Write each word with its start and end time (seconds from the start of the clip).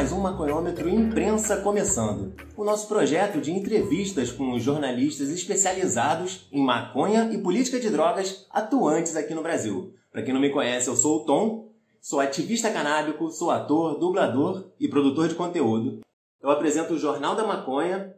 Mais 0.00 0.12
um 0.12 0.20
Maconhômetro 0.20 0.88
Imprensa 0.88 1.58
começando. 1.58 2.32
O 2.56 2.64
nosso 2.64 2.88
projeto 2.88 3.38
de 3.38 3.52
entrevistas 3.52 4.32
com 4.32 4.58
jornalistas 4.58 5.28
especializados 5.28 6.48
em 6.50 6.64
maconha 6.64 7.28
e 7.30 7.36
política 7.36 7.78
de 7.78 7.90
drogas 7.90 8.46
atuantes 8.50 9.14
aqui 9.14 9.34
no 9.34 9.42
Brasil. 9.42 9.92
Para 10.10 10.22
quem 10.22 10.32
não 10.32 10.40
me 10.40 10.48
conhece, 10.48 10.88
eu 10.88 10.96
sou 10.96 11.18
o 11.18 11.24
Tom, 11.26 11.68
sou 12.00 12.18
ativista 12.18 12.70
canábico, 12.70 13.30
sou 13.30 13.50
ator, 13.50 13.98
dublador 13.98 14.70
e 14.80 14.88
produtor 14.88 15.28
de 15.28 15.34
conteúdo. 15.34 16.00
Eu 16.42 16.48
apresento 16.48 16.94
o 16.94 16.98
Jornal 16.98 17.36
da 17.36 17.46
Maconha. 17.46 18.14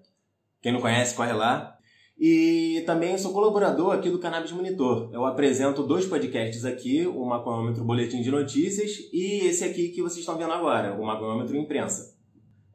Quem 0.62 0.72
não 0.72 0.80
conhece, 0.80 1.16
corre 1.16 1.32
lá. 1.32 1.71
E 2.24 2.84
também 2.86 3.18
sou 3.18 3.32
colaborador 3.32 3.92
aqui 3.92 4.08
do 4.08 4.16
Cannabis 4.16 4.52
Monitor. 4.52 5.10
Eu 5.12 5.26
apresento 5.26 5.82
dois 5.82 6.06
podcasts 6.06 6.64
aqui, 6.64 7.04
o 7.04 7.24
Maconômetro 7.24 7.82
Boletim 7.82 8.22
de 8.22 8.30
Notícias 8.30 8.92
e 9.12 9.48
esse 9.48 9.64
aqui 9.64 9.88
que 9.88 10.00
vocês 10.00 10.20
estão 10.20 10.38
vendo 10.38 10.52
agora, 10.52 10.94
o 10.94 11.04
Maconômetro 11.04 11.56
Imprensa. 11.56 12.16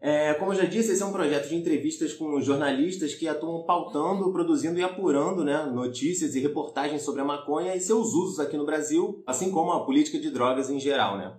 É, 0.01 0.33
como 0.33 0.51
eu 0.51 0.57
já 0.57 0.65
disse, 0.65 0.91
esse 0.91 1.01
é 1.01 1.05
um 1.05 1.13
projeto 1.13 1.47
de 1.47 1.55
entrevistas 1.55 2.13
com 2.13 2.41
jornalistas 2.41 3.15
que 3.15 3.25
atuam 3.25 3.63
pautando, 3.63 4.33
produzindo 4.33 4.79
e 4.79 4.83
apurando 4.83 5.45
né, 5.45 5.65
notícias 5.73 6.35
e 6.35 6.41
reportagens 6.41 7.03
sobre 7.03 7.21
a 7.21 7.25
maconha 7.25 7.73
e 7.73 7.79
seus 7.79 8.13
usos 8.13 8.41
aqui 8.41 8.57
no 8.57 8.65
Brasil, 8.65 9.23
assim 9.25 9.49
como 9.49 9.71
a 9.71 9.85
política 9.85 10.19
de 10.19 10.29
drogas 10.29 10.69
em 10.69 10.77
geral. 10.77 11.17
Né? 11.17 11.33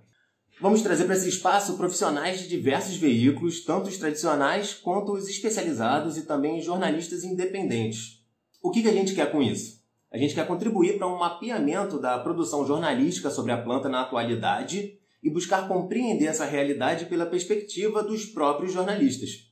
Vamos 0.60 0.82
trazer 0.82 1.04
para 1.04 1.14
esse 1.14 1.28
espaço 1.28 1.76
profissionais 1.76 2.40
de 2.40 2.48
diversos 2.48 2.96
veículos, 2.96 3.64
tanto 3.64 3.88
os 3.88 3.96
tradicionais 3.96 4.74
quanto 4.74 5.12
os 5.12 5.28
especializados 5.28 6.16
e 6.16 6.23
também 6.23 6.60
jornalistas 6.60 7.23
independentes. 7.23 8.24
O 8.60 8.73
que, 8.73 8.82
que 8.82 8.88
a 8.88 8.92
gente 8.92 9.15
quer 9.15 9.30
com 9.30 9.40
isso? 9.40 9.78
A 10.12 10.18
gente 10.18 10.34
quer 10.34 10.48
contribuir 10.48 10.98
para 10.98 11.06
um 11.06 11.16
mapeamento 11.16 12.00
da 12.00 12.18
produção 12.18 12.66
jornalística 12.66 13.30
sobre 13.30 13.52
a 13.52 13.62
planta 13.62 13.88
na 13.88 14.00
atualidade 14.00 14.98
e 15.23 15.30
buscar 15.30 15.68
compreender 15.68 16.26
essa 16.26 16.45
realidade 16.45 17.06
pela 17.06 17.26
perspectiva 17.26 18.02
dos 18.02 18.26
próprios 18.26 18.72
jornalistas. 18.72 19.48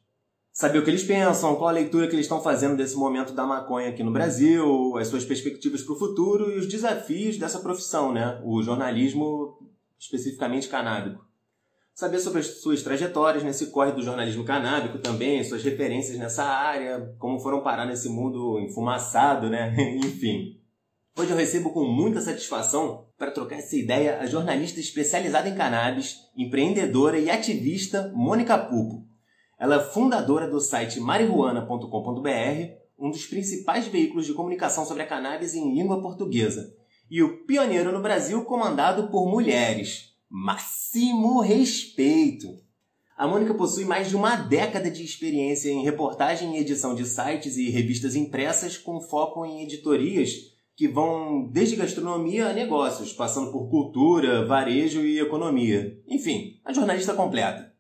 Saber 0.53 0.79
o 0.79 0.85
que 0.85 0.91
eles 0.91 1.05
pensam, 1.05 1.55
qual 1.55 1.69
a 1.69 1.73
leitura 1.73 2.09
que 2.09 2.17
eles 2.17 2.25
estão 2.25 2.43
fazendo 2.43 2.77
desse 2.77 2.97
momento 2.97 3.33
da 3.33 3.47
maconha 3.47 3.91
aqui 3.91 4.03
no 4.03 4.13
Brasil, 4.13 4.97
as 4.97 5.07
suas 5.07 5.25
perspectivas 5.25 5.83
para 5.83 5.95
o 5.95 5.99
futuro 5.99 6.51
e 6.51 6.59
os 6.59 6.67
desafios 6.67 7.37
dessa 7.37 7.61
profissão, 7.61 8.13
né? 8.13 8.41
O 8.43 8.61
jornalismo 8.61 9.57
especificamente 9.99 10.69
canábico. 10.69 11.25
Saber 11.95 12.19
sobre 12.19 12.41
as 12.41 12.61
suas 12.61 12.83
trajetórias 12.83 13.43
nesse 13.43 13.71
corre 13.71 13.93
do 13.93 14.03
jornalismo 14.03 14.45
canábico 14.45 14.99
também, 14.99 15.43
suas 15.43 15.65
referências 15.65 16.19
nessa 16.19 16.45
área, 16.45 17.15
como 17.19 17.41
foram 17.41 17.63
parar 17.63 17.87
nesse 17.87 18.11
mundo 18.11 18.61
enfumaçado, 18.61 19.49
né? 19.49 19.75
Enfim. 20.05 20.61
Hoje 21.19 21.31
eu 21.31 21.37
recebo 21.37 21.71
com 21.71 21.87
muita 21.87 22.21
satisfação 22.21 23.07
para 23.17 23.31
trocar 23.31 23.57
essa 23.57 23.75
ideia 23.75 24.21
a 24.21 24.27
jornalista 24.27 24.79
especializada 24.79 25.49
em 25.49 25.55
cannabis, 25.55 26.17
empreendedora 26.37 27.19
e 27.19 27.31
ativista 27.31 28.13
Mônica 28.15 28.59
Pupo. 28.59 29.07
Ela 29.59 29.77
é 29.77 29.81
fundadora 29.81 30.47
do 30.47 30.61
site 30.61 31.01
marihuana.com.br, 31.01 32.29
um 32.99 33.11
dos 33.11 33.25
principais 33.25 33.87
veículos 33.87 34.27
de 34.27 34.35
comunicação 34.35 34.85
sobre 34.85 35.05
a 35.05 35.07
cannabis 35.07 35.55
em 35.55 35.75
língua 35.75 36.03
portuguesa, 36.03 36.76
e 37.11 37.23
o 37.23 37.45
pioneiro 37.45 37.93
no 37.93 38.03
Brasil 38.03 38.45
comandado 38.45 39.09
por 39.09 39.31
mulheres. 39.31 40.13
Máximo 40.29 41.41
respeito! 41.41 42.49
A 43.17 43.27
Mônica 43.27 43.55
possui 43.55 43.85
mais 43.85 44.11
de 44.11 44.17
uma 44.17 44.37
década 44.37 44.91
de 44.91 45.03
experiência 45.03 45.71
em 45.71 45.83
reportagem 45.83 46.57
e 46.57 46.61
edição 46.61 46.95
de 46.95 47.07
sites 47.07 47.57
e 47.57 47.71
revistas 47.71 48.15
impressas 48.15 48.77
com 48.77 49.01
foco 49.01 49.47
em 49.47 49.63
editorias 49.63 50.55
que 50.77 50.87
vão 50.87 51.49
desde 51.51 51.77
gastronomia 51.77 52.49
a 52.49 52.53
negócios, 52.53 53.15
passando 53.15 53.51
por 53.51 53.71
cultura, 53.71 54.45
varejo 54.45 55.01
e 55.01 55.19
economia. 55.19 55.99
Enfim, 56.07 56.61
a 56.63 56.73
jornalista 56.75 57.15
completa. 57.15 57.73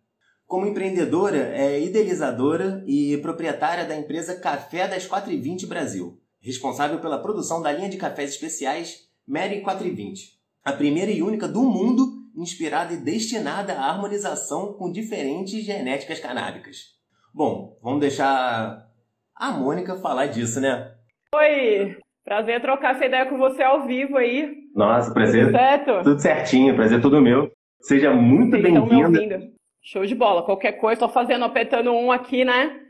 Como 0.47 0.65
empreendedora, 0.65 1.55
é 1.55 1.79
idealizadora 1.83 2.83
e 2.87 3.19
proprietária 3.19 3.85
da 3.85 3.95
empresa 3.95 4.37
Café 4.37 4.89
das 4.89 5.05
420 5.05 5.67
Brasil, 5.67 6.19
responsável 6.41 6.99
pela 6.99 7.19
produção 7.19 7.61
da 7.61 7.71
linha 7.71 7.91
de 7.91 7.99
cafés 7.99 8.31
especiais 8.31 9.06
Mary 9.27 9.61
420, 9.61 10.39
a 10.65 10.73
primeira 10.73 11.11
e 11.11 11.21
única 11.21 11.49
do 11.49 11.63
mundo 11.63 12.07
inspirada 12.37 12.93
e 12.93 12.99
destinada 12.99 13.73
à 13.73 13.91
harmonização 13.91 14.75
com 14.75 14.93
diferentes 14.93 15.65
genéticas 15.65 16.21
canábicas. 16.21 16.95
Bom, 17.35 17.77
vamos 17.83 17.99
deixar 17.99 18.87
a 19.35 19.51
Mônica 19.51 19.97
falar 19.97 20.27
disso, 20.27 20.61
né? 20.61 20.93
Oi, 21.35 21.97
prazer 22.25 22.61
trocar 22.61 22.95
essa 22.95 23.05
ideia 23.05 23.27
com 23.27 23.37
você 23.37 23.65
ao 23.65 23.85
vivo 23.85 24.17
aí. 24.17 24.55
Nossa, 24.77 25.13
prazer. 25.13 25.47
Tudo 25.47 25.57
certo? 25.57 26.03
Tudo 26.05 26.21
certinho, 26.21 26.77
prazer 26.77 27.03
tudo 27.03 27.21
meu. 27.21 27.51
Seja 27.81 28.13
muito 28.15 28.53
bem-vinda. 28.53 29.51
Show 29.83 30.07
de 30.07 30.15
bola. 30.15 30.45
Qualquer 30.45 30.73
coisa, 30.73 31.01
tô 31.01 31.09
fazendo, 31.09 31.45
apertando 31.45 31.91
um 31.93 32.13
aqui, 32.13 32.45
né? 32.45 32.81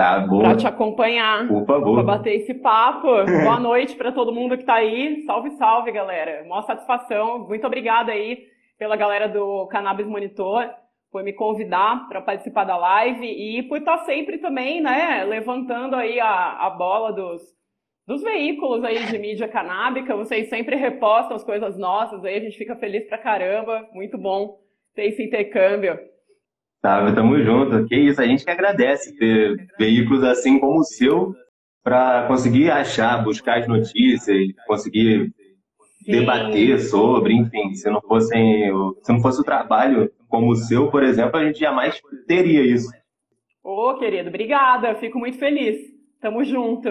Tá 0.00 0.18
bom. 0.20 0.38
Pra 0.38 0.56
te 0.56 0.66
acompanhar. 0.66 1.46
Por 1.46 1.66
favor. 1.66 1.94
Pra 1.96 2.16
bater 2.16 2.36
esse 2.36 2.54
papo. 2.54 3.06
Boa 3.42 3.60
noite 3.60 3.94
para 3.94 4.10
todo 4.10 4.32
mundo 4.32 4.56
que 4.56 4.64
tá 4.64 4.76
aí. 4.76 5.22
Salve, 5.26 5.50
salve, 5.50 5.92
galera. 5.92 6.42
Mó 6.48 6.62
satisfação. 6.62 7.40
Muito 7.46 7.66
obrigada 7.66 8.10
aí 8.10 8.46
pela 8.78 8.96
galera 8.96 9.28
do 9.28 9.66
Cannabis 9.66 10.06
Monitor 10.06 10.70
por 11.12 11.22
me 11.22 11.34
convidar 11.34 12.08
para 12.08 12.22
participar 12.22 12.64
da 12.64 12.78
live 12.78 13.26
e 13.26 13.62
por 13.64 13.76
estar 13.76 13.98
tá 13.98 14.04
sempre 14.04 14.38
também, 14.38 14.80
né, 14.80 15.24
levantando 15.24 15.96
aí 15.96 16.18
a, 16.18 16.52
a 16.66 16.70
bola 16.70 17.12
dos, 17.12 17.42
dos 18.06 18.22
veículos 18.22 18.82
aí 18.82 19.04
de 19.04 19.18
mídia 19.18 19.48
canábica. 19.48 20.16
Vocês 20.16 20.48
sempre 20.48 20.76
repostam 20.76 21.36
as 21.36 21.44
coisas 21.44 21.76
nossas 21.76 22.24
aí, 22.24 22.36
a 22.38 22.40
gente 22.40 22.56
fica 22.56 22.74
feliz 22.74 23.06
pra 23.06 23.18
caramba. 23.18 23.86
Muito 23.92 24.16
bom 24.16 24.60
ter 24.94 25.08
esse 25.08 25.22
intercâmbio. 25.22 25.98
Tá, 26.82 27.12
tamo 27.12 27.42
junto. 27.42 27.86
Que 27.86 27.96
isso, 27.96 28.20
a 28.20 28.26
gente 28.26 28.44
que 28.44 28.50
agradece 28.50 29.16
ter 29.16 29.66
veículos 29.78 30.24
assim 30.24 30.58
como 30.58 30.80
o 30.80 30.84
seu 30.84 31.34
para 31.82 32.26
conseguir 32.26 32.70
achar, 32.70 33.22
buscar 33.22 33.58
as 33.58 33.68
notícias, 33.68 34.38
conseguir 34.66 35.32
debater 36.06 36.78
sobre, 36.80 37.34
enfim, 37.34 37.74
se 37.74 37.88
não 37.90 38.00
fossem, 38.00 38.70
se 39.02 39.12
não 39.12 39.20
fosse 39.20 39.40
o 39.40 39.44
trabalho 39.44 40.10
como 40.28 40.50
o 40.50 40.56
seu, 40.56 40.90
por 40.90 41.02
exemplo, 41.02 41.38
a 41.38 41.44
gente 41.44 41.58
jamais 41.58 42.00
teria 42.26 42.62
isso. 42.62 42.90
Ô, 43.62 43.94
querido, 43.98 44.28
obrigada, 44.28 44.94
fico 44.94 45.18
muito 45.18 45.38
feliz. 45.38 45.76
Tamo 46.20 46.44
junto. 46.44 46.88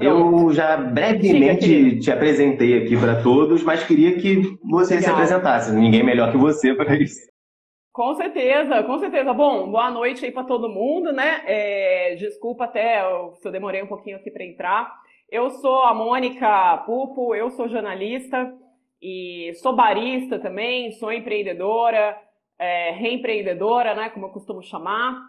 Eu 0.00 0.50
já 0.52 0.76
brevemente 0.76 1.66
Diga, 1.66 2.00
te 2.00 2.10
apresentei 2.10 2.82
aqui 2.82 2.96
para 2.96 3.22
todos, 3.22 3.62
mas 3.62 3.84
queria 3.84 4.16
que 4.18 4.42
você 4.64 5.00
se 5.00 5.08
apresentasse. 5.08 5.72
Ninguém 5.72 6.02
melhor 6.02 6.32
que 6.32 6.38
você 6.38 6.74
para 6.74 6.96
isso. 6.96 7.31
Com 7.92 8.14
certeza, 8.14 8.82
com 8.84 8.98
certeza. 8.98 9.34
Bom, 9.34 9.70
boa 9.70 9.90
noite 9.90 10.24
aí 10.24 10.32
para 10.32 10.44
todo 10.44 10.66
mundo, 10.66 11.12
né? 11.12 11.42
É, 11.44 12.14
desculpa 12.14 12.64
até 12.64 13.02
se 13.34 13.46
eu 13.46 13.52
demorei 13.52 13.82
um 13.82 13.86
pouquinho 13.86 14.16
aqui 14.16 14.30
para 14.30 14.46
entrar. 14.46 14.90
Eu 15.30 15.50
sou 15.50 15.82
a 15.82 15.92
Mônica 15.92 16.78
Pupo, 16.86 17.34
eu 17.34 17.50
sou 17.50 17.68
jornalista 17.68 18.50
e 19.00 19.52
sou 19.56 19.76
barista 19.76 20.38
também, 20.38 20.90
sou 20.92 21.12
empreendedora, 21.12 22.18
é, 22.58 22.92
reempreendedora, 22.92 23.94
né? 23.94 24.08
Como 24.08 24.24
eu 24.24 24.30
costumo 24.30 24.62
chamar. 24.62 25.20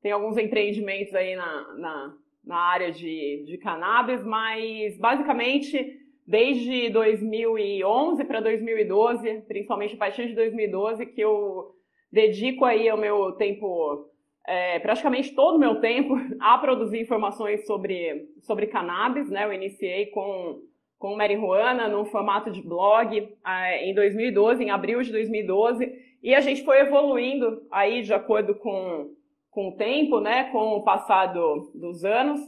Tem 0.00 0.12
alguns 0.12 0.38
empreendimentos 0.38 1.12
aí 1.16 1.34
na, 1.34 1.74
na, 1.76 2.14
na 2.44 2.56
área 2.56 2.92
de, 2.92 3.42
de 3.48 3.58
cannabis, 3.58 4.24
mas 4.24 4.96
basicamente 4.96 5.98
desde 6.24 6.88
2011 6.90 8.24
para 8.26 8.40
2012, 8.40 9.42
principalmente 9.48 9.96
a 9.96 9.98
partir 9.98 10.28
de 10.28 10.36
2012, 10.36 11.04
que 11.06 11.20
eu 11.20 11.81
dedico 12.12 12.64
aí 12.64 12.90
o 12.92 12.96
meu 12.96 13.32
tempo, 13.32 14.10
é, 14.46 14.78
praticamente 14.80 15.34
todo 15.34 15.56
o 15.56 15.58
meu 15.58 15.80
tempo, 15.80 16.14
a 16.38 16.58
produzir 16.58 17.00
informações 17.00 17.66
sobre, 17.66 18.28
sobre 18.42 18.66
cannabis, 18.66 19.30
né? 19.30 19.44
Eu 19.44 19.52
iniciei 19.52 20.06
com, 20.06 20.60
com 20.98 21.16
marihuana 21.16 21.88
no 21.88 22.04
formato 22.04 22.50
de 22.50 22.60
blog 22.60 23.28
é, 23.46 23.88
em 23.88 23.94
2012, 23.94 24.62
em 24.62 24.70
abril 24.70 25.00
de 25.02 25.10
2012, 25.10 25.90
e 26.22 26.34
a 26.34 26.40
gente 26.40 26.64
foi 26.64 26.80
evoluindo 26.80 27.62
aí 27.70 28.02
de 28.02 28.12
acordo 28.12 28.54
com, 28.54 29.10
com 29.50 29.70
o 29.70 29.76
tempo, 29.76 30.20
né? 30.20 30.44
Com 30.52 30.76
o 30.76 30.84
passado 30.84 31.72
dos 31.74 32.04
anos. 32.04 32.40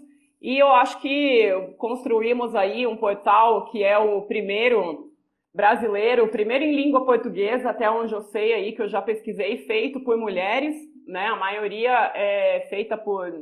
E 0.42 0.58
eu 0.58 0.68
acho 0.68 1.00
que 1.00 1.50
construímos 1.78 2.54
aí 2.54 2.86
um 2.86 2.98
portal 2.98 3.64
que 3.70 3.82
é 3.82 3.96
o 3.96 4.20
primeiro 4.22 5.10
brasileiro, 5.54 6.26
primeiro 6.28 6.64
em 6.64 6.74
língua 6.74 7.04
portuguesa, 7.04 7.70
até 7.70 7.88
onde 7.88 8.12
eu 8.12 8.22
sei 8.22 8.52
aí, 8.52 8.72
que 8.72 8.82
eu 8.82 8.88
já 8.88 9.00
pesquisei, 9.00 9.58
feito 9.58 10.00
por 10.00 10.16
mulheres, 10.16 10.74
né? 11.06 11.26
A 11.28 11.36
maioria 11.36 12.10
é 12.14 12.66
feita 12.68 12.98
por, 12.98 13.32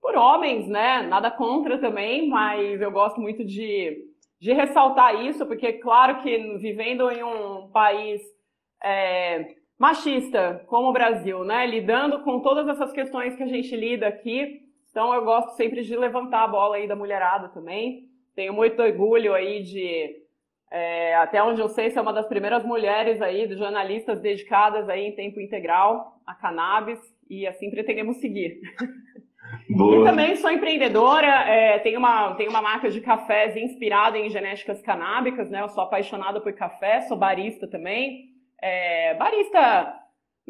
por 0.00 0.16
homens, 0.16 0.66
né? 0.66 1.02
Nada 1.02 1.30
contra 1.30 1.78
também, 1.78 2.28
mas 2.28 2.80
eu 2.80 2.90
gosto 2.90 3.20
muito 3.20 3.44
de, 3.44 4.04
de 4.40 4.52
ressaltar 4.52 5.24
isso, 5.24 5.46
porque 5.46 5.74
claro 5.74 6.20
que 6.22 6.58
vivendo 6.58 7.08
em 7.08 7.22
um 7.22 7.70
país 7.70 8.20
é, 8.82 9.54
machista 9.78 10.64
como 10.66 10.88
o 10.88 10.92
Brasil, 10.92 11.44
né? 11.44 11.64
Lidando 11.66 12.24
com 12.24 12.40
todas 12.40 12.66
essas 12.66 12.92
questões 12.92 13.36
que 13.36 13.44
a 13.44 13.48
gente 13.48 13.76
lida 13.76 14.08
aqui, 14.08 14.60
então 14.90 15.14
eu 15.14 15.24
gosto 15.24 15.54
sempre 15.54 15.82
de 15.82 15.96
levantar 15.96 16.42
a 16.42 16.48
bola 16.48 16.76
aí 16.76 16.88
da 16.88 16.96
mulherada 16.96 17.48
também. 17.50 18.08
Tenho 18.34 18.52
muito 18.52 18.82
orgulho 18.82 19.34
aí 19.34 19.62
de 19.62 20.19
É, 20.70 21.16
até 21.16 21.42
onde 21.42 21.60
eu 21.60 21.68
sei, 21.68 21.90
você 21.90 21.98
é 21.98 22.02
uma 22.02 22.12
das 22.12 22.26
primeiras 22.26 22.64
mulheres 22.64 23.20
aí, 23.20 23.48
de 23.48 23.56
jornalistas 23.56 24.20
dedicadas 24.20 24.88
aí 24.88 25.06
em 25.06 25.16
tempo 25.16 25.40
integral 25.40 26.20
a 26.24 26.34
cannabis 26.34 26.98
e 27.28 27.46
assim 27.46 27.70
pretendemos 27.70 28.18
seguir. 28.18 28.60
Boa. 29.68 30.02
E 30.02 30.04
também 30.04 30.36
sou 30.36 30.50
empreendedora, 30.50 31.26
é, 31.26 31.78
tenho, 31.80 31.98
uma, 31.98 32.34
tenho 32.34 32.50
uma 32.50 32.62
marca 32.62 32.88
de 32.88 33.00
cafés 33.00 33.56
inspirada 33.56 34.16
em 34.16 34.30
genéticas 34.30 34.80
canábicas, 34.80 35.50
né? 35.50 35.60
Eu 35.60 35.68
sou 35.68 35.82
apaixonada 35.82 36.40
por 36.40 36.52
café, 36.52 37.00
sou 37.02 37.16
barista 37.16 37.66
também. 37.66 38.30
É, 38.62 39.14
barista 39.14 39.99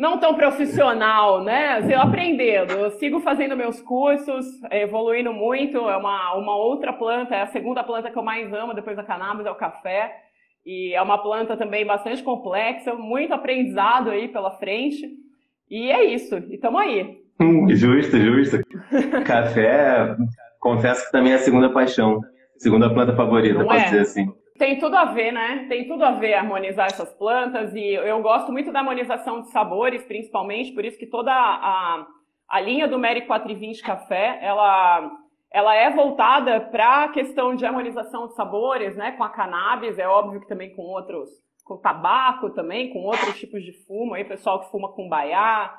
não 0.01 0.19
tão 0.19 0.35
profissional, 0.35 1.45
né? 1.45 1.75
Assim, 1.75 1.93
eu 1.93 2.01
aprendendo, 2.01 2.73
eu 2.73 2.91
sigo 2.93 3.21
fazendo 3.21 3.55
meus 3.55 3.83
cursos, 3.83 4.47
evoluindo 4.71 5.31
muito. 5.31 5.77
É 5.77 5.97
uma, 5.99 6.35
uma 6.37 6.57
outra 6.57 6.91
planta, 6.91 7.35
é 7.35 7.43
a 7.43 7.47
segunda 7.49 7.85
planta 7.85 8.11
que 8.11 8.17
eu 8.17 8.23
mais 8.23 8.51
amo 8.51 8.73
depois 8.73 8.97
da 8.97 9.05
cannabis, 9.05 9.45
é 9.45 9.51
o 9.51 9.57
café. 9.57 10.11
E 10.65 10.95
é 10.95 11.03
uma 11.03 11.19
planta 11.19 11.55
também 11.55 11.85
bastante 11.85 12.23
complexa, 12.23 12.95
muito 12.95 13.35
aprendizado 13.35 14.09
aí 14.09 14.29
pela 14.29 14.53
frente. 14.53 15.07
E 15.69 15.93
é 15.93 16.03
isso, 16.03 16.35
e 16.49 16.55
estamos 16.55 16.81
aí. 16.81 17.19
Hum, 17.39 17.69
justo, 17.69 18.17
justo. 18.17 18.59
Café, 19.27 20.17
confesso 20.59 21.05
que 21.05 21.13
também 21.13 21.33
é 21.33 21.37
a 21.37 21.39
segunda 21.39 21.71
paixão, 21.73 22.21
segunda 22.57 22.93
planta 22.93 23.15
favorita, 23.15 23.59
Não 23.59 23.67
pode 23.67 23.83
é? 23.83 23.85
dizer 23.85 24.01
assim. 24.01 24.27
Tem 24.61 24.79
tudo 24.79 24.95
a 24.95 25.07
ver, 25.07 25.33
né? 25.33 25.65
Tem 25.71 25.89
tudo 25.89 26.05
a 26.05 26.11
ver 26.11 26.35
harmonizar 26.35 26.89
essas 26.89 27.11
plantas 27.15 27.75
e 27.75 27.95
eu 27.95 28.21
gosto 28.21 28.53
muito 28.53 28.71
da 28.71 28.81
harmonização 28.81 29.41
de 29.41 29.49
sabores, 29.49 30.05
principalmente, 30.05 30.73
por 30.73 30.85
isso 30.85 30.99
que 30.99 31.07
toda 31.07 31.33
a, 31.33 32.07
a 32.47 32.61
linha 32.61 32.87
do 32.87 32.99
Mary 32.99 33.23
420 33.23 33.83
Café, 33.83 34.39
ela, 34.43 35.11
ela 35.51 35.75
é 35.75 35.89
voltada 35.89 36.61
para 36.61 37.05
a 37.05 37.09
questão 37.09 37.55
de 37.55 37.65
harmonização 37.65 38.27
de 38.27 38.35
sabores, 38.35 38.95
né? 38.97 39.13
Com 39.13 39.25
a 39.25 39.31
cannabis, 39.31 39.99
é 39.99 40.07
óbvio 40.07 40.43
que 40.43 40.47
também 40.47 40.77
com 40.77 40.83
outros, 40.83 41.31
com 41.65 41.79
tabaco 41.79 42.51
também, 42.51 42.93
com 42.93 42.99
outros 42.99 43.41
tipos 43.41 43.65
de 43.65 43.73
fumo, 43.87 44.13
aí 44.13 44.25
pessoal 44.27 44.61
que 44.61 44.71
fuma 44.71 44.93
com 44.93 45.09
baiá, 45.09 45.75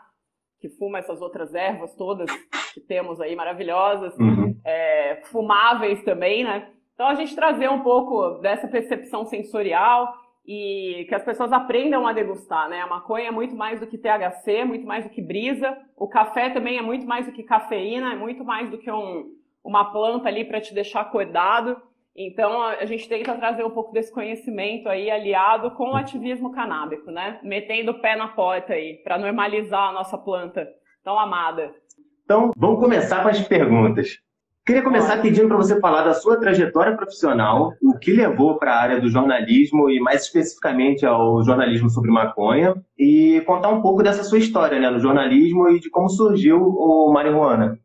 que 0.59 0.69
fuma 0.69 0.97
essas 0.97 1.21
outras 1.21 1.53
ervas 1.53 1.95
todas 1.95 2.31
que 2.73 2.81
temos 2.81 3.21
aí 3.21 3.35
maravilhosas, 3.35 4.17
uhum. 4.17 4.59
é, 4.65 5.21
fumáveis 5.25 6.03
também, 6.03 6.43
né? 6.43 6.67
Então, 7.01 7.09
a 7.09 7.15
gente 7.15 7.33
trazer 7.33 7.67
um 7.67 7.79
pouco 7.79 8.37
dessa 8.41 8.67
percepção 8.67 9.25
sensorial 9.25 10.13
e 10.45 11.03
que 11.09 11.15
as 11.15 11.23
pessoas 11.23 11.51
aprendam 11.51 12.05
a 12.05 12.13
degustar, 12.13 12.69
né? 12.69 12.79
A 12.79 12.85
maconha 12.85 13.29
é 13.29 13.31
muito 13.31 13.55
mais 13.55 13.79
do 13.79 13.87
que 13.87 13.97
THC, 13.97 14.63
muito 14.65 14.85
mais 14.85 15.03
do 15.03 15.09
que 15.09 15.19
brisa. 15.19 15.75
O 15.97 16.07
café 16.07 16.51
também 16.51 16.77
é 16.77 16.81
muito 16.83 17.07
mais 17.07 17.25
do 17.25 17.31
que 17.31 17.41
cafeína, 17.41 18.13
é 18.13 18.15
muito 18.15 18.45
mais 18.45 18.69
do 18.69 18.77
que 18.77 18.91
um, 18.91 19.31
uma 19.63 19.91
planta 19.91 20.27
ali 20.27 20.45
para 20.45 20.61
te 20.61 20.75
deixar 20.75 21.01
acordado. 21.01 21.75
Então, 22.15 22.61
a 22.61 22.85
gente 22.85 23.09
tenta 23.09 23.33
trazer 23.33 23.65
um 23.65 23.71
pouco 23.71 23.91
desse 23.91 24.13
conhecimento 24.13 24.87
aí 24.87 25.09
aliado 25.09 25.71
com 25.71 25.93
o 25.93 25.95
ativismo 25.95 26.51
canábico, 26.51 27.09
né? 27.09 27.39
Metendo 27.41 27.93
o 27.93 27.99
pé 27.99 28.15
na 28.15 28.27
porta 28.27 28.73
aí, 28.73 29.01
para 29.03 29.17
normalizar 29.17 29.89
a 29.89 29.91
nossa 29.91 30.19
planta 30.19 30.69
tão 31.03 31.17
amada. 31.17 31.73
Então, 32.23 32.51
vamos 32.55 32.79
começar 32.79 33.23
com 33.23 33.29
as 33.29 33.41
perguntas. 33.41 34.19
Queria 34.63 34.83
começar 34.83 35.19
pedindo 35.21 35.47
para 35.47 35.57
você 35.57 35.79
falar 35.79 36.03
da 36.03 36.13
sua 36.13 36.39
trajetória 36.39 36.95
profissional, 36.95 37.73
o 37.81 37.97
que 37.97 38.11
levou 38.11 38.59
para 38.59 38.73
a 38.73 38.79
área 38.79 39.01
do 39.01 39.09
jornalismo 39.09 39.89
e 39.89 39.99
mais 39.99 40.23
especificamente 40.23 41.03
ao 41.03 41.43
jornalismo 41.43 41.89
sobre 41.89 42.11
maconha 42.11 42.75
e 42.97 43.41
contar 43.47 43.69
um 43.69 43.81
pouco 43.81 44.03
dessa 44.03 44.23
sua 44.23 44.37
história 44.37 44.79
né, 44.79 44.87
no 44.91 44.99
jornalismo 44.99 45.67
e 45.69 45.79
de 45.79 45.89
como 45.89 46.07
surgiu 46.09 46.61
o 46.61 47.11
marihuana. 47.11 47.79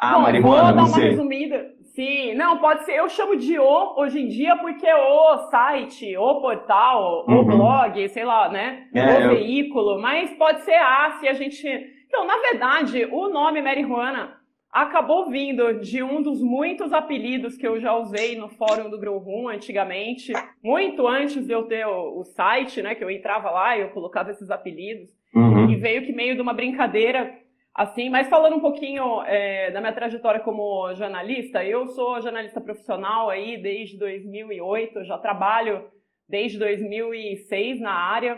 Ah, 0.00 0.14
Bom, 0.14 0.22
marihuana, 0.22 0.62
vou 0.62 0.74
dar 0.74 0.82
uma 0.82 0.88
sei. 0.88 1.10
resumida. 1.10 1.66
Sim, 1.94 2.34
não, 2.34 2.58
pode 2.58 2.84
ser. 2.86 2.92
Eu 2.92 3.08
chamo 3.10 3.36
de 3.36 3.58
o 3.58 3.94
hoje 3.98 4.20
em 4.20 4.28
dia 4.28 4.56
porque 4.56 4.86
é 4.86 4.96
o 4.96 5.48
site, 5.50 6.16
o 6.16 6.40
portal, 6.40 7.26
uhum. 7.28 7.40
o 7.40 7.44
blog, 7.44 8.08
sei 8.08 8.24
lá, 8.24 8.48
né? 8.48 8.86
É, 8.94 9.18
o 9.18 9.20
eu... 9.20 9.28
veículo, 9.30 10.00
mas 10.00 10.30
pode 10.38 10.62
ser 10.62 10.76
a 10.76 11.18
se 11.20 11.28
a 11.28 11.34
gente. 11.34 11.66
Então, 12.06 12.26
na 12.26 12.38
verdade, 12.38 13.06
o 13.10 13.28
nome 13.28 13.60
marihuana 13.60 14.35
acabou 14.82 15.30
vindo 15.30 15.80
de 15.80 16.02
um 16.02 16.20
dos 16.20 16.42
muitos 16.42 16.92
apelidos 16.92 17.56
que 17.56 17.66
eu 17.66 17.80
já 17.80 17.96
usei 17.96 18.36
no 18.36 18.50
fórum 18.50 18.90
do 18.90 18.98
Grow 18.98 19.18
Room 19.18 19.48
antigamente, 19.48 20.34
muito 20.62 21.06
antes 21.06 21.46
de 21.46 21.52
eu 21.52 21.62
ter 21.62 21.86
o, 21.86 22.20
o 22.20 22.24
site, 22.24 22.82
né, 22.82 22.94
que 22.94 23.02
eu 23.02 23.10
entrava 23.10 23.50
lá 23.50 23.76
e 23.76 23.80
eu 23.80 23.88
colocava 23.88 24.30
esses 24.30 24.50
apelidos, 24.50 25.08
uhum. 25.34 25.70
e 25.70 25.76
veio 25.76 26.04
que 26.04 26.12
meio 26.12 26.34
de 26.34 26.42
uma 26.42 26.52
brincadeira, 26.52 27.38
assim, 27.74 28.10
mas 28.10 28.28
falando 28.28 28.56
um 28.56 28.60
pouquinho 28.60 29.22
é, 29.22 29.70
da 29.70 29.80
minha 29.80 29.94
trajetória 29.94 30.40
como 30.40 30.94
jornalista, 30.94 31.64
eu 31.64 31.86
sou 31.88 32.20
jornalista 32.20 32.60
profissional 32.60 33.30
aí 33.30 33.56
desde 33.56 33.98
2008, 33.98 35.04
já 35.04 35.16
trabalho 35.16 35.84
desde 36.28 36.58
2006 36.58 37.80
na 37.80 37.92
área, 37.92 38.36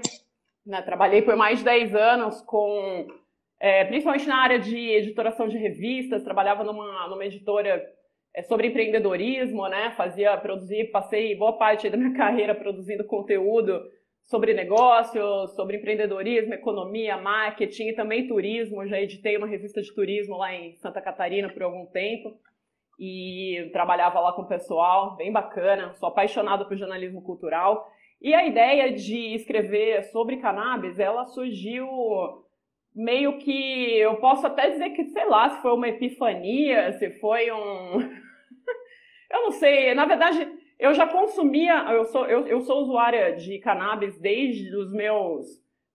né, 0.64 0.82
trabalhei 0.82 1.20
por 1.20 1.34
mais 1.34 1.58
de 1.58 1.64
10 1.64 1.96
anos 1.96 2.40
com 2.42 3.08
é, 3.60 3.84
principalmente 3.84 4.26
na 4.26 4.36
área 4.36 4.58
de 4.58 4.76
editoração 4.76 5.48
de 5.48 5.58
revistas, 5.58 6.22
trabalhava 6.22 6.62
numa, 6.62 7.08
numa 7.08 7.24
editora 7.24 7.84
é, 8.34 8.42
sobre 8.42 8.68
empreendedorismo, 8.68 9.66
né? 9.68 9.90
Fazia, 9.96 10.36
produzir, 10.36 10.90
passei 10.90 11.34
boa 11.34 11.58
parte 11.58 11.90
da 11.90 11.96
minha 11.96 12.14
carreira 12.16 12.54
produzindo 12.54 13.04
conteúdo 13.04 13.80
sobre 14.22 14.52
negócios, 14.52 15.54
sobre 15.56 15.78
empreendedorismo, 15.78 16.54
economia, 16.54 17.16
marketing 17.16 17.88
e 17.88 17.94
também 17.94 18.28
turismo. 18.28 18.86
Já 18.86 19.00
editei 19.00 19.36
uma 19.36 19.46
revista 19.46 19.80
de 19.82 19.92
turismo 19.92 20.36
lá 20.36 20.54
em 20.54 20.76
Santa 20.76 21.00
Catarina 21.00 21.48
por 21.48 21.62
algum 21.62 21.86
tempo 21.86 22.38
e 23.00 23.70
trabalhava 23.72 24.20
lá 24.20 24.32
com 24.32 24.42
o 24.42 24.48
pessoal, 24.48 25.16
bem 25.16 25.32
bacana. 25.32 25.94
Sou 25.94 26.08
apaixonado 26.08 26.66
por 26.66 26.76
jornalismo 26.76 27.22
cultural. 27.22 27.88
E 28.20 28.34
a 28.34 28.46
ideia 28.46 28.92
de 28.92 29.34
escrever 29.34 30.02
sobre 30.04 30.38
cannabis, 30.38 30.98
ela 30.98 31.24
surgiu 31.26 31.86
meio 32.98 33.38
que 33.38 33.96
eu 33.96 34.16
posso 34.16 34.44
até 34.44 34.70
dizer 34.70 34.90
que, 34.90 35.04
sei 35.04 35.24
lá, 35.26 35.48
se 35.50 35.62
foi 35.62 35.72
uma 35.72 35.88
epifania, 35.88 36.92
se 36.94 37.10
foi 37.20 37.50
um. 37.52 38.00
eu 39.30 39.42
não 39.44 39.52
sei, 39.52 39.94
na 39.94 40.04
verdade, 40.04 40.50
eu 40.76 40.92
já 40.92 41.06
consumia, 41.06 41.74
eu 41.92 42.04
sou, 42.06 42.26
eu, 42.26 42.44
eu 42.48 42.60
sou 42.62 42.82
usuária 42.82 43.36
de 43.36 43.60
cannabis 43.60 44.18
desde 44.18 44.74
os 44.74 44.92
meus 44.92 45.46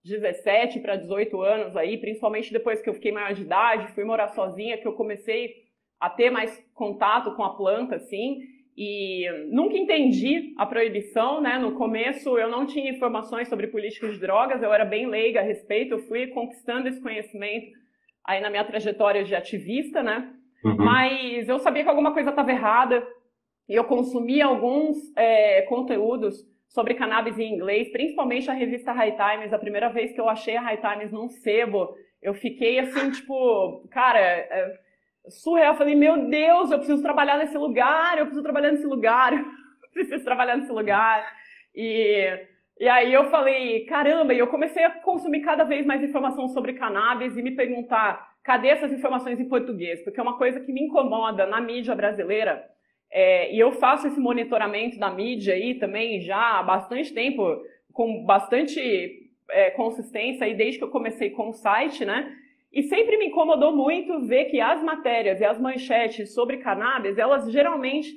17 0.05 0.79
para 0.79 0.95
18 0.95 1.41
anos 1.41 1.75
aí, 1.75 1.97
principalmente 1.97 2.53
depois 2.53 2.81
que 2.81 2.89
eu 2.89 2.93
fiquei 2.93 3.11
maior 3.11 3.33
de 3.33 3.41
idade, 3.41 3.91
fui 3.91 4.05
morar 4.05 4.29
sozinha, 4.29 4.77
que 4.77 4.87
eu 4.87 4.93
comecei 4.93 5.55
a 5.99 6.09
ter 6.09 6.29
mais 6.29 6.57
contato 6.73 7.35
com 7.35 7.43
a 7.43 7.55
planta, 7.55 7.95
assim. 7.97 8.39
E 8.75 9.29
nunca 9.51 9.77
entendi 9.77 10.53
a 10.57 10.65
proibição, 10.65 11.39
né? 11.39 11.59
No 11.59 11.73
começo 11.73 12.37
eu 12.37 12.49
não 12.49 12.65
tinha 12.65 12.89
informações 12.89 13.47
sobre 13.47 13.67
políticas 13.67 14.13
de 14.13 14.19
drogas, 14.19 14.63
eu 14.63 14.73
era 14.73 14.83
bem 14.83 15.05
leiga 15.07 15.41
a 15.41 15.43
respeito, 15.43 15.93
eu 15.93 15.99
fui 15.99 16.27
conquistando 16.27 16.87
esse 16.87 17.01
conhecimento 17.01 17.67
aí 18.25 18.41
na 18.41 18.49
minha 18.49 18.63
trajetória 18.63 19.23
de 19.23 19.35
ativista, 19.35 20.01
né? 20.01 20.33
Uhum. 20.63 20.75
Mas 20.77 21.47
eu 21.47 21.59
sabia 21.59 21.83
que 21.83 21.89
alguma 21.89 22.13
coisa 22.13 22.31
estava 22.31 22.51
errada 22.51 23.05
e 23.69 23.75
eu 23.75 23.83
consumia 23.83 24.45
alguns 24.45 24.97
é, 25.15 25.61
conteúdos 25.63 26.35
sobre 26.67 26.95
cannabis 26.95 27.37
em 27.37 27.53
inglês, 27.53 27.91
principalmente 27.91 28.49
a 28.49 28.53
revista 28.53 28.91
High 28.91 29.15
Times. 29.15 29.53
A 29.53 29.59
primeira 29.59 29.89
vez 29.89 30.11
que 30.13 30.19
eu 30.19 30.27
achei 30.27 30.57
a 30.57 30.61
High 30.61 30.81
Times 30.81 31.11
num 31.11 31.29
sebo, 31.29 31.95
eu 32.21 32.33
fiquei 32.33 32.79
assim, 32.79 33.11
tipo, 33.11 33.87
cara. 33.91 34.81
Surreal. 35.29 35.73
Eu 35.73 35.77
falei, 35.77 35.95
meu 35.95 36.29
Deus, 36.29 36.71
eu 36.71 36.77
preciso 36.77 37.01
trabalhar 37.01 37.37
nesse 37.37 37.57
lugar, 37.57 38.17
eu 38.17 38.25
preciso 38.25 38.43
trabalhar 38.43 38.71
nesse 38.71 38.85
lugar, 38.85 39.33
eu 39.33 39.89
preciso 39.93 40.23
trabalhar 40.23 40.57
nesse 40.57 40.71
lugar. 40.71 41.25
E, 41.75 42.47
e 42.79 42.87
aí 42.87 43.13
eu 43.13 43.29
falei, 43.29 43.85
caramba, 43.85 44.33
e 44.33 44.39
eu 44.39 44.47
comecei 44.47 44.83
a 44.83 44.91
consumir 44.91 45.41
cada 45.41 45.63
vez 45.63 45.85
mais 45.85 46.03
informação 46.03 46.47
sobre 46.49 46.73
cannabis 46.73 47.37
e 47.37 47.41
me 47.41 47.51
perguntar, 47.51 48.35
cadê 48.43 48.69
essas 48.69 48.91
informações 48.91 49.39
em 49.39 49.47
português? 49.47 50.03
Porque 50.03 50.19
é 50.19 50.23
uma 50.23 50.37
coisa 50.37 50.59
que 50.59 50.71
me 50.71 50.81
incomoda 50.81 51.45
na 51.45 51.61
mídia 51.61 51.95
brasileira. 51.95 52.69
É, 53.09 53.53
e 53.53 53.59
eu 53.59 53.71
faço 53.73 54.07
esse 54.07 54.19
monitoramento 54.19 54.97
da 54.97 55.09
mídia 55.09 55.53
aí 55.53 55.75
também 55.75 56.19
já 56.19 56.59
há 56.59 56.63
bastante 56.63 57.13
tempo, 57.13 57.63
com 57.93 58.25
bastante 58.25 59.29
é, 59.49 59.69
consistência 59.71 60.45
aí 60.45 60.55
desde 60.55 60.79
que 60.79 60.83
eu 60.83 60.89
comecei 60.89 61.29
com 61.29 61.49
o 61.49 61.53
site, 61.53 62.03
né? 62.03 62.35
E 62.73 62.81
sempre 62.81 63.17
me 63.17 63.27
incomodou 63.27 63.75
muito 63.75 64.19
ver 64.21 64.45
que 64.45 64.59
as 64.59 64.81
matérias 64.81 65.39
e 65.39 65.45
as 65.45 65.61
manchetes 65.61 66.33
sobre 66.33 66.57
cannabis, 66.57 67.19
elas 67.19 67.51
geralmente, 67.51 68.11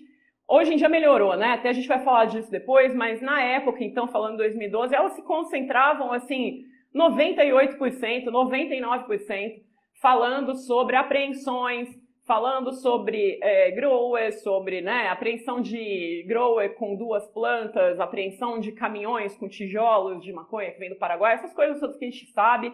hoje 0.49 0.73
em 0.73 0.77
dia 0.79 0.89
melhorou, 0.89 1.37
né? 1.37 1.53
Até 1.53 1.69
a 1.69 1.73
gente 1.75 1.87
vai 1.87 2.03
falar 2.03 2.25
disso 2.25 2.51
depois, 2.51 2.95
mas 2.95 3.21
na 3.21 3.43
época, 3.43 3.85
então, 3.85 4.09
falando 4.09 4.39
2012, 4.39 4.95
elas 4.95 5.13
se 5.13 5.23
concentravam, 5.23 6.11
assim, 6.11 6.65
98%, 6.95 8.25
99%, 8.31 9.63
falando 10.01 10.55
sobre 10.55 10.97
apreensões, 10.97 11.89
falando 12.25 12.73
sobre 12.73 13.39
é, 13.43 13.71
grower, 13.73 14.33
sobre 14.41 14.81
né, 14.81 15.09
apreensão 15.09 15.61
de 15.61 16.25
grower 16.27 16.75
com 16.77 16.97
duas 16.97 17.27
plantas, 17.29 18.01
apreensão 18.01 18.59
de 18.59 18.73
caminhões 18.73 19.37
com 19.37 19.49
tijolos 19.49 20.25
de 20.25 20.33
maconha 20.33 20.71
que 20.71 20.79
vem 20.79 20.89
do 20.89 20.97
Paraguai, 20.97 21.35
essas 21.35 21.53
coisas 21.53 21.79
todas 21.79 21.99
que 21.99 22.07
a 22.07 22.11
gente 22.11 22.27
sabe 22.33 22.73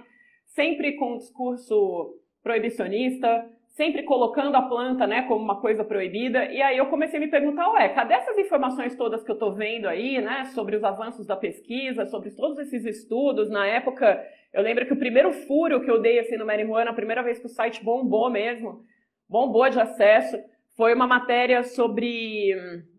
sempre 0.54 0.92
com 0.92 1.14
um 1.14 1.18
discurso 1.18 2.14
proibicionista, 2.42 3.48
sempre 3.68 4.02
colocando 4.02 4.54
a 4.54 4.62
planta, 4.62 5.06
né, 5.06 5.22
como 5.22 5.42
uma 5.42 5.60
coisa 5.60 5.82
proibida. 5.82 6.44
E 6.46 6.60
aí 6.60 6.76
eu 6.76 6.86
comecei 6.86 7.18
a 7.18 7.20
me 7.20 7.28
perguntar, 7.28 7.70
ué, 7.72 7.88
cadê 7.88 8.14
essas 8.14 8.36
informações 8.36 8.94
todas 8.96 9.22
que 9.22 9.30
eu 9.30 9.34
estou 9.34 9.54
vendo 9.54 9.88
aí, 9.88 10.20
né, 10.20 10.44
sobre 10.46 10.76
os 10.76 10.84
avanços 10.84 11.26
da 11.26 11.36
pesquisa, 11.36 12.04
sobre 12.06 12.30
todos 12.32 12.58
esses 12.58 12.84
estudos? 12.84 13.48
Na 13.48 13.66
época, 13.66 14.22
eu 14.52 14.62
lembro 14.62 14.84
que 14.84 14.92
o 14.92 14.98
primeiro 14.98 15.32
furo 15.32 15.82
que 15.82 15.90
eu 15.90 16.00
dei 16.00 16.18
assim 16.18 16.36
no 16.36 16.44
marihuana, 16.44 16.90
a 16.90 16.94
primeira 16.94 17.22
vez 17.22 17.38
que 17.38 17.46
o 17.46 17.50
site 17.50 17.82
bombou 17.82 18.28
mesmo, 18.28 18.84
bombou 19.28 19.68
de 19.70 19.80
acesso, 19.80 20.38
foi 20.76 20.94
uma 20.94 21.06
matéria 21.06 21.62
sobre, 21.62 22.50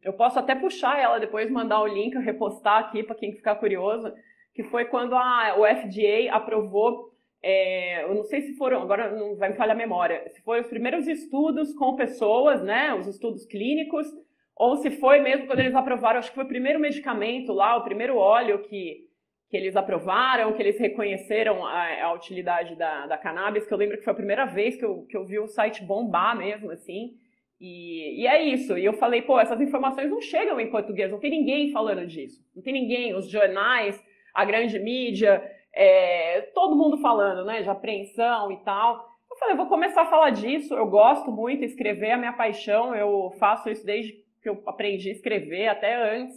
eu 0.01 0.13
posso 0.13 0.39
até 0.39 0.55
puxar 0.55 0.99
ela 0.99 1.19
depois, 1.19 1.51
mandar 1.51 1.81
o 1.81 1.87
link, 1.87 2.17
repostar 2.17 2.79
aqui 2.79 3.03
para 3.03 3.15
quem 3.15 3.33
ficar 3.33 3.55
curioso, 3.55 4.11
que 4.55 4.63
foi 4.63 4.85
quando 4.85 5.15
a, 5.15 5.55
o 5.57 5.65
FDA 5.65 6.31
aprovou 6.31 7.12
é, 7.43 8.03
eu 8.03 8.15
não 8.15 8.23
sei 8.23 8.41
se 8.41 8.55
foram, 8.55 8.81
agora 8.81 9.11
não 9.11 9.35
vai 9.35 9.49
me 9.49 9.55
falhar 9.55 9.75
a 9.75 9.77
memória, 9.77 10.23
se 10.29 10.41
foram 10.41 10.61
os 10.61 10.67
primeiros 10.67 11.07
estudos 11.07 11.73
com 11.73 11.95
pessoas, 11.95 12.63
né, 12.63 12.93
os 12.93 13.05
estudos 13.05 13.45
clínicos, 13.45 14.07
ou 14.55 14.77
se 14.77 14.89
foi 14.91 15.19
mesmo 15.19 15.45
quando 15.45 15.59
eles 15.59 15.75
aprovaram, 15.75 16.19
acho 16.19 16.29
que 16.29 16.35
foi 16.35 16.45
o 16.45 16.47
primeiro 16.47 16.79
medicamento 16.79 17.51
lá, 17.51 17.75
o 17.75 17.83
primeiro 17.83 18.15
óleo 18.15 18.59
que, 18.59 19.09
que 19.49 19.57
eles 19.57 19.75
aprovaram, 19.75 20.53
que 20.53 20.61
eles 20.61 20.79
reconheceram 20.79 21.65
a, 21.65 22.05
a 22.05 22.13
utilidade 22.13 22.75
da, 22.77 23.07
da 23.07 23.17
cannabis, 23.17 23.67
que 23.67 23.73
eu 23.73 23.77
lembro 23.77 23.97
que 23.97 24.05
foi 24.05 24.13
a 24.13 24.15
primeira 24.15 24.45
vez 24.45 24.77
que 24.77 24.85
eu, 24.85 25.05
que 25.09 25.17
eu 25.17 25.25
vi 25.25 25.37
o 25.37 25.47
site 25.47 25.83
bombar 25.83 26.37
mesmo, 26.37 26.71
assim, 26.71 27.17
e, 27.59 28.21
e, 28.21 28.27
é 28.27 28.41
isso. 28.43 28.77
E 28.77 28.83
eu 28.83 28.93
falei, 28.93 29.21
pô, 29.21 29.39
essas 29.39 29.59
informações 29.61 30.09
não 30.09 30.19
chegam 30.19 30.59
em 30.59 30.69
português, 30.69 31.09
não 31.09 31.19
tem 31.19 31.31
ninguém 31.31 31.71
falando 31.71 32.05
disso. 32.05 32.45
Não 32.53 32.61
tem 32.61 32.73
ninguém, 32.73 33.15
os 33.15 33.29
jornais, 33.29 34.03
a 34.33 34.43
grande 34.43 34.77
mídia, 34.79 35.41
é, 35.73 36.41
todo 36.53 36.75
mundo 36.75 36.97
falando, 36.97 37.45
né, 37.45 37.61
de 37.61 37.69
apreensão 37.69 38.51
e 38.51 38.57
tal. 38.57 39.09
Eu 39.29 39.37
falei, 39.37 39.55
vou 39.55 39.65
começar 39.65 40.03
a 40.03 40.09
falar 40.09 40.29
disso, 40.29 40.75
eu 40.75 40.85
gosto 40.85 41.31
muito, 41.31 41.63
escrever 41.63 42.07
é 42.07 42.13
a 42.13 42.17
minha 42.17 42.33
paixão, 42.33 42.93
eu 42.93 43.31
faço 43.39 43.69
isso 43.69 43.83
desde 43.83 44.13
que 44.41 44.47
eu 44.49 44.61
aprendi 44.67 45.09
a 45.09 45.13
escrever, 45.13 45.67
até 45.67 45.95
antes. 46.15 46.35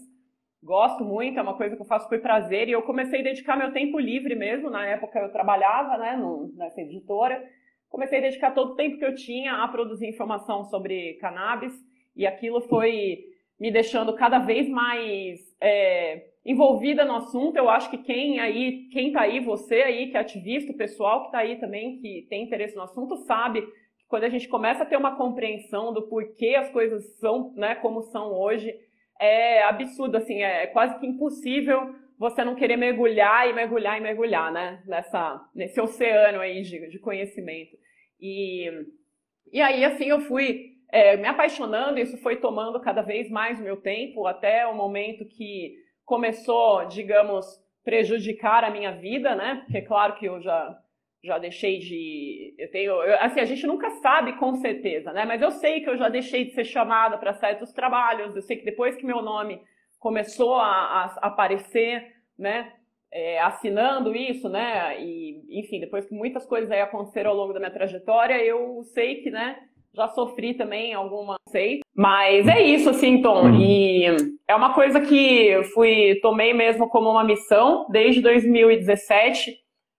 Gosto 0.62 1.04
muito, 1.04 1.38
é 1.38 1.42
uma 1.42 1.56
coisa 1.56 1.76
que 1.76 1.82
eu 1.82 1.86
faço 1.86 2.08
por 2.08 2.18
prazer, 2.20 2.68
e 2.68 2.72
eu 2.72 2.82
comecei 2.82 3.20
a 3.20 3.24
dedicar 3.24 3.56
meu 3.56 3.72
tempo 3.72 3.98
livre 3.98 4.34
mesmo, 4.34 4.70
na 4.70 4.86
época 4.86 5.18
eu 5.18 5.30
trabalhava, 5.30 5.98
né, 5.98 6.16
no, 6.16 6.50
nessa 6.56 6.80
editora, 6.80 7.44
comecei 7.90 8.18
a 8.18 8.22
dedicar 8.22 8.52
todo 8.52 8.72
o 8.72 8.76
tempo 8.76 8.98
que 8.98 9.04
eu 9.04 9.14
tinha 9.14 9.62
a 9.62 9.68
produzir 9.68 10.08
informação 10.08 10.64
sobre 10.64 11.14
cannabis, 11.20 11.74
e 12.16 12.26
aquilo 12.26 12.62
foi 12.62 13.18
me 13.60 13.70
deixando 13.70 14.14
cada 14.14 14.38
vez 14.38 14.68
mais... 14.68 15.38
É, 15.60 16.30
envolvida 16.46 17.04
no 17.04 17.16
assunto. 17.16 17.56
Eu 17.56 17.68
acho 17.68 17.90
que 17.90 17.98
quem 17.98 18.38
aí, 18.38 18.88
quem 18.92 19.12
tá 19.12 19.22
aí, 19.22 19.40
você 19.40 19.82
aí 19.82 20.10
que 20.10 20.16
é 20.16 20.20
ativista, 20.20 20.72
o 20.72 20.76
pessoal 20.76 21.24
que 21.24 21.32
tá 21.32 21.38
aí 21.38 21.56
também 21.56 21.98
que 21.98 22.26
tem 22.30 22.44
interesse 22.44 22.76
no 22.76 22.82
assunto, 22.82 23.16
sabe 23.16 23.62
que 23.62 24.06
quando 24.08 24.24
a 24.24 24.28
gente 24.28 24.48
começa 24.48 24.84
a 24.84 24.86
ter 24.86 24.96
uma 24.96 25.16
compreensão 25.16 25.92
do 25.92 26.02
porquê 26.02 26.54
as 26.54 26.70
coisas 26.70 27.04
são, 27.18 27.52
né, 27.56 27.74
como 27.74 28.02
são 28.02 28.32
hoje, 28.32 28.72
é 29.20 29.64
absurdo, 29.64 30.16
assim, 30.16 30.40
é 30.42 30.68
quase 30.68 30.98
que 31.00 31.06
impossível 31.06 31.94
você 32.18 32.44
não 32.44 32.54
querer 32.54 32.76
mergulhar 32.76 33.48
e 33.48 33.52
mergulhar 33.52 33.98
e 33.98 34.00
mergulhar, 34.00 34.52
né, 34.52 34.82
nessa, 34.86 35.44
nesse 35.54 35.80
oceano 35.80 36.40
aí 36.40 36.62
de, 36.62 36.88
de 36.88 36.98
conhecimento. 37.00 37.76
E, 38.20 38.70
e 39.52 39.60
aí, 39.60 39.84
assim, 39.84 40.06
eu 40.06 40.20
fui 40.20 40.76
é, 40.90 41.16
me 41.16 41.26
apaixonando, 41.26 41.98
isso 41.98 42.16
foi 42.18 42.36
tomando 42.36 42.80
cada 42.80 43.02
vez 43.02 43.28
mais 43.28 43.58
o 43.58 43.62
meu 43.62 43.76
tempo, 43.76 44.26
até 44.26 44.66
o 44.66 44.74
momento 44.74 45.26
que 45.26 45.74
começou, 46.06 46.86
digamos, 46.86 47.44
prejudicar 47.84 48.64
a 48.64 48.70
minha 48.70 48.92
vida, 48.92 49.34
né? 49.34 49.62
Porque 49.64 49.82
claro 49.82 50.14
que 50.14 50.26
eu 50.26 50.40
já 50.40 50.78
já 51.24 51.38
deixei 51.38 51.80
de, 51.80 52.54
eu 52.56 52.70
tenho, 52.70 52.92
eu, 53.02 53.18
assim, 53.20 53.40
a 53.40 53.44
gente 53.44 53.66
nunca 53.66 53.90
sabe 53.90 54.34
com 54.34 54.54
certeza, 54.54 55.12
né? 55.12 55.24
Mas 55.24 55.42
eu 55.42 55.50
sei 55.50 55.80
que 55.80 55.90
eu 55.90 55.96
já 55.96 56.08
deixei 56.08 56.44
de 56.44 56.52
ser 56.52 56.64
chamada 56.64 57.18
para 57.18 57.34
certos 57.34 57.72
trabalhos. 57.72 58.36
Eu 58.36 58.42
sei 58.42 58.56
que 58.56 58.64
depois 58.64 58.94
que 58.94 59.04
meu 59.04 59.20
nome 59.20 59.60
começou 59.98 60.54
a, 60.54 60.66
a 60.66 61.26
aparecer, 61.26 62.14
né? 62.38 62.72
É, 63.10 63.40
assinando 63.40 64.14
isso, 64.14 64.48
né? 64.48 65.02
E 65.02 65.58
enfim, 65.58 65.80
depois 65.80 66.06
que 66.06 66.14
muitas 66.14 66.46
coisas 66.46 66.70
aí 66.70 66.80
aconteceram 66.80 67.30
ao 67.30 67.36
longo 67.36 67.52
da 67.52 67.58
minha 67.58 67.72
trajetória, 67.72 68.44
eu 68.44 68.84
sei 68.84 69.16
que, 69.16 69.30
né? 69.30 69.58
Já 69.96 70.08
sofri 70.08 70.52
também 70.52 70.92
alguma 70.92 71.36
sei, 71.48 71.80
mas 71.94 72.46
é 72.46 72.60
isso 72.60 72.90
assim, 72.90 73.22
Tom. 73.22 73.46
Uhum. 73.46 73.60
E 73.60 74.04
é 74.46 74.54
uma 74.54 74.74
coisa 74.74 75.00
que 75.00 75.62
fui 75.72 76.18
tomei 76.20 76.52
mesmo 76.52 76.88
como 76.88 77.10
uma 77.10 77.24
missão 77.24 77.86
desde 77.90 78.20
2017, 78.20 79.56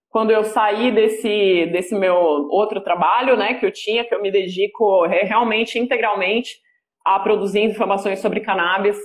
quando 0.09 0.29
eu 0.29 0.43
saí 0.43 0.91
desse 0.91 1.65
desse 1.71 1.95
meu 1.95 2.15
outro 2.15 2.79
trabalho, 2.79 3.35
né, 3.35 3.55
que 3.55 3.65
eu 3.65 3.71
tinha, 3.71 4.05
que 4.05 4.13
eu 4.13 4.21
me 4.21 4.31
dedico 4.31 5.05
realmente 5.07 5.79
integralmente 5.79 6.57
a 7.03 7.19
produzir 7.19 7.61
informações 7.61 8.19
sobre 8.19 8.41
cannabis. 8.41 8.97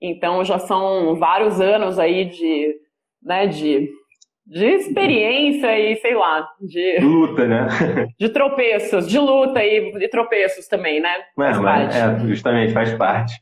Então 0.00 0.44
já 0.44 0.58
são 0.58 1.16
vários 1.16 1.60
anos 1.60 1.98
aí 1.98 2.26
de, 2.26 2.76
né, 3.20 3.48
de 3.48 3.90
de 4.48 4.64
experiência 4.64 5.78
e, 5.78 5.96
sei 5.96 6.14
lá, 6.14 6.48
de. 6.60 6.98
Luta, 7.00 7.46
né? 7.46 7.68
De 8.18 8.30
tropeços, 8.30 9.06
de 9.06 9.18
luta 9.18 9.62
e 9.62 9.92
de 9.92 10.08
tropeços 10.08 10.66
também, 10.66 11.00
né? 11.00 11.10
Faz 11.36 11.58
mas, 11.58 11.94
é, 11.94 12.18
justamente, 12.26 12.72
faz 12.72 12.94
parte. 12.94 13.34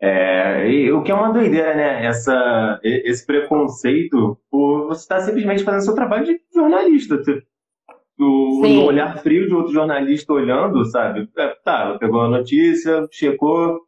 É, 0.00 0.68
e 0.68 0.92
o 0.92 1.02
que 1.02 1.12
é 1.12 1.14
uma 1.14 1.32
doideira, 1.32 1.74
né? 1.74 2.06
Essa, 2.06 2.80
esse 2.82 3.24
preconceito 3.26 4.38
por 4.50 4.86
você 4.88 5.02
estar 5.02 5.20
simplesmente 5.20 5.62
fazendo 5.62 5.84
seu 5.84 5.94
trabalho 5.94 6.24
de 6.24 6.40
jornalista. 6.54 7.20
O, 8.18 8.64
o 8.64 8.84
olhar 8.84 9.18
frio 9.18 9.46
de 9.46 9.54
outro 9.54 9.72
jornalista 9.72 10.32
olhando, 10.32 10.84
sabe? 10.86 11.28
É, 11.36 11.48
tá, 11.62 11.98
pegou 11.98 12.22
a 12.22 12.28
notícia, 12.28 13.06
checou, 13.10 13.80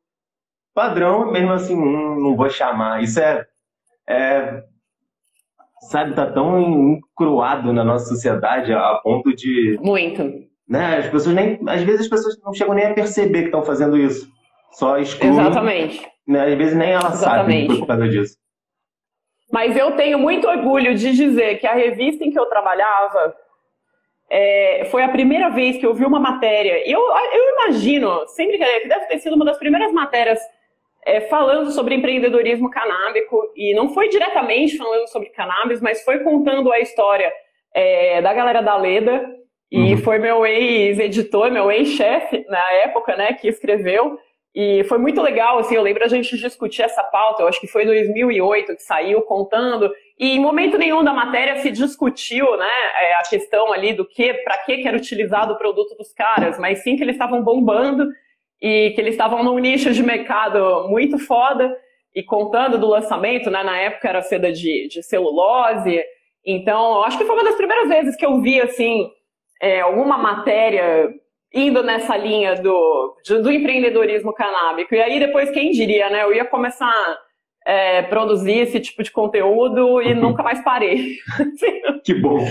padrão, 0.75 1.33
mesmo 1.33 1.52
assim, 1.52 1.75
não, 1.75 2.21
não 2.21 2.37
vou 2.37 2.50
chamar. 2.50 3.02
Isso 3.02 3.21
é, 3.21 3.47
é 4.09 4.62
sabe, 5.90 6.14
tá 6.14 6.26
tão 6.26 6.61
encruado 6.61 7.73
na 7.73 7.85
nossa 7.85 8.07
sociedade 8.07 8.73
a 8.73 9.00
ponto 9.02 9.35
de. 9.35 9.78
Muito. 9.81 10.47
Né, 10.69 10.99
as 10.99 11.09
pessoas 11.09 11.35
nem. 11.35 11.61
Às 11.69 11.83
vezes 11.83 12.02
as 12.02 12.09
pessoas 12.09 12.37
não 12.43 12.52
chegam 12.52 12.75
nem 12.75 12.87
a 12.87 12.95
perceber 12.95 13.40
que 13.40 13.47
estão 13.47 13.64
fazendo 13.64 13.97
isso. 13.97 14.28
Só 14.73 14.99
excluem. 14.99 15.33
Exatamente. 15.33 16.07
Né, 16.26 16.52
às 16.52 16.55
vezes 16.55 16.76
nem 16.76 16.90
ela 16.90 17.12
sabe 17.12 17.66
por 17.66 17.87
causa 17.87 18.09
disso. 18.09 18.37
Mas 19.52 19.76
eu 19.76 19.93
tenho 19.93 20.19
muito 20.19 20.49
orgulho 20.49 20.95
de 20.95 21.12
dizer 21.12 21.59
que 21.59 21.66
a 21.66 21.75
revista 21.75 22.25
em 22.25 22.31
que 22.31 22.38
eu 22.38 22.47
trabalhava 22.47 23.35
é, 24.28 24.88
foi 24.90 25.05
a 25.05 25.09
primeira 25.09 25.50
vez 25.50 25.76
que 25.78 25.87
eu 25.87 25.95
vi 25.95 26.05
uma 26.05 26.19
matéria. 26.19 26.87
E 26.87 26.90
eu, 26.90 27.00
eu 27.00 27.52
imagino, 27.55 28.26
sem 28.28 28.49
brincadeira, 28.49 28.81
que 28.81 28.88
deve 28.88 29.07
ter 29.07 29.19
sido 29.21 29.37
uma 29.37 29.45
das 29.45 29.59
primeiras 29.59 29.93
matérias 29.93 30.40
é, 31.06 31.20
falando 31.20 31.70
sobre 31.70 31.94
empreendedorismo 31.94 32.68
canábico, 32.68 33.40
e 33.54 33.72
não 33.75 33.90
foi 33.90 34.08
diretamente 34.08 34.76
falando 34.76 35.06
sobre 35.06 35.28
cannabis, 35.28 35.80
mas 35.80 36.02
foi 36.02 36.18
contando 36.18 36.72
a 36.72 36.80
história 36.80 37.32
é, 37.72 38.20
da 38.20 38.34
galera 38.34 38.60
da 38.60 38.76
Leda, 38.76 39.25
e 39.70 39.94
uhum. 39.94 39.98
foi 39.98 40.18
meu 40.18 40.44
ex-editor, 40.44 41.50
meu 41.52 41.70
ex-chefe 41.70 42.44
na 42.48 42.72
época, 42.82 43.16
né, 43.16 43.34
que 43.34 43.46
escreveu, 43.46 44.18
e 44.52 44.82
foi 44.84 44.98
muito 44.98 45.22
legal, 45.22 45.58
assim, 45.58 45.76
eu 45.76 45.82
lembro 45.82 46.02
a 46.02 46.08
gente 46.08 46.36
discutir 46.36 46.82
essa 46.82 47.04
pauta, 47.04 47.42
eu 47.42 47.48
acho 47.48 47.60
que 47.60 47.68
foi 47.68 47.84
em 47.84 47.86
2008 47.86 48.75
que 48.75 48.82
saiu 48.82 49.22
contando, 49.22 49.92
e 50.18 50.34
em 50.34 50.40
momento 50.40 50.76
nenhum 50.76 51.04
da 51.04 51.12
matéria 51.12 51.58
se 51.58 51.70
discutiu, 51.70 52.56
né, 52.56 52.66
é, 53.00 53.14
a 53.14 53.22
questão 53.22 53.72
ali 53.72 53.92
do 53.92 54.04
que, 54.04 54.34
para 54.34 54.58
que 54.58 54.88
era 54.88 54.96
utilizado 54.96 55.52
o 55.52 55.58
produto 55.58 55.94
dos 55.96 56.12
caras, 56.12 56.58
mas 56.58 56.82
sim 56.82 56.96
que 56.96 57.04
eles 57.04 57.14
estavam 57.14 57.44
bombando 57.44 58.08
e 58.60 58.90
que 58.90 59.00
eles 59.00 59.14
estavam 59.14 59.42
num 59.42 59.58
nicho 59.58 59.92
de 59.92 60.02
mercado 60.02 60.88
muito 60.88 61.18
foda 61.18 61.76
e 62.14 62.22
contando 62.22 62.78
do 62.78 62.86
lançamento, 62.86 63.50
né, 63.50 63.62
na 63.62 63.78
época 63.78 64.08
era 64.08 64.22
seda 64.22 64.50
de, 64.52 64.88
de 64.88 65.02
celulose, 65.02 66.02
então 66.44 67.02
acho 67.04 67.18
que 67.18 67.25
foi 67.25 67.34
uma 67.34 67.44
das 67.44 67.56
primeiras 67.56 67.88
vezes 67.88 68.16
que 68.16 68.25
eu 68.25 68.40
vi 68.40 68.60
assim 68.60 69.10
é, 69.60 69.80
alguma 69.80 70.16
matéria 70.16 71.10
indo 71.52 71.82
nessa 71.82 72.16
linha 72.16 72.54
do, 72.56 73.16
de, 73.25 73.38
do 73.38 73.50
empreendedorismo 73.50 74.32
canábico. 74.32 74.94
E 74.94 75.00
aí 75.00 75.18
depois, 75.18 75.50
quem 75.50 75.70
diria, 75.70 76.10
né? 76.10 76.22
Eu 76.22 76.34
ia 76.34 76.44
começar 76.44 76.86
a 76.86 77.18
é, 77.66 78.02
produzir 78.02 78.58
esse 78.58 78.78
tipo 78.78 79.02
de 79.02 79.10
conteúdo 79.10 80.02
e 80.02 80.14
nunca 80.14 80.42
mais 80.42 80.62
parei. 80.62 81.16
que 82.04 82.14
bom! 82.14 82.44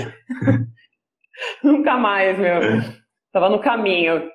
nunca 1.64 1.98
mais, 1.98 2.38
meu. 2.38 2.60
Tava 3.32 3.50
no 3.50 3.60
caminho. 3.60 4.30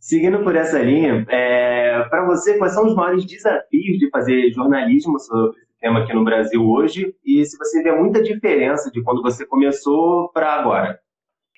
Seguindo 0.00 0.42
por 0.42 0.56
essa 0.56 0.78
linha, 0.78 1.26
é, 1.28 2.02
para 2.08 2.24
você, 2.24 2.56
quais 2.56 2.72
são 2.72 2.86
os 2.86 2.94
maiores 2.94 3.26
desafios 3.26 3.98
de 3.98 4.08
fazer 4.08 4.50
jornalismo 4.50 5.18
sobre 5.20 5.60
esse 5.60 5.78
tema 5.78 6.00
aqui 6.00 6.14
no 6.14 6.24
Brasil 6.24 6.66
hoje? 6.66 7.14
E 7.22 7.44
se 7.44 7.58
você 7.58 7.82
vê 7.82 7.92
muita 7.92 8.22
diferença 8.22 8.90
de 8.90 9.02
quando 9.02 9.20
você 9.20 9.46
começou 9.46 10.30
para 10.32 10.54
agora? 10.54 10.98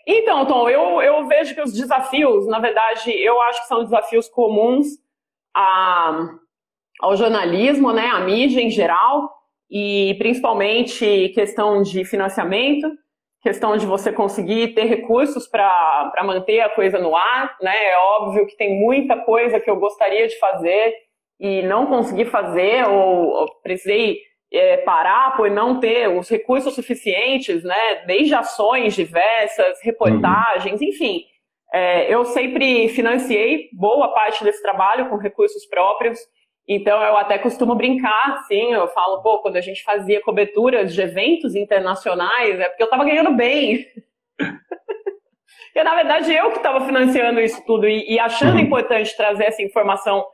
Então, 0.04 0.44
Tom, 0.44 0.68
eu, 0.68 1.00
eu 1.00 1.24
vejo 1.28 1.54
que 1.54 1.62
os 1.62 1.72
desafios, 1.72 2.48
na 2.48 2.58
verdade, 2.58 3.12
eu 3.12 3.40
acho 3.42 3.60
que 3.60 3.68
são 3.68 3.84
desafios 3.84 4.28
comuns 4.28 4.88
a, 5.54 6.28
ao 7.00 7.16
jornalismo, 7.16 7.92
né, 7.92 8.08
à 8.08 8.18
mídia 8.18 8.60
em 8.60 8.70
geral, 8.70 9.30
e 9.70 10.16
principalmente 10.18 11.28
questão 11.28 11.80
de 11.80 12.04
financiamento 12.04 12.90
questão 13.42 13.76
de 13.76 13.84
você 13.84 14.12
conseguir 14.12 14.68
ter 14.68 14.84
recursos 14.84 15.48
para 15.48 16.12
manter 16.24 16.60
a 16.60 16.68
coisa 16.68 16.98
no 16.98 17.14
ar, 17.16 17.56
né? 17.60 17.74
É 17.74 17.98
óbvio 17.98 18.46
que 18.46 18.56
tem 18.56 18.80
muita 18.80 19.16
coisa 19.16 19.58
que 19.58 19.68
eu 19.68 19.76
gostaria 19.76 20.28
de 20.28 20.38
fazer 20.38 20.94
e 21.40 21.60
não 21.62 21.86
consegui 21.86 22.24
fazer, 22.24 22.86
ou, 22.86 23.30
ou 23.30 23.60
precisei 23.60 24.20
é, 24.52 24.76
parar 24.78 25.36
por 25.36 25.50
não 25.50 25.80
ter 25.80 26.08
os 26.08 26.28
recursos 26.28 26.74
suficientes, 26.74 27.64
né? 27.64 28.04
Desde 28.06 28.32
ações 28.32 28.94
diversas, 28.94 29.82
reportagens, 29.82 30.80
uhum. 30.80 30.86
enfim. 30.86 31.24
É, 31.74 32.14
eu 32.14 32.24
sempre 32.26 32.88
financiei 32.90 33.70
boa 33.72 34.12
parte 34.12 34.44
desse 34.44 34.62
trabalho 34.62 35.08
com 35.08 35.16
recursos 35.16 35.66
próprios. 35.66 36.18
Então 36.74 37.02
eu 37.02 37.16
até 37.16 37.38
costumo 37.38 37.74
brincar, 37.74 38.34
assim, 38.34 38.72
eu 38.72 38.88
falo, 38.88 39.22
pô, 39.22 39.40
quando 39.40 39.56
a 39.56 39.60
gente 39.60 39.82
fazia 39.82 40.22
coberturas 40.22 40.94
de 40.94 41.00
eventos 41.00 41.54
internacionais, 41.54 42.58
é 42.58 42.68
porque 42.68 42.82
eu 42.82 42.86
estava 42.86 43.04
ganhando 43.04 43.34
bem. 43.34 43.86
e 45.74 45.84
na 45.84 45.94
verdade 45.94 46.32
eu 46.32 46.50
que 46.50 46.56
estava 46.56 46.84
financiando 46.86 47.40
isso 47.40 47.62
tudo 47.66 47.86
e, 47.86 48.14
e 48.14 48.18
achando 48.18 48.54
uhum. 48.54 48.60
importante 48.60 49.16
trazer 49.16 49.44
essa 49.44 49.62
informação 49.62 50.24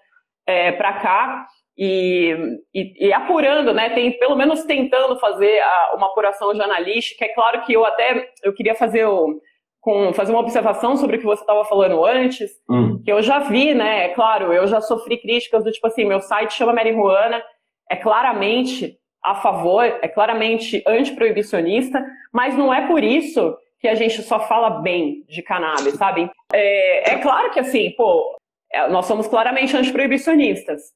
é, 0.47 0.73
para 0.73 0.93
cá 0.95 1.47
e, 1.77 2.37
e, 2.75 3.09
e, 3.09 3.13
apurando, 3.13 3.73
né? 3.73 3.91
Tem 3.91 4.19
pelo 4.19 4.35
menos 4.37 4.65
tentando 4.65 5.19
fazer 5.19 5.61
a, 5.61 5.95
uma 5.97 6.07
apuração 6.07 6.55
jornalística. 6.55 7.25
É 7.25 7.35
claro 7.35 7.63
que 7.63 7.73
eu 7.73 7.85
até 7.85 8.31
eu 8.43 8.53
queria 8.53 8.75
fazer 8.75 9.07
o, 9.07 9.41
com, 9.81 10.13
fazer 10.13 10.33
uma 10.33 10.41
observação 10.41 10.97
sobre 10.97 11.17
o 11.17 11.19
que 11.19 11.25
você 11.25 11.43
estava 11.43 11.65
falando 11.65 12.05
antes, 12.05 12.51
hum. 12.69 12.88
Que 13.09 13.13
eu 13.13 13.23
já 13.23 13.39
vi, 13.39 13.73
né? 13.73 14.05
É 14.05 14.09
claro, 14.11 14.53
eu 14.53 14.67
já 14.67 14.83
sofri 14.83 15.17
críticas 15.17 15.65
do 15.65 15.73
tipo 15.73 15.87
assim, 15.87 16.05
meu 16.05 16.21
site 16.21 16.53
chama 16.53 16.75
Marihuana, 16.75 17.43
é 17.91 17.97
claramente 17.97 18.99
a 19.25 19.35
favor, 19.35 19.83
é 19.83 20.07
claramente 20.07 20.83
antiproibicionista, 20.87 22.05
mas 22.31 22.55
não 22.55 22.73
é 22.73 22.87
por 22.87 23.03
isso 23.03 23.57
que 23.81 23.89
a 23.89 23.95
gente 23.95 24.21
só 24.21 24.41
fala 24.41 24.83
bem 24.83 25.25
de 25.27 25.41
cannabis, 25.41 25.95
sabe? 25.95 26.31
É, 26.53 27.15
é 27.15 27.19
claro 27.21 27.51
que 27.51 27.59
assim, 27.59 27.93
pô, 27.93 28.37
é, 28.71 28.87
nós 28.89 29.07
somos 29.07 29.27
claramente 29.27 29.75
antiproibicionistas. 29.75 30.93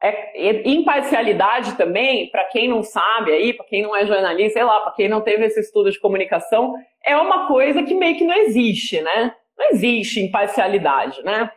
É, 0.00 0.62
imparcialidade 0.64 1.76
também, 1.76 2.30
para 2.30 2.44
quem 2.44 2.68
não 2.68 2.84
sabe 2.84 3.32
aí, 3.32 3.52
para 3.52 3.66
quem 3.66 3.82
não 3.82 3.96
é 3.96 4.06
jornalista, 4.06 4.60
sei 4.60 4.62
lá, 4.64 4.80
para 4.82 4.92
quem 4.92 5.08
não 5.08 5.22
teve 5.22 5.44
esse 5.44 5.58
estudo 5.58 5.90
de 5.90 5.98
comunicação, 5.98 6.72
é 7.04 7.16
uma 7.16 7.48
coisa 7.48 7.82
que 7.82 7.96
meio 7.96 8.16
que 8.16 8.22
não 8.22 8.36
existe, 8.36 9.00
né? 9.00 9.34
Não 9.58 9.70
existe 9.70 10.20
imparcialidade, 10.20 11.22
né? 11.22 11.50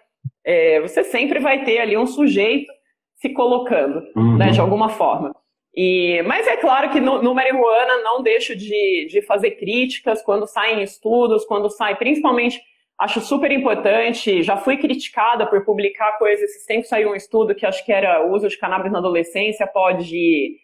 É, 0.43 0.79
você 0.81 1.03
sempre 1.03 1.39
vai 1.39 1.63
ter 1.63 1.79
ali 1.79 1.95
um 1.95 2.07
sujeito 2.07 2.71
se 3.15 3.29
colocando, 3.29 4.01
uhum. 4.15 4.37
né, 4.37 4.49
de 4.49 4.59
alguma 4.59 4.89
forma. 4.89 5.35
E, 5.75 6.21
mas 6.25 6.47
é 6.47 6.57
claro 6.57 6.89
que 6.89 6.99
no, 6.99 7.21
no 7.21 7.35
marihuana 7.35 7.97
não 8.03 8.23
deixo 8.23 8.55
de, 8.55 9.07
de 9.09 9.21
fazer 9.21 9.51
críticas 9.51 10.21
quando 10.23 10.47
saem 10.47 10.81
estudos, 10.81 11.45
quando 11.45 11.69
sai, 11.69 11.95
principalmente 11.95 12.59
Acho 13.01 13.19
super 13.19 13.51
importante. 13.51 14.43
Já 14.43 14.57
fui 14.57 14.77
criticada 14.77 15.47
por 15.47 15.65
publicar 15.65 16.19
coisas. 16.19 16.51
Esses 16.51 16.65
tempos 16.67 16.87
saiu 16.87 17.09
um 17.09 17.15
estudo 17.15 17.55
que 17.55 17.65
acho 17.65 17.83
que 17.83 17.91
era 17.91 18.23
o 18.23 18.31
uso 18.31 18.47
de 18.47 18.55
cannabis 18.59 18.91
na 18.91 18.99
adolescência 18.99 19.65
pode. 19.65 20.57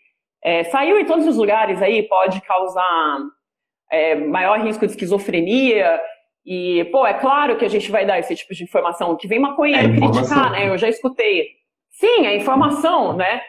É, 0.43 0.63
saiu 0.65 0.99
em 0.99 1.05
todos 1.05 1.25
os 1.25 1.35
lugares 1.35 1.81
aí, 1.81 2.03
pode 2.03 2.39
causar 2.41 3.19
é, 3.91 4.13
maior 4.13 4.59
risco 4.59 4.85
de 4.85 4.91
esquizofrenia. 4.91 5.99
E, 6.49 6.85
pô, 6.93 7.05
é 7.05 7.13
claro 7.13 7.57
que 7.57 7.65
a 7.65 7.69
gente 7.69 7.91
vai 7.91 8.05
dar 8.05 8.17
esse 8.19 8.33
tipo 8.33 8.53
de 8.53 8.63
informação. 8.63 9.17
Que 9.17 9.27
vem 9.27 9.37
maconheiro 9.37 9.93
é 9.93 9.97
criticar, 9.97 10.49
né? 10.51 10.69
Eu 10.69 10.77
já 10.77 10.87
escutei. 10.87 11.49
Sim, 11.91 12.25
é 12.25 12.37
informação, 12.37 13.11
né? 13.11 13.41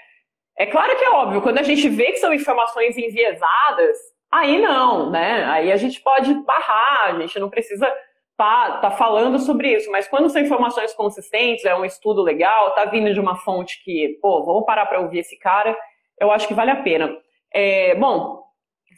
É 0.59 0.67
claro 0.67 0.99
que 0.99 1.05
é 1.05 1.11
óbvio, 1.11 1.41
quando 1.41 1.59
a 1.59 1.63
gente 1.63 1.89
vê 1.89 2.07
que 2.07 2.17
são 2.17 2.35
informações 2.35 2.99
enviesadas, 2.99 3.97
aí 4.33 4.61
não, 4.61 5.09
né? 5.11 5.45
Aí 5.45 5.71
a 5.71 5.77
gente 5.77 6.01
pode 6.01 6.35
barrar, 6.43 7.15
a 7.15 7.21
gente 7.21 7.39
não 7.39 7.49
precisa 7.49 7.89
tá, 8.37 8.79
tá 8.79 8.91
falando 8.91 9.39
sobre 9.39 9.77
isso, 9.77 9.91
mas 9.93 10.09
quando 10.09 10.29
são 10.29 10.43
informações 10.43 10.93
consistentes, 10.95 11.65
é 11.65 11.77
um 11.77 11.85
estudo 11.85 12.23
legal, 12.23 12.73
tá 12.75 12.85
vindo 12.85 13.15
de 13.15 13.21
uma 13.21 13.37
fonte 13.37 13.81
que, 13.85 14.19
pô, 14.21 14.45
vou 14.45 14.65
parar 14.65 14.87
para 14.87 15.01
ouvir 15.01 15.21
esse 15.21 15.39
cara, 15.39 15.77
eu 16.21 16.33
acho 16.33 16.49
que 16.49 16.55
vale 16.55 16.73
a 16.73 16.83
pena. 16.83 17.17
É, 17.55 17.95
bom, 17.95 18.43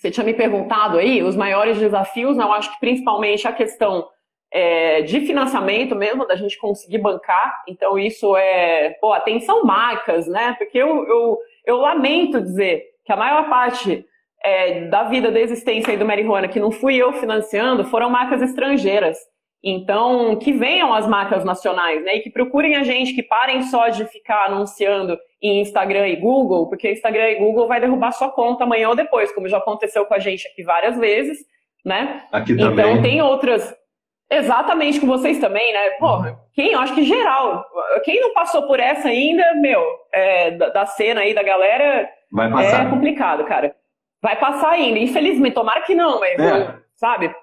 você 0.01 0.11
tinha 0.11 0.25
me 0.25 0.33
perguntado 0.33 0.97
aí 0.97 1.23
os 1.23 1.37
maiores 1.37 1.79
desafios, 1.79 2.35
né, 2.37 2.43
eu 2.43 2.53
acho 2.53 2.73
que 2.73 2.81
principalmente 2.81 3.47
a 3.47 3.53
questão 3.53 4.09
é, 4.51 5.03
de 5.03 5.21
financiamento 5.21 5.95
mesmo, 5.95 6.27
da 6.27 6.37
gente 6.37 6.59
conseguir 6.59 6.99
bancar, 6.99 7.63
então 7.69 7.99
isso 7.99 8.35
é, 8.35 8.97
pô, 8.99 9.13
atenção 9.13 9.63
marcas, 9.63 10.27
né, 10.27 10.55
porque 10.57 10.79
eu, 10.79 11.07
eu, 11.07 11.39
eu 11.67 11.77
lamento 11.77 12.41
dizer 12.41 12.83
que 13.05 13.13
a 13.13 13.17
maior 13.17 13.49
parte 13.51 14.07
é, 14.43 14.87
da 14.87 15.05
vida 15.05 15.31
da 15.31 15.39
existência 15.39 15.91
aí 15.91 15.99
do 15.99 16.07
marihuana, 16.07 16.49
que 16.49 16.59
não 16.59 16.71
fui 16.71 16.97
eu 16.97 17.13
financiando, 17.13 17.85
foram 17.85 18.09
marcas 18.09 18.41
estrangeiras. 18.41 19.19
Então, 19.63 20.37
que 20.37 20.53
venham 20.53 20.93
as 20.93 21.07
marcas 21.07 21.45
nacionais, 21.45 22.03
né? 22.03 22.17
E 22.17 22.21
que 22.21 22.31
procurem 22.31 22.77
a 22.77 22.83
gente, 22.83 23.15
que 23.15 23.23
parem 23.23 23.63
só 23.63 23.89
de 23.89 24.07
ficar 24.07 24.47
anunciando 24.47 25.19
em 25.41 25.61
Instagram 25.61 26.09
e 26.09 26.17
Google, 26.17 26.69
porque 26.69 26.91
Instagram 26.91 27.31
e 27.31 27.39
Google 27.39 27.69
vai 27.69 27.81
derrubar 27.81 28.13
sua 28.13 28.31
conta 28.31 28.65
amanhã 28.65 28.89
ou 28.89 28.95
depois, 28.95 29.33
como 29.33 29.49
já 29.49 29.59
aconteceu 29.59 30.07
com 30.07 30.15
a 30.15 30.19
gente 30.19 30.49
aqui 30.49 30.63
várias 30.63 30.99
vezes, 30.99 31.39
né? 31.85 32.25
Aqui 32.33 32.53
então, 32.53 32.71
também. 32.71 32.91
Então 32.91 33.03
tem 33.03 33.23
outras. 33.23 33.75
Exatamente 34.33 35.01
com 35.01 35.09
vocês 35.09 35.39
também, 35.39 35.73
né? 35.73 35.91
Porra, 35.99 36.39
quem, 36.55 36.73
eu 36.73 36.79
acho 36.79 36.95
que 36.95 37.03
geral, 37.03 37.67
quem 38.05 38.21
não 38.21 38.33
passou 38.33 38.63
por 38.63 38.79
essa 38.79 39.09
ainda, 39.09 39.43
meu, 39.57 39.83
é, 40.13 40.53
da, 40.53 40.69
da, 40.69 40.87
cena 40.87 41.23
aí 41.23 41.35
da 41.35 41.43
galera, 41.43 42.09
vai 42.31 42.49
passar. 42.49 42.87
é 42.87 42.91
complicado, 42.91 43.45
cara. 43.45 43.75
Vai 44.23 44.39
passar 44.39 44.71
ainda, 44.71 45.01
infelizmente, 45.01 45.55
tomara 45.55 45.83
que 45.83 45.97
não, 45.97 46.21
mas, 46.21 46.39
é. 46.39 46.77
sabe? 46.95 47.35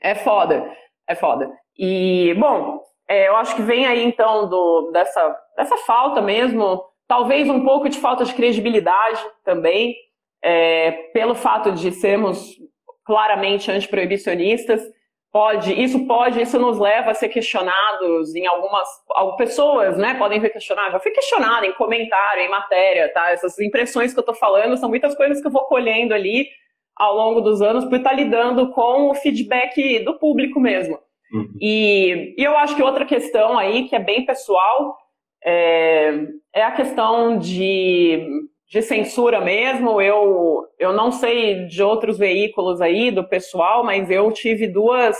É 0.00 0.14
foda. 0.14 0.72
É 1.08 1.14
foda. 1.14 1.50
E, 1.78 2.34
bom, 2.38 2.80
é, 3.08 3.28
eu 3.28 3.36
acho 3.36 3.54
que 3.54 3.62
vem 3.62 3.86
aí 3.86 4.02
então 4.02 4.48
do, 4.48 4.90
dessa, 4.92 5.36
dessa 5.56 5.76
falta 5.78 6.20
mesmo, 6.20 6.82
talvez 7.06 7.48
um 7.48 7.64
pouco 7.64 7.88
de 7.88 7.98
falta 7.98 8.24
de 8.24 8.34
credibilidade 8.34 9.20
também, 9.44 9.94
é, 10.42 10.90
pelo 11.12 11.34
fato 11.34 11.72
de 11.72 11.92
sermos 11.92 12.56
claramente 13.04 13.70
antiproibicionistas. 13.70 14.82
Pode, 15.30 15.72
isso 15.80 16.06
pode, 16.06 16.40
isso 16.40 16.58
nos 16.58 16.78
leva 16.78 17.10
a 17.10 17.14
ser 17.14 17.28
questionados 17.28 18.34
em 18.34 18.46
algumas, 18.46 18.88
algumas 19.10 19.36
pessoas, 19.36 19.96
né? 19.98 20.14
Podem 20.14 20.40
ser 20.40 20.48
questionadas. 20.48 20.92
Já 20.92 20.98
fui 20.98 21.10
questionada 21.12 21.66
em 21.66 21.74
comentário, 21.74 22.42
em 22.42 22.48
matéria, 22.48 23.12
tá? 23.12 23.30
Essas 23.30 23.58
impressões 23.58 24.14
que 24.14 24.18
eu 24.18 24.24
tô 24.24 24.32
falando 24.32 24.78
são 24.78 24.88
muitas 24.88 25.14
coisas 25.14 25.40
que 25.40 25.46
eu 25.46 25.52
vou 25.52 25.64
colhendo 25.64 26.14
ali 26.14 26.48
ao 26.96 27.14
longo 27.14 27.40
dos 27.40 27.60
anos 27.60 27.84
por 27.84 27.98
estar 27.98 28.12
lidando 28.12 28.70
com 28.70 29.10
o 29.10 29.14
feedback 29.14 30.00
do 30.00 30.18
público 30.18 30.58
mesmo. 30.58 30.98
Uhum. 31.32 31.48
E, 31.60 32.34
e, 32.38 32.42
eu 32.42 32.56
acho 32.56 32.74
que 32.74 32.82
outra 32.82 33.04
questão 33.04 33.58
aí, 33.58 33.88
que 33.88 33.94
é 33.94 33.98
bem 33.98 34.24
pessoal, 34.24 34.96
é, 35.44 36.26
é 36.54 36.62
a 36.62 36.72
questão 36.72 37.38
de, 37.38 38.26
de 38.70 38.80
censura 38.82 39.40
mesmo. 39.40 40.00
Eu, 40.00 40.64
eu 40.78 40.92
não 40.92 41.10
sei 41.10 41.66
de 41.66 41.82
outros 41.82 42.16
veículos 42.16 42.80
aí 42.80 43.10
do 43.10 43.24
pessoal, 43.24 43.84
mas 43.84 44.10
eu 44.10 44.32
tive 44.32 44.66
duas. 44.66 45.16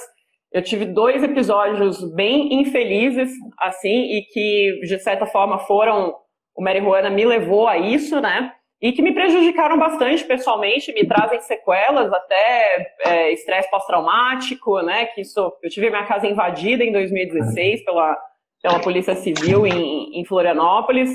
Eu 0.52 0.62
tive 0.62 0.86
dois 0.86 1.22
episódios 1.22 2.02
bem 2.14 2.60
infelizes, 2.60 3.30
assim, 3.60 4.16
e 4.16 4.22
que, 4.22 4.80
de 4.84 4.98
certa 5.00 5.26
forma, 5.26 5.58
foram. 5.58 6.14
O 6.56 6.62
Marihuana 6.62 7.10
me 7.10 7.26
levou 7.26 7.68
a 7.68 7.76
isso, 7.76 8.18
né? 8.18 8.50
E 8.86 8.92
que 8.92 9.02
me 9.02 9.12
prejudicaram 9.12 9.76
bastante 9.76 10.22
pessoalmente, 10.22 10.92
me 10.92 11.04
trazem 11.04 11.40
sequelas, 11.40 12.12
até 12.12 12.94
é, 13.04 13.32
estresse 13.32 13.68
pós-traumático, 13.68 14.80
né? 14.80 15.06
Que 15.06 15.22
isso, 15.22 15.52
eu 15.60 15.68
tive 15.68 15.90
minha 15.90 16.06
casa 16.06 16.28
invadida 16.28 16.84
em 16.84 16.92
2016 16.92 17.84
pela, 17.84 18.16
pela 18.62 18.78
Polícia 18.78 19.16
Civil 19.16 19.66
em, 19.66 20.20
em 20.20 20.24
Florianópolis 20.24 21.10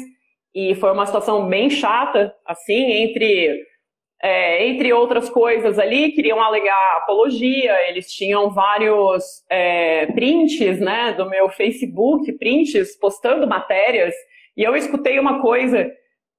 e 0.53 0.75
foi 0.75 0.91
uma 0.91 1.05
situação 1.05 1.47
bem 1.47 1.69
chata, 1.69 2.35
assim, 2.45 2.91
entre 3.03 3.63
é, 4.21 4.67
entre 4.67 4.91
outras 4.91 5.29
coisas 5.29 5.79
ali, 5.79 6.11
queriam 6.11 6.41
alegar 6.43 6.97
apologia, 6.97 7.87
eles 7.87 8.11
tinham 8.11 8.51
vários 8.51 9.23
é, 9.49 10.07
prints, 10.07 10.77
né, 10.81 11.13
do 11.13 11.29
meu 11.29 11.47
Facebook, 11.47 12.29
prints 12.33 12.99
postando 12.99 13.47
matérias, 13.47 14.13
e 14.57 14.61
eu 14.61 14.75
escutei 14.75 15.17
uma 15.17 15.41
coisa 15.41 15.89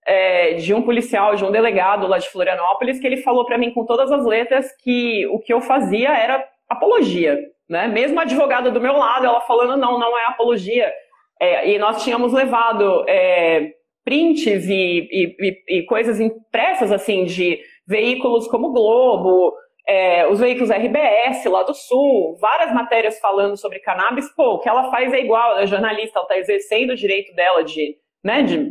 é, 0.07 0.55
de 0.55 0.75
um 0.75 0.83
policial, 0.83 1.35
de 1.37 1.45
um 1.45 1.51
delegado 1.51 2.07
lá 2.07 2.19
de 2.19 2.29
Florianópolis, 2.29 2.99
que 2.99 3.07
ele 3.07 3.19
falou 3.19 3.45
para 3.45 3.59
mim 3.59 3.73
com 3.73 3.85
todas 3.85 4.11
as 4.11 4.25
letras 4.25 4.67
que 4.83 5.27
o 5.29 5.38
que 5.38 5.53
eu 5.53 5.61
fazia 5.61 6.11
era 6.11 6.45
apologia, 6.69 7.38
né? 7.69 7.87
Mesmo 7.87 8.19
a 8.19 8.23
advogada 8.23 8.71
do 8.71 8.81
meu 8.81 8.97
lado, 8.97 9.27
ela 9.27 9.41
falando 9.43 9.77
não, 9.77 9.99
não 9.99 10.19
é 10.19 10.27
apologia. 10.27 10.93
É, 11.41 11.71
e 11.71 11.79
nós 11.79 12.03
tínhamos 12.03 12.33
levado 12.33 13.05
é, 13.09 13.73
prints 14.05 14.69
e, 14.69 15.09
e, 15.11 15.79
e, 15.79 15.83
coisas 15.87 16.21
impressas 16.21 16.91
assim 16.93 17.25
de 17.25 17.59
veículos 17.87 18.47
como 18.49 18.73
Globo, 18.73 19.53
é, 19.87 20.27
os 20.29 20.38
veículos 20.38 20.71
RBS 20.71 21.45
lá 21.47 21.62
do 21.62 21.75
Sul, 21.75 22.37
várias 22.41 22.73
matérias 22.73 23.19
falando 23.19 23.57
sobre 23.57 23.81
cannabis. 23.81 24.33
Pô, 24.35 24.55
o 24.55 24.59
que 24.61 24.69
ela 24.69 24.91
faz 24.91 25.12
é 25.12 25.21
igual, 25.21 25.53
ela 25.53 25.62
é 25.62 25.67
jornalista, 25.67 26.19
ela 26.19 26.27
está 26.27 26.38
exercendo 26.38 26.91
o 26.91 26.97
direito 26.97 27.35
dela 27.35 27.65
de, 27.65 27.97
né, 28.25 28.43
de 28.43 28.71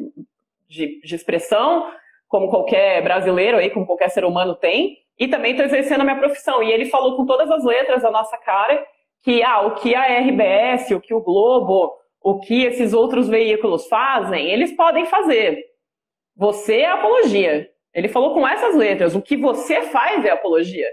de, 0.71 1.01
de 1.01 1.15
expressão, 1.15 1.91
como 2.27 2.49
qualquer 2.49 3.03
brasileiro 3.03 3.57
aí, 3.57 3.69
como 3.69 3.86
qualquer 3.86 4.10
ser 4.10 4.23
humano 4.23 4.55
tem. 4.55 4.97
e 5.19 5.27
também 5.27 5.51
estou 5.51 5.65
exercendo 5.65 6.01
a 6.01 6.03
minha 6.03 6.17
profissão. 6.17 6.63
E 6.63 6.71
ele 6.71 6.86
falou 6.86 7.15
com 7.15 7.25
todas 7.25 7.51
as 7.51 7.63
letras 7.63 8.01
da 8.01 8.10
nossa 8.10 8.38
cara 8.38 8.84
que 9.21 9.43
ah, 9.43 9.62
o 9.62 9.75
que 9.75 9.93
a 9.93 10.19
RBS, 10.19 10.91
o 10.91 11.01
que 11.01 11.13
o 11.13 11.21
Globo, 11.21 11.93
o 12.23 12.39
que 12.39 12.63
esses 12.63 12.93
outros 12.93 13.27
veículos 13.27 13.88
fazem, 13.88 14.49
eles 14.49 14.75
podem 14.75 15.05
fazer. 15.05 15.63
Você 16.36 16.81
é 16.81 16.89
apologia. 16.89 17.69
Ele 17.93 18.07
falou 18.07 18.34
com 18.34 18.47
essas 18.47 18.75
letras, 18.75 19.13
o 19.13 19.21
que 19.21 19.36
você 19.36 19.81
faz 19.84 20.23
é 20.23 20.31
apologia. 20.31 20.88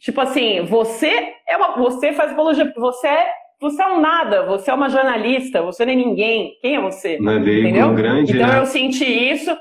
Tipo 0.00 0.20
assim, 0.20 0.62
você 0.64 1.34
é 1.48 1.56
uma, 1.56 1.76
você 1.76 2.12
faz 2.12 2.32
apologia, 2.32 2.70
você 2.76 3.06
é, 3.06 3.32
você 3.62 3.82
é 3.82 3.86
um 3.86 4.00
nada, 4.00 4.44
você 4.44 4.70
é 4.70 4.74
uma 4.74 4.90
jornalista, 4.90 5.62
você 5.62 5.86
não 5.86 5.92
é 5.92 5.96
ninguém. 5.96 6.58
Quem 6.60 6.76
é 6.76 6.80
você? 6.80 7.18
Não 7.18 7.32
é 7.32 7.36
Entendeu? 7.36 7.94
grande, 7.94 8.34
Então 8.36 8.48
né? 8.48 8.58
eu 8.58 8.66
senti 8.66 9.04
isso. 9.04 9.56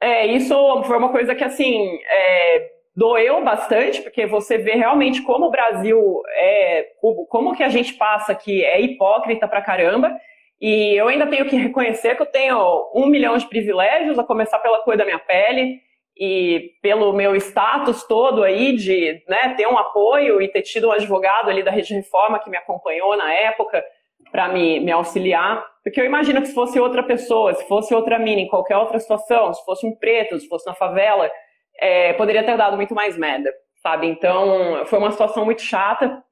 É, 0.00 0.26
isso 0.26 0.82
foi 0.84 0.96
uma 0.98 1.10
coisa 1.10 1.34
que 1.34 1.44
assim 1.44 1.96
é, 2.08 2.70
doeu 2.96 3.44
bastante, 3.44 4.00
porque 4.02 4.26
você 4.26 4.58
vê 4.58 4.72
realmente 4.72 5.22
como 5.22 5.46
o 5.46 5.50
Brasil 5.50 6.00
é, 6.34 6.88
como 7.28 7.54
que 7.54 7.62
a 7.62 7.68
gente 7.68 7.94
passa 7.94 8.34
que 8.34 8.64
é 8.64 8.80
hipócrita 8.80 9.46
pra 9.46 9.62
caramba. 9.62 10.12
E 10.60 10.94
eu 10.98 11.08
ainda 11.08 11.26
tenho 11.26 11.44
que 11.46 11.56
reconhecer 11.56 12.16
que 12.16 12.22
eu 12.22 12.26
tenho 12.26 12.90
um 12.94 13.06
milhão 13.06 13.36
de 13.36 13.48
privilégios, 13.48 14.18
a 14.18 14.24
começar 14.24 14.58
pela 14.60 14.82
cor 14.82 14.96
da 14.96 15.04
minha 15.04 15.18
pele 15.18 15.80
e 16.16 16.72
pelo 16.82 17.12
meu 17.12 17.34
status 17.36 18.04
todo 18.04 18.42
aí 18.42 18.76
de 18.76 19.22
né, 19.28 19.54
ter 19.56 19.66
um 19.66 19.78
apoio 19.78 20.40
e 20.42 20.48
ter 20.48 20.62
tido 20.62 20.88
um 20.88 20.92
advogado 20.92 21.48
ali 21.48 21.62
da 21.62 21.70
Rede 21.70 21.94
Reforma 21.94 22.38
que 22.38 22.50
me 22.50 22.56
acompanhou 22.56 23.16
na 23.16 23.32
época 23.32 23.82
para 24.30 24.48
me, 24.48 24.80
me 24.80 24.92
auxiliar. 24.92 25.64
Porque 25.82 26.00
eu 26.00 26.04
imagino 26.04 26.40
que 26.40 26.48
se 26.48 26.54
fosse 26.54 26.78
outra 26.78 27.02
pessoa, 27.02 27.54
se 27.54 27.66
fosse 27.66 27.94
outra 27.94 28.18
mina 28.18 28.40
em 28.40 28.48
qualquer 28.48 28.76
outra 28.76 28.98
situação, 28.98 29.52
se 29.52 29.64
fosse 29.64 29.86
um 29.86 29.96
preto, 29.96 30.38
se 30.38 30.46
fosse 30.48 30.66
na 30.66 30.74
favela, 30.74 31.30
é, 31.78 32.12
poderia 32.12 32.44
ter 32.44 32.56
dado 32.56 32.76
muito 32.76 32.94
mais 32.94 33.16
merda, 33.16 33.52
sabe? 33.82 34.06
Então, 34.06 34.84
foi 34.86 34.98
uma 34.98 35.10
situação 35.10 35.44
muito 35.44 35.62
chata. 35.62 36.22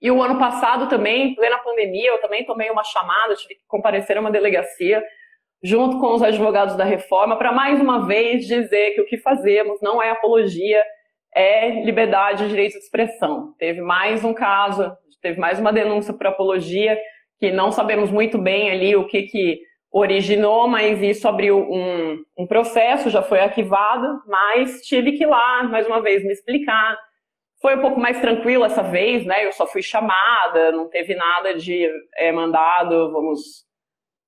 E 0.00 0.10
o 0.10 0.22
ano 0.22 0.38
passado 0.38 0.88
também, 0.88 1.34
plena 1.34 1.58
pandemia, 1.58 2.10
eu 2.10 2.20
também 2.20 2.44
tomei 2.44 2.70
uma 2.70 2.84
chamada, 2.84 3.34
tive 3.34 3.56
que 3.56 3.66
comparecer 3.66 4.16
a 4.16 4.20
uma 4.20 4.30
delegacia 4.30 5.02
junto 5.62 5.98
com 5.98 6.14
os 6.14 6.22
advogados 6.22 6.76
da 6.76 6.84
reforma, 6.84 7.36
para 7.36 7.52
mais 7.52 7.80
uma 7.80 8.06
vez 8.06 8.46
dizer 8.46 8.92
que 8.92 9.00
o 9.00 9.06
que 9.06 9.18
fazemos 9.18 9.80
não 9.82 10.02
é 10.02 10.10
apologia, 10.10 10.82
é 11.34 11.82
liberdade 11.84 12.44
de 12.44 12.50
direito 12.50 12.72
de 12.72 12.78
expressão. 12.78 13.54
Teve 13.58 13.80
mais 13.80 14.24
um 14.24 14.32
caso, 14.32 14.92
teve 15.20 15.38
mais 15.38 15.58
uma 15.58 15.72
denúncia 15.72 16.12
por 16.14 16.26
apologia, 16.26 16.98
que 17.38 17.50
não 17.50 17.70
sabemos 17.70 18.10
muito 18.10 18.38
bem 18.38 18.70
ali 18.70 18.96
o 18.96 19.06
que, 19.06 19.22
que 19.22 19.60
originou, 19.92 20.68
mas 20.68 21.02
isso 21.02 21.26
abriu 21.28 21.58
um, 21.58 22.22
um 22.38 22.46
processo, 22.46 23.10
já 23.10 23.22
foi 23.22 23.40
arquivado, 23.40 24.22
mas 24.26 24.80
tive 24.82 25.12
que 25.12 25.24
ir 25.24 25.26
lá, 25.26 25.64
mais 25.64 25.86
uma 25.86 26.00
vez, 26.00 26.22
me 26.22 26.32
explicar. 26.32 26.96
Foi 27.60 27.76
um 27.76 27.80
pouco 27.80 28.00
mais 28.00 28.20
tranquilo 28.20 28.64
essa 28.64 28.82
vez, 28.82 29.26
né? 29.26 29.44
Eu 29.44 29.52
só 29.52 29.66
fui 29.66 29.82
chamada, 29.82 30.72
não 30.72 30.88
teve 30.88 31.14
nada 31.14 31.54
de 31.54 31.88
é, 32.16 32.32
mandado, 32.32 33.12
vamos 33.12 33.68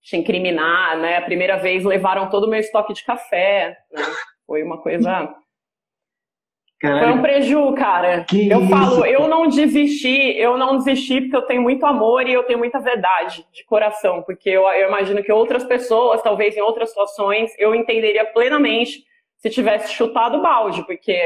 te 0.02 0.16
incriminar, 0.16 0.98
né? 0.98 1.16
A 1.18 1.22
primeira 1.22 1.56
vez 1.56 1.84
levaram 1.84 2.28
todo 2.28 2.44
o 2.44 2.50
meu 2.50 2.60
estoque 2.60 2.92
de 2.92 3.04
café, 3.04 3.78
né? 3.90 4.02
Foi 4.46 4.62
uma 4.62 4.78
coisa. 4.78 5.34
Caralho. 6.80 7.06
Foi 7.06 7.12
um 7.12 7.22
preju, 7.22 7.72
cara. 7.74 8.24
Que 8.24 8.48
eu 8.50 8.60
isso? 8.60 8.68
falo, 8.68 9.06
eu 9.06 9.28
não 9.28 9.46
desisti, 9.46 10.36
eu 10.36 10.58
não 10.58 10.76
desisti 10.78 11.20
porque 11.20 11.36
eu 11.36 11.46
tenho 11.46 11.62
muito 11.62 11.86
amor 11.86 12.26
e 12.26 12.32
eu 12.32 12.42
tenho 12.42 12.58
muita 12.58 12.80
verdade 12.80 13.46
de 13.52 13.64
coração, 13.64 14.22
porque 14.22 14.50
eu, 14.50 14.64
eu 14.64 14.88
imagino 14.88 15.22
que 15.22 15.30
outras 15.32 15.62
pessoas, 15.62 16.20
talvez 16.22 16.56
em 16.56 16.60
outras 16.60 16.88
situações, 16.88 17.52
eu 17.56 17.72
entenderia 17.72 18.24
plenamente 18.24 19.04
se 19.36 19.48
tivesse 19.48 19.92
chutado 19.92 20.38
o 20.38 20.42
balde, 20.42 20.84
porque 20.84 21.16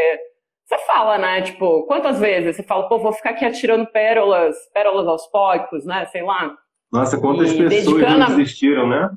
você 0.67 0.77
fala, 0.79 1.17
né? 1.17 1.41
Tipo, 1.41 1.87
quantas 1.87 2.21
vezes 2.21 2.57
você 2.57 2.63
fala, 2.63 2.87
pô, 2.87 2.99
vou 2.99 3.13
ficar 3.13 3.31
aqui 3.31 3.45
atirando 3.45 3.87
pérolas, 3.87 4.55
pérolas 4.75 5.07
aos 5.07 5.27
poucos, 5.29 5.87
né? 5.87 6.05
Sei 6.07 6.23
lá. 6.23 6.55
Nossa, 6.97 7.21
quantas 7.21 7.53
e 7.53 7.59
pessoas 7.59 8.03
não 8.03 8.27
desistiram, 8.29 8.89
né? 8.89 9.11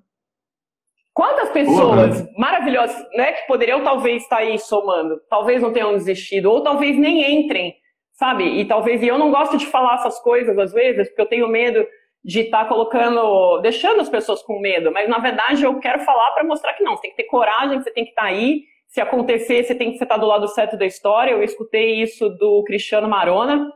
Quantas 1.13 1.49
pessoas 1.49 2.21
Porra. 2.21 2.29
maravilhosas, 2.37 2.95
né, 3.13 3.33
que 3.33 3.47
poderiam 3.47 3.83
talvez 3.83 4.23
estar 4.23 4.37
aí 4.37 4.57
somando, 4.57 5.19
talvez 5.29 5.61
não 5.61 5.73
tenham 5.73 5.93
desistido, 5.93 6.49
ou 6.49 6.61
talvez 6.61 6.97
nem 6.97 7.41
entrem, 7.41 7.73
sabe? 8.13 8.45
E 8.45 8.65
talvez, 8.65 9.01
e 9.01 9.07
eu 9.07 9.17
não 9.17 9.31
gosto 9.31 9.57
de 9.57 9.65
falar 9.65 9.95
essas 9.95 10.19
coisas 10.19 10.57
às 10.57 10.71
vezes, 10.71 11.09
porque 11.09 11.21
eu 11.21 11.25
tenho 11.25 11.47
medo 11.47 11.85
de 12.23 12.41
estar 12.41 12.63
tá 12.63 12.69
colocando, 12.69 13.59
deixando 13.59 14.01
as 14.01 14.09
pessoas 14.09 14.41
com 14.43 14.59
medo, 14.59 14.91
mas 14.93 15.09
na 15.09 15.19
verdade 15.19 15.63
eu 15.63 15.77
quero 15.79 15.99
falar 16.05 16.31
para 16.31 16.43
mostrar 16.43 16.73
que 16.73 16.83
não, 16.83 16.95
você 16.95 17.01
tem 17.01 17.11
que 17.11 17.17
ter 17.17 17.23
coragem, 17.23 17.81
você 17.81 17.91
tem 17.91 18.05
que 18.05 18.11
estar 18.11 18.23
tá 18.23 18.27
aí, 18.27 18.63
se 18.87 18.99
acontecer, 18.99 19.63
você 19.63 19.75
tem 19.75 19.91
que 19.91 20.03
estar 20.03 20.17
do 20.17 20.25
lado 20.25 20.47
certo 20.47 20.75
da 20.75 20.85
história. 20.85 21.31
Eu 21.31 21.43
escutei 21.43 22.01
isso 22.01 22.27
do 22.29 22.63
Cristiano 22.63 23.07
Marona, 23.07 23.71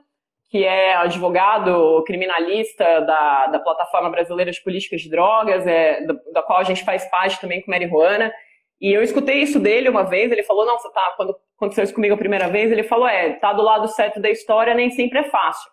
que 0.54 0.64
é 0.64 0.94
advogado 0.94 2.04
criminalista 2.06 3.02
da, 3.02 3.48
da 3.48 3.60
Plataforma 3.60 4.12
Brasileira 4.12 4.52
de 4.52 4.64
Políticas 4.64 5.02
de 5.02 5.10
Drogas, 5.10 5.66
é, 5.66 6.06
da, 6.06 6.14
da, 6.32 6.44
qual 6.44 6.60
a 6.60 6.64
gente 6.64 6.86
faz 6.86 7.10
parte 7.10 7.42
também 7.42 7.60
com 7.60 7.72
marihuana. 7.72 8.32
E 8.80 8.94
eu 8.94 9.02
escutei 9.02 9.40
isso 9.40 9.60
dele 9.60 9.90
uma 9.90 10.04
vez, 10.04 10.32
ele 10.32 10.44
falou, 10.44 10.64
não, 10.64 10.78
você 10.78 10.92
tá, 10.92 11.16
quando 11.18 11.36
aconteceu 11.58 11.84
isso 11.84 11.96
comigo 11.96 12.14
a 12.14 12.20
primeira 12.20 12.50
vez, 12.50 12.72
ele 12.72 12.84
falou, 12.84 13.08
é, 13.08 13.34
tá 13.34 13.52
do 13.52 13.64
lado 13.64 13.88
certo 13.88 14.20
da 14.20 14.30
história 14.30 14.76
nem 14.76 14.92
sempre 14.92 15.18
é 15.18 15.24
fácil. 15.24 15.72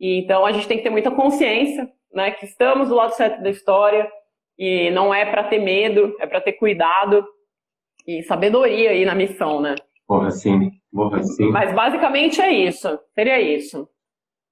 E, 0.00 0.20
então 0.20 0.46
a 0.46 0.52
gente 0.52 0.66
tem 0.66 0.78
que 0.78 0.84
ter 0.84 0.88
muita 0.88 1.10
consciência, 1.10 1.86
né, 2.10 2.30
que 2.30 2.46
estamos 2.46 2.88
do 2.88 2.94
lado 2.94 3.12
certo 3.12 3.42
da 3.42 3.50
história 3.50 4.10
e 4.58 4.90
não 4.90 5.12
é 5.12 5.26
para 5.26 5.44
ter 5.44 5.58
medo, 5.58 6.16
é 6.18 6.26
para 6.26 6.40
ter 6.40 6.54
cuidado 6.54 7.26
e 8.06 8.22
sabedoria 8.22 8.88
aí 8.88 9.04
na 9.04 9.14
missão, 9.14 9.60
né? 9.60 9.74
Porra, 10.06 10.30
sim. 10.30 10.70
Porra, 10.90 11.22
sim. 11.22 11.50
Mas 11.50 11.74
basicamente 11.74 12.40
é 12.40 12.50
isso. 12.50 12.98
Seria 13.14 13.38
isso. 13.38 13.86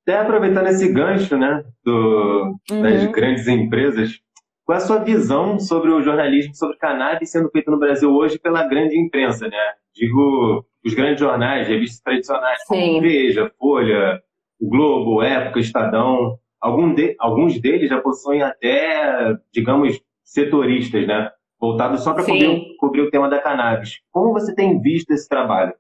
Até 0.07 0.21
aproveitando 0.21 0.69
esse 0.69 0.93
gancho, 0.93 1.37
né, 1.37 1.65
do, 1.85 2.55
uhum. 2.71 2.83
das 2.83 3.07
grandes 3.07 3.49
empresas, 3.49 4.21
qual 4.65 4.79
é 4.79 4.81
a 4.81 4.85
sua 4.85 4.99
visão 4.99 5.59
sobre 5.59 5.91
o 5.91 6.01
jornalismo 6.01 6.55
sobre 6.55 6.77
cannabis 6.77 7.31
sendo 7.31 7.51
feito 7.51 7.71
no 7.71 7.79
Brasil 7.79 8.11
hoje 8.13 8.39
pela 8.39 8.67
grande 8.69 8.97
imprensa, 8.97 9.49
né? 9.49 9.59
Digo, 9.95 10.65
os 10.85 10.95
grandes 10.95 11.19
jornais, 11.19 11.67
revistas 11.67 12.01
tradicionais, 12.01 12.63
como 12.67 13.01
Veja, 13.01 13.51
Folha, 13.59 14.23
o 14.61 14.69
Globo, 14.69 15.23
Época, 15.23 15.59
Estadão, 15.59 16.39
algum 16.61 16.95
de, 16.95 17.17
alguns 17.19 17.61
deles 17.61 17.89
já 17.89 18.01
possuem 18.01 18.43
até, 18.43 19.37
digamos, 19.53 20.01
setoristas, 20.23 21.07
né? 21.07 21.31
Voltados 21.61 22.05
só 22.05 22.13
para 22.13 22.25
cobrir, 22.25 22.77
cobrir 22.79 23.01
o 23.01 23.11
tema 23.11 23.29
da 23.29 23.41
cannabis. 23.41 24.01
Como 24.13 24.33
você 24.33 24.55
tem 24.55 24.81
visto 24.81 25.11
esse 25.11 25.29
trabalho? 25.29 25.73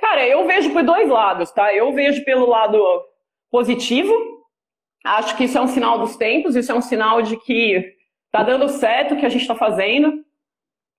Cara, 0.00 0.26
eu 0.26 0.46
vejo 0.46 0.72
por 0.72 0.82
dois 0.82 1.08
lados, 1.08 1.50
tá? 1.50 1.74
Eu 1.74 1.92
vejo 1.92 2.24
pelo 2.24 2.48
lado 2.48 2.78
positivo. 3.50 4.12
Acho 5.04 5.36
que 5.36 5.44
isso 5.44 5.56
é 5.56 5.60
um 5.60 5.68
sinal 5.68 5.98
dos 5.98 6.16
tempos, 6.16 6.56
isso 6.56 6.70
é 6.70 6.74
um 6.74 6.82
sinal 6.82 7.22
de 7.22 7.36
que 7.36 7.94
tá 8.30 8.42
dando 8.42 8.68
certo 8.68 9.14
o 9.14 9.18
que 9.18 9.26
a 9.26 9.28
gente 9.28 9.42
está 9.42 9.54
fazendo. 9.54 10.24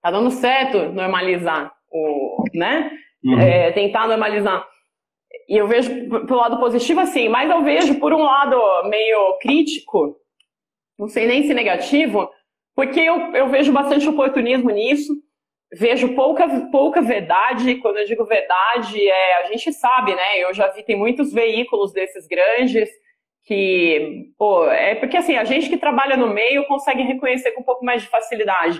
Tá 0.01 0.11
dando 0.11 0.31
certo 0.31 0.91
normalizar 0.93 1.71
o, 1.91 2.43
né? 2.53 2.91
Uhum. 3.23 3.39
É, 3.39 3.71
tentar 3.71 4.07
normalizar. 4.07 4.65
E 5.47 5.57
eu 5.57 5.67
vejo 5.67 5.89
pelo 6.09 6.39
lado 6.39 6.59
positivo 6.59 7.01
assim, 7.01 7.27
mas 7.27 7.49
eu 7.49 7.61
vejo 7.63 7.99
por 7.99 8.13
um 8.13 8.23
lado 8.23 8.57
meio 8.89 9.37
crítico, 9.39 10.15
não 10.97 11.07
sei 11.07 11.27
nem 11.27 11.43
se 11.43 11.53
negativo, 11.53 12.29
porque 12.75 12.99
eu, 12.99 13.35
eu 13.35 13.49
vejo 13.49 13.71
bastante 13.71 14.07
oportunismo 14.07 14.69
nisso 14.69 15.13
vejo 15.73 16.15
pouca, 16.15 16.47
pouca 16.71 17.01
verdade. 17.01 17.75
Quando 17.75 17.97
eu 17.97 18.05
digo 18.05 18.25
verdade, 18.25 19.07
é, 19.07 19.39
a 19.39 19.43
gente 19.45 19.71
sabe, 19.73 20.15
né? 20.15 20.37
Eu 20.39 20.53
já 20.53 20.67
vi, 20.67 20.83
tem 20.83 20.95
muitos 20.95 21.31
veículos 21.31 21.91
desses 21.93 22.27
grandes 22.27 22.89
que, 23.43 24.31
pô, 24.37 24.65
é 24.69 24.95
porque 24.95 25.17
assim, 25.17 25.35
a 25.35 25.43
gente 25.43 25.69
que 25.69 25.77
trabalha 25.77 26.15
no 26.15 26.27
meio 26.27 26.67
consegue 26.67 27.01
reconhecer 27.03 27.51
com 27.51 27.61
um 27.61 27.65
pouco 27.65 27.83
mais 27.83 28.01
de 28.01 28.07
facilidade. 28.07 28.79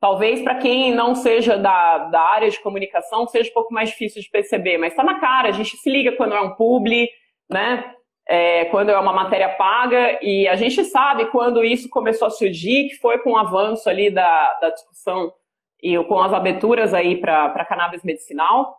Talvez 0.00 0.42
para 0.42 0.56
quem 0.56 0.94
não 0.94 1.14
seja 1.14 1.56
da, 1.56 1.98
da 1.98 2.20
área 2.20 2.50
de 2.50 2.60
comunicação 2.60 3.26
seja 3.26 3.50
um 3.50 3.54
pouco 3.54 3.72
mais 3.72 3.90
difícil 3.90 4.22
de 4.22 4.30
perceber, 4.30 4.78
mas 4.78 4.92
está 4.92 5.02
na 5.02 5.18
cara, 5.18 5.48
a 5.48 5.52
gente 5.52 5.76
se 5.76 5.90
liga 5.90 6.12
quando 6.12 6.34
é 6.34 6.40
um 6.40 6.54
publi, 6.54 7.08
né? 7.50 7.92
É, 8.28 8.64
quando 8.66 8.90
é 8.90 8.98
uma 8.98 9.12
matéria 9.12 9.50
paga, 9.50 10.18
e 10.20 10.48
a 10.48 10.56
gente 10.56 10.84
sabe 10.84 11.26
quando 11.26 11.64
isso 11.64 11.88
começou 11.88 12.26
a 12.26 12.30
surgir, 12.30 12.88
que 12.88 12.96
foi 12.96 13.18
com 13.18 13.32
o 13.32 13.36
avanço 13.36 13.88
ali 13.88 14.10
da, 14.10 14.54
da 14.60 14.70
discussão 14.70 15.32
e 15.82 15.96
com 16.04 16.18
as 16.20 16.32
aberturas 16.32 16.94
aí 16.94 17.20
para 17.20 17.64
cannabis 17.64 18.02
medicinal 18.02 18.76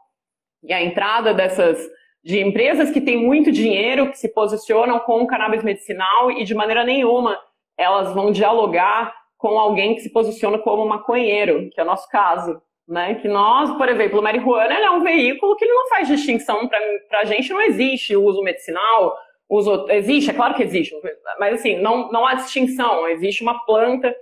e 0.63 0.73
a 0.73 0.81
entrada 0.81 1.33
dessas 1.33 1.79
de 2.23 2.41
empresas 2.41 2.91
que 2.91 2.99
têm 2.99 3.17
muito 3.17 3.51
dinheiro, 3.51 4.09
que 4.09 4.17
se 4.17 4.33
posicionam 4.33 4.99
com 4.99 5.21
o 5.21 5.27
cannabis 5.27 5.63
medicinal 5.63 6.31
e 6.31 6.43
de 6.43 6.53
maneira 6.53 6.83
nenhuma 6.83 7.39
elas 7.77 8.13
vão 8.13 8.31
dialogar 8.31 9.13
com 9.37 9.59
alguém 9.59 9.95
que 9.95 10.01
se 10.01 10.11
posiciona 10.11 10.57
como 10.57 10.85
maconheiro, 10.85 11.69
que 11.71 11.79
é 11.79 11.83
o 11.83 11.87
nosso 11.87 12.09
caso. 12.09 12.61
Né? 12.87 13.15
Que 13.15 13.27
nós, 13.27 13.77
por 13.77 13.87
exemplo, 13.87 14.19
o 14.19 14.23
marihuana 14.23 14.73
é 14.73 14.89
um 14.89 15.03
veículo 15.03 15.55
que 15.55 15.65
ele 15.65 15.73
não 15.73 15.89
faz 15.89 16.07
distinção, 16.07 16.67
para 16.67 17.19
a 17.19 17.25
gente 17.25 17.51
não 17.51 17.61
existe 17.61 18.15
o 18.15 18.23
uso 18.23 18.41
medicinal, 18.41 19.15
uso, 19.49 19.85
existe, 19.89 20.31
é 20.31 20.33
claro 20.33 20.53
que 20.53 20.63
existe, 20.63 20.95
mas 21.39 21.55
assim, 21.55 21.77
não, 21.77 22.09
não 22.11 22.25
há 22.25 22.35
distinção, 22.35 23.07
existe 23.09 23.43
uma 23.43 23.65
planta 23.65 24.13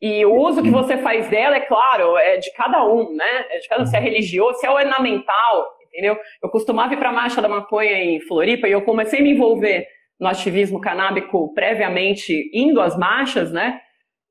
e 0.00 0.24
o 0.24 0.34
uso 0.34 0.62
que 0.62 0.70
você 0.70 0.96
faz 0.98 1.28
dela, 1.28 1.56
é 1.56 1.60
claro, 1.60 2.16
é 2.16 2.38
de 2.38 2.50
cada 2.54 2.84
um, 2.86 3.14
né? 3.14 3.46
É 3.50 3.58
de 3.58 3.68
cada 3.68 3.82
um, 3.82 3.86
se 3.86 3.96
é 3.96 4.00
religioso, 4.00 4.58
se 4.58 4.66
é 4.66 4.70
ornamental, 4.70 5.76
entendeu? 5.86 6.18
Eu 6.42 6.48
costumava 6.48 6.94
ir 6.94 6.96
para 6.96 7.10
a 7.10 7.12
Marcha 7.12 7.42
da 7.42 7.48
Maconha 7.48 7.92
em 7.92 8.20
Floripa 8.20 8.66
e 8.66 8.72
eu 8.72 8.82
comecei 8.82 9.20
a 9.20 9.22
me 9.22 9.32
envolver 9.32 9.86
no 10.18 10.26
ativismo 10.26 10.80
canábico 10.80 11.52
previamente 11.52 12.50
indo 12.54 12.80
às 12.80 12.96
marchas, 12.96 13.52
né? 13.52 13.80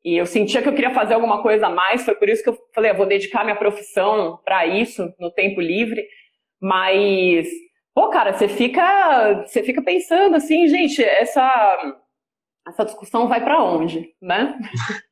E 0.03 0.17
eu 0.17 0.25
sentia 0.25 0.61
que 0.61 0.69
eu 0.69 0.73
queria 0.73 0.93
fazer 0.93 1.13
alguma 1.13 1.41
coisa 1.41 1.67
a 1.67 1.69
mais, 1.69 2.03
foi 2.03 2.15
por 2.15 2.29
isso 2.29 2.41
que 2.41 2.49
eu 2.49 2.57
falei, 2.73 2.91
eu 2.91 2.95
vou 2.95 3.05
dedicar 3.05 3.43
minha 3.43 3.55
profissão 3.55 4.39
para 4.43 4.65
isso 4.65 5.13
no 5.19 5.29
tempo 5.29 5.61
livre. 5.61 6.03
Mas, 6.59 7.47
pô, 7.93 8.09
cara, 8.09 8.33
você 8.33 8.47
fica, 8.47 9.43
você 9.45 9.61
fica 9.61 9.83
pensando 9.83 10.35
assim, 10.35 10.67
gente, 10.67 11.03
essa 11.03 11.95
essa 12.67 12.85
discussão 12.85 13.27
vai 13.27 13.43
para 13.43 13.63
onde, 13.63 14.13
né? 14.21 14.57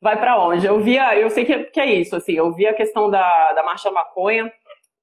vai 0.00 0.18
para 0.18 0.38
onde? 0.42 0.66
Eu 0.66 0.80
via, 0.80 1.18
eu 1.18 1.30
sei 1.30 1.44
que, 1.44 1.52
é, 1.52 1.64
que 1.64 1.80
é 1.80 1.94
isso, 1.94 2.16
assim, 2.16 2.32
eu 2.32 2.52
vi 2.52 2.66
a 2.66 2.74
questão 2.74 3.10
da, 3.10 3.52
da 3.52 3.62
marcha 3.62 3.90
maconha 3.90 4.50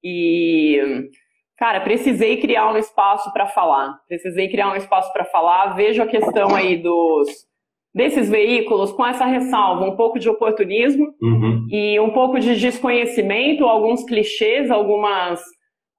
e 0.02 1.08
cara, 1.56 1.80
precisei 1.80 2.36
criar 2.36 2.70
um 2.70 2.76
espaço 2.76 3.32
para 3.32 3.46
falar. 3.46 3.98
Precisei 4.06 4.48
criar 4.48 4.72
um 4.72 4.76
espaço 4.76 5.12
para 5.12 5.24
falar. 5.24 5.74
Vejo 5.74 6.02
a 6.02 6.06
questão 6.06 6.54
aí 6.54 6.76
dos 6.76 7.28
desses 7.94 8.28
veículos 8.28 8.92
com 8.92 9.06
essa 9.06 9.24
ressalva, 9.24 9.86
um 9.86 9.96
pouco 9.96 10.18
de 10.18 10.28
oportunismo 10.28 11.14
uhum. 11.22 11.66
e 11.70 11.98
um 11.98 12.10
pouco 12.10 12.38
de 12.38 12.54
desconhecimento, 12.54 13.64
alguns 13.64 14.04
clichês, 14.04 14.70
algumas 14.70 15.42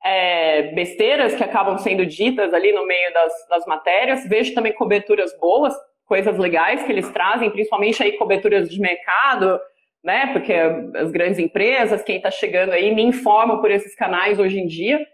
é, 0.06 0.74
besteiras 0.76 1.34
que 1.34 1.44
acabam 1.44 1.76
sendo 1.80 2.06
ditas 2.06 2.54
ali 2.54 2.72
no 2.72 2.86
meio 2.86 3.12
das, 3.12 3.34
das 3.50 3.66
matérias. 3.66 4.30
Vejo 4.30 4.54
também 4.54 4.74
coberturas 4.74 5.36
boas, 5.40 5.74
coisas 6.08 6.38
legais 6.38 6.84
que 6.84 6.92
eles 6.92 7.10
trazem, 7.12 7.52
principalmente 7.52 8.02
aí 8.02 8.14
coberturas 8.14 8.70
de 8.70 8.80
mercado, 8.80 9.60
né? 10.04 10.28
Porque 10.34 10.54
as 10.96 11.12
grandes 11.12 11.38
empresas, 11.38 12.02
quem 12.02 12.18
está 12.18 12.32
chegando 12.32 12.72
aí, 12.72 12.96
me 12.96 13.04
informam 13.04 13.60
por 13.60 13.70
esses 13.70 13.94
canais 13.94 14.40
hoje 14.40 14.60
em 14.60 14.66
dia. 14.66 15.06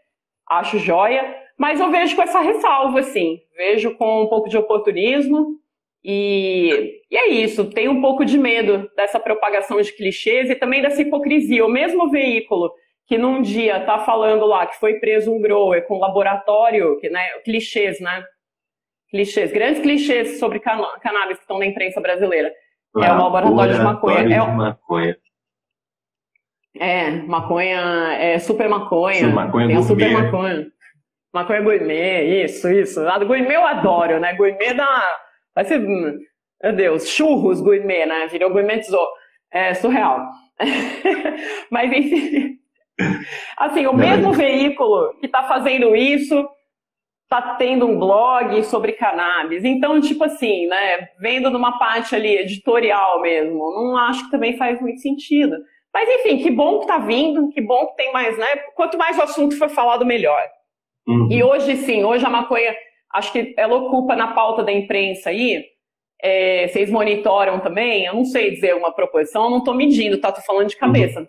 Acho 0.49 0.77
joia. 0.77 1.35
Mas 1.57 1.79
eu 1.79 1.89
vejo 1.89 2.15
com 2.15 2.21
essa 2.21 2.39
ressalva, 2.39 2.99
assim. 2.99 3.39
Vejo 3.57 3.95
com 3.97 4.23
um 4.23 4.27
pouco 4.27 4.47
de 4.47 4.57
oportunismo. 4.57 5.57
E, 6.03 7.01
e 7.09 7.17
é 7.17 7.29
isso. 7.29 7.69
Tenho 7.71 7.91
um 7.91 8.01
pouco 8.01 8.23
de 8.23 8.37
medo 8.37 8.89
dessa 8.95 9.19
propagação 9.19 9.81
de 9.81 9.91
clichês 9.93 10.49
e 10.49 10.55
também 10.55 10.81
dessa 10.81 11.01
hipocrisia. 11.01 11.65
O 11.65 11.69
mesmo 11.69 12.09
veículo 12.09 12.71
que 13.07 13.17
num 13.17 13.41
dia 13.41 13.77
está 13.77 13.99
falando 13.99 14.45
lá 14.45 14.67
que 14.67 14.79
foi 14.79 14.95
preso 14.95 15.33
um 15.33 15.41
grower 15.41 15.85
com 15.87 15.99
laboratório, 15.99 16.97
que, 16.99 17.09
né, 17.09 17.27
clichês, 17.43 17.99
né? 17.99 18.23
Clichês, 19.13 19.51
grandes 19.51 19.79
clichês 19.79 20.39
sobre 20.39 20.59
cannabis 20.59 21.37
que 21.37 21.43
estão 21.43 21.59
na 21.59 21.67
imprensa 21.67 22.01
brasileira. 22.01 22.51
é 22.97 23.13
o 23.13 23.17
laboratório 23.17 23.75
de 23.75 23.81
maconha. 23.81 24.19
É, 24.19 24.47
maconha. 24.47 25.17
é, 26.79 27.11
maconha, 27.11 28.17
é 28.19 28.39
super 28.39 28.67
maconha. 28.67 29.19
Sim, 29.19 29.31
maconha 29.31 29.67
tem 29.67 29.75
gourmet. 29.75 29.87
super 29.87 30.11
maconha. 30.11 30.67
Maconha 31.31 31.61
gourmet, 31.61 32.43
isso, 32.43 32.67
isso. 32.69 33.07
A 33.07 33.19
gourmet 33.19 33.55
eu 33.55 33.65
adoro, 33.65 34.19
né? 34.19 34.33
Gourmet 34.33 34.73
da. 34.73 35.07
Vai 35.53 35.63
ser. 35.65 35.79
Meu 35.79 36.73
Deus, 36.75 37.07
churros 37.07 37.61
gourmet, 37.61 38.07
né? 38.07 38.27
Virou 38.27 38.49
gourmetizou. 38.49 39.07
É 39.51 39.75
surreal. 39.75 40.27
Mas 41.69 41.91
enfim. 41.91 42.57
Assim, 43.57 43.85
o 43.85 43.93
mesmo 43.93 44.33
veículo 44.33 45.15
que 45.19 45.27
está 45.27 45.43
fazendo 45.43 45.95
isso 45.95 46.47
tá 47.29 47.55
tendo 47.55 47.87
um 47.87 47.97
blog 47.97 48.63
sobre 48.63 48.93
cannabis. 48.93 49.63
Então, 49.63 49.99
tipo 49.99 50.23
assim, 50.23 50.67
né, 50.67 51.09
vendo 51.19 51.49
numa 51.49 51.77
parte 51.79 52.15
ali 52.15 52.37
editorial 52.37 53.21
mesmo, 53.21 53.57
não 53.57 53.97
acho 53.97 54.25
que 54.25 54.31
também 54.31 54.55
faz 54.57 54.79
muito 54.79 54.99
sentido. 54.99 55.55
Mas 55.93 56.09
enfim, 56.09 56.37
que 56.39 56.49
bom 56.49 56.79
que 56.79 56.87
tá 56.87 56.97
vindo, 56.97 57.49
que 57.49 57.61
bom 57.61 57.87
que 57.87 57.95
tem 57.95 58.11
mais, 58.11 58.37
né? 58.37 58.47
Quanto 58.75 58.97
mais 58.97 59.17
o 59.17 59.21
assunto 59.21 59.57
for 59.57 59.69
falado, 59.69 60.05
melhor. 60.05 60.41
Uhum. 61.07 61.27
E 61.29 61.43
hoje 61.43 61.75
sim, 61.77 62.03
hoje 62.03 62.25
a 62.25 62.29
maconha, 62.29 62.75
acho 63.13 63.31
que 63.31 63.53
ela 63.57 63.75
ocupa 63.75 64.15
na 64.15 64.33
pauta 64.33 64.63
da 64.63 64.71
imprensa 64.71 65.29
aí. 65.29 65.63
É, 66.21 66.67
vocês 66.67 66.89
monitoram 66.89 67.59
também? 67.59 68.05
Eu 68.05 68.15
não 68.15 68.25
sei 68.25 68.51
dizer 68.51 68.75
uma 68.75 68.91
proporção, 68.93 69.43
eu 69.43 69.49
não 69.49 69.57
estou 69.59 69.73
medindo, 69.73 70.19
tá? 70.19 70.31
Tô 70.31 70.41
falando 70.41 70.69
de 70.69 70.77
cabeça. 70.77 71.19
Uhum. 71.19 71.27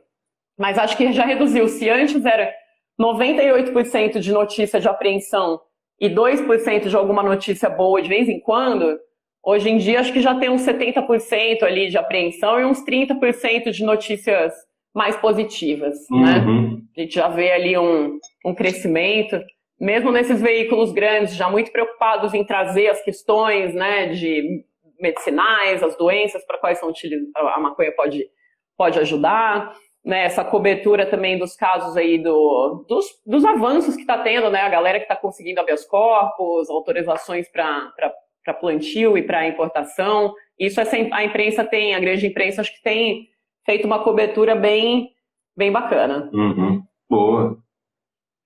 Mas 0.58 0.78
acho 0.78 0.96
que 0.96 1.12
já 1.12 1.24
reduziu. 1.24 1.68
Se 1.68 1.90
antes 1.90 2.24
era 2.24 2.54
98% 3.00 4.20
de 4.20 4.32
notícia 4.32 4.80
de 4.80 4.88
apreensão 4.88 5.60
e 6.00 6.08
2% 6.08 6.88
de 6.88 6.96
alguma 6.96 7.22
notícia 7.22 7.68
boa 7.68 8.02
de 8.02 8.08
vez 8.08 8.28
em 8.28 8.40
quando, 8.40 8.98
hoje 9.42 9.68
em 9.68 9.78
dia 9.78 10.00
acho 10.00 10.12
que 10.12 10.20
já 10.20 10.34
tem 10.34 10.50
uns 10.50 10.62
70% 10.62 11.62
ali 11.62 11.88
de 11.88 11.96
apreensão 11.96 12.60
e 12.60 12.64
uns 12.64 12.84
30% 12.84 13.70
de 13.70 13.84
notícias 13.84 14.52
mais 14.94 15.16
positivas, 15.16 15.94
né? 16.10 16.38
uhum. 16.38 16.62
né? 16.62 16.78
A 16.96 17.00
gente 17.00 17.14
já 17.14 17.28
vê 17.28 17.50
ali 17.50 17.76
um, 17.76 18.18
um 18.46 18.54
crescimento, 18.54 19.40
mesmo 19.80 20.12
nesses 20.12 20.40
veículos 20.40 20.92
grandes, 20.92 21.34
já 21.34 21.50
muito 21.50 21.72
preocupados 21.72 22.32
em 22.32 22.44
trazer 22.44 22.88
as 22.88 23.02
questões, 23.02 23.74
né, 23.74 24.06
de 24.06 24.64
medicinais, 25.00 25.82
as 25.82 25.96
doenças 25.96 26.46
para 26.46 26.58
quais 26.58 26.78
são 26.78 26.92
a 27.34 27.60
maconha 27.60 27.92
pode, 27.96 28.24
pode 28.76 28.98
ajudar 29.00 29.74
né, 30.04 30.24
essa 30.24 30.44
cobertura 30.44 31.06
também 31.06 31.38
dos 31.38 31.56
casos 31.56 31.96
aí 31.96 32.18
do, 32.18 32.84
dos, 32.86 33.06
dos 33.26 33.44
avanços 33.44 33.94
que 33.94 34.02
está 34.02 34.18
tendo, 34.18 34.50
né, 34.50 34.60
a 34.60 34.68
galera 34.68 34.98
que 34.98 35.04
está 35.04 35.16
conseguindo 35.16 35.60
habeas 35.60 35.84
corpus, 35.86 36.68
autorizações 36.68 37.48
para 37.50 37.92
plantio 38.60 39.16
e 39.16 39.22
para 39.22 39.48
importação. 39.48 40.34
Isso 40.58 40.80
essa, 40.80 40.96
a 40.96 41.24
imprensa 41.24 41.64
tem, 41.64 41.94
a 41.94 42.00
grande 42.00 42.26
imprensa 42.26 42.60
acho 42.60 42.74
que 42.74 42.82
tem 42.82 43.28
feito 43.64 43.86
uma 43.86 44.04
cobertura 44.04 44.54
bem, 44.54 45.10
bem 45.56 45.72
bacana. 45.72 46.28
Uhum. 46.32 46.82
Boa. 47.08 47.56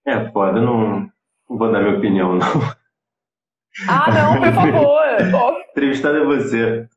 É 0.06 0.30
foda, 0.30 0.60
não, 0.60 1.10
não 1.50 1.58
vou 1.58 1.72
dar 1.72 1.80
minha 1.80 1.98
opinião, 1.98 2.34
não. 2.36 2.78
Ah, 3.88 4.10
não, 4.10 4.40
por 4.40 4.52
favor. 4.52 5.60
Entrevistado 5.70 6.18
é 6.18 6.24
você. 6.24 6.88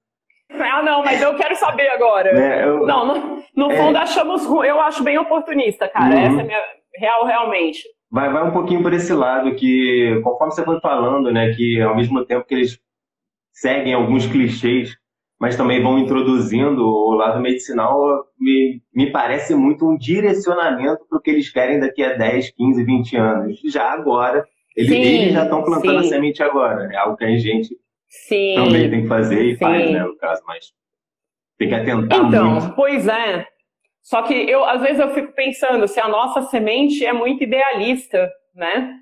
Ah, 0.52 0.82
não, 0.84 1.04
mas 1.04 1.22
eu 1.22 1.36
quero 1.36 1.56
saber 1.56 1.90
agora. 1.90 2.30
É, 2.30 2.64
eu... 2.66 2.86
Não, 2.86 3.41
no, 3.56 3.72
é... 3.72 3.78
fundo 3.78 3.98
achamos 3.98 4.46
eu 4.46 4.80
acho 4.82 5.04
bem 5.04 5.18
oportunista, 5.18 5.88
cara. 5.88 6.16
Uhum. 6.16 6.22
Essa 6.22 6.42
é 6.42 6.44
minha 6.44 6.62
real 6.96 7.26
realmente. 7.26 7.84
Vai, 8.12 8.32
vai 8.32 8.44
um 8.44 8.52
pouquinho 8.52 8.82
por 8.82 8.94
esse 8.94 9.14
lado 9.14 9.56
que, 9.56 10.20
conforme 10.24 10.54
você 10.54 10.64
foi 10.66 10.80
falando, 10.82 11.32
né, 11.32 11.54
que 11.54 11.82
ao 11.82 11.96
mesmo 11.96 12.26
tempo 12.26 12.46
que 12.46 12.54
eles 12.54 12.78
seguem 13.54 13.94
alguns 13.94 14.28
clichês, 14.28 14.98
mas 15.40 15.56
também 15.56 15.82
vão 15.82 15.98
introduzindo 15.98 16.84
o 16.84 17.14
lado 17.16 17.40
medicinal, 17.40 17.98
me, 18.38 18.82
me 18.94 19.12
parece 19.12 19.56
muito 19.56 19.90
um 19.90 19.98
direcionamento 19.98 21.06
para 21.10 21.18
o 21.18 21.22
que 21.22 21.32
eles 21.32 21.50
querem 21.50 21.80
daqui 21.80 22.04
a 22.04 22.14
10, 22.14 22.52
15, 22.52 22.84
20 22.84 23.18
anos. 23.18 23.60
Já 23.72 23.92
agora, 23.92 24.46
eles, 24.76 24.92
eles 24.92 25.34
já 25.34 25.44
estão 25.44 25.64
plantando 25.64 26.02
sim. 26.02 26.08
a 26.08 26.10
semente 26.10 26.44
agora. 26.44 26.90
É 26.94 26.98
algo 26.98 27.16
que 27.16 27.26
a 27.26 27.38
gente 27.38 27.76
Sim. 28.08 28.56
também 28.56 28.90
tem 28.90 29.02
que 29.04 29.08
fazer 29.08 29.44
e 29.44 29.54
Sim. 29.54 29.60
faz, 29.60 29.92
né, 29.92 30.04
no 30.04 30.18
caso, 30.18 30.42
mas 30.46 30.66
tem 31.62 31.70
que 31.70 31.76
atentar 31.76 32.20
então, 32.20 32.52
muito. 32.52 32.76
pois 32.76 33.08
é. 33.08 33.46
Só 34.02 34.24
que 34.24 34.34
eu, 34.34 34.66
às 34.66 34.82
vezes, 34.82 35.00
eu 35.00 35.14
fico 35.14 35.32
pensando 35.34 35.88
se 35.88 36.00
a 36.00 36.08
nossa 36.08 36.42
semente 36.44 37.06
é 37.06 37.14
muito 37.14 37.44
idealista, 37.44 38.30
né? 38.56 38.96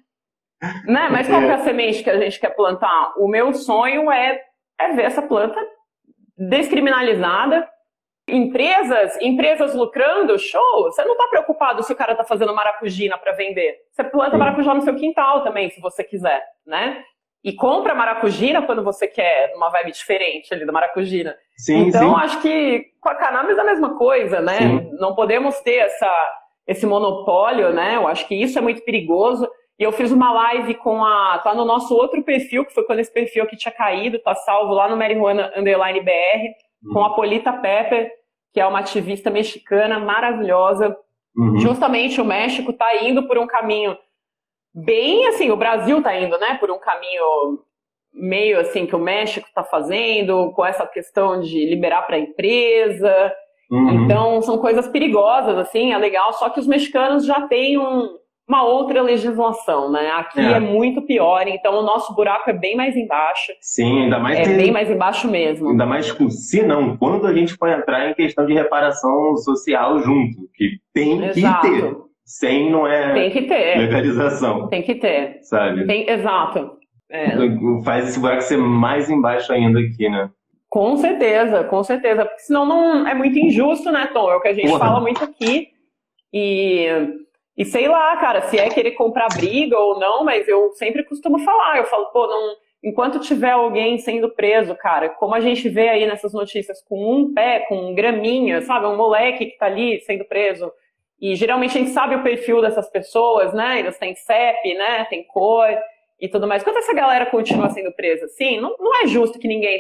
né? 0.86 1.08
Mas 1.10 1.28
qual 1.28 1.42
é 1.42 1.54
a 1.54 1.60
semente 1.60 2.04
que 2.04 2.10
a 2.10 2.20
gente 2.20 2.38
quer 2.38 2.54
plantar? 2.54 3.14
O 3.18 3.30
meu 3.30 3.54
sonho 3.54 4.12
é, 4.12 4.42
é 4.78 4.92
ver 4.92 5.04
essa 5.04 5.22
planta 5.22 5.58
descriminalizada, 6.38 7.68
empresas, 8.28 9.18
empresas 9.22 9.74
lucrando, 9.74 10.38
show. 10.38 10.84
Você 10.84 11.04
não 11.06 11.14
está 11.14 11.28
preocupado 11.28 11.82
se 11.82 11.94
o 11.94 11.96
cara 11.96 12.12
está 12.12 12.26
fazendo 12.26 12.54
maracujina 12.54 13.18
para 13.18 13.32
vender. 13.32 13.78
Você 13.92 14.04
planta 14.04 14.38
maracujá 14.38 14.74
no 14.74 14.82
seu 14.82 14.96
quintal 14.96 15.44
também, 15.44 15.70
se 15.70 15.80
você 15.80 16.04
quiser, 16.04 16.44
né? 16.66 17.04
e 17.44 17.54
compra 17.54 17.96
maracujina 17.96 18.62
quando 18.62 18.84
você 18.84 19.08
quer 19.08 19.54
uma 19.56 19.70
vibe 19.70 19.92
diferente 19.92 20.54
ali 20.54 20.66
da 20.66 20.72
maracujina. 20.72 21.36
Sim, 21.60 21.88
então, 21.88 22.16
sim. 22.16 22.22
acho 22.22 22.42
que 22.42 22.86
com 23.02 23.10
a 23.10 23.16
cannabis 23.16 23.58
é 23.58 23.62
a 23.62 23.66
mesma 23.66 23.98
coisa, 23.98 24.40
né? 24.40 24.58
Sim. 24.58 24.92
Não 24.94 25.14
podemos 25.14 25.60
ter 25.60 25.76
essa, 25.76 26.10
esse 26.66 26.86
monopólio, 26.86 27.74
né? 27.74 27.98
Eu 27.98 28.08
acho 28.08 28.26
que 28.30 28.36
isso 28.36 28.58
é 28.58 28.62
muito 28.62 28.82
perigoso. 28.86 29.46
E 29.78 29.84
eu 29.84 29.92
fiz 29.92 30.10
uma 30.10 30.32
live 30.32 30.76
com 30.76 31.04
a. 31.04 31.38
tá 31.40 31.54
no 31.54 31.66
nosso 31.66 31.94
outro 31.94 32.24
perfil, 32.24 32.64
que 32.64 32.74
foi 32.74 32.86
quando 32.86 33.00
esse 33.00 33.12
perfil 33.12 33.44
aqui 33.44 33.58
tinha 33.58 33.74
caído, 33.74 34.20
tá 34.20 34.34
salvo 34.36 34.74
lá 34.74 34.88
no 34.88 34.96
Marihuana 34.96 35.52
Underline 35.56 36.00
BR, 36.00 36.94
com 36.94 37.04
a 37.04 37.14
Polita 37.14 37.52
Pepper, 37.52 38.10
que 38.54 38.62
é 38.62 38.66
uma 38.66 38.80
ativista 38.80 39.30
mexicana 39.30 40.00
maravilhosa. 40.00 40.98
Uhum. 41.36 41.60
Justamente 41.60 42.22
o 42.22 42.26
México 42.26 42.72
tá 42.72 43.04
indo 43.04 43.28
por 43.28 43.38
um 43.38 43.46
caminho 43.46 43.98
bem 44.74 45.28
assim, 45.28 45.52
o 45.52 45.58
Brasil 45.58 45.98
está 45.98 46.16
indo, 46.16 46.38
né, 46.38 46.56
por 46.60 46.72
um 46.72 46.80
caminho 46.80 47.60
meio 48.14 48.60
assim 48.60 48.86
que 48.86 48.96
o 48.96 49.00
México 49.00 49.48
está 49.48 49.64
fazendo, 49.64 50.52
com 50.52 50.66
essa 50.66 50.86
questão 50.86 51.40
de 51.40 51.66
liberar 51.66 52.04
para 52.04 52.16
a 52.16 52.20
empresa. 52.20 53.34
Uhum. 53.72 54.06
Então, 54.06 54.42
são 54.42 54.58
coisas 54.58 54.88
perigosas, 54.88 55.58
assim, 55.58 55.94
é 55.94 55.98
legal, 55.98 56.34
só 56.34 56.50
que 56.50 56.60
os 56.60 56.66
mexicanos 56.66 57.24
já 57.24 57.42
têm 57.42 57.78
um, 57.78 58.10
uma 58.48 58.64
outra 58.64 59.04
legislação, 59.04 59.92
né? 59.92 60.10
Aqui 60.10 60.40
é. 60.40 60.54
é. 60.54 60.60
muito 60.60 61.04
pior, 61.04 61.48
então 61.48 61.80
o 61.80 61.84
nosso 61.84 62.16
buraco 62.16 62.50
é 62.50 62.54
bem 62.54 62.76
mais 62.76 62.96
embaixo. 62.96 63.54
Sim, 63.62 64.04
ainda 64.04 64.18
mais. 64.18 64.40
É 64.40 64.44
tem... 64.44 64.58
bem 64.58 64.72
mais 64.72 64.90
embaixo 64.90 65.30
mesmo. 65.30 65.70
Ainda 65.70 65.86
mais 65.86 66.08
se 66.30 66.64
não, 66.64 66.98
quando 66.98 67.28
a 67.28 67.34
gente 67.34 67.54
for 67.54 67.70
entrar 67.70 68.10
em 68.10 68.16
questão 68.16 68.48
de 68.48 68.54
reparação 68.54 69.38
social 69.38 70.00
junto, 70.00 70.50
que 70.56 70.80
tem 70.92 71.24
Exato. 71.26 71.62
que 71.62 71.82
ter 71.82 71.96
100 72.26 72.72
não 72.72 72.88
é 72.88 73.14
Tem 73.14 73.32
que 73.32 73.44
ter. 73.44 73.78
legalização, 73.78 74.68
Tem 74.68 74.82
que 74.82 74.96
ter. 74.96 75.40
sabe? 75.44 75.86
Tem, 75.86 76.10
exato. 76.10 76.79
É. 77.10 77.36
Faz 77.84 78.08
esse 78.08 78.20
buraco 78.20 78.42
ser 78.42 78.58
mais 78.58 79.10
embaixo 79.10 79.52
ainda 79.52 79.80
aqui, 79.80 80.08
né? 80.10 80.30
Com 80.70 80.96
certeza, 80.98 81.64
com 81.64 81.84
certeza. 81.84 82.26
Porque 82.26 82.42
senão 82.42 82.66
não 82.66 83.08
é 83.08 83.14
muito 83.16 83.40
injusto, 83.40 83.92
né, 83.92 84.08
Tom? 84.14 84.32
É 84.32 84.36
o 84.36 84.42
que 84.42 84.50
a 84.50 84.54
gente 84.54 84.70
Porra. 84.70 84.80
fala 84.80 85.02
muito 85.02 85.24
aqui. 85.24 85.70
E, 86.32 86.86
e 87.58 87.66
sei 87.66 87.88
lá, 87.88 88.16
cara, 88.18 88.42
se 88.44 88.58
é 88.60 88.70
querer 88.70 88.92
comprar 88.92 89.28
briga 89.30 89.78
ou 89.78 90.00
não, 90.00 90.24
mas 90.24 90.48
eu 90.48 90.72
sempre 90.74 91.04
costumo 91.04 91.40
falar. 91.40 91.78
Eu 91.78 91.86
falo, 91.86 92.06
pô, 92.12 92.28
não, 92.28 92.56
enquanto 92.84 93.20
tiver 93.20 93.52
alguém 93.52 93.98
sendo 93.98 94.30
preso, 94.30 94.76
cara, 94.76 95.10
como 95.10 95.34
a 95.34 95.40
gente 95.40 95.68
vê 95.68 95.90
aí 95.90 96.06
nessas 96.06 96.34
notícias, 96.34 96.84
com 96.84 97.16
um 97.16 97.34
pé, 97.34 97.66
com 97.68 97.76
um 97.76 97.96
graminha, 97.96 98.62
sabe? 98.62 98.86
Um 98.86 98.96
moleque 98.96 99.48
que 99.48 99.58
tá 99.58 99.66
ali 99.66 100.00
sendo 100.02 100.24
preso. 100.26 100.72
E 101.20 101.36
geralmente 101.36 101.76
a 101.76 101.82
gente 101.82 101.90
sabe 101.90 102.16
o 102.16 102.24
perfil 102.24 102.62
dessas 102.62 102.88
pessoas, 102.92 103.54
né? 103.56 103.80
Eles 103.80 103.98
têm 103.98 104.14
CEP, 104.14 104.76
né? 104.76 105.06
Tem 105.06 105.24
cor 105.24 105.68
e 106.20 106.28
tudo 106.28 106.48
mais. 106.48 106.62
Enquanto 106.62 106.78
essa 106.78 106.94
galera 106.94 107.26
continua 107.26 107.70
sendo 107.70 107.92
presa 107.94 108.26
assim, 108.26 108.60
não, 108.60 108.76
não 108.80 109.02
é 109.02 109.08
justo 109.08 109.40
que 109.40 109.48
ninguém 109.48 109.80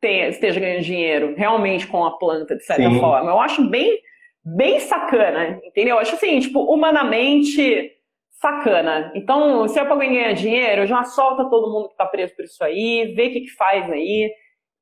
tenha, 0.00 0.28
esteja 0.28 0.60
ganhando 0.60 0.84
dinheiro 0.84 1.34
realmente 1.36 1.86
com 1.86 2.04
a 2.04 2.16
planta, 2.18 2.56
de 2.56 2.64
certa 2.64 2.88
Sim. 2.88 3.00
forma. 3.00 3.30
Eu 3.30 3.40
acho 3.40 3.68
bem, 3.68 3.98
bem 4.44 4.80
sacana, 4.80 5.60
entendeu? 5.64 5.96
Eu 5.96 6.00
acho 6.00 6.14
assim, 6.14 6.38
tipo, 6.40 6.60
humanamente 6.60 7.92
sacana. 8.30 9.12
Então, 9.14 9.66
se 9.68 9.78
é 9.78 9.84
pra 9.84 9.92
alguém 9.92 10.12
ganhar 10.12 10.32
dinheiro, 10.32 10.86
já 10.86 11.02
solta 11.04 11.50
todo 11.50 11.72
mundo 11.72 11.88
que 11.88 11.96
tá 11.96 12.06
preso 12.06 12.34
por 12.36 12.44
isso 12.44 12.62
aí, 12.62 13.12
vê 13.14 13.26
o 13.26 13.32
que, 13.32 13.40
que 13.42 13.50
faz 13.56 13.90
aí 13.90 14.30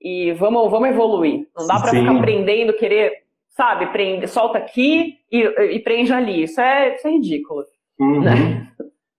e 0.01 0.33
vamos, 0.33 0.70
vamos 0.70 0.90
evoluir. 0.90 1.46
Não 1.57 1.66
dá 1.66 1.81
pra 1.81 1.90
Sim. 1.90 2.01
ficar 2.01 2.20
prendendo, 2.20 2.75
querer, 2.75 3.25
sabe, 3.49 3.87
prende, 3.87 4.29
solta 4.29 4.59
aqui 4.59 5.14
e, 5.33 5.40
e 5.40 5.81
prende 5.81 6.12
ali. 6.12 6.42
Isso 6.42 6.61
é, 6.61 6.94
isso 6.94 7.09
é 7.09 7.11
ridículo. 7.11 7.64
Uhum. 7.99 8.20
Né? 8.20 8.68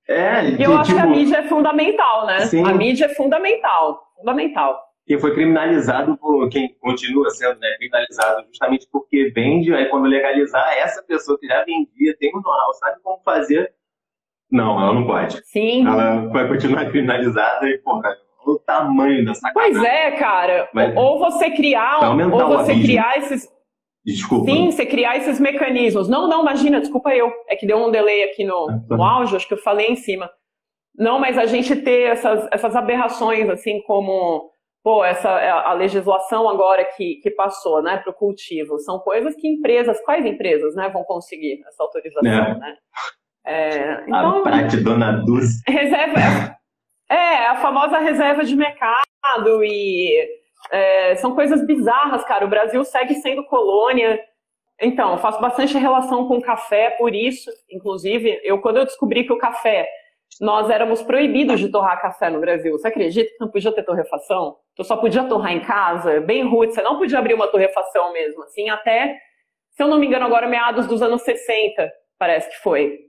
É, 0.10 0.50
E 0.52 0.64
eu 0.64 0.78
acho 0.78 0.94
que 0.94 0.98
a 1.00 1.02
tipo, 1.04 1.16
mídia 1.16 1.38
é 1.38 1.44
fundamental, 1.44 2.26
né? 2.26 2.40
Sim. 2.42 2.64
A 2.66 2.74
mídia 2.74 3.06
é 3.06 3.10
fundamental. 3.10 4.02
Fundamental. 4.18 4.80
que 5.06 5.18
foi 5.20 5.34
criminalizado 5.34 6.18
por 6.18 6.50
quem 6.50 6.76
continua 6.80 7.30
sendo 7.30 7.60
né, 7.60 7.68
criminalizado 7.78 8.46
justamente 8.48 8.88
porque 8.92 9.32
vende, 9.34 9.74
aí 9.74 9.86
quando 9.90 10.06
legalizar, 10.06 10.68
essa 10.78 11.02
pessoa 11.04 11.38
que 11.40 11.48
já 11.48 11.64
vendia 11.64 12.16
tem 12.20 12.30
um 12.36 12.42
know-how, 12.42 12.74
sabe 12.74 12.98
como 13.04 13.22
fazer. 13.24 13.72
Não, 14.52 14.82
ela 14.82 14.94
não 14.94 15.06
pode. 15.06 15.42
Sim. 15.46 15.86
Ela 15.88 16.28
vai 16.30 16.48
continuar 16.48 16.86
criminalizada 16.92 17.68
e, 17.70 17.78
porra, 17.80 18.16
o 18.46 18.58
tamanho 18.60 19.36
sacanagem. 19.36 19.74
Pois 19.74 19.84
é, 19.84 20.12
cara. 20.12 20.70
Mas- 20.74 20.96
Ou 20.96 21.20
você 21.20 21.52
criar, 21.52 22.00
ou 22.10 22.48
você 22.58 22.74
criar 22.74 23.18
esses. 23.18 23.48
Desculpa. 24.08 24.50
Sim, 24.50 24.72
você 24.72 24.86
criar 24.86 25.18
esses 25.18 25.38
mecanismos. 25.38 26.08
Não, 26.08 26.30
não, 26.30 26.42
imagina, 26.42 26.80
desculpa 26.80 27.14
eu. 27.14 27.30
É 27.50 27.58
que 27.58 27.68
deu 27.68 27.78
um 27.78 27.92
delay 27.92 28.24
aqui 28.24 28.46
no, 28.46 28.68
no 28.90 29.04
áudio, 29.04 29.36
acho 29.36 29.48
que 29.48 29.54
eu 29.54 29.58
falei 29.62 29.88
em 29.88 29.98
cima. 29.98 30.30
Não, 30.98 31.20
mas 31.20 31.38
a 31.38 31.46
gente 31.46 31.76
ter 31.76 32.04
essas, 32.12 32.48
essas 32.52 32.74
aberrações, 32.76 33.50
assim, 33.50 33.82
como 33.82 34.50
pô, 34.82 35.04
essa 35.04 35.30
a 35.30 35.74
legislação 35.74 36.48
agora 36.48 36.86
que, 36.96 37.16
que 37.16 37.30
passou, 37.30 37.84
né, 37.84 37.98
para 37.98 38.10
o 38.10 38.14
cultivo, 38.16 38.80
são 38.80 39.00
coisas 39.00 39.36
que 39.36 39.46
empresas, 39.46 40.00
quais 40.06 40.26
empresas, 40.26 40.74
né, 40.76 40.88
vão 40.88 41.04
conseguir 41.04 41.62
essa 41.68 41.84
autorização, 41.84 42.32
É. 42.32 42.58
né? 42.58 42.78
É, 43.46 43.92
A 43.92 44.04
então, 44.08 44.44
Prate 44.44 44.78
Dona 44.78 45.12
Dulce. 45.26 45.62
reserva 45.68 46.56
é 47.10 47.48
a 47.48 47.56
famosa 47.58 47.98
reserva 48.00 48.46
de 48.46 48.56
mercado 48.56 49.64
e 49.64 50.26
é, 50.72 51.16
são 51.16 51.36
coisas 51.36 51.66
bizarras, 51.66 52.24
cara. 52.26 52.46
O 52.46 52.50
Brasil 52.50 52.84
segue 52.84 53.16
sendo 53.16 53.46
colônia. 53.46 54.20
Então, 54.80 55.14
eu 55.14 55.18
faço 55.18 55.42
bastante 55.42 55.78
relação 55.78 56.28
com 56.28 56.38
o 56.38 56.42
café, 56.42 56.92
por 56.92 57.16
isso, 57.16 57.50
inclusive, 57.70 58.40
eu 58.44 58.60
quando 58.62 58.78
eu 58.78 58.86
descobri 58.86 59.24
que 59.24 59.34
o 59.34 59.38
café 59.38 59.88
nós 60.40 60.70
éramos 60.70 61.02
proibidos 61.02 61.60
de 61.60 61.70
torrar 61.70 62.02
café 62.02 62.30
no 62.30 62.40
Brasil. 62.40 62.74
Você 62.74 62.88
acredita 62.88 63.30
que 63.30 63.40
não 63.40 63.50
podia 63.50 63.72
ter 63.72 63.84
torrefação? 63.84 64.58
Tu 64.76 64.84
só 64.84 64.96
podia 64.98 65.24
torrar 65.24 65.52
em 65.52 65.62
casa, 65.62 66.20
bem 66.22 66.48
rude. 66.48 66.74
Você 66.74 66.82
não 66.82 66.98
podia 66.98 67.18
abrir 67.18 67.34
uma 67.34 67.48
torrefação 67.48 68.14
mesmo, 68.14 68.44
assim, 68.44 68.70
até, 68.70 69.18
se 69.72 69.82
eu 69.82 69.88
não 69.88 69.98
me 69.98 70.06
engano, 70.06 70.26
agora 70.26 70.48
meados 70.48 70.86
dos 70.86 71.02
anos 71.02 71.24
60, 71.24 71.92
parece 72.20 72.50
que 72.50 72.58
foi. 72.58 73.00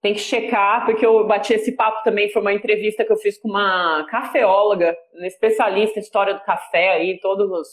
Tem 0.00 0.14
que 0.14 0.20
checar, 0.20 0.84
porque 0.84 1.04
eu 1.04 1.26
bati 1.26 1.52
esse 1.54 1.74
papo 1.74 2.04
também, 2.04 2.30
foi 2.30 2.40
uma 2.40 2.52
entrevista 2.52 3.04
que 3.04 3.12
eu 3.12 3.16
fiz 3.16 3.36
com 3.40 3.48
uma 3.48 4.06
cafeóloga, 4.08 4.96
uma 5.12 5.26
especialista 5.26 5.98
em 5.98 6.02
história 6.02 6.34
do 6.34 6.44
café 6.44 6.90
aí, 6.90 7.18
todos 7.20 7.50
os... 7.50 7.68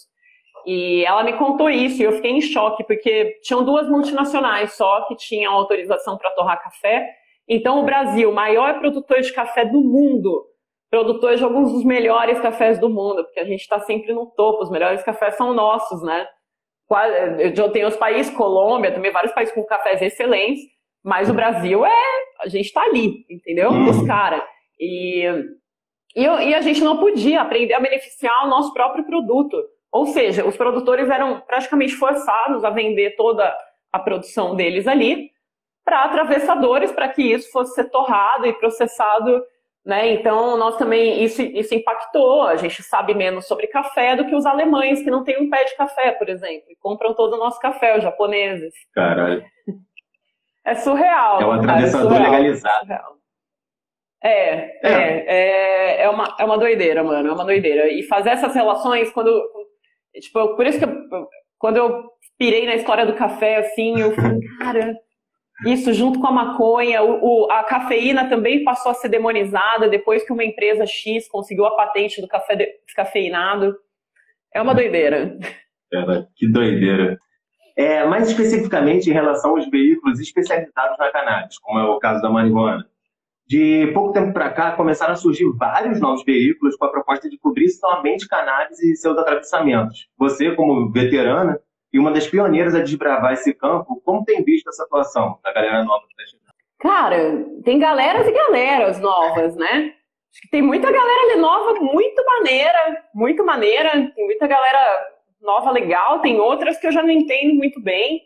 E 0.65 1.05
ela 1.05 1.23
me 1.23 1.33
contou 1.33 1.69
isso 1.69 2.01
e 2.01 2.05
eu 2.05 2.13
fiquei 2.13 2.31
em 2.31 2.41
choque, 2.41 2.83
porque 2.83 3.39
tinham 3.43 3.63
duas 3.63 3.87
multinacionais 3.87 4.73
só 4.73 5.05
que 5.07 5.15
tinham 5.15 5.53
autorização 5.53 6.17
para 6.17 6.31
torrar 6.31 6.63
café. 6.63 7.07
Então, 7.47 7.81
o 7.81 7.83
Brasil, 7.83 8.31
maior 8.31 8.79
produtor 8.79 9.21
de 9.21 9.31
café 9.31 9.63
do 9.63 9.79
mundo, 9.81 10.43
produtor 10.89 11.35
de 11.35 11.43
alguns 11.43 11.71
dos 11.71 11.83
melhores 11.83 12.39
cafés 12.39 12.79
do 12.79 12.89
mundo, 12.89 13.23
porque 13.23 13.39
a 13.39 13.45
gente 13.45 13.61
está 13.61 13.79
sempre 13.81 14.11
no 14.11 14.25
topo, 14.25 14.63
os 14.63 14.71
melhores 14.71 15.03
cafés 15.03 15.35
são 15.35 15.53
nossos, 15.53 16.01
né? 16.01 16.27
Eu 17.55 17.71
tenho 17.71 17.87
os 17.87 17.95
países, 17.95 18.35
Colômbia, 18.35 18.91
também 18.91 19.11
vários 19.11 19.33
países 19.33 19.53
com 19.53 19.63
cafés 19.63 20.01
excelentes, 20.01 20.61
mas 21.05 21.29
o 21.29 21.33
Brasil 21.35 21.85
é. 21.85 22.03
A 22.41 22.49
gente 22.49 22.65
está 22.65 22.81
ali, 22.81 23.25
entendeu? 23.29 23.69
Uhum. 23.69 23.89
Os 23.89 24.05
caras. 24.07 24.41
E, 24.79 25.23
e, 26.15 26.23
e 26.23 26.55
a 26.55 26.61
gente 26.61 26.83
não 26.83 26.97
podia 26.97 27.41
aprender 27.41 27.75
a 27.75 27.79
beneficiar 27.79 28.43
o 28.43 28.49
nosso 28.49 28.73
próprio 28.73 29.05
produto. 29.05 29.55
Ou 29.91 30.07
seja, 30.07 30.45
os 30.45 30.57
produtores 30.57 31.09
eram 31.09 31.39
praticamente 31.41 31.93
forçados 31.93 32.65
a 32.65 32.71
vender 32.71 33.15
toda 33.15 33.55
a 33.93 33.99
produção 33.99 34.55
deles 34.55 34.87
ali 34.87 35.29
para 35.85 36.05
atravessadores, 36.05 36.91
para 36.91 37.07
que 37.07 37.21
isso 37.21 37.51
fosse 37.51 37.75
ser 37.75 37.89
torrado 37.91 38.47
e 38.47 38.53
processado. 38.53 39.43
Né? 39.85 40.11
Então, 40.13 40.57
nós 40.57 40.75
também, 40.75 41.23
isso, 41.23 41.41
isso 41.43 41.75
impactou. 41.75 42.41
A 42.41 42.55
gente 42.55 42.81
sabe 42.81 43.13
menos 43.13 43.45
sobre 43.45 43.67
café 43.67 44.15
do 44.15 44.25
que 44.25 44.35
os 44.35 44.47
alemães, 44.47 45.03
que 45.03 45.11
não 45.11 45.23
têm 45.23 45.39
um 45.39 45.51
pé 45.51 45.65
de 45.65 45.77
café, 45.77 46.11
por 46.11 46.27
exemplo, 46.27 46.65
e 46.67 46.75
compram 46.77 47.13
todo 47.13 47.33
o 47.33 47.37
nosso 47.37 47.59
café, 47.59 47.95
os 47.95 48.03
japoneses. 48.03 48.73
Caralho. 48.91 49.45
É 50.65 50.75
surreal. 50.75 51.41
É 51.41 51.45
um 51.45 51.49
cara, 51.49 51.61
atravessador 51.61 52.11
surreal, 52.11 52.31
legalizado. 52.31 52.93
É, 54.23 54.87
é, 54.87 55.25
é, 55.27 56.01
é, 56.03 56.09
uma, 56.09 56.35
é 56.39 56.43
uma 56.43 56.57
doideira, 56.57 57.03
mano, 57.03 57.29
é 57.29 57.31
uma 57.31 57.45
doideira. 57.45 57.87
E 57.91 58.03
fazer 58.03 58.29
essas 58.31 58.53
relações, 58.55 59.11
quando. 59.11 59.31
Tipo, 60.19 60.55
por 60.55 60.65
isso 60.65 60.79
que 60.79 60.85
eu- 60.85 61.27
quando 61.59 61.77
eu 61.77 62.03
pirei 62.37 62.65
na 62.65 62.75
história 62.75 63.05
do 63.05 63.13
café, 63.15 63.57
assim, 63.57 63.99
eu 63.99 64.11
falei, 64.13 64.39
cara, 64.59 64.97
isso 65.67 65.93
junto 65.93 66.19
com 66.19 66.27
a 66.27 66.31
maconha, 66.31 67.03
o, 67.03 67.45
o- 67.45 67.51
a 67.51 67.63
cafeína 67.63 68.27
também 68.27 68.63
passou 68.63 68.91
a 68.91 68.95
ser 68.95 69.09
demonizada 69.09 69.87
depois 69.87 70.23
que 70.25 70.33
uma 70.33 70.43
empresa 70.43 70.85
X 70.87 71.27
conseguiu 71.29 71.65
a 71.65 71.75
patente 71.75 72.19
do 72.21 72.27
café 72.27 72.55
de- 72.55 72.71
descafeinado. 72.85 73.75
É 74.53 74.61
uma 74.61 74.73
doideira. 74.73 75.37
Cara, 75.91 76.27
que 76.35 76.49
doideira. 76.51 77.17
É, 77.75 78.05
mais 78.05 78.29
especificamente 78.29 79.09
em 79.09 79.13
relação 79.13 79.51
aos 79.51 79.69
veículos 79.69 80.19
especializados 80.19 80.97
na 80.97 81.11
cannabis, 81.11 81.59
como 81.59 81.79
é 81.79 81.83
o 81.83 81.99
caso 81.99 82.21
da 82.21 82.29
marihuana. 82.29 82.85
De 83.47 83.91
pouco 83.93 84.13
tempo 84.13 84.33
para 84.33 84.49
cá, 84.49 84.71
começaram 84.71 85.13
a 85.13 85.17
surgir 85.17 85.45
vários 85.55 85.99
novos 85.99 86.23
veículos 86.23 86.75
com 86.77 86.85
a 86.85 86.91
proposta 86.91 87.29
de 87.29 87.37
cobrir 87.37 87.69
somente 87.69 88.27
cannabis 88.27 88.79
e 88.79 88.95
seus 88.95 89.17
atravessamentos. 89.17 90.07
Você, 90.17 90.55
como 90.55 90.89
veterana 90.91 91.59
e 91.93 91.99
uma 91.99 92.11
das 92.11 92.27
pioneiras 92.27 92.73
a 92.73 92.81
desbravar 92.81 93.33
esse 93.33 93.53
campo, 93.53 94.01
como 94.03 94.25
tem 94.25 94.43
visto 94.43 94.67
essa 94.69 94.83
atuação 94.83 95.37
da 95.43 95.53
galera 95.53 95.83
nova 95.83 96.05
que 96.07 96.15
tá 96.15 96.23
chegando? 96.25 96.45
Cara, 96.79 97.45
tem 97.63 97.77
galeras 97.77 98.27
e 98.27 98.31
galeras 98.31 98.99
novas, 98.99 99.55
né? 99.55 99.93
Acho 100.35 100.41
que 100.41 100.49
tem 100.49 100.61
muita 100.61 100.91
galera 100.91 101.37
nova, 101.37 101.79
muito 101.79 102.25
maneira, 102.25 103.03
muito 103.13 103.45
maneira. 103.45 104.11
Tem 104.13 104.25
muita 104.25 104.47
galera 104.47 105.07
nova 105.45 105.71
legal, 105.71 106.19
tem 106.19 106.39
outras 106.39 106.77
que 106.77 106.87
eu 106.87 106.91
já 106.91 107.01
não 107.01 107.11
entendo 107.11 107.55
muito 107.55 107.81
bem. 107.81 108.21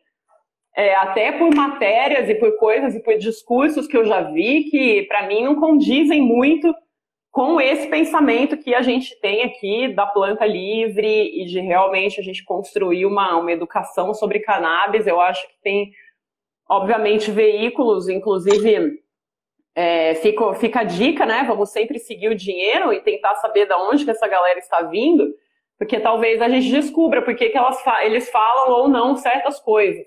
É, 0.75 0.95
até 0.95 1.31
por 1.31 1.53
matérias 1.53 2.29
e 2.29 2.35
por 2.35 2.55
coisas 2.57 2.95
e 2.95 3.03
por 3.03 3.17
discursos 3.17 3.87
que 3.87 3.97
eu 3.97 4.05
já 4.05 4.21
vi 4.21 4.65
que, 4.65 5.03
para 5.03 5.27
mim, 5.27 5.43
não 5.43 5.55
condizem 5.55 6.21
muito 6.21 6.73
com 7.31 7.59
esse 7.59 7.87
pensamento 7.87 8.57
que 8.57 8.73
a 8.73 8.81
gente 8.81 9.19
tem 9.19 9.43
aqui 9.43 9.93
da 9.93 10.05
planta 10.05 10.45
livre 10.45 11.41
e 11.41 11.45
de 11.45 11.59
realmente 11.59 12.19
a 12.19 12.23
gente 12.23 12.43
construir 12.45 13.05
uma, 13.05 13.35
uma 13.37 13.51
educação 13.51 14.13
sobre 14.13 14.39
cannabis. 14.39 15.05
Eu 15.05 15.19
acho 15.19 15.45
que 15.47 15.55
tem 15.61 15.91
obviamente, 16.69 17.31
veículos, 17.31 18.07
inclusive, 18.07 19.01
é, 19.75 20.13
fica, 20.15 20.53
fica 20.53 20.79
a 20.81 20.83
dica, 20.83 21.25
né? 21.25 21.43
Vamos 21.47 21.71
sempre 21.71 21.97
seguir 21.97 22.29
o 22.29 22.35
dinheiro 22.35 22.93
e 22.93 23.01
tentar 23.01 23.35
saber 23.35 23.65
de 23.65 23.73
onde 23.73 24.05
que 24.05 24.11
essa 24.11 24.27
galera 24.27 24.59
está 24.59 24.83
vindo, 24.83 25.33
porque 25.79 25.99
talvez 25.99 26.41
a 26.41 26.49
gente 26.49 26.69
descubra 26.69 27.21
por 27.21 27.33
que 27.33 27.51
elas 27.57 27.81
eles 28.01 28.29
falam 28.29 28.69
ou 28.71 28.89
não 28.89 29.15
certas 29.15 29.59
coisas. 29.61 30.05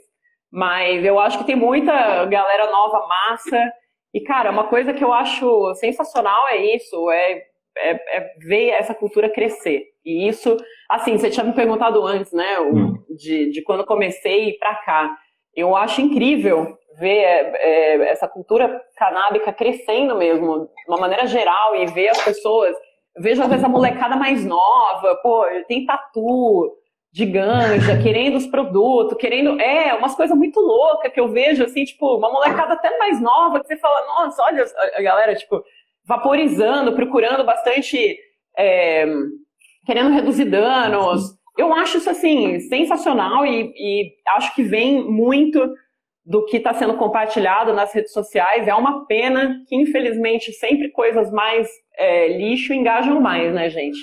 Mas 0.52 1.02
eu 1.02 1.18
acho 1.18 1.38
que 1.38 1.44
tem 1.44 1.56
muita 1.56 2.26
galera 2.26 2.70
nova, 2.70 3.06
massa. 3.08 3.72
E, 4.12 4.20
cara, 4.20 4.50
uma 4.50 4.64
coisa 4.64 4.92
que 4.92 5.02
eu 5.02 5.10
acho 5.10 5.74
sensacional 5.76 6.46
é 6.48 6.76
isso, 6.76 7.10
é, 7.10 7.42
é, 7.78 8.18
é 8.18 8.34
ver 8.46 8.68
essa 8.68 8.94
cultura 8.94 9.30
crescer. 9.30 9.84
E 10.04 10.28
isso, 10.28 10.58
assim, 10.90 11.16
você 11.16 11.30
tinha 11.30 11.44
me 11.44 11.54
perguntado 11.54 12.04
antes, 12.04 12.32
né, 12.32 12.60
Hum. 12.60 12.98
de, 13.16 13.50
de 13.50 13.62
quando 13.62 13.86
comecei 13.86 14.52
pra 14.58 14.74
cá. 14.74 15.16
Eu 15.56 15.74
acho 15.74 16.02
incrível 16.02 16.76
ver 16.98 17.20
é, 17.22 17.52
é, 17.54 18.10
essa 18.10 18.28
cultura 18.28 18.78
canábica 18.98 19.50
crescendo 19.54 20.14
mesmo, 20.16 20.66
de 20.66 20.88
uma 20.88 20.98
maneira 20.98 21.26
geral, 21.26 21.76
e 21.76 21.86
ver 21.86 22.08
as 22.08 22.22
pessoas. 22.22 22.76
Vejo 23.18 23.42
às 23.42 23.48
vezes 23.48 23.64
a 23.64 23.68
molecada 23.68 24.16
mais 24.16 24.44
nova, 24.44 25.16
pô, 25.22 25.44
tem 25.68 25.84
tatu 25.84 26.72
de 27.12 27.26
ganja, 27.26 27.96
querendo 28.02 28.36
os 28.36 28.46
produtos, 28.46 29.18
querendo. 29.18 29.60
É, 29.60 29.94
umas 29.94 30.14
coisas 30.14 30.36
muito 30.36 30.60
loucas 30.60 31.12
que 31.12 31.20
eu 31.20 31.28
vejo, 31.28 31.64
assim, 31.64 31.84
tipo, 31.84 32.16
uma 32.16 32.30
molecada 32.32 32.74
até 32.74 32.96
mais 32.98 33.20
nova, 33.20 33.60
que 33.60 33.66
você 33.66 33.76
fala, 33.76 34.06
nossa, 34.06 34.42
olha 34.42 34.64
a 34.96 35.02
galera, 35.02 35.34
tipo, 35.34 35.62
vaporizando, 36.06 36.94
procurando 36.94 37.44
bastante. 37.44 38.16
É, 38.56 39.06
querendo 39.84 40.12
reduzir 40.12 40.46
danos. 40.46 41.36
Eu 41.58 41.72
acho 41.72 41.98
isso, 41.98 42.08
assim, 42.08 42.60
sensacional 42.60 43.44
e, 43.44 43.72
e 43.76 44.12
acho 44.36 44.54
que 44.54 44.62
vem 44.62 45.04
muito 45.04 45.60
do 46.24 46.44
que 46.44 46.58
está 46.58 46.72
sendo 46.72 46.96
compartilhado 46.96 47.72
nas 47.72 47.92
redes 47.92 48.12
sociais. 48.12 48.68
É 48.68 48.74
uma 48.74 49.06
pena 49.06 49.56
que, 49.68 49.74
infelizmente, 49.74 50.52
sempre 50.52 50.90
coisas 50.90 51.30
mais 51.32 51.68
é, 51.96 52.28
lixo 52.28 52.72
engajam 52.72 53.20
mais, 53.20 53.52
né, 53.52 53.68
gente? 53.68 53.98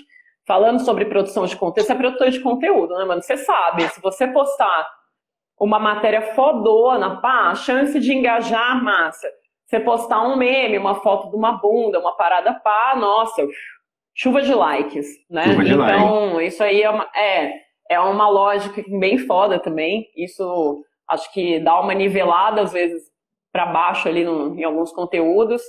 Falando 0.45 0.79
sobre 0.79 1.05
produção 1.05 1.45
de 1.45 1.55
conteúdo, 1.55 1.85
você 1.85 1.93
é 1.93 1.95
produtor 1.95 2.29
de 2.29 2.39
conteúdo, 2.41 2.97
né, 2.97 3.05
mano? 3.05 3.21
Você 3.21 3.37
sabe, 3.37 3.87
se 3.89 4.01
você 4.01 4.27
postar 4.27 4.87
uma 5.59 5.79
matéria 5.79 6.33
fodona, 6.33 7.21
pá, 7.21 7.49
a 7.49 7.55
chance 7.55 7.99
de 7.99 8.13
engajar 8.13 8.81
massa. 8.83 9.29
Você 9.65 9.79
postar 9.79 10.23
um 10.23 10.35
meme, 10.35 10.77
uma 10.77 10.95
foto 10.95 11.29
de 11.29 11.35
uma 11.35 11.51
bunda, 11.51 11.99
uma 11.99 12.15
parada 12.15 12.53
pá, 12.53 12.95
nossa, 12.97 13.45
chuva 14.15 14.41
de 14.41 14.53
likes, 14.53 15.07
né? 15.29 15.43
Chuva 15.43 15.63
de 15.63 15.73
então, 15.73 16.33
like. 16.33 16.47
isso 16.47 16.63
aí 16.63 16.81
é 16.81 16.89
uma, 16.89 17.07
é, 17.15 17.53
é 17.89 17.99
uma 17.99 18.27
lógica 18.29 18.81
bem 18.87 19.17
foda 19.19 19.59
também. 19.59 20.07
Isso 20.15 20.83
acho 21.09 21.31
que 21.33 21.59
dá 21.59 21.79
uma 21.79 21.93
nivelada, 21.93 22.61
às 22.61 22.71
vezes, 22.71 23.03
para 23.51 23.65
baixo 23.65 24.07
ali 24.07 24.23
no, 24.23 24.57
em 24.57 24.63
alguns 24.63 24.91
conteúdos, 24.91 25.61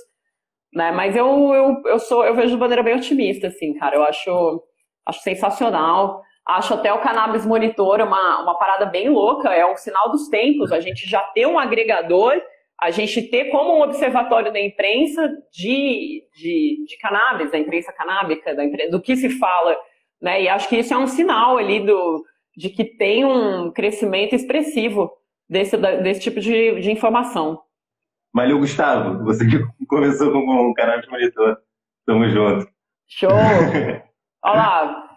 né? 0.73 0.91
Mas 0.91 1.15
eu, 1.15 1.25
eu, 1.53 1.81
eu 1.85 1.99
sou, 1.99 2.23
eu 2.23 2.35
vejo 2.35 2.53
de 2.53 2.57
maneira 2.57 2.83
bem 2.83 2.95
otimista, 2.95 3.47
assim, 3.47 3.73
cara. 3.73 3.95
Eu 3.95 4.03
acho, 4.03 4.63
acho 5.05 5.21
sensacional. 5.21 6.21
Acho 6.47 6.73
até 6.73 6.93
o 6.93 7.01
Cannabis 7.01 7.45
Monitor 7.45 8.01
uma, 8.01 8.43
uma 8.43 8.57
parada 8.57 8.85
bem 8.85 9.09
louca, 9.09 9.53
é 9.53 9.65
um 9.65 9.75
sinal 9.75 10.09
dos 10.11 10.27
tempos. 10.29 10.71
A 10.71 10.79
gente 10.79 11.07
já 11.09 11.21
ter 11.21 11.45
um 11.45 11.59
agregador, 11.59 12.33
a 12.79 12.89
gente 12.89 13.21
ter 13.23 13.45
como 13.45 13.77
um 13.77 13.81
observatório 13.81 14.51
da 14.51 14.59
imprensa 14.59 15.27
de, 15.51 16.23
de, 16.35 16.85
de 16.87 16.97
cannabis, 16.99 17.51
da 17.51 17.59
imprensa 17.59 17.93
canábica, 17.93 18.55
da 18.55 18.63
imprensa, 18.63 18.91
do 18.91 19.01
que 19.01 19.15
se 19.15 19.29
fala, 19.37 19.77
né? 20.21 20.41
E 20.43 20.49
acho 20.49 20.67
que 20.67 20.77
isso 20.77 20.93
é 20.93 20.97
um 20.97 21.07
sinal 21.07 21.57
ali 21.57 21.79
do, 21.85 22.23
de 22.55 22.69
que 22.69 22.85
tem 22.85 23.23
um 23.23 23.71
crescimento 23.71 24.33
expressivo 24.33 25.11
desse, 25.51 25.75
desse 25.75 26.21
tipo 26.21 26.39
de, 26.39 26.79
de 26.79 26.89
informação. 26.89 27.61
Valeu, 28.33 28.57
Gustavo. 28.59 29.25
Você 29.25 29.45
que 29.45 29.85
começou 29.85 30.31
com 30.31 30.39
o 30.39 30.73
canal 30.73 31.01
de 31.01 31.09
monitor. 31.09 31.57
Tamo 32.05 32.29
junto. 32.29 32.71
Show! 33.09 33.29
Olha 34.43 34.55
lá. 34.55 35.07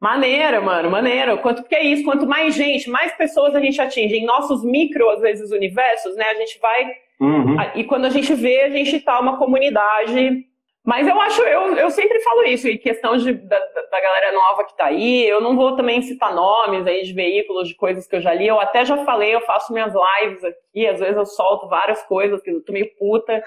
Maneiro, 0.00 0.62
mano, 0.64 0.90
maneiro. 0.90 1.38
Quanto 1.38 1.62
porque 1.62 1.74
é 1.74 1.82
isso, 1.82 2.04
quanto 2.04 2.26
mais 2.26 2.54
gente, 2.54 2.88
mais 2.88 3.16
pessoas 3.16 3.54
a 3.54 3.60
gente 3.60 3.80
atinge 3.80 4.14
em 4.14 4.24
nossos 4.24 4.62
micro, 4.64 5.10
às 5.10 5.20
vezes, 5.20 5.50
universos, 5.50 6.14
né? 6.14 6.26
A 6.26 6.34
gente 6.34 6.60
vai. 6.60 6.92
Uhum. 7.20 7.56
E 7.74 7.84
quando 7.84 8.04
a 8.04 8.10
gente 8.10 8.32
vê, 8.34 8.62
a 8.62 8.70
gente 8.70 9.00
tá 9.00 9.18
uma 9.18 9.38
comunidade 9.38 10.46
mas 10.84 11.08
eu 11.08 11.18
acho, 11.18 11.40
eu, 11.42 11.76
eu 11.76 11.90
sempre 11.90 12.20
falo 12.20 12.42
isso, 12.44 12.68
em 12.68 12.76
questão 12.76 13.16
de, 13.16 13.32
da, 13.32 13.58
da 13.58 14.00
galera 14.00 14.32
nova 14.32 14.64
que 14.66 14.76
tá 14.76 14.86
aí, 14.86 15.26
eu 15.26 15.40
não 15.40 15.56
vou 15.56 15.74
também 15.74 16.02
citar 16.02 16.34
nomes 16.34 16.86
aí 16.86 17.02
de 17.04 17.14
veículos, 17.14 17.68
de 17.68 17.74
coisas 17.74 18.06
que 18.06 18.16
eu 18.16 18.20
já 18.20 18.34
li, 18.34 18.46
eu 18.46 18.60
até 18.60 18.84
já 18.84 19.02
falei, 19.02 19.34
eu 19.34 19.40
faço 19.40 19.72
minhas 19.72 19.94
lives 19.94 20.44
aqui, 20.44 20.86
às 20.86 21.00
vezes 21.00 21.16
eu 21.16 21.24
solto 21.24 21.68
várias 21.68 22.02
coisas, 22.02 22.42
que 22.42 22.50
eu 22.50 22.62
tô 22.62 22.70
meio 22.70 22.94
puta 22.98 23.42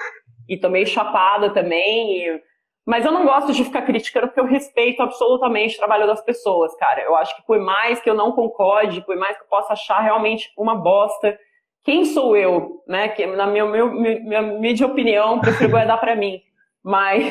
e 0.50 0.58
tô 0.58 0.68
meio 0.68 0.88
chapada 0.88 1.52
também, 1.52 2.26
e... 2.26 2.42
mas 2.84 3.06
eu 3.06 3.12
não 3.12 3.24
gosto 3.24 3.54
de 3.54 3.64
ficar 3.64 3.84
criticando 3.84 4.28
porque 4.28 4.40
eu 4.40 4.46
respeito 4.46 5.04
absolutamente 5.04 5.76
o 5.76 5.80
trabalho 5.80 6.08
das 6.08 6.22
pessoas, 6.24 6.76
cara. 6.78 7.04
Eu 7.04 7.16
acho 7.16 7.36
que 7.36 7.46
por 7.46 7.60
mais 7.60 8.02
que 8.02 8.10
eu 8.10 8.16
não 8.16 8.32
concorde, 8.32 9.06
por 9.06 9.16
mais 9.16 9.38
que 9.38 9.44
eu 9.44 9.48
possa 9.48 9.74
achar 9.74 10.00
realmente 10.00 10.52
uma 10.58 10.74
bosta, 10.74 11.38
quem 11.84 12.04
sou 12.04 12.36
eu, 12.36 12.84
né? 12.88 13.10
Que 13.10 13.28
na 13.28 13.46
minha, 13.46 13.66
minha, 13.66 13.86
minha, 13.86 14.42
minha 14.42 14.86
opinião, 14.88 15.40
prefiro 15.40 15.70
guardar 15.70 16.00
para 16.00 16.16
mim. 16.16 16.42
Mas, 16.88 17.22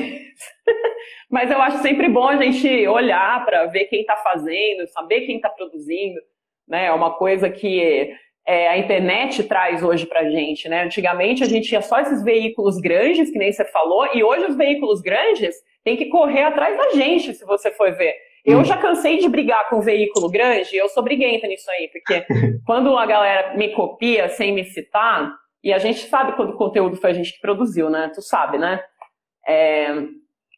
mas 1.30 1.50
eu 1.50 1.58
acho 1.62 1.78
sempre 1.78 2.10
bom 2.10 2.28
a 2.28 2.36
gente 2.36 2.86
olhar 2.86 3.42
para 3.46 3.64
ver 3.66 3.86
quem 3.86 4.02
está 4.02 4.14
fazendo, 4.16 4.86
saber 4.88 5.22
quem 5.22 5.36
está 5.36 5.48
produzindo. 5.48 6.20
Né? 6.68 6.86
É 6.86 6.92
uma 6.92 7.14
coisa 7.14 7.48
que 7.48 8.14
é, 8.46 8.68
a 8.68 8.76
internet 8.76 9.44
traz 9.44 9.82
hoje 9.82 10.04
para 10.04 10.20
a 10.20 10.30
gente. 10.30 10.68
Né? 10.68 10.82
Antigamente 10.82 11.42
a 11.42 11.46
gente 11.46 11.68
tinha 11.68 11.80
só 11.80 11.98
esses 12.00 12.22
veículos 12.22 12.76
grandes, 12.76 13.30
que 13.30 13.38
nem 13.38 13.50
você 13.50 13.64
falou, 13.64 14.06
e 14.12 14.22
hoje 14.22 14.44
os 14.44 14.56
veículos 14.56 15.00
grandes 15.00 15.56
têm 15.82 15.96
que 15.96 16.10
correr 16.10 16.42
atrás 16.42 16.76
da 16.76 16.90
gente, 16.90 17.32
se 17.32 17.44
você 17.46 17.70
for 17.70 17.90
ver. 17.96 18.14
Eu 18.44 18.58
hum. 18.58 18.64
já 18.64 18.76
cansei 18.76 19.16
de 19.16 19.28
brigar 19.28 19.70
com 19.70 19.80
veículo 19.80 20.30
grande, 20.30 20.76
eu 20.76 20.88
sou 20.90 21.02
briguenta 21.02 21.46
nisso 21.46 21.70
aí, 21.70 21.88
porque 21.88 22.26
quando 22.66 22.94
a 22.94 23.06
galera 23.06 23.56
me 23.56 23.70
copia 23.70 24.28
sem 24.28 24.52
me 24.52 24.64
citar, 24.64 25.34
e 25.64 25.72
a 25.72 25.78
gente 25.78 26.00
sabe 26.00 26.36
quando 26.36 26.50
o 26.50 26.56
conteúdo 26.56 26.96
foi 26.96 27.10
a 27.10 27.14
gente 27.14 27.32
que 27.32 27.40
produziu, 27.40 27.88
né? 27.88 28.10
Tu 28.14 28.20
sabe, 28.20 28.58
né? 28.58 28.80
É, 29.46 29.94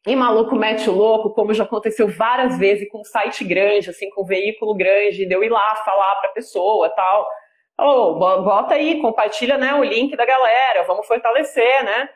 e 0.06 0.16
maluco 0.16 0.56
mete 0.56 0.88
o 0.88 0.94
louco, 0.94 1.34
como 1.34 1.52
já 1.52 1.64
aconteceu 1.64 2.08
várias 2.08 2.58
vezes 2.58 2.88
com 2.88 3.00
um 3.00 3.04
site 3.04 3.44
grande, 3.44 3.90
assim, 3.90 4.08
com 4.10 4.22
um 4.22 4.26
veículo 4.26 4.74
grande, 4.74 5.26
de 5.26 5.34
eu 5.34 5.44
ir 5.44 5.50
lá 5.50 5.74
falar 5.84 6.14
para 6.16 6.30
a 6.30 6.32
pessoa 6.32 6.88
tal. 6.90 7.26
Oh, 7.78 8.14
bota 8.14 8.74
aí, 8.74 9.00
compartilha 9.00 9.58
né, 9.58 9.74
o 9.74 9.84
link 9.84 10.16
da 10.16 10.24
galera, 10.24 10.82
vamos 10.84 11.06
fortalecer, 11.06 11.84
né? 11.84 12.08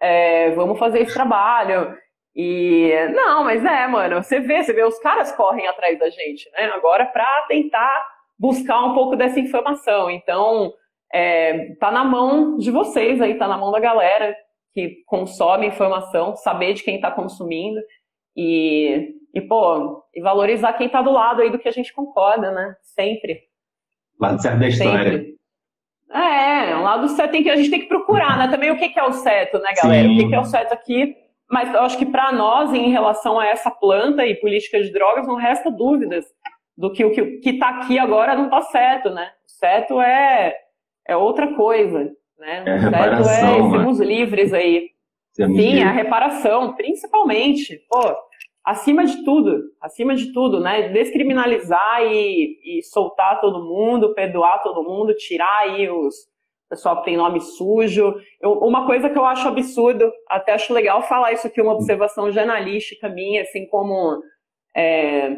É, 0.00 0.50
vamos 0.52 0.78
fazer 0.78 1.00
esse 1.00 1.12
trabalho. 1.12 1.96
E 2.34 2.90
não, 3.12 3.44
mas 3.44 3.64
é, 3.64 3.86
mano, 3.86 4.22
você 4.22 4.40
vê, 4.40 4.62
você 4.62 4.72
vê, 4.72 4.84
os 4.84 4.98
caras 5.00 5.32
correm 5.32 5.66
atrás 5.66 5.98
da 5.98 6.08
gente, 6.08 6.50
né? 6.52 6.70
Agora 6.74 7.06
para 7.06 7.42
tentar 7.48 8.06
buscar 8.38 8.84
um 8.84 8.94
pouco 8.94 9.16
dessa 9.16 9.38
informação. 9.38 10.10
Então, 10.10 10.72
é, 11.12 11.74
tá 11.78 11.90
na 11.90 12.04
mão 12.04 12.56
de 12.56 12.70
vocês 12.70 13.20
aí, 13.20 13.34
tá 13.34 13.46
na 13.46 13.58
mão 13.58 13.70
da 13.70 13.80
galera 13.80 14.34
que 14.72 15.02
consome 15.06 15.66
informação, 15.66 16.34
saber 16.36 16.74
de 16.74 16.82
quem 16.82 16.96
está 16.96 17.10
consumindo 17.10 17.80
e, 18.36 19.14
e, 19.34 19.40
pô, 19.40 20.02
e 20.14 20.20
valorizar 20.20 20.72
quem 20.74 20.86
está 20.86 21.02
do 21.02 21.12
lado 21.12 21.42
aí 21.42 21.50
do 21.50 21.58
que 21.58 21.68
a 21.68 21.72
gente 21.72 21.92
concorda, 21.92 22.50
né? 22.50 22.76
Sempre. 22.82 23.40
Lado 24.18 24.40
certo 24.40 24.58
da 24.58 24.68
história. 24.68 25.12
Sempre. 25.12 25.32
É, 26.12 26.76
um 26.76 26.82
lado 26.82 27.08
certo 27.08 27.32
tem 27.32 27.42
que 27.42 27.50
a 27.50 27.56
gente 27.56 27.70
tem 27.70 27.80
que 27.80 27.88
procurar, 27.88 28.38
né? 28.38 28.48
Também 28.48 28.70
o 28.70 28.78
que, 28.78 28.88
que 28.88 28.98
é 28.98 29.04
o 29.04 29.12
certo, 29.12 29.58
né, 29.58 29.70
galera? 29.82 30.08
Sim. 30.08 30.14
O 30.14 30.18
que, 30.18 30.28
que 30.28 30.34
é 30.34 30.40
o 30.40 30.44
certo 30.44 30.72
aqui? 30.72 31.16
Mas 31.50 31.72
eu 31.74 31.80
acho 31.80 31.98
que 31.98 32.06
para 32.06 32.32
nós, 32.32 32.72
em 32.72 32.90
relação 32.90 33.38
a 33.38 33.46
essa 33.46 33.70
planta 33.70 34.26
e 34.26 34.34
política 34.36 34.82
de 34.82 34.90
drogas, 34.90 35.26
não 35.26 35.36
resta 35.36 35.70
dúvidas 35.70 36.24
do 36.76 36.90
que 36.90 37.04
o 37.04 37.12
que 37.12 37.50
está 37.50 37.68
aqui 37.68 37.98
agora 37.98 38.34
não 38.34 38.46
está 38.46 38.62
certo, 38.62 39.10
né? 39.10 39.30
O 39.46 39.50
certo 39.50 40.00
é, 40.00 40.54
é 41.06 41.16
outra 41.16 41.54
coisa. 41.54 42.10
Né? 42.42 42.64
É 42.66 42.74
o 42.74 42.80
certo 42.90 43.20
é 43.20 43.70
sermos 43.70 43.98
né? 44.00 44.04
livres 44.04 44.52
aí. 44.52 44.90
Sermos 45.32 45.56
Sim, 45.56 45.70
livres. 45.74 45.84
a 45.84 45.92
reparação, 45.92 46.74
principalmente. 46.74 47.80
Pô, 47.88 48.00
acima 48.64 49.04
de 49.06 49.24
tudo, 49.24 49.62
acima 49.80 50.16
de 50.16 50.32
tudo, 50.32 50.58
né? 50.58 50.88
Descriminalizar 50.88 52.02
e, 52.02 52.58
e 52.64 52.82
soltar 52.82 53.40
todo 53.40 53.64
mundo, 53.64 54.12
perdoar 54.12 54.60
todo 54.60 54.82
mundo, 54.82 55.14
tirar 55.14 55.60
aí 55.60 55.88
os 55.88 56.30
pessoal 56.68 56.98
que 56.98 57.04
tem 57.04 57.16
nome 57.16 57.40
sujo. 57.40 58.14
Eu, 58.40 58.54
uma 58.54 58.86
coisa 58.86 59.08
que 59.08 59.18
eu 59.18 59.24
acho 59.24 59.46
absurdo, 59.46 60.10
até 60.28 60.52
acho 60.52 60.72
legal 60.72 61.02
falar 61.02 61.32
isso 61.32 61.46
aqui, 61.46 61.60
uma 61.60 61.74
observação 61.74 62.32
jornalística 62.32 63.08
minha, 63.10 63.42
assim 63.42 63.66
como 63.66 64.20
é, 64.74 65.36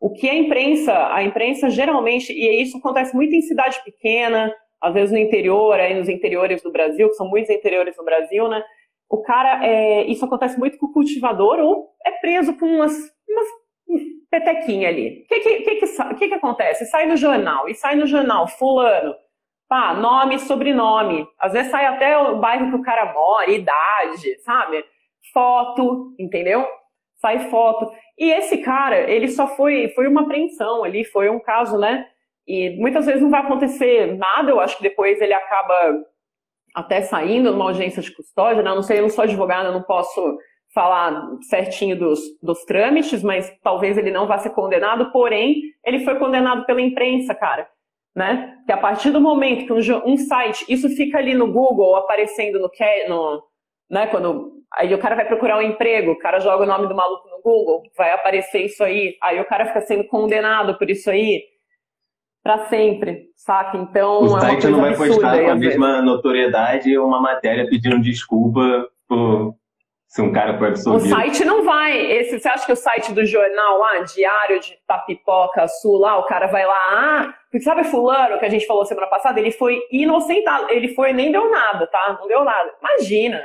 o 0.00 0.10
que 0.10 0.28
a 0.28 0.34
imprensa, 0.34 1.14
a 1.14 1.22
imprensa 1.22 1.68
geralmente, 1.68 2.32
e 2.32 2.62
isso 2.62 2.78
acontece 2.78 3.14
muito 3.14 3.34
em 3.34 3.42
cidade 3.42 3.80
pequena, 3.84 4.52
às 4.82 4.92
vezes 4.92 5.12
no 5.12 5.18
interior, 5.18 5.78
aí 5.78 5.94
nos 5.94 6.08
interiores 6.08 6.62
do 6.62 6.72
Brasil, 6.72 7.08
que 7.08 7.14
são 7.14 7.28
muitos 7.28 7.50
interiores 7.50 7.96
no 7.96 8.04
Brasil, 8.04 8.48
né? 8.48 8.62
O 9.08 9.22
cara, 9.22 9.64
é, 9.64 10.04
isso 10.04 10.24
acontece 10.24 10.58
muito 10.58 10.76
com 10.78 10.86
o 10.86 10.92
cultivador 10.92 11.60
ou 11.60 11.90
é 12.04 12.10
preso 12.12 12.58
com 12.58 12.66
umas, 12.66 12.92
umas 13.28 13.46
petequinha 14.30 14.88
ali. 14.88 15.22
O 15.22 15.26
que 15.28 15.40
que, 15.40 15.56
que, 15.60 15.86
que, 16.16 16.28
que, 16.28 16.34
acontece? 16.34 16.86
Sai 16.86 17.06
no 17.06 17.16
jornal, 17.16 17.68
e 17.68 17.74
sai 17.74 17.94
no 17.94 18.06
jornal, 18.06 18.48
fulano, 18.48 19.14
pá, 19.68 19.92
nome 19.92 20.38
sobrenome. 20.38 21.26
Às 21.38 21.52
vezes 21.52 21.70
sai 21.70 21.86
até 21.86 22.16
o 22.16 22.38
bairro 22.38 22.70
que 22.70 22.76
o 22.76 22.82
cara 22.82 23.12
mora, 23.12 23.50
idade, 23.50 24.38
sabe? 24.40 24.82
Foto, 25.32 26.14
entendeu? 26.18 26.66
Sai 27.16 27.50
foto. 27.50 27.92
E 28.18 28.32
esse 28.32 28.58
cara, 28.58 29.10
ele 29.10 29.28
só 29.28 29.46
foi, 29.46 29.90
foi 29.90 30.08
uma 30.08 30.22
apreensão 30.22 30.82
ali, 30.82 31.04
foi 31.04 31.28
um 31.28 31.38
caso, 31.38 31.78
né? 31.78 32.06
E 32.46 32.76
muitas 32.78 33.06
vezes 33.06 33.22
não 33.22 33.30
vai 33.30 33.40
acontecer 33.40 34.16
nada, 34.16 34.50
eu 34.50 34.60
acho 34.60 34.76
que 34.76 34.82
depois 34.82 35.20
ele 35.20 35.32
acaba 35.32 35.74
até 36.74 37.02
saindo 37.02 37.52
numa 37.52 37.66
audiência 37.66 38.02
de 38.02 38.14
custódia, 38.14 38.62
né? 38.62 38.70
Eu 38.70 38.74
não 38.76 38.82
sei, 38.82 38.98
eu 38.98 39.02
não 39.02 39.10
sou 39.10 39.24
advogada, 39.24 39.68
eu 39.68 39.72
não 39.72 39.82
posso 39.82 40.38
falar 40.74 41.28
certinho 41.42 41.98
dos, 41.98 42.20
dos 42.42 42.64
trâmites, 42.64 43.22
mas 43.22 43.52
talvez 43.62 43.98
ele 43.98 44.10
não 44.10 44.26
vá 44.26 44.38
ser 44.38 44.50
condenado, 44.50 45.12
porém, 45.12 45.62
ele 45.84 46.00
foi 46.00 46.18
condenado 46.18 46.64
pela 46.64 46.80
imprensa, 46.80 47.34
cara. 47.34 47.68
né? 48.14 48.56
Que 48.66 48.72
a 48.72 48.76
partir 48.76 49.10
do 49.10 49.20
momento 49.20 49.66
que 49.66 49.72
um, 49.72 50.12
um 50.12 50.16
site, 50.16 50.64
isso 50.68 50.88
fica 50.90 51.18
ali 51.18 51.34
no 51.34 51.52
Google 51.52 51.96
aparecendo 51.96 52.58
no, 52.58 52.70
no 53.08 53.42
né? 53.90 54.06
Quando 54.06 54.62
aí 54.74 54.92
o 54.94 54.98
cara 54.98 55.14
vai 55.14 55.26
procurar 55.26 55.58
um 55.58 55.62
emprego, 55.62 56.12
o 56.12 56.18
cara 56.18 56.40
joga 56.40 56.64
o 56.64 56.66
nome 56.66 56.88
do 56.88 56.94
maluco 56.94 57.28
no 57.28 57.42
Google, 57.42 57.82
vai 57.96 58.12
aparecer 58.12 58.64
isso 58.64 58.82
aí, 58.82 59.16
aí 59.22 59.40
o 59.40 59.44
cara 59.46 59.66
fica 59.66 59.82
sendo 59.82 60.04
condenado 60.06 60.78
por 60.78 60.88
isso 60.90 61.10
aí 61.10 61.42
para 62.42 62.66
sempre, 62.66 63.28
saca? 63.36 63.78
Então 63.78 64.22
o 64.22 64.36
é 64.36 64.40
site 64.40 64.66
não 64.66 64.80
vai 64.80 64.96
postar 64.96 65.40
com 65.40 65.50
a 65.50 65.54
mesma 65.54 65.88
vezes. 65.88 66.04
notoriedade 66.04 66.98
uma 66.98 67.20
matéria 67.20 67.68
pedindo 67.68 68.00
desculpa 68.00 68.88
por 69.08 69.54
se 70.12 70.20
um 70.20 70.30
cara 70.30 70.58
foi 70.58 70.68
absorvido. 70.68 71.06
O 71.06 71.16
site 71.16 71.42
não 71.42 71.64
vai. 71.64 71.98
Esse, 71.98 72.38
você 72.38 72.46
acha 72.46 72.66
que 72.66 72.72
o 72.72 72.76
site 72.76 73.14
do 73.14 73.24
jornal 73.24 73.78
lá, 73.78 74.00
Diário 74.00 74.60
de 74.60 74.76
Tapipoca 74.86 75.66
Sul, 75.66 75.98
lá, 75.98 76.18
o 76.18 76.24
cara 76.24 76.48
vai 76.48 76.66
lá, 76.66 76.80
ah, 76.90 77.34
porque 77.50 77.64
sabe 77.64 77.82
fulano 77.84 78.38
que 78.38 78.44
a 78.44 78.50
gente 78.50 78.66
falou 78.66 78.84
semana 78.84 79.06
passada? 79.06 79.40
Ele 79.40 79.50
foi 79.52 79.80
inocentado, 79.90 80.66
ele 80.68 80.88
foi 80.88 81.14
nem 81.14 81.32
deu 81.32 81.50
nada, 81.50 81.86
tá? 81.86 82.18
Não 82.20 82.28
deu 82.28 82.44
nada. 82.44 82.74
Imagina, 82.78 83.42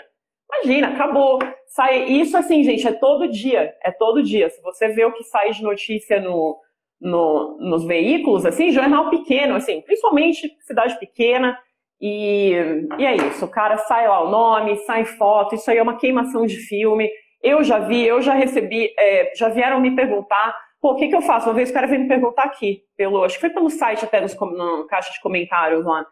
imagina, 0.52 0.90
acabou. 0.90 1.40
Sai, 1.68 2.04
isso 2.04 2.36
assim, 2.36 2.62
gente, 2.64 2.86
é 2.86 2.92
todo 2.92 3.30
dia, 3.30 3.74
é 3.82 3.92
todo 3.92 4.22
dia. 4.22 4.50
Se 4.50 4.62
você 4.62 4.90
vê 4.90 5.06
o 5.06 5.14
que 5.14 5.24
sai 5.24 5.52
de 5.52 5.64
notícia 5.64 6.20
no, 6.20 6.60
no, 7.00 7.58
nos 7.60 7.86
veículos, 7.86 8.46
assim, 8.46 8.72
jornal 8.72 9.10
pequeno, 9.10 9.56
assim, 9.56 9.82
principalmente 9.82 10.50
cidade 10.62 10.98
pequena, 11.00 11.58
e, 12.00 12.54
e 12.98 13.06
é 13.06 13.16
isso, 13.16 13.46
o 13.46 13.50
cara 13.50 13.78
sai 13.78 14.08
lá 14.08 14.24
o 14.24 14.30
nome, 14.30 14.78
sai 14.78 15.06
foto, 15.06 15.56
isso 15.56 15.70
aí 15.70 15.78
é 15.78 15.84
uma 15.84 15.98
queimação 15.98 16.46
de 16.46 16.58
filme. 16.58 17.10
Eu 17.42 17.64
já 17.64 17.80
vi, 17.80 18.06
eu 18.06 18.22
já 18.22 18.34
recebi, 18.34 18.94
é, 18.98 19.32
já 19.36 19.50
vieram 19.50 19.80
me 19.80 19.96
perguntar, 19.96 20.56
pô, 20.82 20.92
o 20.92 20.96
que, 20.96 21.08
que 21.08 21.16
eu 21.16 21.22
faço? 21.22 21.48
Uma 21.48 21.56
vez 21.56 21.70
o 21.70 21.74
cara 21.74 21.88
veio 21.88 22.02
me 22.02 22.08
perguntar 22.08 22.44
aqui, 22.44 22.82
pelo, 22.96 23.24
acho 23.24 23.36
que 23.36 23.42
foi 23.42 23.50
pelo 23.50 23.70
site 23.70 24.06
até, 24.06 24.22
nos, 24.22 24.36
na 24.36 24.86
caixa 24.88 25.12
de 25.12 25.22
comentários 25.22 25.84
lá. 25.86 26.06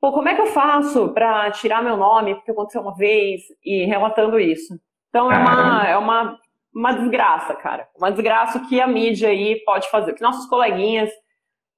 Pô, 0.00 0.12
como 0.12 0.28
é 0.28 0.34
que 0.34 0.40
eu 0.40 0.46
faço 0.46 1.12
para 1.14 1.50
tirar 1.52 1.82
meu 1.82 1.96
nome, 1.96 2.34
porque 2.34 2.50
aconteceu 2.50 2.82
uma 2.82 2.94
vez, 2.94 3.42
e 3.64 3.84
relatando 3.84 4.38
isso. 4.38 4.74
Então 5.08 5.30
é 5.30 5.38
uma, 5.38 5.88
é 5.88 5.96
uma, 5.96 6.38
uma 6.74 6.92
desgraça, 6.92 7.54
cara. 7.54 7.88
Uma 7.96 8.10
desgraça 8.10 8.60
que 8.60 8.80
a 8.80 8.86
mídia 8.86 9.28
aí 9.28 9.62
pode 9.64 9.90
fazer, 9.90 10.14
que 10.14 10.22
nossos 10.22 10.46
coleguinhas 10.46 11.10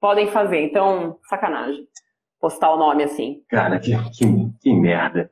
podem 0.01 0.29
fazer. 0.29 0.61
Então, 0.61 1.19
sacanagem 1.29 1.87
postar 2.41 2.75
o 2.75 2.77
nome 2.77 3.03
assim. 3.03 3.43
Cara, 3.49 3.79
que, 3.79 3.93
que, 4.11 4.27
que 4.61 4.73
merda. 4.75 5.31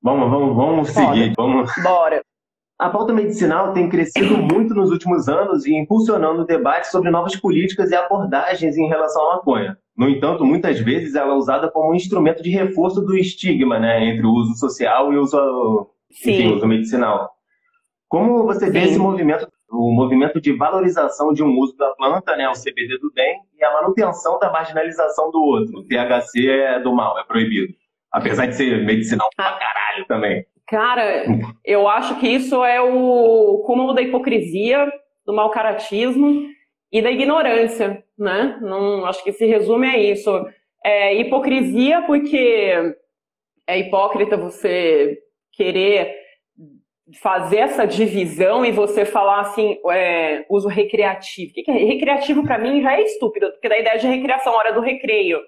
Vamos, 0.00 0.30
vamos, 0.30 0.56
vamos 0.56 0.88
seguir. 0.90 1.34
Vamos. 1.36 1.70
Bora. 1.82 2.22
A 2.78 2.90
pauta 2.90 3.12
medicinal 3.12 3.72
tem 3.72 3.88
crescido 3.88 4.36
muito 4.36 4.74
nos 4.74 4.90
últimos 4.90 5.28
anos 5.28 5.64
e 5.66 5.74
impulsionando 5.74 6.42
o 6.42 6.46
debate 6.46 6.88
sobre 6.88 7.10
novas 7.10 7.34
políticas 7.34 7.90
e 7.90 7.94
abordagens 7.96 8.76
em 8.76 8.86
relação 8.86 9.30
à 9.30 9.36
maconha. 9.36 9.78
No 9.96 10.08
entanto, 10.08 10.44
muitas 10.44 10.78
vezes 10.78 11.14
ela 11.14 11.32
é 11.32 11.36
usada 11.36 11.70
como 11.70 11.90
um 11.90 11.94
instrumento 11.94 12.42
de 12.42 12.50
reforço 12.50 13.00
do 13.00 13.16
estigma 13.16 13.78
né, 13.80 14.04
entre 14.04 14.26
o 14.26 14.30
uso 14.30 14.54
social 14.56 15.10
e 15.12 15.16
o 15.16 15.22
uso, 15.22 15.90
enfim, 16.10 16.54
uso 16.54 16.66
medicinal. 16.66 17.35
Como 18.08 18.44
você 18.44 18.66
Sim. 18.66 18.72
vê 18.72 18.84
esse 18.84 18.98
movimento 18.98 19.48
o 19.70 19.92
movimento 19.92 20.40
de 20.40 20.52
valorização 20.52 21.32
de 21.32 21.42
um 21.42 21.58
uso 21.58 21.76
da 21.76 21.90
planta, 21.94 22.36
né, 22.36 22.48
o 22.48 22.52
CBD 22.52 22.98
do 22.98 23.12
bem, 23.12 23.40
e 23.58 23.64
a 23.64 23.72
manutenção 23.72 24.38
da 24.38 24.50
marginalização 24.50 25.30
do 25.30 25.42
outro. 25.42 25.78
O 25.78 25.84
THC 25.84 26.48
é 26.48 26.80
do 26.80 26.94
mal, 26.94 27.18
é 27.18 27.24
proibido. 27.24 27.72
Apesar 28.12 28.46
de 28.46 28.54
ser 28.54 28.84
medicinal 28.84 29.28
pra 29.36 29.48
ah. 29.48 29.58
caralho 29.58 30.06
também. 30.06 30.46
Cara, 30.68 31.24
eu 31.64 31.88
acho 31.88 32.18
que 32.18 32.28
isso 32.28 32.64
é 32.64 32.80
o 32.80 33.62
cúmulo 33.66 33.92
da 33.92 34.02
hipocrisia, 34.02 34.90
do 35.24 35.32
mau 35.32 35.50
caratismo 35.50 36.46
e 36.90 37.02
da 37.02 37.10
ignorância, 37.10 38.02
né? 38.18 38.58
Não, 38.60 39.04
acho 39.06 39.22
que 39.22 39.32
se 39.32 39.46
resume 39.46 39.86
a 39.86 39.98
isso. 39.98 40.30
É 40.84 41.14
hipocrisia 41.14 42.02
porque 42.02 42.94
é 43.66 43.78
hipócrita 43.78 44.36
você 44.36 45.18
querer 45.52 46.25
fazer 47.14 47.58
essa 47.58 47.86
divisão 47.86 48.64
e 48.64 48.72
você 48.72 49.04
falar 49.04 49.40
assim, 49.40 49.78
é, 49.90 50.44
uso 50.50 50.68
recreativo. 50.68 51.50
O 51.50 51.54
que, 51.54 51.62
que 51.62 51.70
é? 51.70 51.74
Recreativo 51.74 52.42
para 52.42 52.58
mim 52.58 52.82
já 52.82 52.94
é 52.94 53.02
estúpido, 53.02 53.50
porque 53.52 53.68
da 53.68 53.78
ideia 53.78 53.98
de 53.98 54.06
recreação, 54.06 54.52
hora 54.54 54.72
do 54.72 54.80
recreio. 54.80 55.38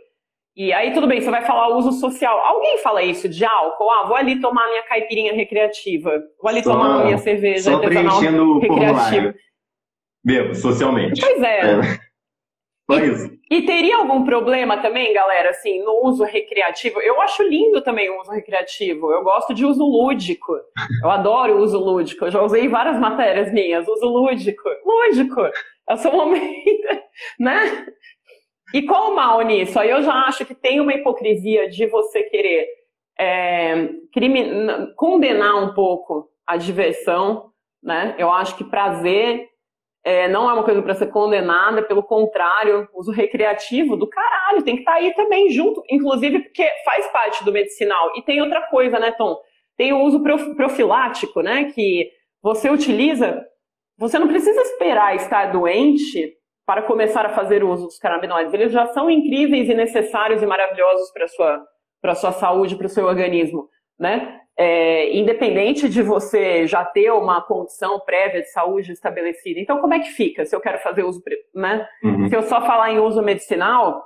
E 0.57 0.73
aí 0.73 0.93
tudo 0.93 1.07
bem, 1.07 1.21
você 1.21 1.31
vai 1.31 1.45
falar 1.45 1.77
uso 1.77 1.93
social. 1.93 2.39
Alguém 2.41 2.79
fala 2.79 3.03
isso 3.03 3.29
de 3.29 3.45
álcool? 3.45 3.91
Ah, 3.91 4.07
vou 4.07 4.17
ali 4.17 4.41
tomar 4.41 4.69
minha 4.69 4.83
caipirinha 4.85 5.33
recreativa. 5.33 6.21
Vou 6.41 6.51
ali 6.51 6.63
só, 6.63 6.73
tomar 6.73 7.05
minha 7.05 7.19
cerveja 7.19 7.71
só 7.71 7.79
preenchendo 7.79 8.59
recreativa. 8.59 9.35
Bebo, 10.25 10.55
socialmente. 10.55 11.21
Pois 11.21 11.43
é. 11.43 11.61
é. 11.61 11.81
Só 12.91 12.99
isso. 13.05 13.38
E 13.51 13.63
teria 13.63 13.97
algum 13.97 14.25
problema 14.25 14.77
também, 14.83 15.13
galera, 15.15 15.51
assim, 15.51 15.83
no 15.83 16.05
uso 16.05 16.23
recreativo? 16.23 17.01
Eu 17.01 17.21
acho 17.23 17.43
lindo 17.43 17.81
também 17.81 18.11
o 18.11 18.21
uso 18.21 18.31
recreativo. 18.31 19.11
Eu 19.11 19.25
gosto 19.25 19.55
de 19.55 19.65
uso 19.65 19.85
lúdico. 19.85 20.53
Eu 21.03 21.11
adoro 21.11 21.57
o 21.57 21.63
uso 21.63 21.79
lúdico. 21.79 22.27
Eu 22.27 22.31
já 22.31 22.43
usei 22.43 22.69
várias 22.69 22.99
matérias 22.99 23.51
minhas. 23.51 23.89
Uso 23.89 24.07
lúdico. 24.07 24.69
Lúdico. 24.85 25.41
É 25.89 25.95
o 25.95 25.97
seu 25.97 26.13
momento, 26.13 26.89
né? 27.41 27.87
E 28.75 28.83
qual 28.83 29.13
o 29.13 29.17
mal 29.17 29.41
nisso? 29.41 29.79
Aí 29.81 29.89
eu 29.89 30.03
já 30.03 30.13
acho 30.27 30.45
que 30.45 30.55
tem 30.55 30.79
uma 30.79 30.93
hipocrisia 30.93 31.71
de 31.71 31.87
você 31.87 32.25
querer 32.25 32.67
é, 33.19 33.89
condenar 34.95 35.57
um 35.57 35.73
pouco 35.73 36.29
a 36.47 36.59
diversão, 36.59 37.51
né? 37.83 38.15
Eu 38.19 38.31
acho 38.31 38.57
que 38.57 38.65
prazer 38.65 39.49
é, 40.05 40.29
não 40.29 40.49
é 40.49 40.53
uma 40.53 40.65
coisa 40.65 40.81
para 40.81 40.95
ser 40.95 41.09
condenada, 41.09 41.83
pelo 41.83 42.03
contrário, 42.03 42.89
uso 42.95 43.11
recreativo 43.11 43.97
do 43.97 44.09
caralho, 44.09 44.63
tem 44.63 44.77
que 44.77 44.83
estar 44.83 44.93
tá 44.93 44.99
aí 44.99 45.13
também 45.15 45.51
junto, 45.51 45.83
inclusive 45.91 46.41
porque 46.41 46.67
faz 46.85 47.07
parte 47.09 47.45
do 47.45 47.53
medicinal. 47.53 48.13
E 48.17 48.23
tem 48.23 48.41
outra 48.41 48.63
coisa, 48.69 48.99
né, 48.99 49.13
Tom? 49.13 49.37
Tem 49.77 49.93
o 49.93 50.03
uso 50.03 50.23
profilático, 50.57 51.41
né, 51.43 51.65
que 51.73 52.11
você 52.43 52.71
utiliza, 52.71 53.45
você 53.99 54.19
não 54.19 54.29
precisa 54.29 54.61
esperar 54.63 55.15
estar 55.17 55.53
doente 55.53 56.35
para 56.67 56.83
começar 56.83 57.25
a 57.27 57.31
fazer 57.31 57.65
uso 57.65 57.87
dos 57.87 57.99
canabinoides. 57.99 58.53
Eles 58.53 58.73
já 58.73 58.87
são 58.89 59.11
incríveis 59.11 59.69
e 59.69 59.75
necessários 59.75 60.43
e 60.43 60.47
maravilhosos 60.47 61.11
para 61.13 61.25
a 61.25 61.29
sua, 61.29 61.67
para 62.01 62.15
sua 62.15 62.33
saúde, 62.33 62.77
para 62.77 62.87
o 62.87 62.91
seu 62.91 63.07
organismo, 63.07 63.69
né? 63.99 64.41
É, 64.59 65.17
independente 65.17 65.89
de 65.89 66.03
você 66.03 66.67
já 66.67 66.85
ter 66.85 67.13
uma 67.13 67.41
condição 67.41 68.01
prévia 68.01 68.43
de 68.43 68.51
saúde 68.51 68.91
estabelecida. 68.91 69.61
Então, 69.61 69.81
como 69.81 69.95
é 69.95 70.01
que 70.01 70.11
fica 70.11 70.45
se 70.45 70.55
eu 70.55 70.61
quero 70.61 70.79
fazer 70.79 71.05
uso, 71.05 71.23
né? 71.55 71.87
Uhum. 72.03 72.29
Se 72.29 72.35
eu 72.35 72.43
só 72.43 72.61
falar 72.63 72.91
em 72.91 72.99
uso 72.99 73.23
medicinal, 73.23 74.05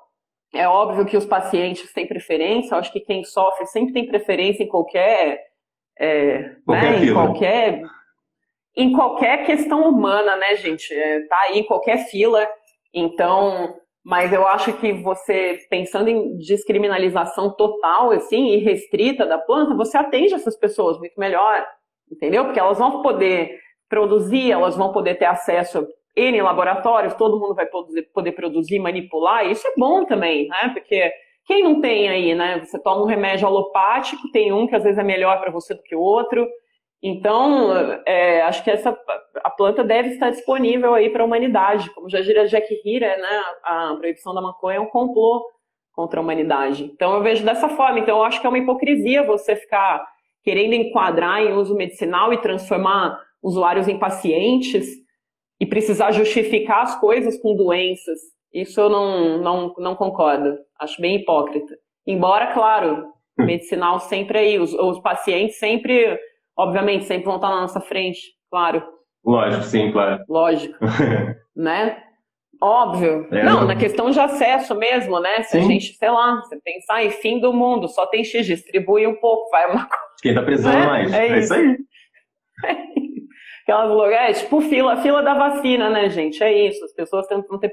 é 0.55 0.69
óbvio 0.69 1.07
que 1.07 1.17
os 1.17 1.25
pacientes 1.25 1.91
têm 1.95 2.07
preferência, 2.07 2.75
eu 2.75 2.79
acho 2.79 2.93
que 2.93 3.01
quem 3.01 3.25
sofre 3.25 3.65
sempre 3.65 3.95
tem 3.95 4.07
preferência 4.07 4.63
em 4.63 4.69
qualquer, 4.69 5.41
é, 5.99 6.51
qualquer 6.67 7.01
né, 7.01 7.07
em 7.07 7.13
qualquer 7.15 7.83
em 8.75 8.93
qualquer 8.93 9.47
questão 9.47 9.89
humana, 9.89 10.37
né, 10.37 10.57
gente? 10.57 10.93
É, 10.95 11.27
tá 11.27 11.39
aí 11.49 11.61
em 11.61 11.65
qualquer 11.65 12.07
fila. 12.09 12.47
Então, 12.93 13.75
mas 14.05 14.33
eu 14.33 14.47
acho 14.47 14.73
que 14.75 14.93
você, 14.93 15.59
pensando 15.71 16.09
em 16.09 16.37
descriminalização 16.37 17.55
total, 17.55 18.11
assim, 18.11 18.49
e 18.49 18.57
restrita 18.57 19.25
da 19.25 19.39
planta, 19.39 19.77
você 19.77 19.97
atende 19.97 20.35
essas 20.35 20.57
pessoas 20.57 20.99
muito 20.99 21.19
melhor, 21.19 21.65
entendeu? 22.11 22.45
Porque 22.45 22.59
elas 22.59 22.79
vão 22.79 23.01
poder 23.01 23.61
produzir, 23.89 24.51
elas 24.51 24.77
vão 24.77 24.93
poder 24.93 25.15
ter 25.17 25.27
acesso 25.27 25.87
N 26.17 26.43
laboratórios, 26.43 27.15
todo 27.15 27.39
mundo 27.39 27.55
vai 27.55 27.67
poder, 27.67 28.03
poder 28.13 28.33
produzir, 28.33 28.79
manipular, 28.79 29.47
e 29.47 29.53
isso 29.53 29.67
é 29.67 29.73
bom 29.77 30.05
também, 30.05 30.49
né? 30.49 30.71
Porque 30.75 31.13
quem 31.47 31.63
não 31.63 31.81
tem 31.81 32.09
aí, 32.09 32.35
né? 32.35 32.61
Você 32.61 32.79
toma 32.83 33.03
um 33.03 33.07
remédio 33.07 33.47
alopático, 33.47 34.31
tem 34.33 34.53
um 34.53 34.67
que 34.67 34.75
às 34.75 34.83
vezes 34.83 34.99
é 34.99 35.05
melhor 35.05 35.41
para 35.41 35.51
você 35.51 35.75
do 35.75 35.83
que 35.83 35.95
o 35.95 36.01
outro, 36.01 36.47
então, 37.03 37.73
é, 38.07 38.43
acho 38.43 38.63
que 38.63 38.71
essa 38.71 38.97
a 39.43 39.51
planta 39.51 39.83
deve 39.83 40.11
estar 40.11 40.31
disponível 40.31 40.95
aí 40.95 41.11
para 41.11 41.23
a 41.23 41.27
humanidade, 41.27 41.91
como 41.91 42.09
já 42.09 42.21
diria 42.21 42.47
Jack 42.47 42.69
Hira, 42.85 43.17
né? 43.17 43.43
A 43.65 43.97
proibição 43.99 44.33
da 44.33 44.41
maconha 44.41 44.77
é 44.77 44.81
um 44.81 44.87
complô 44.87 45.45
contra 45.93 46.21
a 46.21 46.23
humanidade. 46.23 46.85
Então, 46.85 47.15
eu 47.15 47.23
vejo 47.23 47.45
dessa 47.45 47.69
forma. 47.69 47.99
Então, 47.99 48.19
eu 48.19 48.25
acho 48.25 48.41
que 48.41 48.47
é 48.47 48.49
uma 48.49 48.59
hipocrisia 48.59 49.27
você 49.27 49.57
ficar 49.57 50.07
querendo 50.45 50.75
enquadrar 50.75 51.43
em 51.43 51.53
uso 51.53 51.75
medicinal 51.75 52.33
e 52.33 52.39
transformar 52.41 53.21
usuários 53.43 53.89
em 53.89 53.99
pacientes 53.99 54.87
e 55.61 55.67
precisar 55.67 56.13
justificar 56.13 56.83
as 56.83 57.01
coisas 57.01 57.37
com 57.41 57.57
doenças. 57.57 58.19
Isso 58.53 58.81
eu 58.81 58.89
não, 58.89 59.39
não, 59.39 59.75
não 59.79 59.97
concordo. 59.97 60.57
Acho 60.79 61.01
bem 61.01 61.17
hipócrita. 61.17 61.75
Embora, 62.07 62.53
claro, 62.53 63.07
medicinal 63.37 63.99
sempre 63.99 64.39
aí, 64.39 64.59
os, 64.59 64.73
os 64.73 65.01
pacientes 65.01 65.59
sempre 65.59 66.19
obviamente, 66.57 67.05
sempre 67.05 67.25
vão 67.25 67.37
estar 67.37 67.49
na 67.49 67.63
nossa 67.63 67.81
frente, 67.81 68.21
claro. 68.51 68.83
Lógico, 69.25 69.63
sim, 69.65 69.93
claro. 69.93 70.25
Lógico. 70.29 70.77
né? 71.57 72.03
Óbvio. 72.61 73.27
É, 73.33 73.43
não, 73.43 73.65
na 73.65 73.75
questão 73.75 74.11
de 74.11 74.21
acesso 74.21 74.75
mesmo, 74.77 75.19
né? 75.19 75.43
Se 75.43 75.53
sim. 75.53 75.59
a 75.59 75.63
gente, 75.63 75.95
sei 75.95 76.11
lá, 76.11 76.37
você 76.37 76.61
pensar 76.61 77.05
em 77.05 77.11
fim 77.11 77.41
do 77.41 77.53
mundo, 77.53 77.89
só 77.89 78.07
tem 78.07 78.23
X, 78.23 78.47
distribui 78.47 79.05
um 79.07 79.17
pouco, 79.17 79.51
vai 79.51 79.67
uma 79.67 79.87
coisa. 79.87 80.03
Quem 80.23 80.35
tá 80.35 80.43
precisando 80.43 80.79
né? 80.79 80.87
mais. 80.87 81.13
É, 81.13 81.29
é 81.29 81.39
isso. 81.39 81.53
aí. 81.53 81.77
Aquelas 83.63 83.91
lugares, 83.91 84.39
é 84.39 84.41
tipo 84.41 84.61
fila, 84.61 84.97
fila 85.03 85.23
da 85.23 85.35
vacina, 85.35 85.89
né, 85.89 86.09
gente? 86.09 86.43
É 86.43 86.69
isso. 86.69 86.85
As 86.85 86.93
pessoas 86.93 87.27
tentam 87.27 87.59
ter 87.59 87.73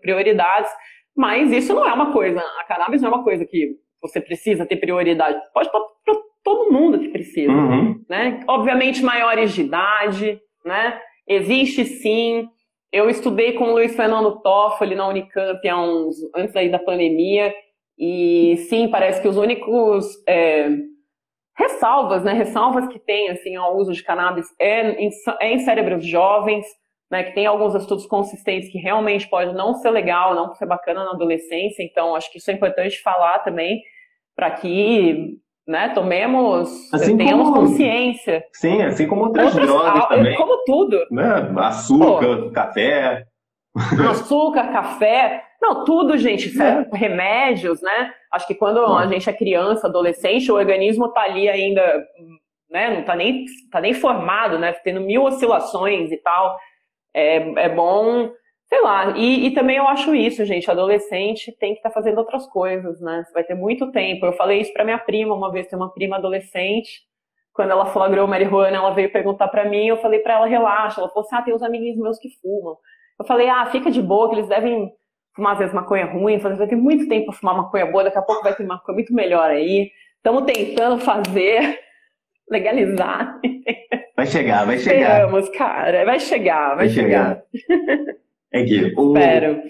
prioridades, 0.00 0.70
Mas 1.16 1.52
isso 1.52 1.72
não 1.74 1.88
é 1.88 1.92
uma 1.92 2.12
coisa, 2.12 2.40
a 2.40 2.64
cannabis 2.64 3.00
não 3.00 3.10
é 3.10 3.14
uma 3.14 3.24
coisa 3.24 3.44
que 3.44 3.76
você 4.02 4.20
precisa 4.20 4.66
ter 4.66 4.76
prioridade. 4.76 5.38
Pode 5.52 5.70
todo 6.42 6.72
mundo 6.72 6.98
que 6.98 7.08
precisa, 7.08 7.52
uhum. 7.52 8.02
né? 8.08 8.40
Obviamente 8.48 9.02
maiores 9.02 9.52
de 9.52 9.62
idade, 9.62 10.40
né? 10.64 11.00
Existe 11.26 11.84
sim. 11.84 12.48
Eu 12.92 13.08
estudei 13.08 13.52
com 13.52 13.64
o 13.64 13.72
Luiz 13.72 13.94
Fernando 13.94 14.40
Toffoli 14.40 14.94
na 14.94 15.06
Unicamp 15.06 15.68
há 15.68 15.80
uns, 15.80 16.16
antes 16.34 16.56
aí 16.56 16.68
da 16.68 16.78
pandemia 16.78 17.54
e 17.98 18.56
sim, 18.68 18.88
parece 18.88 19.20
que 19.20 19.28
os 19.28 19.36
únicos 19.36 20.06
é, 20.26 20.70
ressalvas, 21.56 22.24
né? 22.24 22.32
Ressalvas 22.32 22.88
que 22.88 22.98
tem 22.98 23.28
assim 23.28 23.54
ao 23.56 23.76
uso 23.76 23.92
de 23.92 24.02
cannabis 24.02 24.46
é 24.58 24.92
em, 24.92 25.10
é 25.40 25.52
em 25.52 25.58
cérebros 25.58 26.04
jovens, 26.06 26.64
né? 27.10 27.24
Que 27.24 27.34
tem 27.34 27.44
alguns 27.44 27.74
estudos 27.74 28.06
consistentes 28.06 28.70
que 28.72 28.78
realmente 28.78 29.28
pode 29.28 29.52
não 29.52 29.74
ser 29.74 29.90
legal, 29.90 30.34
não 30.34 30.54
ser 30.54 30.66
bacana 30.66 31.04
na 31.04 31.10
adolescência. 31.10 31.82
Então, 31.82 32.16
acho 32.16 32.32
que 32.32 32.38
isso 32.38 32.50
é 32.50 32.54
importante 32.54 33.02
falar 33.02 33.40
também 33.40 33.82
para 34.34 34.50
que 34.50 35.36
né, 35.70 35.90
tomemos, 35.90 36.92
assim 36.92 37.16
tenhamos 37.16 37.50
como, 37.50 37.68
consciência. 37.68 38.44
Sim, 38.52 38.82
assim 38.82 39.06
como 39.06 39.26
outras, 39.26 39.54
outras 39.54 39.68
drogas 39.68 40.08
também. 40.08 40.36
Como 40.36 40.64
tudo. 40.64 40.98
Né? 41.12 41.24
Açúcar, 41.58 42.36
Pô. 42.38 42.50
café. 42.50 43.24
Açúcar, 44.10 44.72
café. 44.72 45.44
Não, 45.62 45.84
tudo, 45.84 46.18
gente. 46.18 46.50
É. 46.60 46.88
Remédios, 46.92 47.80
né? 47.80 48.12
Acho 48.32 48.48
que 48.48 48.54
quando 48.56 48.84
a 48.84 49.06
gente 49.06 49.30
é 49.30 49.32
criança, 49.32 49.86
adolescente, 49.86 50.50
o 50.50 50.56
organismo 50.56 51.06
tá 51.12 51.22
ali 51.22 51.48
ainda, 51.48 52.04
né? 52.68 52.96
Não 52.96 53.04
tá 53.04 53.14
nem, 53.14 53.44
tá 53.70 53.80
nem 53.80 53.94
formado, 53.94 54.58
né? 54.58 54.72
Tendo 54.72 55.00
mil 55.00 55.22
oscilações 55.22 56.10
e 56.10 56.16
tal. 56.16 56.58
É, 57.14 57.36
é 57.62 57.68
bom 57.68 58.28
sei 58.70 58.80
lá, 58.82 59.16
e, 59.16 59.48
e, 59.48 59.50
também 59.50 59.76
eu 59.76 59.88
acho 59.88 60.14
isso, 60.14 60.44
gente, 60.44 60.70
adolescente 60.70 61.50
tem 61.58 61.72
que 61.72 61.80
estar 61.80 61.90
tá 61.90 61.94
fazendo 61.94 62.18
outras 62.18 62.46
coisas, 62.46 63.00
né? 63.00 63.24
Você 63.26 63.32
vai 63.32 63.42
ter 63.42 63.56
muito 63.56 63.90
tempo. 63.90 64.24
Eu 64.24 64.32
falei 64.34 64.60
isso 64.60 64.72
para 64.72 64.84
minha 64.84 64.98
prima 64.98 65.34
uma 65.34 65.50
vez, 65.50 65.66
tem 65.66 65.76
uma 65.76 65.92
prima 65.92 66.16
adolescente, 66.16 67.02
quando 67.52 67.72
ela 67.72 67.86
flagrou 67.86 68.28
marihuana, 68.28 68.76
ela 68.76 68.94
veio 68.94 69.10
perguntar 69.10 69.48
para 69.48 69.68
mim, 69.68 69.86
eu 69.86 69.96
falei 69.96 70.20
para 70.20 70.34
ela, 70.34 70.46
relaxa. 70.46 71.00
Ela 71.00 71.10
falou 71.10 71.26
assim, 71.26 71.34
ah, 71.36 71.42
tem 71.42 71.52
uns 71.52 71.64
amiguinhos 71.64 71.98
meus 71.98 72.18
que 72.18 72.30
fumam. 72.40 72.76
Eu 73.18 73.24
falei, 73.26 73.48
ah, 73.48 73.66
fica 73.66 73.90
de 73.90 74.00
boa, 74.00 74.28
que 74.28 74.36
eles 74.36 74.48
devem 74.48 74.90
fumar 75.34 75.52
às 75.54 75.58
vezes 75.58 75.74
maconha 75.74 76.06
ruim, 76.06 76.38
falei, 76.38 76.56
vai 76.56 76.68
ter 76.68 76.76
muito 76.76 77.08
tempo 77.08 77.26
para 77.26 77.34
fumar 77.34 77.56
maconha 77.56 77.86
boa, 77.86 78.04
daqui 78.04 78.18
a 78.18 78.22
pouco 78.22 78.42
vai 78.42 78.54
ter 78.54 78.64
maconha 78.64 78.94
muito 78.94 79.12
melhor 79.12 79.50
aí. 79.50 79.90
Estamos 80.16 80.44
tentando 80.44 80.98
fazer, 81.00 81.80
legalizar. 82.48 83.40
Vai 84.14 84.26
chegar, 84.26 84.64
vai 84.64 84.78
chegar. 84.80 85.26
Vamos, 85.26 85.48
cara, 85.50 86.04
vai 86.04 86.20
chegar, 86.20 86.76
vai, 86.76 86.86
vai 86.86 86.88
chegar. 86.88 87.42
chegar. 87.52 88.14
É 88.52 88.64
que 88.64 88.92
o, 88.96 89.16
Espero. 89.16 89.62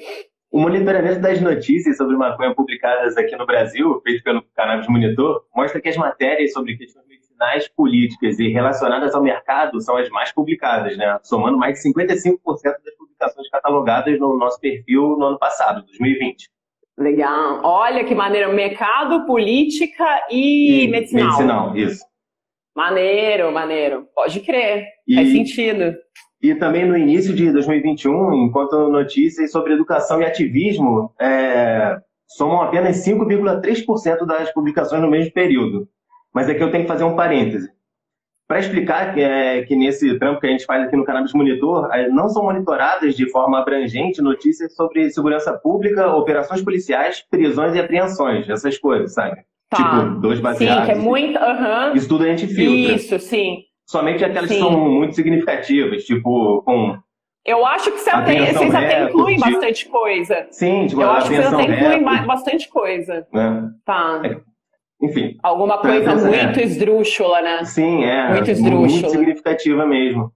o 0.50 0.60
monitoramento 0.60 1.20
das 1.20 1.40
notícias 1.40 1.96
sobre 1.96 2.16
maconha 2.16 2.54
publicadas 2.54 3.16
aqui 3.16 3.36
no 3.36 3.46
Brasil, 3.46 4.00
feito 4.02 4.22
pelo 4.22 4.42
Cannabis 4.54 4.88
Monitor, 4.88 5.44
mostra 5.54 5.80
que 5.80 5.88
as 5.88 5.96
matérias 5.96 6.52
sobre 6.52 6.76
questões 6.76 7.06
medicinais, 7.06 7.68
políticas 7.68 8.38
e 8.38 8.48
relacionadas 8.48 9.14
ao 9.14 9.22
mercado 9.22 9.80
são 9.80 9.96
as 9.96 10.08
mais 10.10 10.32
publicadas, 10.32 10.96
né? 10.96 11.18
somando 11.22 11.58
mais 11.58 11.80
de 11.80 11.88
55% 11.88 12.36
das 12.84 12.94
publicações 12.96 13.48
catalogadas 13.50 14.18
no 14.18 14.36
nosso 14.38 14.58
perfil 14.60 15.16
no 15.18 15.26
ano 15.26 15.38
passado, 15.38 15.84
2020. 15.86 16.48
Legal. 16.98 17.60
Olha 17.64 18.04
que 18.04 18.14
maneiro. 18.14 18.52
Mercado, 18.52 19.24
política 19.24 20.04
e, 20.30 20.84
e 20.84 20.88
medicinal. 20.88 21.26
Medicinal, 21.26 21.76
isso. 21.76 22.04
Maneiro, 22.76 23.50
maneiro. 23.50 24.06
Pode 24.14 24.40
crer. 24.40 24.84
E... 25.08 25.14
Faz 25.14 25.32
sentido. 25.32 25.94
E 26.42 26.54
também 26.54 26.86
no 26.86 26.96
início 26.96 27.34
de 27.34 27.52
2021, 27.52 28.46
enquanto 28.46 28.88
notícias 28.88 29.52
sobre 29.52 29.74
educação 29.74 30.22
e 30.22 30.24
ativismo 30.24 31.12
é, 31.20 31.98
somam 32.26 32.62
apenas 32.62 33.04
5,3% 33.04 34.24
das 34.24 34.50
publicações 34.52 35.02
no 35.02 35.10
mesmo 35.10 35.32
período. 35.32 35.86
Mas 36.34 36.48
aqui 36.48 36.62
eu 36.62 36.70
tenho 36.70 36.84
que 36.84 36.88
fazer 36.88 37.04
um 37.04 37.14
parêntese. 37.14 37.68
Para 38.48 38.58
explicar 38.58 39.14
que, 39.14 39.20
é, 39.20 39.62
que 39.62 39.76
nesse 39.76 40.18
trampo 40.18 40.40
que 40.40 40.46
a 40.46 40.50
gente 40.50 40.64
faz 40.64 40.82
aqui 40.82 40.96
no 40.96 41.04
Cannabis 41.04 41.34
Monitor, 41.34 41.88
não 42.10 42.28
são 42.28 42.42
monitoradas 42.42 43.14
de 43.14 43.30
forma 43.30 43.60
abrangente 43.60 44.22
notícias 44.22 44.74
sobre 44.74 45.10
segurança 45.10 45.52
pública, 45.52 46.12
operações 46.14 46.62
policiais, 46.62 47.22
prisões 47.30 47.74
e 47.74 47.78
apreensões, 47.78 48.48
essas 48.48 48.78
coisas, 48.78 49.12
sabe? 49.12 49.42
Tá. 49.68 49.76
Tipo, 49.76 50.20
dois 50.20 50.40
baseados. 50.40 50.86
Sim, 50.86 50.92
que 50.92 50.98
é 50.98 51.00
muito. 51.00 51.38
Uhum. 51.38 51.94
Isso 51.94 52.08
tudo 52.08 52.24
a 52.24 52.28
gente 52.28 52.48
filtra. 52.48 52.94
Isso, 52.96 53.18
sim 53.20 53.69
somente 53.90 54.24
aquelas 54.24 54.48
Sim. 54.48 54.54
que 54.54 54.60
são 54.60 54.70
muito 54.70 55.16
significativas, 55.16 56.04
tipo, 56.04 56.62
com. 56.62 56.96
Eu 57.44 57.66
acho 57.66 57.90
que 57.90 57.98
você 57.98 58.10
até, 58.10 58.52
vocês 58.52 58.74
até 58.74 59.04
incluem 59.04 59.38
bastante 59.38 59.88
coisa. 59.88 60.46
Sim, 60.50 60.86
tipo, 60.86 61.00
Eu 61.00 61.10
acho 61.10 61.28
que 61.28 61.36
vocês 61.36 61.52
até 61.52 61.96
incluem 61.96 62.26
bastante 62.26 62.68
coisa. 62.68 63.26
É. 63.34 63.62
Tá. 63.84 64.22
É. 64.24 64.40
Enfim. 65.02 65.38
Alguma 65.42 65.78
coisa 65.78 66.14
muito 66.14 66.60
esdrúxula, 66.60 67.40
né? 67.40 67.64
Sim, 67.64 68.04
é. 68.04 68.28
Muito 68.28 68.50
esdrúxula. 68.50 69.00
Muito 69.00 69.10
significativa 69.10 69.86
mesmo. 69.86 70.30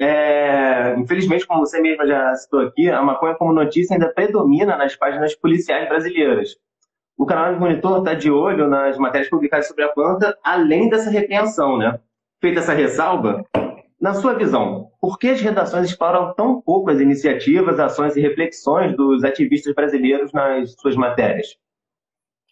É, 0.00 0.94
infelizmente, 0.98 1.46
como 1.46 1.66
você 1.66 1.80
mesma 1.80 2.06
já 2.06 2.34
citou 2.36 2.60
aqui, 2.60 2.88
a 2.88 3.02
maconha 3.02 3.34
como 3.34 3.52
notícia 3.52 3.94
ainda 3.94 4.12
predomina 4.12 4.76
nas 4.76 4.94
páginas 4.94 5.34
policiais 5.34 5.88
brasileiras. 5.88 6.56
O 7.18 7.26
canal 7.26 7.52
de 7.52 7.58
Monitor 7.58 7.98
está 7.98 8.14
de 8.14 8.30
olho 8.30 8.68
nas 8.68 8.96
matérias 8.98 9.28
publicadas 9.28 9.66
sobre 9.66 9.84
a 9.84 9.88
planta, 9.88 10.36
além 10.44 10.88
dessa 10.88 11.10
repreensão, 11.10 11.78
né? 11.78 11.98
Feita 12.40 12.60
essa 12.60 12.74
ressalva, 12.74 13.44
na 14.00 14.12
sua 14.12 14.34
visão, 14.34 14.90
por 15.00 15.18
que 15.18 15.28
as 15.28 15.40
redações 15.40 15.88
exploram 15.88 16.34
tão 16.34 16.60
pouco 16.60 16.90
as 16.90 17.00
iniciativas, 17.00 17.80
ações 17.80 18.14
e 18.14 18.20
reflexões 18.20 18.94
dos 18.94 19.24
ativistas 19.24 19.74
brasileiros 19.74 20.32
nas 20.32 20.74
suas 20.74 20.94
matérias? 20.96 21.56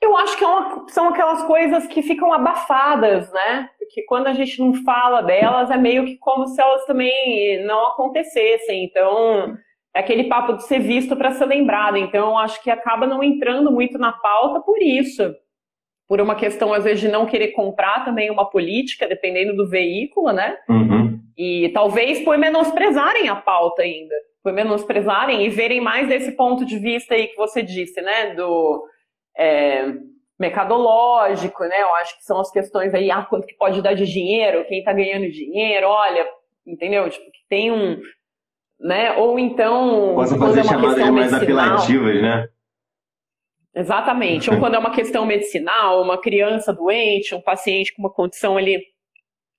Eu 0.01 0.17
acho 0.17 0.37
que 0.39 0.45
é 0.45 0.47
uma, 0.47 0.89
são 0.89 1.09
aquelas 1.09 1.43
coisas 1.45 1.87
que 1.87 2.03
ficam 2.03 2.33
abafadas, 2.33 3.31
né? 3.33 3.69
Porque 3.79 4.03
quando 4.05 4.27
a 4.27 4.33
gente 4.33 4.59
não 4.59 4.73
fala 4.85 5.23
delas, 5.23 5.71
é 5.71 5.77
meio 5.77 6.05
que 6.07 6.17
como 6.17 6.47
se 6.47 6.61
elas 6.61 6.85
também 6.87 7.65
não 7.67 7.89
acontecessem. 7.89 8.85
Então, 8.85 9.55
é 9.95 10.01
aquele 10.01 10.25
papo 10.25 10.55
de 10.55 10.65
ser 10.65 10.79
visto 10.79 11.15
para 11.15 11.33
ser 11.33 11.47
lembrado. 11.47 11.99
Então, 11.99 12.31
eu 12.31 12.39
acho 12.39 12.63
que 12.63 12.71
acaba 12.71 13.07
não 13.07 13.23
entrando 13.23 13.71
muito 13.71 13.99
na 13.99 14.13
pauta 14.13 14.61
por 14.61 14.81
isso 14.83 15.35
por 16.09 16.21
uma 16.21 16.35
questão, 16.35 16.73
às 16.73 16.85
vezes, 16.85 17.01
de 17.01 17.09
não 17.09 17.27
querer 17.27 17.49
comprar 17.49 18.05
também 18.05 18.31
uma 18.31 18.49
política, 18.49 19.09
dependendo 19.09 19.57
do 19.57 19.69
veículo, 19.69 20.33
né? 20.33 20.57
Uhum. 20.69 21.19
E 21.37 21.71
talvez 21.71 22.21
por 22.21 22.37
menosprezarem 22.37 23.29
a 23.29 23.37
pauta 23.37 23.83
ainda, 23.83 24.15
por 24.43 24.53
menosprezarem 24.53 25.45
e 25.45 25.49
verem 25.49 25.81
mais 25.81 26.07
desse 26.07 26.33
ponto 26.33 26.65
de 26.65 26.79
vista 26.79 27.15
aí 27.15 27.29
que 27.29 27.37
você 27.37 27.63
disse, 27.63 28.01
né? 28.03 28.35
Do 28.35 28.85
é, 29.37 29.95
mercadológico, 30.39 31.65
né? 31.65 31.83
Eu 31.83 31.95
acho 31.97 32.17
que 32.19 32.25
são 32.25 32.39
as 32.39 32.51
questões 32.51 32.93
aí, 32.95 33.11
ah, 33.11 33.23
quanto 33.23 33.47
que 33.47 33.57
pode 33.57 33.81
dar 33.83 33.95
de 33.95 34.07
dinheiro, 34.07 34.65
quem 34.67 34.85
tá 34.85 34.93
ganhando 34.93 35.31
dinheiro, 35.31 35.89
olha, 35.89 36.27
entendeu? 36.67 37.09
Tipo, 37.09 37.25
que 37.31 37.41
tem 37.49 37.73
um. 37.73 37.99
Né? 38.79 39.13
Ou 39.17 39.39
então. 39.39 40.15
Posso 40.15 40.39
fazer 40.39 40.61
é 40.61 40.65
chamadas 40.65 40.99
mais 40.99 41.33
medicinal, 41.33 41.65
apelativas, 41.65 42.23
né? 42.23 42.49
Exatamente. 43.75 44.51
Ou 44.51 44.59
quando 44.61 44.75
é 44.75 44.79
uma 44.79 44.93
questão 44.93 45.27
medicinal, 45.27 46.03
uma 46.03 46.21
criança 46.21 46.73
doente, 46.73 47.35
um 47.35 47.41
paciente 47.41 47.95
com 47.95 48.03
uma 48.03 48.13
condição 48.13 48.57
ali 48.57 48.81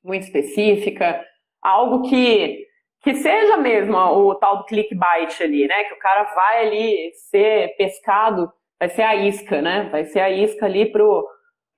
muito 0.03 0.23
específica, 0.23 1.23
algo 1.61 2.09
que 2.09 2.63
que 3.01 3.13
seja 3.13 3.55
mesmo 3.57 3.95
o 3.95 4.33
tal 4.33 4.57
do 4.57 4.65
clickbait 4.65 5.39
ali, 5.39 5.67
né? 5.67 5.83
Que 5.83 5.93
o 5.93 5.99
cara 5.99 6.23
vai 6.33 6.65
ali 6.65 7.11
ser 7.29 7.75
pescado, 7.77 8.51
vai 8.79 8.89
ser 8.89 9.03
a 9.03 9.15
isca, 9.15 9.61
né? 9.61 9.89
Vai 9.91 10.05
ser 10.05 10.21
a 10.21 10.31
isca 10.31 10.65
ali 10.65 10.91
pro, 10.91 11.23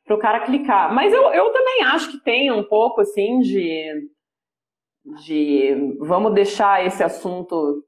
pro 0.05 0.17
cara 0.17 0.39
clicar. 0.45 0.93
Mas 0.93 1.11
eu, 1.11 1.21
eu 1.33 1.51
também 1.51 1.83
acho 1.83 2.11
que 2.11 2.23
tem 2.23 2.49
um 2.49 2.63
pouco 2.63 3.01
assim 3.01 3.39
de 3.39 4.09
de 5.25 5.75
vamos 5.99 6.33
deixar 6.33 6.85
esse 6.85 7.03
assunto 7.03 7.83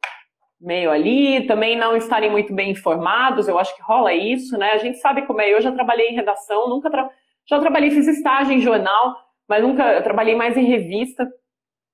meio 0.59 0.91
ali, 0.91 1.47
também 1.47 1.77
não 1.77 1.95
estarem 1.95 2.29
muito 2.29 2.53
bem 2.53 2.71
informados, 2.71 3.47
eu 3.47 3.57
acho 3.57 3.75
que 3.75 3.81
rola 3.81 4.13
isso, 4.13 4.57
né? 4.57 4.71
A 4.71 4.77
gente 4.77 4.97
sabe 4.97 5.21
como 5.23 5.41
é, 5.41 5.53
eu 5.53 5.61
já 5.61 5.71
trabalhei 5.71 6.09
em 6.09 6.15
redação, 6.15 6.67
nunca 6.67 6.89
tra... 6.89 7.09
já 7.47 7.59
trabalhei, 7.59 7.91
fiz 7.91 8.07
estágio 8.07 8.53
em 8.53 8.61
jornal, 8.61 9.15
mas 9.47 9.63
nunca 9.63 10.01
trabalhei 10.01 10.35
mais 10.35 10.57
em 10.57 10.65
revista. 10.65 11.27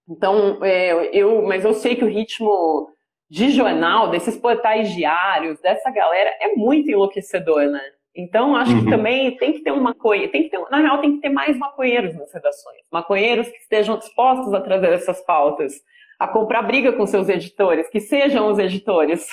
Então, 0.10 0.60
é, 0.64 1.10
eu, 1.14 1.44
mas 1.44 1.64
eu 1.64 1.74
sei 1.74 1.96
que 1.96 2.04
o 2.04 2.10
ritmo 2.10 2.90
de 3.30 3.50
jornal, 3.52 4.10
desses 4.10 4.38
portais 4.38 4.94
diários, 4.94 5.60
dessa 5.62 5.90
galera, 5.92 6.32
é 6.42 6.56
muito 6.56 6.90
enlouquecedor, 6.90 7.68
né? 7.68 7.82
Então, 8.16 8.56
acho 8.56 8.72
uhum. 8.72 8.86
que 8.86 8.90
também 8.90 9.36
tem 9.38 9.54
que 9.54 9.62
ter 9.62 9.72
um 9.72 9.82
maconheiro, 9.82 10.32
tem 10.32 10.44
que 10.44 10.50
ter, 10.50 10.60
na 10.70 10.80
real, 10.80 11.02
tem 11.02 11.16
que 11.16 11.22
ter 11.22 11.30
mais 11.30 11.58
maconheiros 11.58 12.16
nas 12.16 12.34
redações. 12.34 12.82
Maconheiros 12.92 13.48
que 13.50 13.58
estejam 13.58 13.98
dispostos 13.98 14.54
a 14.54 14.62
trazer 14.62 14.94
essas 14.94 15.22
pautas 15.26 15.74
a 16.20 16.28
comprar 16.28 16.62
briga 16.62 16.94
com 16.94 17.06
seus 17.06 17.30
editores, 17.30 17.90
que 17.90 18.00
sejam 18.00 18.50
os 18.50 18.60
editores. 18.60 19.28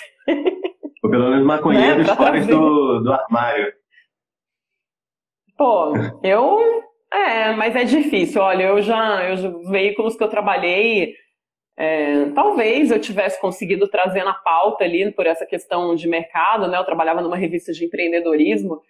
Ou 1.03 1.11
pelo 1.11 1.31
menos 1.31 1.47
maconheiros 1.47 2.07
né? 2.07 2.15
fora 2.17 2.41
do, 2.45 3.01
do 3.01 3.13
armário. 3.13 3.73
Pô, 5.57 5.93
eu. 6.23 6.83
É, 7.13 7.53
mas 7.53 7.77
é 7.77 7.85
difícil. 7.85 8.41
Olha, 8.41 8.65
eu 8.65 8.83
já. 8.83 9.23
Eu, 9.25 9.35
os 9.35 9.71
veículos 9.71 10.17
que 10.17 10.25
eu 10.25 10.29
trabalhei, 10.29 11.15
É, 11.77 12.27
talvez 12.35 12.91
eu 12.91 13.01
tivesse 13.01 13.41
conseguido 13.41 13.89
trazer 13.89 14.25
na 14.25 14.35
pauta 14.35 14.85
ali 14.85 15.11
por 15.13 15.27
essa 15.27 15.47
questão 15.47 15.95
de 15.95 16.07
mercado, 16.07 16.69
né? 16.69 16.79
Eu 16.79 16.85
trabalhava 16.85 17.23
numa 17.23 17.37
revista 17.37 17.73
de 17.73 17.85
empreendedorismo, 17.85 18.81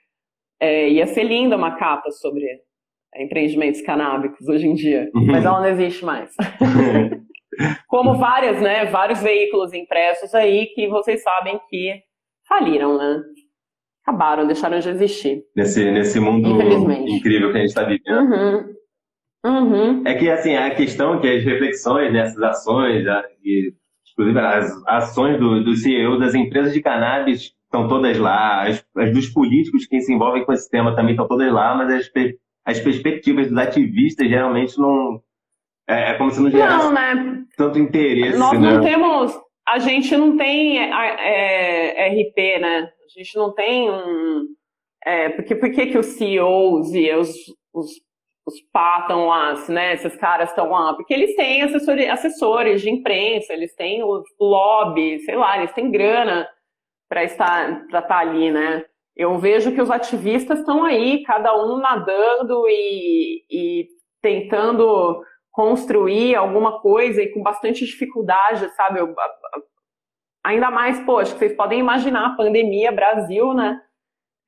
é, 0.61 0.88
ia 0.88 1.07
ser 1.07 1.24
linda 1.24 1.57
uma 1.57 1.76
capa 1.76 2.11
sobre 2.11 2.45
empreendimentos 3.16 3.80
canábicos 3.82 4.49
hoje 4.49 4.66
em 4.66 4.74
dia, 4.74 5.11
uhum. 5.14 5.26
mas 5.26 5.45
ela 5.45 5.61
não 5.61 5.68
existe 5.68 6.05
mais. 6.05 6.34
Como 7.86 8.16
várias, 8.16 8.61
né? 8.61 8.86
Vários 8.86 9.22
veículos 9.22 9.72
impressos 9.72 10.34
aí 10.34 10.66
que 10.74 10.88
vocês 10.88 11.22
sabem 11.22 11.61
que 11.68 12.00
faliram, 12.48 12.96
né? 12.96 13.22
Acabaram, 14.03 14.46
deixaram 14.46 14.78
de 14.78 14.88
existir. 14.88 15.42
Nesse, 15.55 15.90
nesse 15.90 16.18
mundo 16.18 16.48
incrível 17.07 17.53
que 17.53 17.59
a 17.59 17.61
gente 17.61 17.68
está 17.68 17.84
vivendo. 17.84 18.18
Uhum. 18.18 18.82
Uhum. 19.44 20.03
É 20.07 20.14
que, 20.14 20.30
assim, 20.30 20.55
a 20.55 20.74
questão 20.74 21.20
que 21.20 21.28
as 21.28 21.44
reflexões 21.44 22.12
nessas 22.12 22.40
ações, 22.42 23.05
e, 23.44 23.72
inclusive 24.12 24.38
as 24.38 24.86
ações 24.86 25.38
do, 25.38 25.64
do 25.64 25.74
CEO 25.74 26.18
das 26.18 26.34
empresas 26.34 26.72
de 26.72 26.80
cannabis 26.80 27.53
estão 27.64 27.88
todas 27.88 28.18
lá, 28.18 28.68
as, 28.68 28.84
as, 28.96 29.12
dos 29.12 29.28
políticos 29.30 29.86
que 29.86 30.00
se 30.00 30.12
envolvem 30.12 30.44
com 30.44 30.53
esse 30.53 30.70
tema 30.70 30.94
também 30.94 31.12
estão 31.12 31.26
todas 31.26 31.53
lá, 31.53 31.74
mas 31.74 31.92
as, 31.92 32.11
as 32.64 32.80
perspectivas 32.80 33.48
dos 33.48 33.59
ativistas 33.59 34.28
geralmente 34.28 34.78
não. 34.78 35.20
É, 35.88 36.10
é 36.10 36.14
como 36.14 36.30
se 36.30 36.40
não 36.40 36.50
gerasse 36.50 36.86
não, 36.86 36.92
né? 36.92 37.44
tanto 37.56 37.78
interesse. 37.78 38.38
Nós 38.38 38.58
né? 38.58 38.72
não 38.72 38.80
temos. 38.82 39.38
A 39.66 39.78
gente 39.78 40.16
não 40.16 40.36
tem 40.36 40.78
é, 40.78 42.06
é 42.06 42.22
RP, 42.22 42.60
né? 42.60 42.90
A 43.04 43.18
gente 43.18 43.36
não 43.36 43.52
tem 43.52 43.90
um. 43.90 44.46
É, 45.04 45.28
porque 45.30 45.54
por 45.54 45.70
que, 45.70 45.98
os 45.98 46.06
CEOs 46.06 46.94
e 46.94 47.12
os, 47.12 47.34
os 47.72 47.90
os 48.46 48.60
pá 48.72 49.00
estão 49.00 49.26
lá, 49.26 49.54
né? 49.68 49.94
Esses 49.94 50.16
caras 50.16 50.50
estão 50.50 50.70
lá, 50.70 50.94
porque 50.94 51.14
eles 51.14 51.34
têm 51.36 51.62
assessores, 51.62 52.08
assessores 52.08 52.82
de 52.82 52.90
imprensa, 52.90 53.52
eles 53.52 53.74
têm 53.74 54.02
o 54.02 54.22
lobby, 54.40 55.20
sei 55.20 55.36
lá, 55.36 55.58
eles 55.58 55.72
têm 55.72 55.90
grana 55.90 56.48
para 57.08 57.24
estar, 57.24 57.84
estar 57.84 58.02
tá 58.02 58.18
ali, 58.18 58.50
né? 58.50 58.84
Eu 59.14 59.38
vejo 59.38 59.72
que 59.72 59.80
os 59.80 59.90
ativistas 59.90 60.60
estão 60.60 60.84
aí, 60.84 61.22
cada 61.22 61.54
um 61.54 61.76
nadando 61.76 62.66
e, 62.68 63.44
e 63.50 63.88
tentando 64.22 65.22
construir 65.53 66.34
alguma 66.34 66.80
coisa 66.80 67.22
e 67.22 67.28
com 67.28 67.42
bastante 67.42 67.84
dificuldade, 67.84 68.68
sabe? 68.74 69.00
Eu, 69.00 69.14
ainda 70.44 70.70
mais, 70.70 70.98
poxa, 71.00 71.36
vocês 71.36 71.55
podem 71.55 71.78
imaginar 71.78 72.26
a 72.26 72.36
pandemia 72.36 72.90
Brasil, 72.90 73.53
né? 73.55 73.78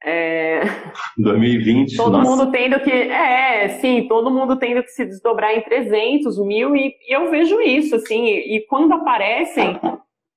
É... 0.03 0.61
2020. 1.17 1.97
Todo 1.97 2.19
nossa. 2.19 2.31
mundo 2.31 2.51
tendo 2.51 2.81
que. 2.81 2.91
É, 2.91 3.69
sim, 3.81 4.09
todo 4.09 4.31
mundo 4.31 4.59
tendo 4.59 4.83
que 4.83 4.91
se 4.91 5.05
desdobrar 5.05 5.55
em 5.55 5.63
300, 5.63 6.39
mil, 6.45 6.75
e, 6.75 6.95
e 7.09 7.15
eu 7.15 7.31
vejo 7.31 7.61
isso, 7.61 7.97
assim, 7.97 8.25
e, 8.25 8.57
e, 8.57 8.67
quando 8.67 8.93
aparecem, 8.93 9.79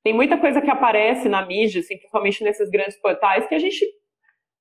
tem 0.03 0.13
muita 0.13 0.37
coisa 0.37 0.61
que 0.61 0.69
aparece 0.69 1.27
na 1.27 1.45
mídia, 1.45 1.79
assim, 1.81 1.97
principalmente 1.97 2.43
nesses 2.43 2.69
grandes 2.69 2.99
portais, 3.01 3.47
que 3.47 3.55
a 3.55 3.59
gente 3.59 3.85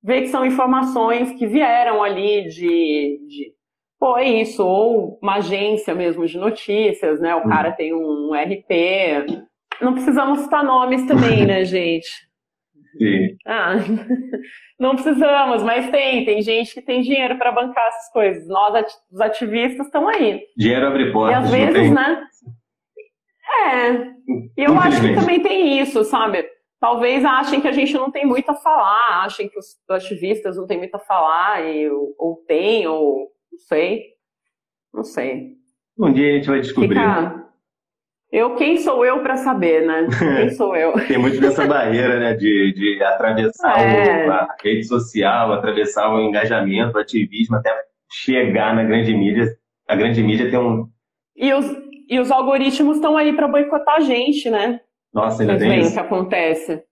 vê 0.03 0.21
que 0.21 0.27
são 0.27 0.45
informações 0.45 1.31
que 1.33 1.45
vieram 1.45 2.03
ali 2.03 2.49
de. 2.49 3.19
de 3.27 3.56
pô, 3.99 4.17
é 4.17 4.25
isso, 4.25 4.65
ou 4.65 5.19
uma 5.21 5.35
agência 5.35 5.93
mesmo 5.93 6.25
de 6.25 6.37
notícias, 6.37 7.19
né? 7.19 7.35
O 7.35 7.39
hum. 7.39 7.49
cara 7.49 7.71
tem 7.71 7.93
um 7.93 8.31
RP. 8.33 9.43
Não 9.81 9.93
precisamos 9.93 10.39
citar 10.39 10.63
nomes 10.63 11.05
também, 11.05 11.45
né, 11.45 11.63
gente? 11.65 12.27
Sim. 12.97 13.37
Ah. 13.45 13.75
Não 14.79 14.95
precisamos, 14.95 15.63
mas 15.63 15.89
tem. 15.89 16.25
Tem 16.25 16.41
gente 16.41 16.73
que 16.73 16.81
tem 16.81 17.01
dinheiro 17.01 17.37
para 17.37 17.51
bancar 17.51 17.87
essas 17.87 18.11
coisas. 18.11 18.47
Nós, 18.47 18.85
os 19.11 19.19
ativistas, 19.19 19.87
estão 19.87 20.07
aí. 20.07 20.41
Dinheiro 20.55 20.87
abre 20.87 21.11
portas. 21.11 21.35
E 21.35 21.43
às 21.43 21.51
vezes, 21.51 21.91
né? 21.91 22.23
É. 23.65 23.91
E 24.57 24.63
eu 24.63 24.77
acho 24.79 25.01
que 25.01 25.15
também 25.15 25.41
tem 25.41 25.79
isso, 25.79 26.03
sabe? 26.03 26.45
Talvez 26.79 27.25
achem 27.25 27.59
que 27.59 27.67
a 27.67 27.71
gente 27.71 27.93
não 27.95 28.11
tem 28.11 28.25
muito 28.25 28.49
a 28.51 28.55
falar, 28.55 29.25
achem 29.25 29.49
que 29.49 29.57
os 29.57 29.77
ativistas 29.89 30.57
não 30.57 30.67
têm 30.67 30.77
muito 30.77 30.93
a 30.93 30.99
falar, 30.99 31.65
e, 31.65 31.89
ou, 31.89 32.13
ou 32.19 32.35
tem, 32.47 32.85
ou 32.85 33.31
não 33.51 33.59
sei. 33.59 34.03
Não 34.93 35.03
sei. 35.03 35.57
Um 35.97 36.13
dia 36.13 36.29
a 36.29 36.35
gente 36.35 36.47
vai 36.47 36.59
descobrir. 36.61 36.89
Fica, 36.89 37.47
eu, 38.31 38.55
quem 38.55 38.77
sou 38.77 39.05
eu 39.05 39.21
para 39.21 39.37
saber, 39.37 39.85
né? 39.85 40.07
Quem 40.19 40.49
sou 40.51 40.75
eu? 40.75 40.93
Tem 41.07 41.17
muito 41.17 41.39
dessa 41.39 41.65
barreira, 41.65 42.19
né? 42.19 42.33
De, 42.33 42.73
de 42.73 43.03
atravessar 43.03 43.79
é. 43.79 44.27
a 44.27 44.55
rede 44.61 44.83
social, 44.83 45.53
atravessar 45.53 46.13
o 46.13 46.19
engajamento, 46.19 46.97
o 46.97 47.01
ativismo, 47.01 47.55
até 47.55 47.73
chegar 48.11 48.75
na 48.75 48.83
grande 48.83 49.13
mídia. 49.13 49.47
A 49.87 49.95
grande 49.95 50.21
mídia 50.21 50.49
tem 50.49 50.59
um. 50.59 50.89
E 51.35 51.53
os, 51.53 51.65
e 52.09 52.19
os 52.19 52.29
algoritmos 52.29 52.97
estão 52.97 53.15
aí 53.15 53.33
para 53.33 53.47
boicotar 53.47 53.95
a 53.95 53.99
gente, 54.01 54.49
né? 54.49 54.81
Nossa, 55.13 55.43
ainda 55.43 55.57
tem 55.57 55.79
isso. 55.79 55.93
que 55.93 55.99
acontece. 55.99 56.83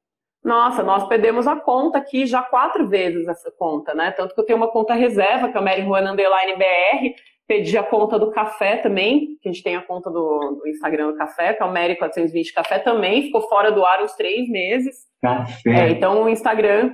Nossa, 0.45 0.83
nós 0.83 1.07
perdemos 1.07 1.47
a 1.47 1.55
conta 1.55 1.97
aqui 1.97 2.25
já 2.25 2.41
quatro 2.41 2.87
vezes 2.87 3.27
essa 3.27 3.51
conta, 3.51 3.93
né? 3.93 4.11
Tanto 4.11 4.33
que 4.33 4.39
eu 4.39 4.45
tenho 4.45 4.57
uma 4.57 4.71
conta 4.71 4.93
reserva, 4.93 5.49
que 5.49 5.57
é 5.57 5.59
o 5.59 5.63
Mary 5.63 5.81
Underline 5.81 6.55
BR, 6.55 7.15
Pedi 7.47 7.77
a 7.77 7.83
conta 7.83 8.17
do 8.17 8.31
café 8.31 8.77
também, 8.77 9.37
que 9.39 9.47
a 9.47 9.51
gente 9.51 9.63
tem 9.63 9.75
a 9.75 9.81
conta 9.81 10.09
do, 10.09 10.59
do 10.59 10.67
Instagram 10.67 11.11
do 11.11 11.17
café, 11.17 11.53
que 11.53 11.61
é 11.61 11.65
o 11.65 11.71
Mary420 11.71 12.51
Café 12.51 12.79
também, 12.79 13.21
ficou 13.21 13.41
fora 13.47 13.71
do 13.71 13.85
ar 13.85 14.01
uns 14.01 14.13
três 14.13 14.49
meses. 14.49 15.05
Café. 15.21 15.69
É, 15.69 15.89
então 15.91 16.23
o 16.23 16.29
Instagram, 16.29 16.91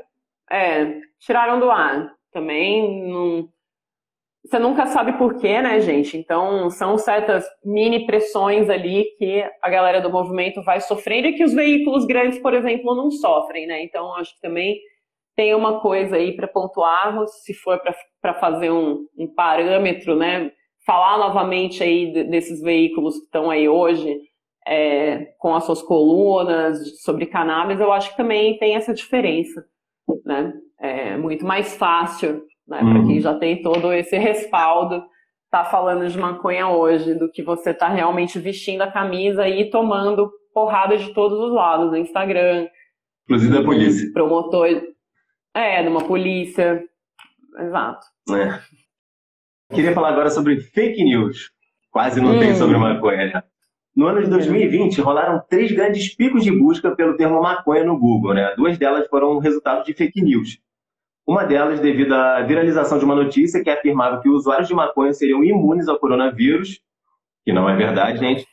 é, 0.52 1.00
tiraram 1.22 1.58
do 1.58 1.72
ar. 1.72 2.14
Também 2.34 3.08
não. 3.10 3.48
Você 4.44 4.58
nunca 4.58 4.88
sabe 4.88 5.14
por 5.20 5.38
quê, 5.38 5.62
né, 5.62 5.80
gente? 5.82 6.18
Então, 6.18 6.70
são 6.72 6.98
certas 6.98 7.46
mini 7.64 8.06
pressões 8.08 8.70
ali 8.70 9.06
que 9.18 9.44
a 9.62 9.70
galera 9.70 10.02
do 10.02 10.10
movimento 10.10 10.64
vai 10.64 10.82
sofrendo 10.82 11.28
e 11.28 11.34
que 11.34 11.44
os 11.44 11.54
veículos 11.54 12.06
grandes, 12.06 12.40
por 12.40 12.54
exemplo, 12.54 12.96
não 12.96 13.12
sofrem, 13.12 13.68
né? 13.68 13.84
Então, 13.84 14.16
acho 14.16 14.34
que 14.34 14.42
também 14.42 14.80
tem 15.36 15.54
uma 15.54 15.80
coisa 15.80 16.16
aí 16.16 16.36
para 16.36 16.48
pontuar, 16.48 17.16
se 17.28 17.54
for 17.54 17.80
para 18.22 18.34
fazer 18.34 18.72
um, 18.72 19.06
um, 19.18 19.28
parâmetro, 19.34 20.16
né? 20.16 20.52
Falar 20.86 21.20
novamente 21.20 21.84
aí 21.84 22.12
desses 22.28 22.62
veículos 22.62 23.18
que 23.20 23.26
estão 23.26 23.50
aí 23.50 23.70
hoje, 23.70 24.20
é, 24.68 25.34
com 25.38 25.54
as 25.54 25.64
suas 25.66 25.84
colunas 25.84 27.02
sobre 27.04 27.28
cannabis, 27.28 27.80
eu 27.80 27.92
acho 27.92 28.10
que 28.12 28.18
também 28.18 28.58
tem 28.58 28.76
essa 28.76 28.94
diferença, 28.94 29.64
né? 30.26 30.52
É 30.80 31.16
muito 31.16 31.46
mais 31.46 31.76
fácil, 31.78 32.44
né? 32.72 32.82
Uhum. 32.82 32.94
Para 32.94 33.06
quem 33.06 33.20
já 33.20 33.34
tem 33.36 33.62
todo 33.62 33.92
esse 33.92 34.18
respaldo, 34.18 35.04
tá 35.52 35.66
falando 35.66 36.08
de 36.08 36.18
maconha 36.18 36.70
hoje, 36.70 37.14
do 37.14 37.30
que 37.30 37.44
você 37.44 37.74
tá 37.74 37.90
realmente 37.90 38.40
vestindo 38.40 38.82
a 38.82 38.92
camisa 38.92 39.48
e 39.48 39.70
tomando 39.70 40.32
porrada 40.54 40.98
de 40.98 41.14
todos 41.14 41.38
os 41.38 41.54
lados, 41.54 41.92
no 41.92 41.98
Instagram. 41.98 42.68
Inclusive 43.26 43.54
da 43.54 43.64
polícia. 43.64 44.12
Promotor, 44.14 44.68
é, 45.54 45.84
numa 45.84 46.06
polícia. 46.06 46.82
Exato. 47.60 48.08
É. 48.32 48.60
Queria 49.76 49.94
falar 49.94 50.10
agora 50.10 50.30
sobre 50.30 50.62
fake 50.62 51.04
news. 51.04 51.52
Quase 51.92 52.22
não 52.22 52.36
hum. 52.36 52.40
tem 52.40 52.56
sobre 52.56 52.78
maconha, 52.78 53.26
né? 53.26 53.44
No 53.94 54.08
ano 54.08 54.24
de 54.24 54.30
2020, 54.30 55.02
rolaram 55.02 55.44
três 55.50 55.74
grandes 55.74 56.16
picos 56.16 56.46
de 56.46 56.52
busca 56.52 56.96
pelo 56.96 57.18
termo 57.18 57.42
maconha 57.42 57.84
no 57.84 58.00
Google, 58.00 58.34
né? 58.34 58.54
Duas 58.56 58.78
delas 58.78 59.06
foram 59.10 59.38
resultado 59.40 59.84
de 59.84 59.94
fake 59.94 60.22
news. 60.22 60.58
Uma 61.28 61.44
delas 61.46 61.80
devido 61.80 62.14
à 62.14 62.42
viralização 62.42 62.98
de 62.98 63.06
uma 63.06 63.16
notícia 63.16 63.64
que 63.64 63.70
afirmava 63.70 64.22
que 64.22 64.30
usuários 64.30 64.68
de 64.68 64.74
maconha 64.74 65.14
seriam 65.14 65.44
imunes 65.44 65.88
ao 65.88 66.00
coronavírus, 66.00 66.80
que 67.46 67.54
não 67.54 67.70
é 67.70 67.76
verdade, 67.76 68.20
gente. 68.20 68.48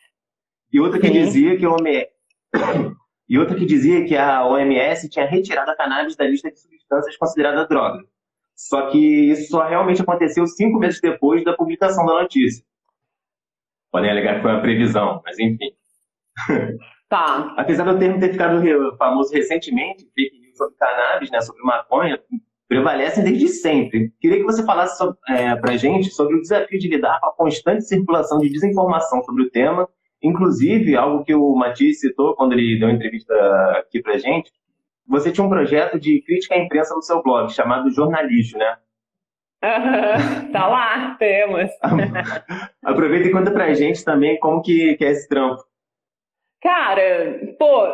E 0.73 0.79
outra 0.81 1.01
que 1.01 1.11
dizia 1.11 1.57
que 1.57 1.67
o 1.67 1.73
OMS... 1.73 2.09
e 3.29 3.39
outra 3.39 3.57
que 3.57 3.65
dizia 3.65 4.05
que 4.07 4.17
a 4.17 4.47
OMS 4.47 5.09
tinha 5.09 5.27
retirado 5.27 5.71
a 5.71 5.77
cannabis 5.77 6.17
da 6.17 6.25
lista 6.25 6.51
de 6.51 6.59
substâncias 6.59 7.17
consideradas 7.17 7.69
droga. 7.69 8.05
Só 8.55 8.91
que 8.91 9.31
isso 9.31 9.51
só 9.51 9.67
realmente 9.67 10.03
aconteceu 10.03 10.47
cinco 10.47 10.79
meses 10.79 11.01
depois 11.01 11.45
da 11.45 11.55
publicação 11.55 12.05
da 12.05 12.23
notícia. 12.23 12.65
Podem 13.91 14.11
alegar 14.11 14.37
que 14.37 14.43
foi 14.43 14.51
uma 14.51 14.61
previsão, 14.61 15.23
mas 15.25 15.39
enfim. 15.39 15.71
Tá. 17.09 17.55
Apesar 17.57 17.91
do 17.91 17.99
termo 17.99 18.21
ter 18.21 18.33
ficado 18.33 18.63
famoso 18.99 19.33
recentemente, 19.33 20.07
fake 20.15 20.41
news 20.41 20.59
sobre 20.59 20.77
cannabis, 20.77 21.31
né, 21.31 21.41
sobre 21.41 21.63
maconha, 21.63 22.23
prevalecem 22.69 23.25
desde 23.25 23.49
sempre. 23.49 24.13
Queria 24.21 24.39
que 24.39 24.45
você 24.45 24.65
falasse 24.65 25.03
é, 25.29 25.57
para 25.57 25.73
a 25.73 25.77
gente 25.77 26.11
sobre 26.11 26.37
o 26.37 26.41
desafio 26.41 26.79
de 26.79 26.89
lidar 26.89 27.19
com 27.21 27.27
a 27.27 27.35
constante 27.35 27.85
circulação 27.85 28.39
de 28.39 28.51
desinformação 28.51 29.23
sobre 29.23 29.45
o 29.45 29.51
tema, 29.51 29.89
inclusive 30.23 30.95
algo 30.95 31.25
que 31.25 31.35
o 31.35 31.55
Matias 31.57 32.01
citou 32.01 32.37
quando 32.37 32.53
ele 32.53 32.79
deu 32.79 32.91
entrevista 32.91 33.35
aqui 33.79 34.03
para 34.03 34.15
a 34.15 34.19
gente, 34.19 34.53
você 35.07 35.33
tinha 35.33 35.45
um 35.45 35.49
projeto 35.49 35.99
de 35.99 36.21
crítica 36.21 36.55
à 36.55 36.59
imprensa 36.59 36.95
no 36.95 37.03
seu 37.03 37.23
blog, 37.23 37.51
chamado 37.51 37.91
Jornalismo, 37.91 38.59
né? 38.59 38.77
Uhum, 39.65 40.53
tá 40.53 40.69
lá, 40.69 41.17
temos. 41.19 41.71
Aproveita 42.85 43.29
e 43.29 43.33
conta 43.33 43.51
pra 43.51 43.73
gente 43.73 44.05
também 44.05 44.39
como 44.39 44.61
que, 44.61 44.95
que 44.97 45.05
é 45.05 45.11
esse 45.11 45.27
trampo. 45.27 45.65
Cara, 46.61 47.55
pô, 47.59 47.87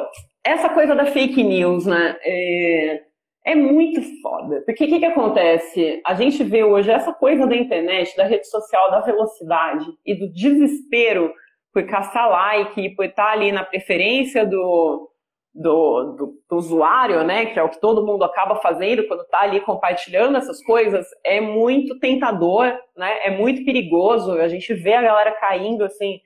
essa 0.42 0.68
coisa 0.68 0.94
da 0.94 1.06
fake 1.06 1.42
news, 1.42 1.86
né? 1.86 2.16
É, 2.22 3.02
é 3.44 3.54
muito 3.54 4.00
foda. 4.22 4.62
Porque 4.64 4.84
o 4.84 4.88
que, 4.88 4.98
que 4.98 5.04
acontece? 5.04 6.00
A 6.06 6.14
gente 6.14 6.42
vê 6.42 6.64
hoje 6.64 6.90
essa 6.90 7.12
coisa 7.12 7.46
da 7.46 7.56
internet, 7.56 8.16
da 8.16 8.24
rede 8.24 8.48
social, 8.48 8.90
da 8.90 9.00
velocidade 9.00 9.86
e 10.04 10.14
do 10.14 10.32
desespero 10.32 11.32
por 11.72 11.84
caçar 11.86 12.28
like, 12.30 12.94
por 12.94 13.04
estar 13.04 13.32
ali 13.32 13.52
na 13.52 13.64
preferência 13.64 14.46
do, 14.46 15.10
do, 15.52 16.16
do, 16.16 16.42
do, 16.48 16.56
usuário, 16.56 17.24
né, 17.24 17.46
que 17.46 17.58
é 17.58 17.62
o 17.62 17.68
que 17.68 17.80
todo 17.80 18.06
mundo 18.06 18.24
acaba 18.24 18.56
fazendo 18.56 19.06
quando 19.08 19.22
está 19.22 19.40
ali 19.40 19.60
compartilhando 19.60 20.38
essas 20.38 20.62
coisas, 20.62 21.06
é 21.24 21.40
muito 21.40 21.98
tentador, 21.98 22.66
né, 22.96 23.26
é 23.26 23.30
muito 23.30 23.64
perigoso. 23.64 24.32
A 24.32 24.48
gente 24.48 24.72
vê 24.72 24.94
a 24.94 25.02
galera 25.02 25.32
caindo 25.32 25.84
assim 25.84 26.20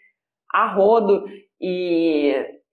a 0.53 0.67
rodo 0.67 1.25
e, 1.61 2.28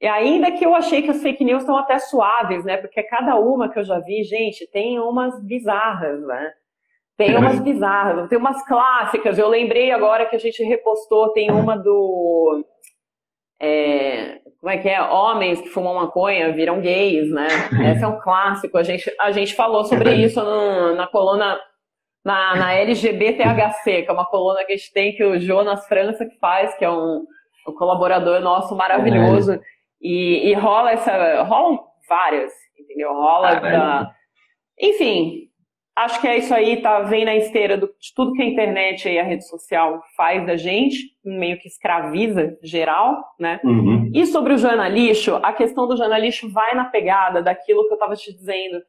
e 0.06 0.08
ainda 0.08 0.52
que 0.52 0.64
eu 0.64 0.76
achei 0.76 1.02
que 1.02 1.10
as 1.10 1.20
fake 1.20 1.44
news 1.44 1.64
estão 1.64 1.76
até 1.76 1.98
suaves, 1.98 2.64
né, 2.64 2.78
porque 2.78 3.02
cada 3.02 3.38
uma 3.38 3.68
que 3.68 3.80
eu 3.80 3.84
já 3.84 3.98
vi, 3.98 4.24
gente, 4.24 4.70
tem 4.72 5.00
umas 5.00 5.44
bizarras, 5.44 6.22
né. 6.22 6.52
Tem 7.18 7.36
umas 7.36 7.60
bizarras, 7.60 8.30
tem 8.30 8.38
umas 8.38 8.64
clássicas. 8.68 9.40
Eu 9.40 9.48
lembrei 9.48 9.92
agora 9.92 10.28
que 10.28 10.36
a 10.36 10.40
gente 10.40 10.64
repostou, 10.64 11.34
tem 11.34 11.50
uma 11.50 11.76
do 11.76 12.64
é, 13.60 14.42
como 14.60 14.72
é 14.72 14.78
que 14.78 14.88
é? 14.88 15.02
Homens 15.02 15.60
que 15.60 15.70
fumam 15.70 15.96
maconha 15.96 16.54
viram 16.54 16.82
gays, 16.82 17.32
né? 17.32 17.48
Esse 17.92 18.04
é 18.04 18.08
um 18.08 18.20
clássico. 18.20 18.78
A 18.78 18.84
gente, 18.84 19.12
a 19.20 19.32
gente 19.32 19.56
falou 19.56 19.86
sobre 19.86 20.14
isso 20.14 20.40
no, 20.40 20.94
na 20.94 21.08
coluna, 21.08 21.60
na, 22.24 22.56
na 22.56 22.74
LGBTHC, 22.74 24.04
que 24.04 24.10
é 24.10 24.14
uma 24.14 24.26
coluna 24.26 24.64
que 24.66 24.74
a 24.74 24.78
gente 24.78 24.94
tem 24.94 25.16
que 25.16 25.24
o 25.24 25.40
Jonas 25.40 25.88
França 25.88 26.28
que 26.28 26.38
faz, 26.38 26.76
que 26.76 26.86
é 26.86 26.92
um, 26.92 27.26
um 27.68 27.74
colaborador 27.74 28.40
nosso 28.40 28.76
maravilhoso. 28.76 29.60
E, 30.06 30.50
e 30.50 30.54
rola 30.54 30.92
essa. 30.92 31.44
rolam 31.44 31.80
várias, 32.08 32.54
entendeu? 32.80 33.14
Rola 33.14 33.56
da. 33.56 34.12
Enfim, 34.80 35.46
Acho 35.98 36.20
que 36.20 36.28
é 36.28 36.38
isso 36.38 36.54
aí, 36.54 36.82
tá? 36.82 37.04
Vem 37.04 37.24
na 37.24 37.38
esteira 37.38 37.78
do, 37.78 37.88
de 37.88 38.14
tudo 38.14 38.34
que 38.34 38.42
a 38.42 38.46
internet 38.46 39.08
e 39.08 39.18
a 39.18 39.24
rede 39.24 39.48
social 39.48 40.04
faz 40.18 40.46
da 40.46 40.58
gente, 40.58 40.98
meio 41.24 41.58
que 41.58 41.70
escraviza 41.70 42.58
geral, 42.62 43.16
né? 43.40 43.62
Uhum. 43.64 44.12
E 44.14 44.26
sobre 44.26 44.54
o 44.54 44.58
jornalista, 44.58 45.38
a 45.38 45.54
questão 45.54 45.88
do 45.88 45.96
jornalista 45.96 46.50
vai 46.50 46.76
na 46.76 46.84
pegada 46.84 47.42
daquilo 47.42 47.88
que 47.88 47.94
eu 47.94 47.96
estava 47.96 48.14
te 48.14 48.34
dizendo, 48.34 48.82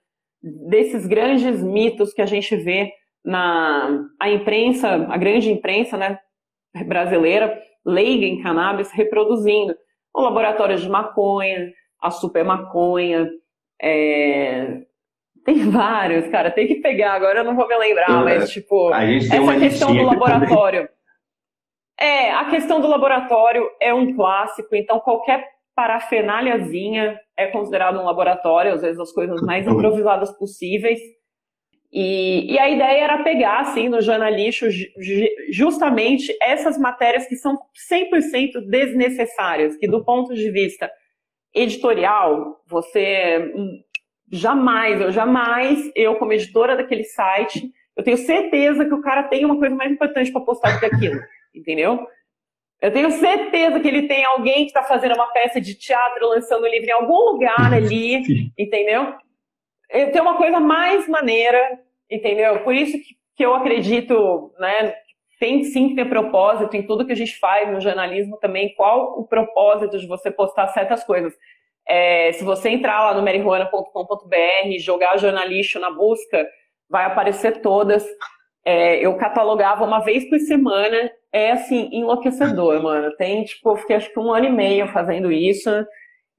desses 0.69 1.07
grandes 1.07 1.63
mitos 1.63 2.13
que 2.13 2.23
a 2.23 2.27
gente 2.27 2.57
vê 2.57 2.91
na 3.25 4.05
a 4.21 4.29
imprensa, 4.29 5.07
a 5.09 5.17
grande 5.17 5.49
imprensa, 5.49 5.97
né, 5.97 6.19
brasileira, 6.87 7.57
leiga 7.85 8.27
em 8.27 8.43
cannabis, 8.43 8.91
reproduzindo 8.91 9.77
o 10.17 10.23
laboratório 10.23 10.77
de 10.79 10.89
maconha, 10.89 11.71
a 12.01 12.11
super 12.11 12.45
maconha, 12.45 13.29
é, 13.81 14.81
tem 15.45 15.59
vários, 15.71 16.27
cara, 16.29 16.51
tem 16.51 16.67
que 16.67 16.77
pegar, 16.77 17.13
agora 17.13 17.41
eu 17.41 17.45
não 17.45 17.55
vou 17.55 17.69
me 17.69 17.77
lembrar, 17.77 18.09
eu, 18.09 18.25
mas 18.25 18.51
tipo, 18.51 18.93
essa 18.95 19.59
questão 19.59 19.95
do 19.95 20.03
laboratório. 20.03 20.89
É, 21.99 22.31
a 22.31 22.45
questão 22.51 22.81
do 22.81 22.89
laboratório 22.89 23.71
é 23.81 23.93
um 23.93 24.15
clássico, 24.15 24.75
então 24.75 24.99
qualquer 25.01 25.47
parafenalhazinha 25.75 27.19
é 27.37 27.47
considerado 27.49 27.99
um 27.99 28.05
laboratório, 28.05 28.73
às 28.73 28.83
vezes 28.83 28.99
as 28.99 29.13
coisas 29.13 29.41
mais 29.43 29.67
improvisadas 29.69 30.31
possíveis. 30.39 30.99
E, 31.93 32.53
e 32.53 32.59
a 32.59 32.69
ideia 32.69 33.05
era 33.05 33.23
pegar, 33.23 33.61
assim, 33.61 33.89
no 33.89 34.01
jornalismo, 34.01 34.69
justamente 35.51 36.37
essas 36.43 36.77
matérias 36.79 37.27
que 37.27 37.37
são 37.37 37.57
100% 37.91 38.69
desnecessárias, 38.69 39.77
que 39.77 39.89
do 39.89 40.05
ponto 40.05 40.35
de 40.35 40.51
vista 40.51 40.91
editorial, 41.55 42.61
você 42.67 43.53
Jamais, 44.31 45.01
eu 45.01 45.13
jamais, 45.13 45.91
eu 45.95 46.17
como 46.17 46.33
editora 46.33 46.77
daquele 46.77 47.05
site, 47.05 47.71
eu 47.97 48.03
tenho 48.03 48.17
certeza 48.17 48.85
que 48.85 48.93
o 48.93 49.01
cara 49.01 49.23
tem 49.23 49.45
uma 49.45 49.57
coisa 49.57 49.75
mais 49.75 49.93
importante 49.93 50.33
para 50.33 50.41
postar 50.41 50.73
do 50.73 50.81
que 50.81 50.87
aquilo, 50.87 51.21
entendeu? 51.55 52.05
Eu 52.83 52.93
tenho 52.93 53.11
certeza 53.13 53.79
que 53.79 53.87
ele 53.87 54.09
tem 54.09 54.25
alguém 54.25 54.65
que 54.65 54.71
está 54.71 54.83
fazendo 54.83 55.15
uma 55.15 55.29
peça 55.29 55.61
de 55.61 55.75
teatro, 55.75 56.29
lançando 56.29 56.65
um 56.65 56.69
livro 56.69 56.89
em 56.89 56.93
algum 56.93 57.33
lugar 57.33 57.73
ali, 57.73 58.51
entendeu? 58.59 59.15
Tem 59.89 60.21
uma 60.21 60.37
coisa 60.37 60.61
mais 60.61 61.09
maneira, 61.09 61.81
entendeu? 62.11 62.61
Por 62.61 62.75
isso 62.75 62.99
que, 62.99 63.17
que 63.37 63.45
eu 63.45 63.55
acredito, 63.55 64.53
né? 64.59 64.95
Tem 65.39 65.65
sim 65.65 65.91
que 65.91 65.97
ter 65.97 66.09
propósito 66.09 66.77
em 66.77 66.87
tudo 66.87 67.05
que 67.05 67.13
a 67.13 67.17
gente 67.17 67.39
faz 67.39 67.71
no 67.71 67.81
jornalismo 67.81 68.39
também. 68.39 68.75
Qual 68.75 69.19
o 69.19 69.27
propósito 69.27 69.99
de 69.99 70.07
você 70.07 70.31
postar 70.31 70.69
certas 70.69 71.05
coisas? 71.05 71.35
É, 71.89 72.33
se 72.33 72.43
você 72.43 72.71
entrar 72.71 73.05
lá 73.05 73.15
no 73.15 73.23
marihuana.com.br 73.23 74.67
e 74.67 74.79
jogar 74.79 75.19
jornalista 75.19 75.79
na 75.79 75.91
busca, 75.91 76.47
vai 76.89 77.05
aparecer 77.05 77.61
todas. 77.61 78.05
É, 78.65 78.99
eu 78.99 79.17
catalogava 79.17 79.85
uma 79.85 80.01
vez 80.01 80.29
por 80.29 80.39
semana. 80.41 81.11
É 81.33 81.53
assim, 81.53 81.89
enlouquecedor, 81.93 82.83
mano. 82.83 83.15
Tem, 83.17 83.45
tipo, 83.45 83.71
eu 83.71 83.77
fiquei 83.77 83.97
acho 83.97 84.13
que 84.13 84.19
um 84.19 84.33
ano 84.33 84.47
e 84.47 84.51
meio 84.51 84.89
fazendo 84.89 85.31
isso. 85.31 85.71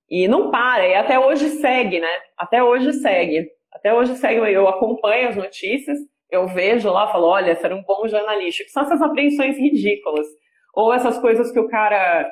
E 0.10 0.28
não 0.28 0.52
para, 0.52 0.88
e 0.88 0.96
até 0.96 1.20
hoje 1.20 1.50
segue, 1.50 2.00
né? 2.00 2.12
Até 2.38 2.64
hoje 2.64 2.94
segue. 2.94 3.50
Até 3.72 3.94
hoje 3.94 4.16
segue, 4.16 4.52
eu 4.52 4.68
acompanho 4.68 5.30
as 5.30 5.36
notícias, 5.36 5.98
eu 6.32 6.48
vejo 6.48 6.90
lá, 6.90 7.12
falo, 7.12 7.28
olha, 7.28 7.58
era 7.62 7.76
um 7.76 7.84
bom 7.84 8.08
jornalista. 8.08 8.64
Que 8.64 8.72
são 8.72 8.84
essas 8.84 9.02
apreensões 9.02 9.58
ridículas. 9.58 10.26
Ou 10.74 10.94
essas 10.94 11.18
coisas 11.18 11.52
que 11.52 11.60
o 11.60 11.68
cara 11.68 12.30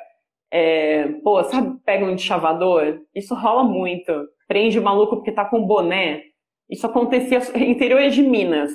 é, 0.50 1.08
pô, 1.22 1.42
sabe, 1.44 1.78
pega 1.84 2.04
um 2.04 2.16
chavador? 2.16 3.00
Isso 3.14 3.34
rola 3.34 3.64
muito. 3.64 4.12
Prende 4.46 4.78
o 4.78 4.82
maluco 4.82 5.16
porque 5.16 5.32
tá 5.32 5.44
com 5.44 5.66
boné. 5.66 6.22
Isso 6.70 6.86
acontecia 6.86 7.38
no 7.38 7.64
interior 7.64 8.08
de 8.10 8.22
Minas. 8.22 8.70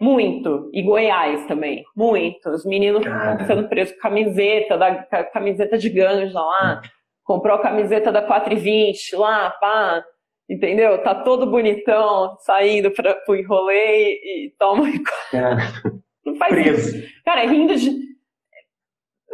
Muito. 0.00 0.70
E 0.72 0.82
Goiás 0.82 1.46
também. 1.46 1.84
Muito. 1.96 2.48
Os 2.50 2.64
meninos 2.64 3.04
sendo 3.46 3.68
presos 3.68 3.94
com 3.94 4.00
camiseta, 4.00 4.76
da 4.76 5.24
camiseta 5.24 5.78
de 5.78 5.88
ganja 5.88 6.40
lá. 6.40 6.82
Comprou 7.24 7.56
a 7.56 7.62
camiseta 7.62 8.12
da 8.12 8.22
420 8.22 9.16
lá, 9.16 9.50
pá. 9.50 10.04
Entendeu? 10.48 11.02
Tá 11.02 11.14
todo 11.14 11.50
bonitão, 11.50 12.36
saindo 12.40 12.90
para 12.90 13.14
pro 13.14 13.34
enrolê 13.34 14.12
e 14.12 14.54
toma. 14.58 14.86
É. 15.32 15.90
Não 16.24 16.36
faz 16.36 16.54
Preso. 16.54 16.96
isso. 16.96 17.22
Cara, 17.24 17.42
rindo 17.46 17.76
de 17.76 18.04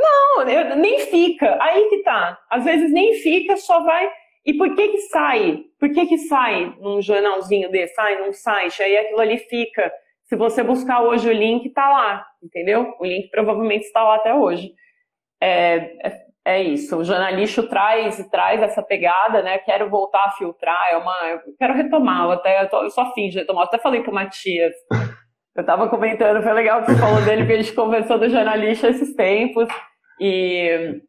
não, 0.00 0.48
eu, 0.48 0.76
nem 0.76 1.00
fica. 1.00 1.58
Aí 1.62 1.88
que 1.90 2.02
tá. 2.02 2.38
Às 2.50 2.64
vezes 2.64 2.90
nem 2.90 3.14
fica, 3.16 3.56
só 3.58 3.82
vai. 3.84 4.10
E 4.46 4.54
por 4.54 4.74
que 4.74 4.88
que 4.88 4.98
sai? 5.02 5.64
Por 5.78 5.92
que 5.92 6.06
que 6.06 6.18
sai 6.18 6.74
num 6.80 7.02
jornalzinho 7.02 7.70
desse, 7.70 7.94
sai 7.94 8.18
num 8.18 8.32
site? 8.32 8.82
Aí 8.82 8.96
aquilo 8.96 9.20
ali 9.20 9.36
fica. 9.36 9.92
Se 10.24 10.36
você 10.36 10.62
buscar 10.62 11.02
hoje 11.02 11.28
o 11.28 11.32
link, 11.32 11.68
tá 11.70 11.88
lá, 11.90 12.26
entendeu? 12.42 12.94
O 12.98 13.04
link 13.04 13.28
provavelmente 13.30 13.84
está 13.84 14.02
lá 14.02 14.16
até 14.16 14.32
hoje. 14.32 14.72
É, 15.40 15.76
é, 16.06 16.26
é 16.44 16.62
isso. 16.62 16.96
O 16.96 17.04
jornalista 17.04 17.62
traz 17.62 18.18
e 18.18 18.30
traz 18.30 18.62
essa 18.62 18.82
pegada, 18.82 19.42
né? 19.42 19.58
Quero 19.58 19.90
voltar 19.90 20.24
a 20.24 20.30
filtrar, 20.32 20.88
é 20.90 20.96
uma, 20.96 21.16
eu 21.28 21.40
quero 21.58 21.74
retomar. 21.74 22.24
Eu 22.24 22.32
até 22.32 22.62
eu, 22.62 22.68
tô, 22.68 22.82
eu 22.82 22.90
só 22.90 23.12
finge 23.12 23.38
retomar. 23.38 23.64
Eu 23.64 23.68
até 23.68 23.78
falei 23.78 24.02
pro 24.02 24.12
Matias. 24.12 24.74
Eu 25.56 25.66
tava 25.66 25.88
comentando, 25.88 26.42
foi 26.44 26.52
legal 26.52 26.80
que 26.80 26.92
você 26.92 26.98
falou 27.00 27.20
dele, 27.22 27.42
porque 27.42 27.54
a 27.54 27.56
gente 27.62 27.74
conversou 27.74 28.16
do 28.16 28.28
jornalista 28.28 28.88
esses 28.88 29.14
tempos. 29.16 29.68
E, 30.20 31.02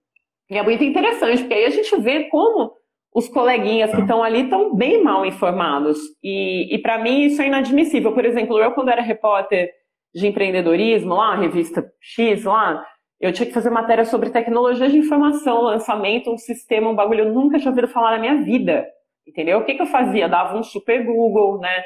e 0.50 0.58
é 0.58 0.64
muito 0.64 0.84
interessante, 0.84 1.44
porque 1.44 1.54
aí 1.54 1.66
a 1.66 1.70
gente 1.70 1.96
vê 2.02 2.24
como 2.24 2.74
os 3.14 3.30
coleguinhas 3.30 3.92
que 3.92 4.02
estão 4.02 4.24
ali 4.24 4.44
estão 4.44 4.76
bem 4.76 5.04
mal 5.04 5.26
informados. 5.26 6.00
E, 6.24 6.74
e 6.74 6.80
para 6.80 6.98
mim 6.98 7.26
isso 7.26 7.42
é 7.42 7.48
inadmissível. 7.48 8.14
Por 8.14 8.26
exemplo, 8.26 8.58
eu 8.58 8.72
quando 8.72 8.90
era 8.90 9.02
repórter 9.02 9.70
de 10.14 10.28
empreendedorismo, 10.28 11.14
lá, 11.14 11.36
revista 11.36 11.86
X, 12.02 12.44
lá, 12.44 12.84
eu 13.22 13.32
tinha 13.32 13.46
que 13.46 13.54
fazer 13.54 13.70
matéria 13.70 14.04
sobre 14.04 14.32
tecnologia 14.32 14.90
de 14.90 14.98
informação, 14.98 15.62
lançamento, 15.62 16.32
um 16.32 16.38
sistema, 16.38 16.90
um 16.90 16.96
bagulho 16.96 17.26
eu 17.26 17.34
nunca 17.34 17.60
tinha 17.60 17.70
ouvido 17.70 17.88
falar 17.88 18.12
na 18.12 18.20
minha 18.20 18.44
vida. 18.44 18.88
Entendeu? 19.28 19.60
O 19.60 19.64
que, 19.64 19.76
que 19.76 19.82
eu 19.82 19.88
fazia? 19.88 20.28
Dava 20.28 20.58
um 20.58 20.64
super 20.64 21.06
Google, 21.06 21.60
né? 21.60 21.84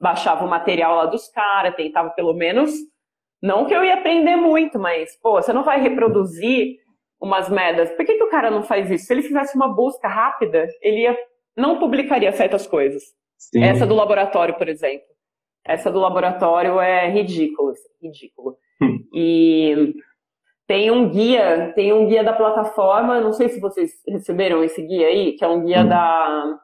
Baixava 0.00 0.44
o 0.44 0.48
material 0.48 0.94
lá 0.94 1.06
dos 1.06 1.28
caras, 1.28 1.74
tentava 1.74 2.10
pelo 2.10 2.32
menos 2.32 2.72
não 3.42 3.66
que 3.66 3.74
eu 3.74 3.84
ia 3.84 3.94
aprender 3.94 4.36
muito, 4.36 4.78
mas, 4.78 5.16
pô, 5.20 5.40
você 5.40 5.52
não 5.52 5.62
vai 5.62 5.80
reproduzir 5.80 6.76
umas 7.20 7.48
medas. 7.48 7.90
Por 7.90 8.04
que, 8.04 8.14
que 8.14 8.24
o 8.24 8.30
cara 8.30 8.50
não 8.50 8.62
faz 8.62 8.90
isso? 8.90 9.06
Se 9.06 9.12
ele 9.12 9.22
fizesse 9.22 9.56
uma 9.56 9.68
busca 9.68 10.08
rápida, 10.08 10.66
ele 10.82 11.02
ia, 11.02 11.16
não 11.56 11.78
publicaria 11.78 12.32
certas 12.32 12.66
coisas. 12.66 13.02
Sim. 13.36 13.62
Essa 13.62 13.86
do 13.86 13.94
laboratório, 13.94 14.56
por 14.56 14.68
exemplo. 14.68 15.06
Essa 15.64 15.90
do 15.90 16.00
laboratório 16.00 16.80
é 16.80 17.08
ridículo, 17.10 17.70
assim, 17.70 17.88
ridículo. 18.02 18.56
Hum. 18.82 18.98
E 19.14 19.94
tem 20.68 20.90
um 20.90 21.08
guia, 21.08 21.72
tem 21.74 21.94
um 21.94 22.06
guia 22.06 22.22
da 22.22 22.34
plataforma, 22.34 23.20
não 23.20 23.32
sei 23.32 23.48
se 23.48 23.58
vocês 23.58 23.90
receberam 24.06 24.62
esse 24.62 24.82
guia 24.82 25.06
aí, 25.06 25.32
que 25.32 25.42
é 25.42 25.48
um 25.48 25.64
guia 25.64 25.80
hum. 25.80 25.88
da 25.88 26.58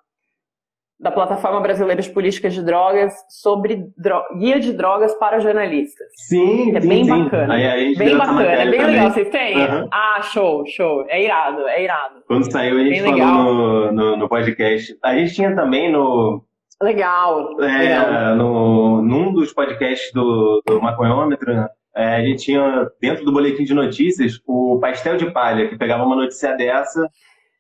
da 1.01 1.11
Plataforma 1.11 1.61
Brasileira 1.61 2.01
de 2.01 2.09
Políticas 2.09 2.55
de 2.55 2.63
Drogas 2.63 3.13
sobre 3.29 3.89
dro 3.97 4.23
guia 4.39 4.61
de 4.61 4.73
drogas 4.73 5.13
para 5.15 5.41
jornalistas. 5.41 6.07
Sim, 6.29 6.75
é 6.75 6.81
sim, 6.81 6.89
bem 6.89 7.05
sim. 7.05 7.25
bacana. 7.25 7.55
Aí, 7.55 7.97
bem 7.97 8.17
bacana, 8.17 8.43
é 8.43 8.71
bem 8.71 8.81
também. 8.81 8.95
legal. 8.95 9.11
Vocês 9.11 9.29
têm? 9.29 9.59
Uhum. 9.59 9.89
Ah, 9.93 10.23
show, 10.23 10.65
show. 10.67 11.05
É 11.09 11.23
irado, 11.23 11.67
é 11.69 11.83
irado. 11.83 12.23
Quando 12.27 12.51
saiu, 12.51 12.79
a 12.79 12.85
gente 12.85 13.03
bem 13.03 13.19
falou 13.19 13.55
no, 13.55 13.93
no, 13.93 14.17
no, 14.17 14.29
podcast. 14.29 14.97
A 15.03 15.15
gente 15.17 15.35
tinha 15.35 15.55
também 15.55 15.91
no. 15.91 16.43
Legal. 16.81 17.61
É, 17.61 17.79
legal. 17.79 18.37
No, 18.37 19.03
num 19.03 19.33
dos 19.33 19.53
podcasts 19.53 20.13
do, 20.13 20.63
do 20.67 20.81
Maconhômetro, 20.81 21.53
né? 21.55 21.69
É, 21.97 22.17
a 22.17 22.23
gente 22.23 22.45
tinha 22.45 22.89
dentro 23.01 23.25
do 23.25 23.33
boletim 23.33 23.65
de 23.65 23.75
notícias 23.75 24.41
o 24.47 24.79
pastel 24.81 25.17
de 25.17 25.31
palha, 25.31 25.69
que 25.69 25.79
pegava 25.79 26.05
uma 26.05 26.17
notícia 26.17 26.57
dessa 26.57 27.09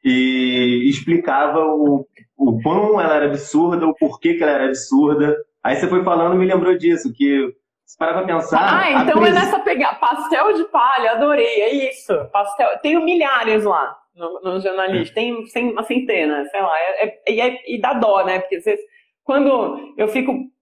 e 0.04 0.88
explicava 0.88 1.60
o, 1.60 2.06
o 2.36 2.60
quão 2.62 3.00
ela 3.00 3.16
era 3.16 3.26
absurda, 3.26 3.86
o 3.86 3.94
porquê 3.94 4.34
que 4.34 4.42
ela 4.42 4.52
era 4.52 4.66
absurda. 4.66 5.36
Aí 5.62 5.76
você 5.76 5.88
foi 5.88 6.04
falando 6.04 6.34
e 6.34 6.38
me 6.38 6.46
lembrou 6.46 6.76
disso, 6.76 7.12
que 7.14 7.48
se 7.86 7.96
parar 7.96 8.14
pra 8.14 8.26
pensar. 8.26 8.82
Ah, 8.82 9.02
então 9.02 9.20
pres... 9.20 9.30
é 9.30 9.32
nessa 9.32 9.60
pegar 9.60 9.94
pastel 10.00 10.52
de 10.54 10.64
palha, 10.64 11.12
adorei, 11.12 11.62
é 11.62 11.90
isso. 11.90 12.12
Pastel, 12.32 12.78
tenho 12.82 13.04
milhares 13.04 13.64
lá 13.64 13.96
no, 14.14 14.40
no 14.40 14.60
jornalista, 14.60 15.14
tem 15.14 15.32
uma 15.72 15.82
centena, 15.82 16.44
sei 16.46 16.60
lá, 16.60 16.72
é, 16.76 17.06
é, 17.06 17.32
e, 17.32 17.40
é, 17.40 17.74
e 17.74 17.80
dá 17.80 17.94
dó, 17.94 18.24
né? 18.24 18.40
Porque 18.40 18.60
vocês, 18.60 18.80
quando 19.22 19.94
eu 19.96 20.08
fico. 20.08 20.52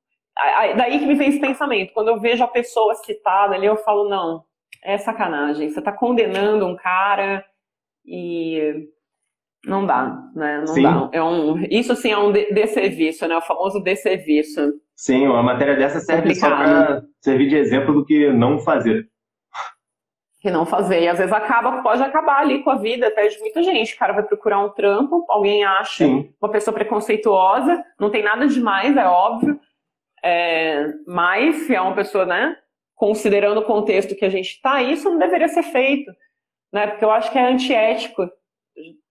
Daí 0.77 0.99
que 0.99 1.07
me 1.07 1.15
vem 1.15 1.29
esse 1.29 1.41
pensamento, 1.41 1.93
quando 1.93 2.09
eu 2.09 2.21
vejo 2.21 2.43
a 2.43 2.49
pessoa 2.49 2.95
citada 2.95 3.55
ali, 3.55 3.67
eu 3.67 3.77
falo, 3.77 4.09
não, 4.09 4.45
é 4.83 4.97
sacanagem, 4.99 5.69
você 5.69 5.81
tá 5.81 5.93
condenando 5.93 6.67
um 6.67 6.75
cara 6.75 7.45
e 8.05 8.89
não 9.65 9.87
dá, 9.87 10.29
né? 10.35 10.59
Não 10.59 10.67
sim. 10.67 10.83
dá. 10.83 11.09
É 11.13 11.23
um, 11.23 11.59
isso 11.71 11.95
sim 11.95 12.11
é 12.11 12.19
um 12.19 12.33
desserviço, 12.33 13.27
né? 13.29 13.37
O 13.37 13.43
famoso 13.43 13.81
desserviço. 13.81 14.73
Sim, 14.97 15.29
uma 15.29 15.43
matéria 15.43 15.77
dessa 15.77 16.01
serve 16.01 16.29
Complicado. 16.29 16.51
só 16.51 16.57
para 16.57 17.03
servir 17.21 17.49
de 17.49 17.57
exemplo 17.57 17.95
do 17.95 18.05
que 18.05 18.33
não 18.33 18.59
fazer. 18.59 19.09
Que 20.41 20.51
não 20.51 20.67
fazer. 20.67 21.03
E 21.03 21.09
às 21.09 21.19
vezes 21.19 21.33
acaba, 21.33 21.83
pode 21.83 22.03
acabar 22.03 22.41
ali 22.41 22.65
com 22.65 22.71
a 22.71 22.77
vida 22.77 23.07
até 23.07 23.29
de 23.29 23.39
muita 23.39 23.63
gente. 23.63 23.95
O 23.95 23.99
cara 23.99 24.13
vai 24.13 24.25
procurar 24.25 24.65
um 24.65 24.71
trampo, 24.71 25.25
alguém 25.29 25.65
acha 25.65 26.05
sim. 26.05 26.35
uma 26.43 26.51
pessoa 26.51 26.75
preconceituosa, 26.75 27.85
não 28.01 28.11
tem 28.11 28.25
nada 28.25 28.49
demais, 28.49 28.97
é 28.97 29.07
óbvio. 29.07 29.61
É, 30.25 30.87
mas 31.07 31.67
se 31.67 31.75
é 31.75 31.81
uma 31.81 31.95
pessoa, 31.95 32.25
né? 32.25 32.57
Considerando 32.95 33.59
o 33.59 33.65
contexto 33.65 34.15
que 34.15 34.25
a 34.25 34.31
gente 34.31 34.51
está, 34.51 34.83
isso 34.83 35.11
não 35.11 35.19
deveria 35.19 35.49
ser 35.49 35.65
feito. 35.65 36.11
Né? 36.73 36.87
Porque 36.87 37.05
eu 37.05 37.11
acho 37.11 37.31
que 37.31 37.39
é 37.39 37.53
antiético 37.53 38.29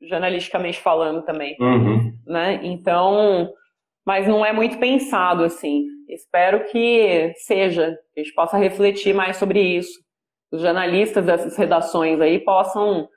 jornalisticamente 0.02 0.80
falando 0.80 1.24
também, 1.24 1.56
uhum. 1.60 2.12
né? 2.26 2.60
Então, 2.64 3.52
mas 4.06 4.28
não 4.28 4.46
é 4.46 4.52
muito 4.52 4.80
pensado 4.80 5.44
assim. 5.44 5.86
Espero 6.10 6.66
que 6.66 7.34
seja, 7.38 7.96
que 8.14 8.20
a 8.20 8.24
gente 8.24 8.34
possa 8.34 8.58
refletir 8.58 9.14
mais 9.14 9.38
sobre 9.38 9.62
isso. 9.62 10.00
Os 10.52 10.62
jornalistas 10.62 11.26
dessas 11.26 11.56
redações 11.56 12.20
aí 12.20 12.40
possam 12.40 13.08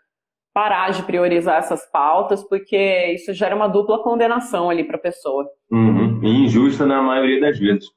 parar 0.53 0.93
de 0.93 1.03
priorizar 1.03 1.59
essas 1.59 1.91
pautas, 1.91 2.45
porque 2.45 3.13
isso 3.15 3.33
gera 3.33 3.57
uma 3.57 3.67
dupla 3.67 4.03
condenação 4.03 4.71
ali 4.71 4.85
para 4.85 4.97
a 4.97 5.01
pessoa. 5.01 5.45
Uhum. 5.71 6.04
E 6.25 6.45
injusta 6.45 6.87
na 6.87 7.03
maioria 7.03 7.41
das 7.41 7.59
vezes. 7.59 7.89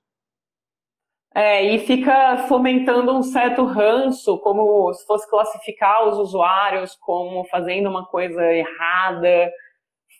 É, 1.33 1.63
e 1.63 1.79
fica 1.79 2.45
fomentando 2.47 3.15
um 3.15 3.21
certo 3.21 3.63
ranço, 3.63 4.39
como 4.39 4.91
se 4.93 5.05
fosse 5.05 5.29
classificar 5.29 6.07
os 6.07 6.17
usuários 6.17 6.95
como 6.95 7.45
fazendo 7.45 7.87
uma 7.87 8.05
coisa 8.07 8.41
errada, 8.51 9.51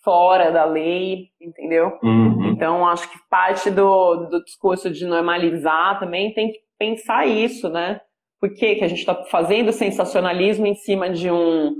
fora 0.04 0.50
da 0.50 0.64
lei, 0.64 1.28
entendeu? 1.40 1.98
Uhum. 2.02 2.50
Então, 2.50 2.86
acho 2.86 3.10
que 3.10 3.18
parte 3.28 3.70
do, 3.70 4.26
do 4.26 4.44
discurso 4.44 4.90
de 4.90 5.04
normalizar 5.06 5.98
também 5.98 6.32
tem 6.32 6.52
que 6.52 6.60
pensar 6.78 7.26
isso, 7.26 7.68
né? 7.68 8.00
Por 8.40 8.54
que, 8.54 8.76
que 8.76 8.84
a 8.84 8.88
gente 8.88 9.00
está 9.00 9.14
fazendo 9.24 9.72
sensacionalismo 9.72 10.66
em 10.66 10.74
cima 10.74 11.10
de 11.10 11.30
um 11.30 11.74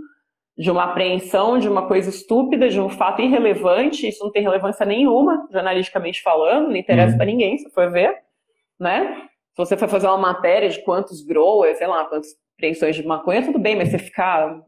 de 0.58 0.70
uma 0.70 0.84
apreensão 0.84 1.58
de 1.58 1.68
uma 1.68 1.86
coisa 1.86 2.10
estúpida, 2.10 2.68
de 2.68 2.80
um 2.80 2.88
fato 2.88 3.22
irrelevante, 3.22 4.08
isso 4.08 4.24
não 4.24 4.32
tem 4.32 4.42
relevância 4.42 4.84
nenhuma, 4.84 5.46
jornalisticamente 5.52 6.20
falando, 6.20 6.68
não 6.68 6.76
interessa 6.76 7.12
uhum. 7.12 7.16
para 7.16 7.26
ninguém, 7.26 7.56
se 7.56 7.70
for 7.70 7.90
ver 7.90 8.14
né? 8.78 9.22
Se 9.54 9.56
você 9.56 9.76
for 9.76 9.88
fazer 9.88 10.06
uma 10.06 10.18
matéria 10.18 10.68
de 10.68 10.82
quantos 10.84 11.22
growers, 11.22 11.78
sei 11.78 11.86
lá, 11.86 12.04
quantas 12.04 12.28
apreensões 12.56 12.94
de 12.94 13.04
maconha, 13.04 13.44
tudo 13.44 13.58
bem, 13.58 13.76
mas 13.76 13.90
você 13.90 13.98
ficar 13.98 14.62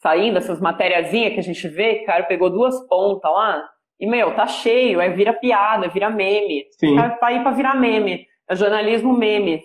saindo 0.00 0.38
essas 0.38 0.60
matériazinhas 0.60 1.34
que 1.34 1.40
a 1.40 1.42
gente 1.42 1.66
vê, 1.68 2.04
cara, 2.04 2.22
pegou 2.24 2.48
duas 2.48 2.78
pontas 2.86 3.30
lá, 3.30 3.68
e, 3.98 4.06
meu, 4.06 4.32
tá 4.36 4.46
cheio, 4.46 5.00
aí 5.00 5.12
vira 5.12 5.32
piada, 5.32 5.88
vira 5.88 6.08
meme. 6.08 6.66
Sim. 6.78 6.94
Tá 6.94 7.18
aí 7.22 7.40
pra 7.40 7.50
virar 7.50 7.74
meme. 7.74 8.28
É 8.48 8.54
jornalismo 8.54 9.12
meme. 9.12 9.60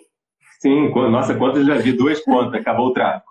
Sim, 0.58 0.88
nossa, 1.08 1.36
quantos 1.36 1.64
já 1.64 1.76
vi 1.76 1.92
duas 1.92 2.18
pontas, 2.24 2.60
acabou 2.60 2.88
o 2.88 2.92
tráfico. 2.92 3.30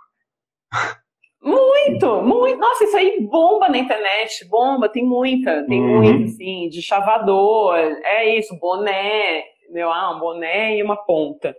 Muito, 1.43 2.21
muito. 2.21 2.57
Nossa, 2.57 2.85
isso 2.85 2.95
aí 2.95 3.19
bomba 3.29 3.67
na 3.67 3.77
internet, 3.77 4.47
bomba, 4.47 4.87
tem 4.87 5.05
muita, 5.05 5.65
tem 5.67 5.81
uhum. 5.81 6.01
muito, 6.01 6.23
assim, 6.25 6.69
de 6.69 6.81
chavador, 6.81 7.75
é 7.75 8.37
isso, 8.37 8.57
boné, 8.57 9.43
meu, 9.69 9.91
ah, 9.91 10.15
um 10.15 10.19
boné 10.19 10.77
e 10.77 10.83
uma 10.83 10.95
ponta. 10.95 11.53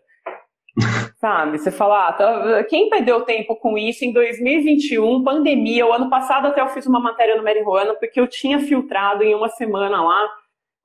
Sabe? 1.21 1.59
Você 1.59 1.71
fala, 1.71 2.09
ah, 2.09 2.13
tá, 2.15 2.65
quem 2.65 2.89
perdeu 2.89 3.21
tempo 3.23 3.57
com 3.57 3.77
isso 3.77 4.05
em 4.05 4.13
2021, 4.13 5.23
pandemia? 5.23 5.87
O 5.87 5.93
ano 5.93 6.09
passado 6.09 6.47
até 6.47 6.63
eu 6.63 6.69
fiz 6.69 6.87
uma 6.87 6.99
matéria 6.99 7.37
no 7.37 7.45
Marihuana, 7.45 7.95
porque 7.95 8.19
eu 8.19 8.27
tinha 8.27 8.59
filtrado 8.59 9.23
em 9.23 9.35
uma 9.35 9.51
semana 9.51 10.03
lá, 10.03 10.31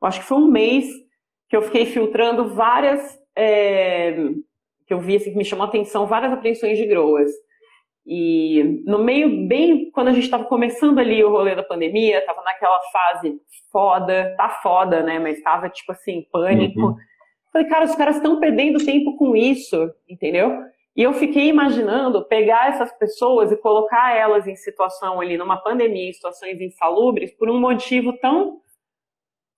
acho 0.04 0.20
que 0.20 0.26
foi 0.26 0.38
um 0.38 0.52
mês 0.52 0.86
que 1.48 1.56
eu 1.56 1.62
fiquei 1.62 1.86
filtrando 1.86 2.50
várias, 2.50 3.18
é, 3.36 4.14
que 4.86 4.94
eu 4.94 5.00
vi 5.00 5.16
assim, 5.16 5.32
que 5.32 5.38
me 5.38 5.46
chamou 5.46 5.66
a 5.66 5.70
atenção, 5.70 6.06
várias 6.06 6.34
apreensões 6.34 6.78
de 6.78 6.86
groas. 6.86 7.32
E 8.06 8.84
no 8.86 9.00
meio, 9.00 9.48
bem 9.48 9.92
quando 9.92 10.08
a 10.08 10.14
gente 10.14 10.24
estava 10.24 10.46
começando 10.46 11.00
ali 11.00 11.24
o 11.24 11.30
rolê 11.30 11.56
da 11.56 11.64
pandemia, 11.64 12.20
estava 12.20 12.42
naquela 12.44 12.80
fase 12.92 13.40
foda, 13.72 14.34
tá 14.36 14.50
foda, 14.50 15.04
né? 15.04 15.20
Mas 15.20 15.38
estava 15.38 15.70
tipo 15.70 15.92
assim, 15.92 16.26
pânico. 16.32 16.80
Uhum. 16.80 16.96
Falei, 17.52 17.68
cara, 17.68 17.86
os 17.86 17.96
caras 17.96 18.18
estão 18.18 18.40
perdendo 18.40 18.84
tempo 18.84 19.16
com 19.18 19.36
isso, 19.36 19.92
entendeu? 20.08 20.64
E 20.96 21.04
eu 21.04 21.14
fiquei 21.14 21.48
imaginando 21.48 22.26
pegar 22.26 22.70
essas 22.70 22.92
pessoas 22.98 23.52
e 23.52 23.58
colocar 23.58 24.16
elas 24.16 24.48
em 24.48 24.56
situação 24.56 25.22
ali, 25.22 25.38
numa 25.38 25.58
pandemia, 25.58 26.10
em 26.10 26.14
situações 26.14 26.60
insalubres, 26.60 27.32
por 27.32 27.50
um 27.50 27.60
motivo 27.60 28.14
tão. 28.20 28.60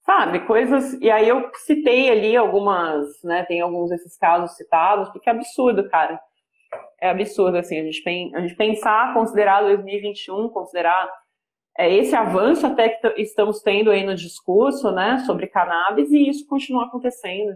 Sabe, 0.06 0.42
coisas. 0.42 0.94
E 1.02 1.10
aí 1.10 1.28
eu 1.28 1.50
citei 1.66 2.10
ali 2.10 2.36
algumas, 2.36 3.08
né? 3.24 3.44
Tem 3.44 3.62
alguns 3.62 3.90
desses 3.90 4.18
casos 4.18 4.56
citados, 4.56 5.10
porque 5.10 5.30
é 5.30 5.34
absurdo, 5.34 5.90
cara. 5.90 6.20
É 7.02 7.10
absurdo, 7.10 7.58
assim, 7.58 7.80
a 7.80 7.84
gente, 7.84 8.04
a 8.36 8.42
gente 8.42 8.56
pensar, 8.56 9.14
considerar 9.14 9.62
2021, 9.64 10.50
considerar 10.50 11.10
é, 11.78 11.92
esse 11.96 12.16
avanço 12.16 12.68
até 12.68 12.90
que 12.90 13.22
estamos 13.22 13.62
tendo 13.62 13.90
aí 13.90 14.06
no 14.06 14.14
discurso, 14.14 14.92
né, 14.92 15.18
sobre 15.26 15.48
cannabis, 15.48 16.12
e 16.12 16.30
isso 16.30 16.46
continuar 16.48 16.86
acontecendo. 16.86 17.54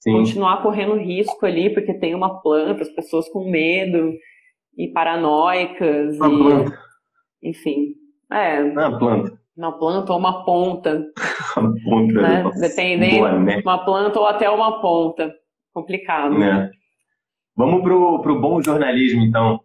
Sim. 0.00 0.12
continuar 0.12 0.62
correndo 0.62 0.94
risco 0.94 1.44
ali, 1.44 1.74
porque 1.74 1.92
tem 1.92 2.14
uma 2.14 2.40
planta, 2.40 2.82
as 2.82 2.88
pessoas 2.88 3.28
com 3.28 3.50
medo 3.50 4.12
e 4.76 4.88
paranoicas. 4.88 6.16
Uma 6.18 6.28
e, 6.28 6.38
planta. 6.38 6.78
Enfim. 7.42 7.94
É. 8.30 8.62
Uma 8.62 8.98
planta. 8.98 9.38
Uma 9.56 9.78
planta 9.78 10.12
ou 10.12 10.18
uma 10.18 10.44
ponta. 10.44 11.04
uma 11.56 11.74
ponta. 11.84 12.22
Né? 12.22 12.50
Dependendo. 12.60 13.40
Né? 13.40 13.60
Uma 13.64 13.84
planta 13.84 14.20
ou 14.20 14.26
até 14.26 14.48
uma 14.48 14.80
ponta. 14.80 15.34
Complicado. 15.74 16.40
É. 16.42 16.70
Vamos 17.58 17.82
pro, 17.82 18.22
pro 18.22 18.40
bom 18.40 18.62
jornalismo, 18.62 19.20
então. 19.20 19.58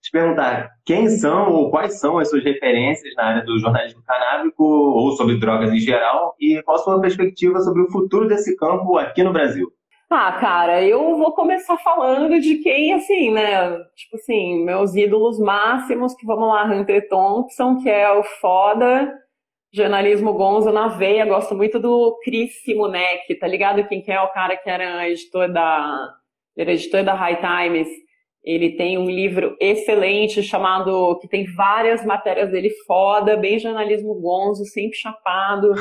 Te 0.00 0.10
perguntar, 0.12 0.70
quem 0.86 1.08
são 1.08 1.52
ou 1.52 1.68
quais 1.68 1.98
são 1.98 2.16
as 2.16 2.30
suas 2.30 2.44
referências 2.44 3.12
na 3.16 3.24
área 3.24 3.44
do 3.44 3.58
jornalismo 3.58 4.02
canábico 4.06 4.64
ou 4.64 5.10
sobre 5.12 5.38
drogas 5.38 5.70
em 5.72 5.80
geral 5.80 6.34
e 6.40 6.62
qual 6.62 6.76
a 6.76 6.80
sua 6.80 7.00
perspectiva 7.00 7.58
sobre 7.58 7.82
o 7.82 7.90
futuro 7.90 8.28
desse 8.28 8.56
campo 8.56 8.96
aqui 8.96 9.24
no 9.24 9.32
Brasil? 9.32 9.68
Ah, 10.08 10.32
cara, 10.40 10.82
eu 10.82 11.16
vou 11.16 11.32
começar 11.32 11.76
falando 11.78 12.40
de 12.40 12.58
quem, 12.58 12.94
assim, 12.94 13.32
né? 13.32 13.78
Tipo 13.96 14.16
assim, 14.16 14.64
meus 14.64 14.94
ídolos 14.94 15.38
máximos, 15.40 16.14
que 16.14 16.24
vamos 16.24 16.48
lá, 16.48 16.64
Hunter 16.64 17.08
Thompson, 17.08 17.76
que 17.82 17.90
é 17.90 18.10
o 18.12 18.22
foda, 18.22 19.12
jornalismo 19.74 20.32
gonzo 20.32 20.70
na 20.72 20.86
veia, 20.86 21.26
gosto 21.26 21.54
muito 21.56 21.80
do 21.80 22.16
Chris 22.24 22.62
Simonek, 22.62 23.34
tá 23.40 23.46
ligado? 23.46 23.86
Quem 23.88 24.00
que 24.00 24.10
é 24.10 24.20
o 24.20 24.32
cara 24.32 24.56
que 24.56 24.70
era 24.70 25.08
editor 25.08 25.52
da, 25.52 26.19
editor 26.68 27.04
da 27.04 27.14
High 27.14 27.40
Times. 27.40 27.88
Ele 28.42 28.76
tem 28.76 28.98
um 28.98 29.04
livro 29.04 29.56
excelente 29.60 30.42
chamado, 30.42 31.18
que 31.20 31.28
tem 31.28 31.44
várias 31.54 32.04
matérias 32.04 32.50
dele 32.50 32.70
foda, 32.86 33.36
bem 33.36 33.58
jornalismo 33.58 34.14
gonzo, 34.14 34.64
sempre 34.64 34.96
chapado. 34.96 35.72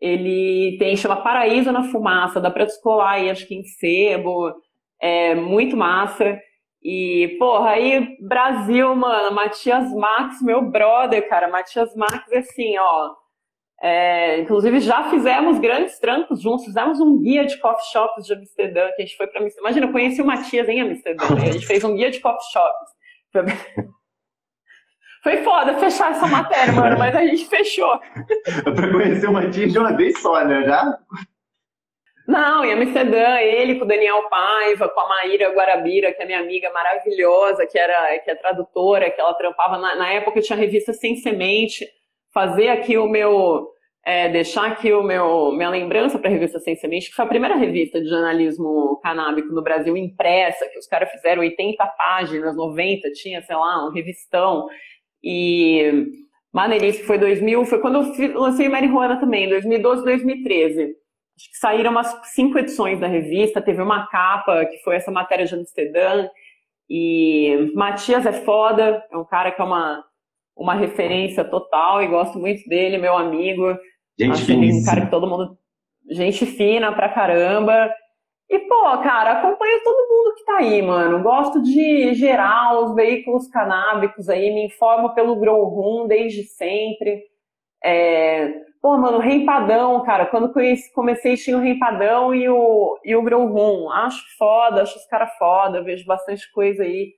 Ele 0.00 0.76
tem, 0.78 0.96
chama 0.96 1.16
Paraíso 1.16 1.72
na 1.72 1.84
Fumaça, 1.84 2.40
dá 2.40 2.50
pra 2.50 2.64
descolar 2.64 3.14
aí, 3.14 3.30
acho 3.30 3.46
que 3.46 3.54
em 3.54 3.64
sebo, 3.64 4.52
é 5.00 5.34
muito 5.34 5.76
massa. 5.76 6.38
E, 6.82 7.34
porra, 7.38 7.70
aí, 7.70 8.16
Brasil, 8.20 8.94
mano, 8.94 9.34
Matias 9.34 9.92
Max, 9.92 10.40
meu 10.42 10.62
brother, 10.62 11.28
cara, 11.28 11.48
Matias 11.48 11.94
Max, 11.96 12.32
assim, 12.32 12.78
ó, 12.78 13.14
é, 13.82 14.40
inclusive 14.40 14.80
já 14.80 15.10
fizemos 15.10 15.58
grandes 15.58 15.98
trancos 15.98 16.40
juntos, 16.40 16.64
fizemos 16.64 16.98
um 16.98 17.18
guia 17.18 17.44
de 17.44 17.58
coffee 17.58 17.92
shops 17.92 18.26
de 18.26 18.32
Amsterdã, 18.32 18.88
que 18.96 19.02
a 19.02 19.04
gente 19.04 19.16
foi 19.16 19.26
pra 19.26 19.40
Amsterdã. 19.40 19.68
Imagina, 19.68 19.86
eu 19.86 19.92
conheci 19.92 20.22
o 20.22 20.26
Matias 20.26 20.68
em 20.68 20.80
Amsterdã, 20.80 21.34
né? 21.34 21.48
a 21.48 21.52
gente 21.52 21.66
fez 21.66 21.84
um 21.84 21.94
guia 21.94 22.10
de 22.10 22.20
coffee 22.20 22.52
shops. 22.52 23.54
Foi 25.22 25.36
foda 25.44 25.78
fechar 25.78 26.12
essa 26.12 26.26
matéria, 26.26 26.72
mano, 26.72 26.98
mas 26.98 27.14
a 27.14 27.26
gente 27.26 27.46
fechou. 27.46 28.00
pra 28.64 28.90
conhecer 28.90 29.28
o 29.28 29.32
Matias 29.32 29.72
de 29.72 29.78
uma 29.78 29.94
vez 29.94 30.18
só, 30.20 30.42
né? 30.42 30.64
Já? 30.64 30.98
Não, 32.26 32.64
em 32.64 32.72
Amsterdã, 32.72 33.36
ele 33.36 33.76
com 33.76 33.84
o 33.84 33.88
Daniel 33.88 34.28
Paiva, 34.28 34.88
com 34.88 35.00
a 35.00 35.08
Maíra 35.08 35.54
Guarabira, 35.54 36.12
que 36.12 36.22
é 36.22 36.26
minha 36.26 36.40
amiga 36.40 36.72
maravilhosa, 36.72 37.66
que 37.66 37.78
era 37.78 38.18
que 38.18 38.30
é 38.30 38.34
tradutora, 38.34 39.10
que 39.10 39.20
ela 39.20 39.34
trampava 39.34 39.78
na, 39.78 39.94
na 39.94 40.12
época 40.12 40.40
tinha 40.40 40.56
a 40.56 40.60
revista 40.60 40.92
Sem 40.92 41.14
Semente, 41.16 41.86
fazer 42.36 42.68
aqui 42.68 42.98
o 42.98 43.08
meu 43.08 43.66
é, 44.04 44.28
deixar 44.28 44.66
aqui 44.66 44.92
o 44.92 45.02
meu 45.02 45.52
minha 45.52 45.70
lembrança 45.70 46.18
para 46.18 46.28
a 46.28 46.32
revista 46.32 46.60
Sem 46.60 46.76
Semente, 46.76 47.08
que 47.08 47.16
foi 47.16 47.24
a 47.24 47.28
primeira 47.28 47.56
revista 47.56 47.98
de 47.98 48.10
jornalismo 48.10 49.00
canábico 49.02 49.54
no 49.54 49.62
Brasil 49.62 49.96
impressa, 49.96 50.68
que 50.68 50.78
os 50.78 50.86
caras 50.86 51.10
fizeram 51.10 51.40
80 51.40 51.86
páginas, 51.96 52.54
90, 52.54 53.10
tinha, 53.12 53.40
sei 53.40 53.56
lá, 53.56 53.86
um 53.86 53.90
revistão. 53.90 54.66
E 55.24 56.08
maneiríssimo, 56.52 57.06
foi 57.06 57.16
2000, 57.16 57.64
foi 57.64 57.80
quando 57.80 58.02
eu 58.02 58.38
lancei 58.38 58.68
Marihuana 58.68 59.18
também, 59.18 59.48
2012, 59.48 60.04
2013 60.04 60.94
acho 61.36 61.50
que 61.50 61.58
saíram 61.58 61.90
umas 61.90 62.18
cinco 62.34 62.58
edições 62.58 62.98
da 62.98 63.06
revista, 63.06 63.60
teve 63.60 63.82
uma 63.82 64.06
capa 64.08 64.64
que 64.64 64.78
foi 64.78 64.96
essa 64.96 65.10
matéria 65.10 65.44
de 65.44 65.54
Amsterdã, 65.54 66.28
e 66.88 67.72
Matias 67.74 68.24
é 68.24 68.32
foda, 68.32 69.04
é 69.10 69.16
um 69.16 69.24
cara 69.24 69.50
que 69.50 69.60
é 69.60 69.64
uma, 69.64 70.02
uma 70.56 70.74
referência 70.74 71.44
total 71.44 72.02
e 72.02 72.06
gosto 72.06 72.38
muito 72.38 72.66
dele, 72.68 72.98
meu 72.98 73.16
amigo. 73.16 73.76
Gente 74.18 74.42
fina. 74.44 74.74
Um 74.74 74.84
cara 74.84 75.00
que 75.02 75.10
todo 75.10 75.28
mundo. 75.28 75.58
Gente 76.10 76.46
fina 76.46 76.92
pra 76.92 77.08
caramba. 77.08 77.92
E, 78.48 78.58
pô, 78.60 78.98
cara, 79.02 79.32
acompanho 79.32 79.82
todo 79.84 80.08
mundo 80.08 80.34
que 80.36 80.44
tá 80.44 80.56
aí, 80.58 80.80
mano. 80.80 81.22
Gosto 81.22 81.62
de 81.62 82.14
gerar 82.14 82.78
os 82.80 82.94
veículos 82.94 83.48
canábicos 83.48 84.28
aí, 84.28 84.54
me 84.54 84.66
informo 84.66 85.14
pelo 85.14 85.36
Grow 85.36 85.64
Room 85.64 86.06
desde 86.06 86.44
sempre. 86.44 87.22
É, 87.84 88.66
Pô, 88.86 88.96
mano, 88.96 89.18
Rempadão, 89.18 90.04
cara, 90.04 90.26
quando 90.26 90.52
conheci, 90.52 90.92
comecei 90.92 91.36
tinha 91.36 91.56
o 91.56 91.60
Rempadão 91.60 92.32
e 92.32 92.48
o, 92.48 92.96
e 93.04 93.16
o 93.16 93.22
Grow 93.22 93.44
Room. 93.48 93.90
Acho 93.90 94.22
foda, 94.38 94.82
acho 94.82 94.96
os 94.96 95.06
caras 95.06 95.36
foda, 95.36 95.82
vejo 95.82 96.06
bastante 96.06 96.48
coisa 96.52 96.84
aí 96.84 97.12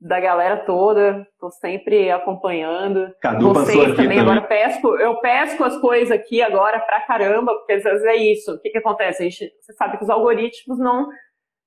da 0.00 0.18
galera 0.20 0.64
toda, 0.64 1.26
tô 1.38 1.50
sempre 1.50 2.10
acompanhando. 2.10 3.12
Cadu 3.20 3.52
Vocês 3.52 3.94
também, 3.94 4.18
agora 4.18 4.42
pesco, 4.42 4.96
eu 4.96 5.16
pesco 5.20 5.62
as 5.64 5.76
coisas 5.78 6.10
aqui 6.10 6.42
agora 6.42 6.80
pra 6.80 7.00
caramba, 7.02 7.54
porque 7.54 7.74
às 7.74 7.82
vezes 7.82 8.04
é 8.04 8.16
isso. 8.16 8.52
O 8.52 8.60
que 8.60 8.70
que 8.70 8.78
acontece? 8.78 9.22
A 9.22 9.24
gente, 9.28 9.52
você 9.60 9.72
sabe 9.74 9.98
que 9.98 10.04
os 10.04 10.10
algoritmos 10.10 10.78
não, 10.78 11.08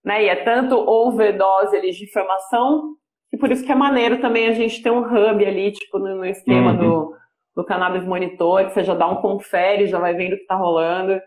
né, 0.04 0.24
e 0.24 0.30
é 0.30 0.36
tanto 0.44 0.76
overdose 0.78 1.76
ali 1.76 1.92
de 1.92 2.04
informação, 2.04 2.96
e 3.32 3.38
por 3.38 3.52
isso 3.52 3.66
que 3.66 3.72
é 3.72 3.76
maneiro 3.76 4.20
também 4.20 4.48
a 4.48 4.54
gente 4.54 4.82
ter 4.84 4.92
um 4.92 5.00
hub 5.04 5.46
ali, 5.46 5.72
tipo, 5.72 5.98
no, 5.98 6.16
no 6.16 6.26
esquema 6.26 6.72
Uhum. 6.72 6.78
do 6.78 7.16
do 7.56 7.64
Cannabis 7.64 8.04
Monitor, 8.04 8.66
que 8.66 8.74
você 8.74 8.84
já 8.84 8.94
dá 8.94 9.08
um 9.08 9.22
confere, 9.22 9.88
já 9.88 9.98
vai 9.98 10.14
vendo 10.14 10.34
o 10.34 10.36
que 10.36 10.42
está 10.42 10.56
rolando, 10.56 11.22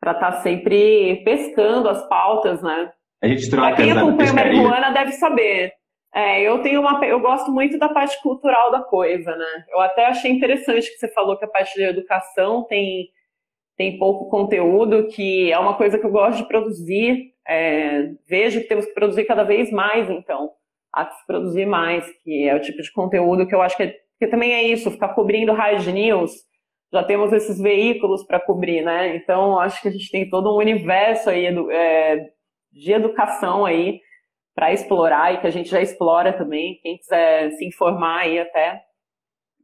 para 0.00 0.10
estar 0.10 0.32
sempre 0.42 1.22
pescando 1.24 1.88
as 1.88 2.06
pautas, 2.08 2.60
né? 2.60 2.92
A 3.22 3.28
gente 3.28 3.50
troca 3.50 3.76
quem 3.76 3.90
essa 3.90 4.00
acompanha 4.00 4.32
marihuana 4.32 4.90
deve 4.90 5.12
saber. 5.12 5.72
É, 6.14 6.42
eu 6.42 6.62
tenho 6.62 6.80
uma, 6.80 7.04
eu 7.04 7.20
gosto 7.20 7.50
muito 7.50 7.78
da 7.78 7.88
parte 7.88 8.20
cultural 8.22 8.70
da 8.70 8.80
coisa, 8.80 9.34
né? 9.36 9.64
Eu 9.70 9.80
até 9.80 10.06
achei 10.06 10.30
interessante 10.30 10.90
que 10.90 10.98
você 10.98 11.08
falou 11.08 11.36
que 11.38 11.44
a 11.44 11.48
parte 11.48 11.74
de 11.74 11.82
educação 11.82 12.64
tem 12.64 13.08
tem 13.76 13.98
pouco 13.98 14.30
conteúdo, 14.30 15.06
que 15.08 15.52
é 15.52 15.58
uma 15.58 15.74
coisa 15.76 15.98
que 15.98 16.06
eu 16.06 16.10
gosto 16.10 16.38
de 16.38 16.48
produzir. 16.48 17.34
É, 17.46 18.10
vejo 18.26 18.62
que 18.62 18.68
temos 18.68 18.86
que 18.86 18.94
produzir 18.94 19.24
cada 19.24 19.44
vez 19.44 19.70
mais, 19.70 20.08
então 20.08 20.50
há 20.92 21.04
que 21.04 21.14
se 21.16 21.26
produzir 21.26 21.66
mais, 21.66 22.10
que 22.24 22.48
é 22.48 22.54
o 22.54 22.60
tipo 22.60 22.80
de 22.80 22.90
conteúdo 22.90 23.46
que 23.46 23.54
eu 23.54 23.60
acho 23.60 23.76
que 23.76 23.82
é 23.82 23.94
porque 24.18 24.30
também 24.30 24.54
é 24.54 24.62
isso, 24.62 24.90
ficar 24.90 25.10
cobrindo 25.10 25.52
hard 25.52 25.86
news, 25.88 26.32
já 26.90 27.04
temos 27.04 27.32
esses 27.32 27.60
veículos 27.60 28.24
para 28.24 28.40
cobrir, 28.40 28.82
né? 28.82 29.14
Então, 29.14 29.58
acho 29.60 29.82
que 29.82 29.88
a 29.88 29.90
gente 29.90 30.10
tem 30.10 30.28
todo 30.28 30.54
um 30.54 30.58
universo 30.58 31.28
aí 31.28 31.46
edu 31.46 31.70
é, 31.70 32.30
de 32.76 32.92
educação 32.92 33.64
aí 33.64 34.00
para 34.54 34.72
explorar 34.72 35.34
e 35.34 35.38
que 35.38 35.46
a 35.46 35.50
gente 35.50 35.68
já 35.68 35.80
explora 35.80 36.32
também. 36.32 36.78
Quem 36.82 36.96
quiser 36.98 37.50
se 37.52 37.66
informar 37.66 38.20
aí 38.20 38.38
até, 38.38 38.82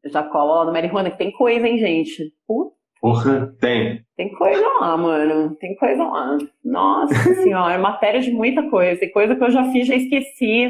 já 0.07 0.23
cola 0.23 0.61
lá 0.61 0.65
no 0.67 0.73
Marihuana, 0.73 1.11
que 1.11 1.19
tem 1.19 1.31
coisa, 1.31 1.67
hein, 1.67 1.79
gente? 1.79 2.33
Puta, 2.47 2.75
Porra, 3.01 3.55
tem. 3.61 4.05
tem 4.17 4.33
coisa 4.33 4.67
lá, 4.81 4.97
mano. 4.97 5.57
Tem 5.57 5.75
coisa 5.77 6.05
lá. 6.05 6.39
Nossa 6.65 7.15
senhora, 7.43 7.75
é 7.75 7.79
matéria 7.79 8.21
de 8.21 8.31
muita 8.31 8.69
coisa. 8.69 9.01
Tem 9.01 9.11
coisa 9.11 9.35
que 9.35 9.43
eu 9.43 9.51
já 9.51 9.65
fiz, 9.73 9.87
já 9.87 9.95
esqueci. 9.95 10.69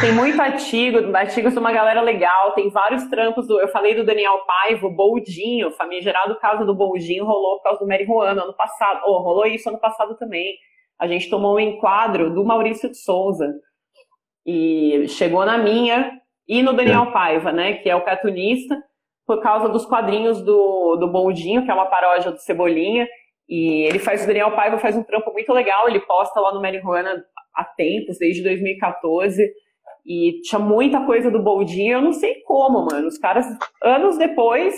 Tem 0.00 0.12
muito 0.12 0.40
artigo, 0.40 1.14
artigos 1.14 1.52
de 1.52 1.58
uma 1.58 1.72
galera 1.72 2.00
legal, 2.00 2.52
tem 2.54 2.70
vários 2.70 3.04
trampos. 3.08 3.46
Do, 3.46 3.60
eu 3.60 3.68
falei 3.68 3.94
do 3.94 4.04
Daniel 4.04 4.38
Paiva, 4.46 4.86
o 4.86 4.94
Boldinho, 4.94 5.70
famigerado 5.72 6.38
caso 6.38 6.64
do 6.64 6.74
Boldinho 6.74 7.24
rolou 7.24 7.56
por 7.56 7.64
causa 7.64 7.80
do 7.80 7.86
Marihuana 7.86 8.42
ano 8.42 8.54
passado. 8.54 9.00
Oh, 9.04 9.18
rolou 9.18 9.44
isso 9.44 9.68
ano 9.68 9.78
passado 9.78 10.16
também. 10.16 10.54
A 10.98 11.06
gente 11.06 11.28
tomou 11.28 11.56
um 11.56 11.60
enquadro 11.60 12.32
do 12.32 12.44
Maurício 12.44 12.88
de 12.88 12.96
Souza. 12.96 13.52
E 14.46 15.06
chegou 15.08 15.44
na 15.44 15.58
minha 15.58 16.20
e 16.48 16.62
no 16.62 16.72
Daniel 16.72 17.04
é. 17.04 17.12
Paiva, 17.12 17.52
né? 17.52 17.74
Que 17.74 17.88
é 17.88 17.96
o 17.96 18.04
cartunista, 18.04 18.76
por 19.26 19.40
causa 19.40 19.68
dos 19.68 19.86
quadrinhos 19.86 20.42
do, 20.42 20.96
do 20.96 21.08
Boldinho, 21.08 21.64
que 21.64 21.70
é 21.70 21.74
uma 21.74 21.86
paródia 21.86 22.30
do 22.32 22.38
Cebolinha. 22.38 23.06
E 23.48 23.86
ele 23.86 23.98
faz, 23.98 24.24
o 24.24 24.26
Daniel 24.26 24.54
Paiva 24.56 24.78
faz 24.78 24.96
um 24.96 25.02
trampo 25.02 25.32
muito 25.32 25.52
legal, 25.52 25.88
ele 25.88 26.00
posta 26.00 26.40
lá 26.40 26.54
no 26.54 26.60
Marihuana 26.60 27.24
há 27.54 27.64
tempos, 27.64 28.18
desde 28.18 28.42
2014. 28.42 29.42
E 30.04 30.40
tinha 30.42 30.58
muita 30.58 31.04
coisa 31.04 31.30
do 31.30 31.42
Boldinho, 31.42 31.94
eu 31.94 32.02
não 32.02 32.12
sei 32.12 32.40
como, 32.42 32.86
mano. 32.86 33.06
Os 33.06 33.18
caras, 33.18 33.46
anos 33.82 34.18
depois, 34.18 34.74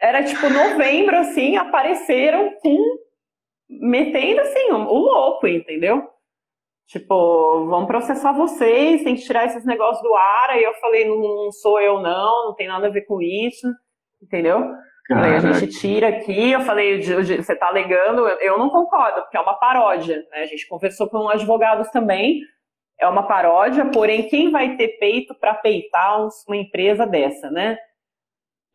era 0.00 0.22
tipo 0.22 0.48
novembro, 0.48 1.16
assim, 1.16 1.56
apareceram 1.56 2.54
com. 2.60 3.03
Metendo 3.68 4.40
assim, 4.40 4.70
o 4.72 4.98
louco, 4.98 5.46
entendeu? 5.46 6.08
Tipo, 6.86 7.66
vão 7.66 7.86
processar 7.86 8.32
vocês, 8.32 9.02
tem 9.02 9.14
que 9.14 9.22
tirar 9.22 9.46
esses 9.46 9.64
negócios 9.64 10.02
do 10.02 10.14
ar. 10.14 10.50
Aí 10.50 10.62
eu 10.62 10.74
falei, 10.74 11.08
não, 11.08 11.16
não 11.16 11.52
sou 11.52 11.80
eu, 11.80 12.00
não, 12.00 12.46
não 12.46 12.54
tem 12.54 12.68
nada 12.68 12.88
a 12.88 12.90
ver 12.90 13.02
com 13.02 13.22
isso, 13.22 13.66
entendeu? 14.22 14.62
Aí 15.10 15.34
a 15.36 15.52
gente 15.52 15.78
tira 15.78 16.08
aqui, 16.08 16.52
eu 16.52 16.62
falei, 16.62 17.02
você 17.02 17.54
tá 17.56 17.68
alegando, 17.68 18.26
eu 18.26 18.58
não 18.58 18.70
concordo, 18.70 19.20
porque 19.22 19.36
é 19.36 19.40
uma 19.40 19.54
paródia, 19.54 20.16
né? 20.30 20.40
A 20.40 20.46
gente 20.46 20.66
conversou 20.66 21.08
com 21.08 21.28
advogados 21.28 21.90
também, 21.90 22.40
é 22.98 23.06
uma 23.06 23.26
paródia, 23.26 23.84
porém, 23.90 24.28
quem 24.28 24.50
vai 24.50 24.76
ter 24.76 24.96
peito 24.98 25.34
para 25.34 25.54
peitar 25.54 26.26
uma 26.48 26.56
empresa 26.56 27.06
dessa, 27.06 27.50
né? 27.50 27.76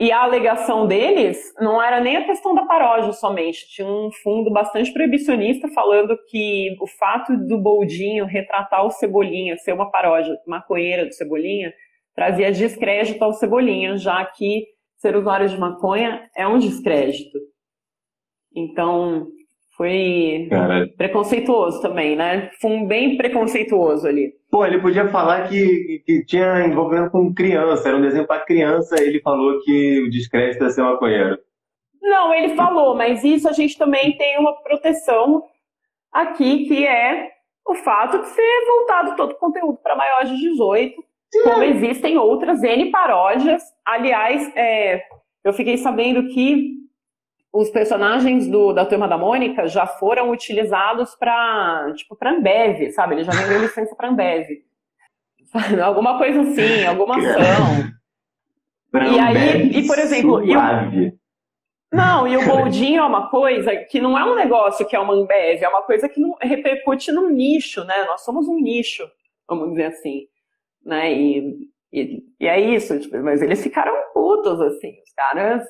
E 0.01 0.13
a 0.13 0.23
alegação 0.23 0.87
deles 0.87 1.53
não 1.59 1.81
era 1.81 1.99
nem 1.99 2.15
a 2.15 2.25
questão 2.25 2.55
da 2.55 2.65
paródia 2.65 3.11
somente, 3.11 3.67
tinha 3.67 3.85
um 3.85 4.09
fundo 4.23 4.49
bastante 4.49 4.93
proibicionista 4.93 5.67
falando 5.69 6.17
que 6.29 6.73
o 6.79 6.87
fato 6.87 7.35
do 7.35 7.57
Boldinho 7.57 8.25
retratar 8.25 8.85
o 8.85 8.91
Cebolinha, 8.91 9.57
ser 9.57 9.73
uma 9.73 9.91
paródia 9.91 10.37
maconheira 10.47 11.05
do 11.05 11.13
Cebolinha, 11.13 11.73
trazia 12.15 12.49
descrédito 12.49 13.21
ao 13.21 13.33
Cebolinha, 13.33 13.97
já 13.97 14.23
que 14.23 14.67
ser 14.95 15.17
usuário 15.17 15.49
de 15.49 15.57
maconha 15.57 16.29
é 16.33 16.47
um 16.47 16.59
descrédito. 16.59 17.37
Então, 18.55 19.27
foi 19.79 20.47
Cara. 20.49 20.89
preconceituoso 20.97 21.81
também, 21.81 22.13
né? 22.13 22.51
Foi 22.59 22.69
um 22.69 22.85
bem 22.85 23.15
preconceituoso 23.15 24.05
ali. 24.05 24.33
Pô, 24.51 24.65
ele 24.65 24.81
podia 24.81 25.07
falar 25.07 25.47
que, 25.47 26.03
que 26.05 26.25
tinha 26.25 26.65
envolvendo 26.65 27.09
com 27.09 27.33
criança, 27.33 27.87
era 27.87 27.97
um 27.97 28.01
desenho 28.01 28.27
para 28.27 28.43
criança, 28.43 29.01
ele 29.01 29.21
falou 29.21 29.61
que 29.61 30.01
o 30.01 30.09
descrédito 30.09 30.65
é 30.65 30.69
ser 30.69 30.81
maconheiro. 30.81 31.39
Não, 32.01 32.33
ele 32.33 32.55
falou, 32.55 32.93
mas 32.93 33.23
isso 33.23 33.47
a 33.47 33.53
gente 33.53 33.77
também 33.77 34.17
tem 34.17 34.37
uma 34.37 34.61
proteção 34.61 35.43
aqui, 36.11 36.65
que 36.65 36.85
é 36.85 37.29
o 37.65 37.73
fato 37.75 38.19
de 38.19 38.27
ser 38.27 38.65
voltado 38.67 39.15
todo 39.15 39.31
o 39.31 39.37
conteúdo 39.37 39.79
para 39.81 39.95
maiores 39.95 40.31
de 40.31 40.41
18, 40.41 40.93
Sim. 41.31 41.43
como 41.43 41.63
existem 41.63 42.17
outras 42.17 42.61
N 42.63 42.91
paródias. 42.91 43.63
Aliás, 43.85 44.51
é, 44.57 45.03
eu 45.41 45.53
fiquei 45.53 45.77
sabendo 45.77 46.27
que 46.33 46.78
os 47.51 47.69
personagens 47.69 48.47
do, 48.47 48.73
da 48.73 48.85
Turma 48.85 49.07
da 49.07 49.17
Mônica 49.17 49.67
já 49.67 49.87
foram 49.87 50.29
utilizados 50.29 51.15
para 51.15 51.91
tipo, 51.95 52.15
para 52.15 52.31
Ambev, 52.31 52.91
sabe? 52.91 53.15
Ele 53.15 53.23
já 53.23 53.31
vendeu 53.31 53.61
licença 53.61 53.95
para 53.95 54.09
Ambev. 54.09 54.47
alguma 55.83 56.17
coisa 56.17 56.41
assim, 56.41 56.85
alguma 56.85 57.17
ação. 57.17 57.91
e 58.93 59.19
aí, 59.19 59.79
e 59.79 59.87
por 59.87 59.97
exemplo, 59.97 60.41
não, 61.91 62.27
e 62.27 62.37
o 62.37 62.45
Boldinho 62.45 63.01
é 63.01 63.05
uma 63.05 63.29
coisa 63.29 63.75
que 63.75 63.99
não 63.99 64.17
é 64.17 64.23
um 64.23 64.35
negócio 64.35 64.85
que 64.87 64.95
é 64.95 64.99
uma 64.99 65.13
Ambev, 65.13 65.63
é 65.63 65.67
uma 65.67 65.81
coisa 65.81 66.07
que 66.07 66.19
não 66.19 66.35
repercute 66.41 67.11
num 67.11 67.29
nicho, 67.29 67.83
né? 67.83 68.03
Nós 68.05 68.21
somos 68.21 68.47
um 68.47 68.59
nicho, 68.59 69.09
vamos 69.47 69.71
dizer 69.71 69.85
assim, 69.85 70.27
né? 70.85 71.11
E, 71.11 71.67
e, 71.91 72.23
e 72.39 72.47
é 72.47 72.59
isso, 72.59 72.99
tipo, 72.99 73.17
mas 73.23 73.41
eles 73.41 73.63
ficaram 73.63 73.93
putos, 74.13 74.61
assim, 74.61 74.91
os 75.03 75.13
caras 75.15 75.67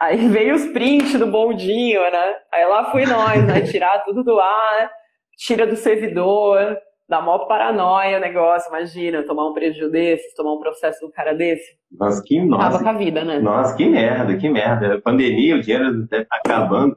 Aí 0.00 0.28
veio 0.28 0.54
os 0.54 0.66
prints 0.68 1.18
do 1.18 1.26
bondinho, 1.26 2.00
né? 2.00 2.34
Aí 2.52 2.64
lá 2.64 2.90
fui 2.90 3.04
nós, 3.04 3.46
né? 3.46 3.60
Tirar 3.60 4.02
tudo 4.04 4.24
do 4.24 4.40
ar, 4.40 4.90
tira 5.36 5.66
do 5.66 5.76
servidor, 5.76 6.78
dá 7.06 7.20
maior 7.20 7.46
paranoia 7.46 8.16
o 8.16 8.20
negócio, 8.20 8.68
imagina, 8.68 9.24
tomar 9.24 9.48
um 9.48 9.52
prejuízo 9.52 9.90
desse, 9.90 10.34
tomar 10.34 10.54
um 10.54 10.60
processo 10.60 11.04
do 11.04 11.12
cara 11.12 11.34
desse. 11.34 11.76
Nossa, 11.92 12.22
que 12.24 12.40
nossa. 12.40 12.68
Acaba 12.68 12.82
com 12.84 12.88
a 12.88 12.92
vida, 12.98 13.24
né? 13.24 13.40
Nossa, 13.40 13.76
que 13.76 13.84
merda, 13.84 14.36
que 14.38 14.48
merda. 14.48 15.00
Pandemia, 15.02 15.56
o 15.56 15.60
dinheiro 15.60 16.06
deve 16.06 16.22
estar 16.22 16.36
acabando. 16.36 16.96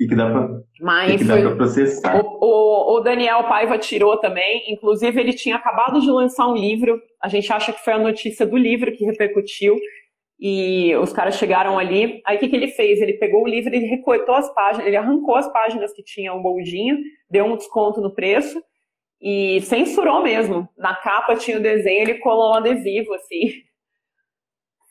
E 0.00 0.06
que 0.06 0.14
dá 0.14 0.30
pra, 0.30 0.48
Mas 0.80 1.16
que 1.16 1.24
dá 1.24 1.36
pra 1.40 1.56
processar. 1.56 2.20
O, 2.24 2.38
o, 2.40 2.96
o, 2.96 3.00
Daniel 3.00 3.44
Paiva 3.44 3.78
tirou 3.78 4.16
também. 4.18 4.72
Inclusive, 4.72 5.20
ele 5.20 5.32
tinha 5.32 5.56
acabado 5.56 6.00
de 6.00 6.08
lançar 6.08 6.46
um 6.46 6.54
livro. 6.54 7.00
A 7.20 7.28
gente 7.28 7.52
acha 7.52 7.72
que 7.72 7.82
foi 7.82 7.94
a 7.94 7.98
notícia 7.98 8.46
do 8.46 8.56
livro 8.56 8.92
que 8.92 9.04
repercutiu. 9.04 9.76
E 10.38 10.94
os 10.96 11.12
caras 11.12 11.36
chegaram 11.36 11.78
ali. 11.78 12.22
Aí 12.24 12.36
o 12.36 12.40
que, 12.40 12.48
que 12.48 12.54
ele 12.54 12.68
fez? 12.68 13.00
Ele 13.00 13.14
pegou 13.14 13.42
o 13.42 13.48
livro, 13.48 13.74
ele 13.74 13.86
recortou 13.86 14.34
as 14.34 14.52
páginas, 14.54 14.86
ele 14.86 14.96
arrancou 14.96 15.34
as 15.34 15.52
páginas 15.52 15.92
que 15.92 16.02
tinham 16.02 16.38
o 16.38 16.42
boldinho, 16.42 16.98
deu 17.28 17.44
um 17.44 17.56
desconto 17.56 18.00
no 18.00 18.14
preço 18.14 18.62
e 19.20 19.60
censurou 19.62 20.22
mesmo. 20.22 20.68
Na 20.76 20.94
capa 20.94 21.34
tinha 21.34 21.58
o 21.58 21.62
desenho, 21.62 22.02
ele 22.02 22.18
colou 22.18 22.52
um 22.52 22.54
adesivo, 22.54 23.12
assim. 23.14 23.52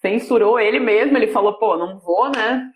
Censurou 0.02 0.60
ele 0.60 0.80
mesmo, 0.80 1.18
ele 1.18 1.28
falou, 1.28 1.58
pô, 1.58 1.78
não 1.78 2.00
vou, 2.00 2.30
né? 2.30 2.70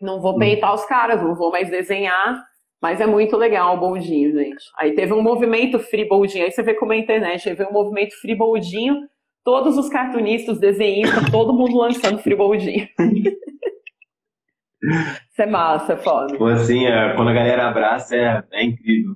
Não 0.00 0.20
vou 0.20 0.38
peitar 0.38 0.74
os 0.74 0.84
caras, 0.84 1.22
não 1.22 1.34
vou 1.34 1.50
mais 1.50 1.70
desenhar. 1.70 2.44
Mas 2.80 3.00
é 3.00 3.06
muito 3.06 3.36
legal 3.36 3.76
o 3.76 3.80
boldinho, 3.80 4.32
gente. 4.32 4.64
Aí 4.76 4.94
teve 4.94 5.12
um 5.12 5.22
movimento 5.22 5.78
free 5.78 6.04
boldinho. 6.04 6.44
Aí 6.44 6.52
você 6.52 6.62
vê 6.62 6.74
como 6.74 6.92
é 6.92 6.96
a 6.96 7.00
internet. 7.00 7.48
Aí 7.48 7.54
veio 7.54 7.70
um 7.70 7.72
movimento 7.72 8.14
free 8.20 8.36
boldinho. 8.36 9.08
Todos 9.48 9.78
os 9.78 9.88
cartunistas, 9.88 10.60
desenhistas, 10.60 11.30
todo 11.30 11.54
mundo 11.54 11.78
lançando 11.78 12.18
free 12.18 12.36
boldinho. 12.36 12.86
Isso 14.84 15.40
é 15.40 15.46
massa, 15.46 15.94
é 15.94 15.96
foda. 15.96 16.36
Assim, 16.52 16.84
é, 16.84 17.14
quando 17.16 17.28
a 17.28 17.32
galera 17.32 17.66
abraça, 17.66 18.14
é, 18.14 18.44
é 18.52 18.62
incrível. 18.62 19.14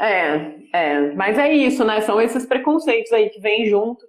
É, 0.00 0.54
é. 0.72 1.12
Mas 1.16 1.36
é 1.40 1.52
isso, 1.52 1.84
né? 1.84 2.00
São 2.02 2.20
esses 2.20 2.46
preconceitos 2.46 3.12
aí 3.12 3.28
que 3.28 3.40
vêm 3.40 3.66
junto, 3.66 4.06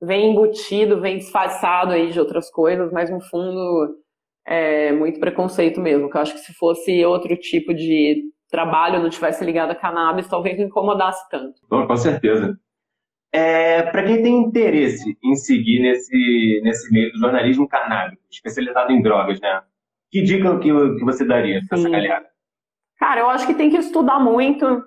vem 0.00 0.30
embutido, 0.30 0.98
vem 0.98 1.18
disfarçado 1.18 1.92
aí 1.92 2.10
de 2.10 2.18
outras 2.18 2.50
coisas, 2.50 2.90
mas 2.90 3.10
no 3.10 3.20
fundo 3.20 3.98
é 4.46 4.92
muito 4.92 5.20
preconceito 5.20 5.78
mesmo. 5.78 6.08
Que 6.08 6.16
eu 6.16 6.22
acho 6.22 6.32
que 6.32 6.40
se 6.40 6.54
fosse 6.54 7.04
outro 7.04 7.36
tipo 7.36 7.74
de 7.74 8.22
trabalho, 8.50 9.02
não 9.02 9.10
tivesse 9.10 9.44
ligado 9.44 9.72
a 9.72 9.76
cannabis, 9.76 10.26
talvez 10.26 10.56
não 10.56 10.64
incomodasse 10.64 11.22
tanto. 11.28 11.60
com 11.68 11.96
certeza. 11.98 12.58
É, 13.36 13.82
Para 13.90 14.04
quem 14.04 14.22
tem 14.22 14.42
interesse 14.42 15.18
em 15.24 15.34
seguir 15.34 15.80
nesse, 15.80 16.60
nesse 16.62 16.92
meio 16.92 17.10
do 17.10 17.18
jornalismo 17.18 17.66
canábico, 17.66 18.22
especializado 18.30 18.92
em 18.92 19.02
drogas, 19.02 19.40
né? 19.40 19.60
Que 20.08 20.22
dica 20.22 20.56
que, 20.60 20.68
que 20.68 21.04
você 21.04 21.24
daria 21.24 21.60
para 21.68 21.76
essa 21.76 21.90
galera? 21.90 22.26
Cara, 22.96 23.20
eu 23.22 23.28
acho 23.28 23.44
que 23.44 23.54
tem 23.54 23.70
que 23.70 23.76
estudar 23.76 24.20
muito, 24.20 24.84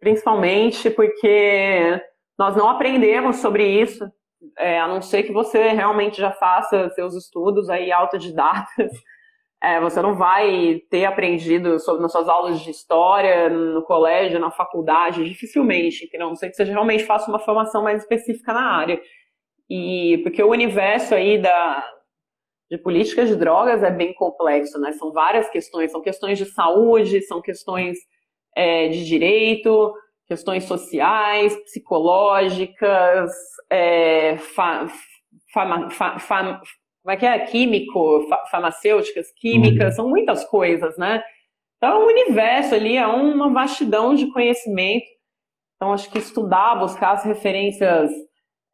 principalmente 0.00 0.90
porque 0.90 2.02
nós 2.36 2.56
não 2.56 2.68
aprendemos 2.68 3.36
sobre 3.36 3.64
isso, 3.64 4.10
é, 4.58 4.80
a 4.80 4.88
não 4.88 5.00
ser 5.00 5.22
que 5.22 5.32
você 5.32 5.68
realmente 5.68 6.20
já 6.20 6.32
faça 6.32 6.90
seus 6.90 7.14
estudos 7.14 7.70
aí 7.70 7.92
autodidatas. 7.92 8.90
É, 9.62 9.80
você 9.80 10.00
não 10.00 10.14
vai 10.14 10.80
ter 10.88 11.04
aprendido 11.04 11.80
sobre, 11.80 12.00
nas 12.00 12.12
suas 12.12 12.28
aulas 12.28 12.60
de 12.60 12.70
história, 12.70 13.48
no 13.48 13.82
colégio, 13.82 14.38
na 14.38 14.52
faculdade, 14.52 15.28
dificilmente, 15.28 16.04
entendeu? 16.04 16.28
Não 16.28 16.36
ser 16.36 16.48
que 16.48 16.56
você 16.56 16.64
realmente 16.64 17.04
faça 17.04 17.28
uma 17.28 17.40
formação 17.40 17.82
mais 17.82 18.02
específica 18.02 18.52
na 18.52 18.76
área. 18.76 19.00
E 19.68 20.20
porque 20.22 20.42
o 20.42 20.50
universo 20.50 21.14
aí 21.14 21.38
da, 21.38 21.84
de 22.70 22.78
políticas 22.78 23.28
de 23.28 23.36
drogas 23.36 23.82
é 23.82 23.90
bem 23.90 24.14
complexo, 24.14 24.78
né? 24.78 24.92
São 24.92 25.12
várias 25.12 25.48
questões, 25.50 25.90
são 25.90 26.00
questões 26.00 26.38
de 26.38 26.46
saúde, 26.46 27.22
são 27.22 27.42
questões 27.42 27.98
é, 28.54 28.88
de 28.88 29.04
direito, 29.04 29.92
questões 30.26 30.64
sociais, 30.64 31.56
psicológicas, 31.64 33.32
é, 33.70 34.36
fa, 34.38 34.86
fa, 35.52 36.18
fa, 36.18 36.60
como 37.02 37.12
é 37.12 37.16
que 37.16 37.26
é? 37.26 37.38
Químico, 37.40 38.26
farmacêuticas, 38.50 39.32
químicas, 39.32 39.90
uhum. 39.90 39.96
são 39.96 40.08
muitas 40.08 40.44
coisas, 40.44 40.96
né? 40.98 41.22
Então, 41.76 42.02
o 42.02 42.06
universo 42.06 42.74
ali 42.74 42.96
é 42.96 43.06
uma 43.06 43.52
vastidão 43.52 44.14
de 44.14 44.30
conhecimento. 44.32 45.06
Então, 45.76 45.92
acho 45.92 46.10
que 46.10 46.18
estudar, 46.18 46.74
buscar 46.74 47.12
as 47.12 47.24
referências 47.24 48.10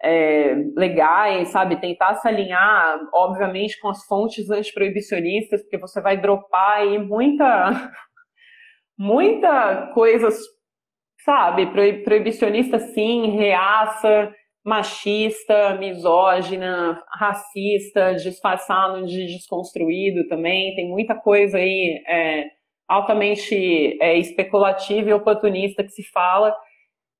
é, 0.03 0.55
legais, 0.75 1.49
sabe? 1.49 1.81
Tentar 1.81 2.15
se 2.17 2.27
alinhar, 2.27 2.99
obviamente, 3.13 3.79
com 3.81 3.89
as 3.89 4.05
fontes 4.07 4.51
antiproibicionistas, 4.51 5.63
porque 5.63 5.79
você 5.79 6.01
vai 6.01 6.17
dropar 6.17 6.79
aí 6.79 6.99
muita, 6.99 7.93
muita 8.99 9.91
coisa, 9.93 10.29
sabe? 11.25 11.67
Proibicionista, 12.05 12.79
sim, 12.79 13.37
reaça, 13.37 14.33
machista, 14.65 15.77
misógina, 15.79 17.03
racista, 17.13 18.15
disfarçado 18.15 19.05
de 19.05 19.27
desconstruído 19.27 20.27
também. 20.27 20.75
Tem 20.75 20.89
muita 20.89 21.15
coisa 21.15 21.59
aí 21.59 22.03
é, 22.09 22.47
altamente 22.89 23.99
é, 24.01 24.17
especulativa 24.17 25.11
e 25.11 25.13
oportunista 25.13 25.85
que 25.85 25.91
se 25.91 26.03
fala 26.11 26.57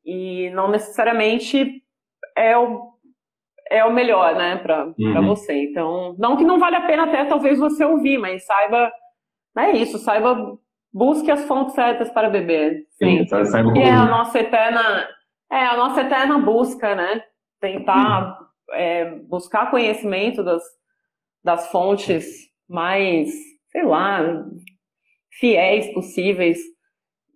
e 0.05 0.51
não 0.51 0.71
necessariamente 0.71 1.83
é 2.37 2.57
o, 2.57 2.95
é 3.71 3.85
o 3.85 3.93
melhor, 3.93 4.35
né, 4.37 4.57
para 4.57 4.87
uhum. 4.99 5.27
você. 5.27 5.65
Então, 5.65 6.15
não 6.19 6.37
que 6.37 6.45
não 6.45 6.59
vale 6.59 6.77
a 6.77 6.87
pena 6.87 7.05
até 7.05 7.27
talvez 7.27 7.59
você 7.59 7.85
ouvir, 7.85 8.19
mas 8.19 8.45
saiba, 8.47 8.91
é 9.59 9.73
isso, 9.73 9.99
saiba, 9.99 10.59
busque 10.93 11.31
as 11.31 11.45
fontes 11.47 11.75
certas 11.75 12.11
para 12.11 12.31
beber. 12.31 12.87
Sim, 12.93 13.27
Sim 13.27 13.45
saiba 13.45 13.71
como... 13.71 13.83
é 13.83 13.91
a 13.91 14.07
nossa 14.07 14.39
eterna, 14.39 15.09
é 15.53 15.67
a 15.67 15.77
nossa 15.77 16.01
eterna 16.01 16.39
busca, 16.39 16.95
né? 16.95 17.23
Tentar 17.65 18.39
uhum. 18.39 18.75
é, 18.75 19.05
buscar 19.27 19.71
conhecimento 19.71 20.45
das, 20.45 20.63
das 21.43 21.71
fontes 21.71 22.27
mais, 22.69 23.31
sei 23.71 23.85
lá, 23.85 24.45
fiéis 25.39 25.93
possíveis 25.95 26.59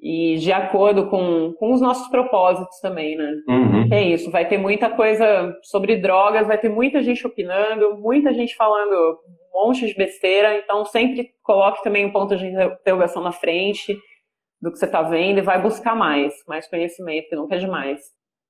e 0.00 0.36
de 0.36 0.52
acordo 0.52 1.08
com, 1.08 1.54
com 1.58 1.72
os 1.72 1.80
nossos 1.80 2.08
propósitos 2.08 2.78
também, 2.80 3.16
né? 3.16 3.32
Uhum. 3.48 3.88
É 3.90 4.02
isso, 4.02 4.30
vai 4.30 4.46
ter 4.46 4.58
muita 4.58 4.90
coisa 4.90 5.56
sobre 5.62 5.96
drogas, 5.96 6.46
vai 6.46 6.58
ter 6.58 6.68
muita 6.68 7.02
gente 7.02 7.26
opinando, 7.26 7.96
muita 7.96 8.32
gente 8.32 8.54
falando 8.54 9.18
um 9.52 9.66
monte 9.66 9.86
de 9.86 9.94
besteira, 9.94 10.58
então 10.58 10.84
sempre 10.84 11.30
coloque 11.42 11.82
também 11.82 12.04
um 12.04 12.12
ponto 12.12 12.36
de 12.36 12.46
interrogação 12.46 13.22
na 13.22 13.32
frente 13.32 13.98
do 14.60 14.70
que 14.70 14.78
você 14.78 14.84
está 14.84 15.02
vendo 15.02 15.38
e 15.38 15.42
vai 15.42 15.60
buscar 15.60 15.96
mais, 15.96 16.34
mais 16.46 16.68
conhecimento, 16.68 17.28
que 17.28 17.36
nunca 17.36 17.56
é 17.56 17.58
demais. 17.58 18.00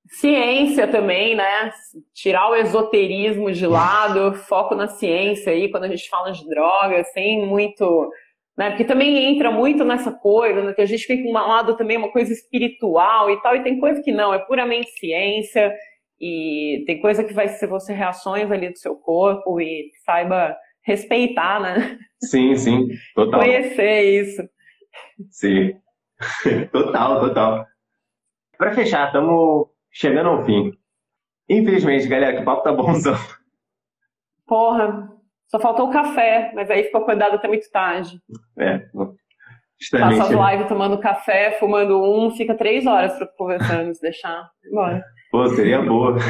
Ciência 0.09 0.89
também, 0.89 1.35
né? 1.35 1.71
Tirar 2.15 2.51
o 2.51 2.57
esoterismo 2.57 3.53
de 3.53 3.67
lado, 3.67 4.35
foco 4.35 4.75
na 4.75 4.89
ciência 4.89 5.53
aí, 5.53 5.71
quando 5.71 5.85
a 5.85 5.89
gente 5.89 6.09
fala 6.09 6.33
de 6.33 6.47
drogas, 6.49 7.13
sem 7.13 7.47
muito. 7.47 8.11
Né? 8.57 8.71
Porque 8.71 8.85
também 8.85 9.27
entra 9.27 9.51
muito 9.51 9.85
nessa 9.85 10.11
coisa, 10.11 10.63
né? 10.63 10.73
que 10.73 10.81
a 10.81 10.87
gente 10.87 11.07
tem 11.07 11.29
um 11.29 11.33
lado 11.33 11.77
também 11.77 11.97
uma 11.97 12.11
coisa 12.11 12.33
espiritual 12.33 13.31
e 13.31 13.41
tal, 13.43 13.55
e 13.55 13.63
tem 13.63 13.79
coisa 13.79 14.03
que 14.03 14.11
não, 14.11 14.35
é 14.35 14.39
puramente 14.39 14.91
ciência, 14.99 15.73
e 16.21 16.83
tem 16.87 17.01
coisa 17.01 17.23
que 17.23 17.33
vai 17.33 17.47
ser 17.49 17.69
você 17.69 17.93
reações 17.93 18.51
ali 18.51 18.71
do 18.71 18.79
seu 18.79 18.97
corpo 18.97 19.61
e 19.61 19.91
saiba 20.05 20.57
respeitar, 20.83 21.61
né? 21.61 21.99
Sim, 22.21 22.57
sim, 22.57 22.89
total. 23.15 23.41
Conhecer 23.41 24.03
isso. 24.03 24.43
Sim, 25.31 25.75
total, 26.73 27.21
total. 27.21 27.67
Para 28.57 28.75
fechar, 28.75 29.07
estamos 29.07 29.69
chegando 29.99 30.29
ao 30.29 30.45
fim. 30.45 30.73
Infelizmente, 31.49 32.07
galera, 32.07 32.37
que 32.37 32.43
o 32.43 32.45
papo 32.45 32.63
tá 32.63 32.73
bonzão. 32.73 33.17
Porra, 34.47 35.09
só 35.49 35.59
faltou 35.59 35.89
o 35.89 35.93
café, 35.93 36.53
mas 36.55 36.71
aí 36.71 36.85
ficou 36.85 37.01
acordado 37.03 37.35
até 37.35 37.49
muito 37.49 37.69
tarde. 37.71 38.21
É, 38.59 38.87
justamente. 39.81 40.19
Passa 40.19 40.37
as 40.37 40.53
lives 40.53 40.69
tomando 40.69 41.01
café, 41.01 41.59
fumando 41.59 42.01
um, 42.01 42.31
fica 42.31 42.55
três 42.55 42.87
horas 42.87 43.13
conversando, 43.37 43.93
se 43.93 44.01
deixar. 44.01 44.49
Bora. 44.73 45.03
Pô, 45.33 45.47
seria 45.49 45.83
boa. 45.83 46.15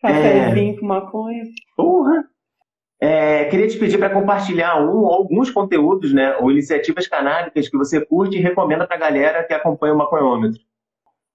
Cafézinho 0.00 0.74
é... 0.74 0.78
com 0.78 0.86
maconha. 0.86 1.42
Porra! 1.76 2.24
É, 3.00 3.46
queria 3.46 3.66
te 3.66 3.76
pedir 3.76 3.98
para 3.98 4.10
compartilhar 4.10 4.80
um 4.80 4.98
ou 4.98 5.12
alguns 5.12 5.50
conteúdos, 5.50 6.14
né, 6.14 6.36
ou 6.36 6.50
iniciativas 6.50 7.08
canábicas 7.08 7.68
que 7.68 7.76
você 7.76 8.00
curte 8.04 8.38
e 8.38 8.40
recomenda 8.40 8.86
para 8.86 8.96
a 8.96 9.00
galera 9.00 9.44
que 9.44 9.52
acompanha 9.52 9.92
o 9.92 9.98
Maconhômetro. 9.98 10.62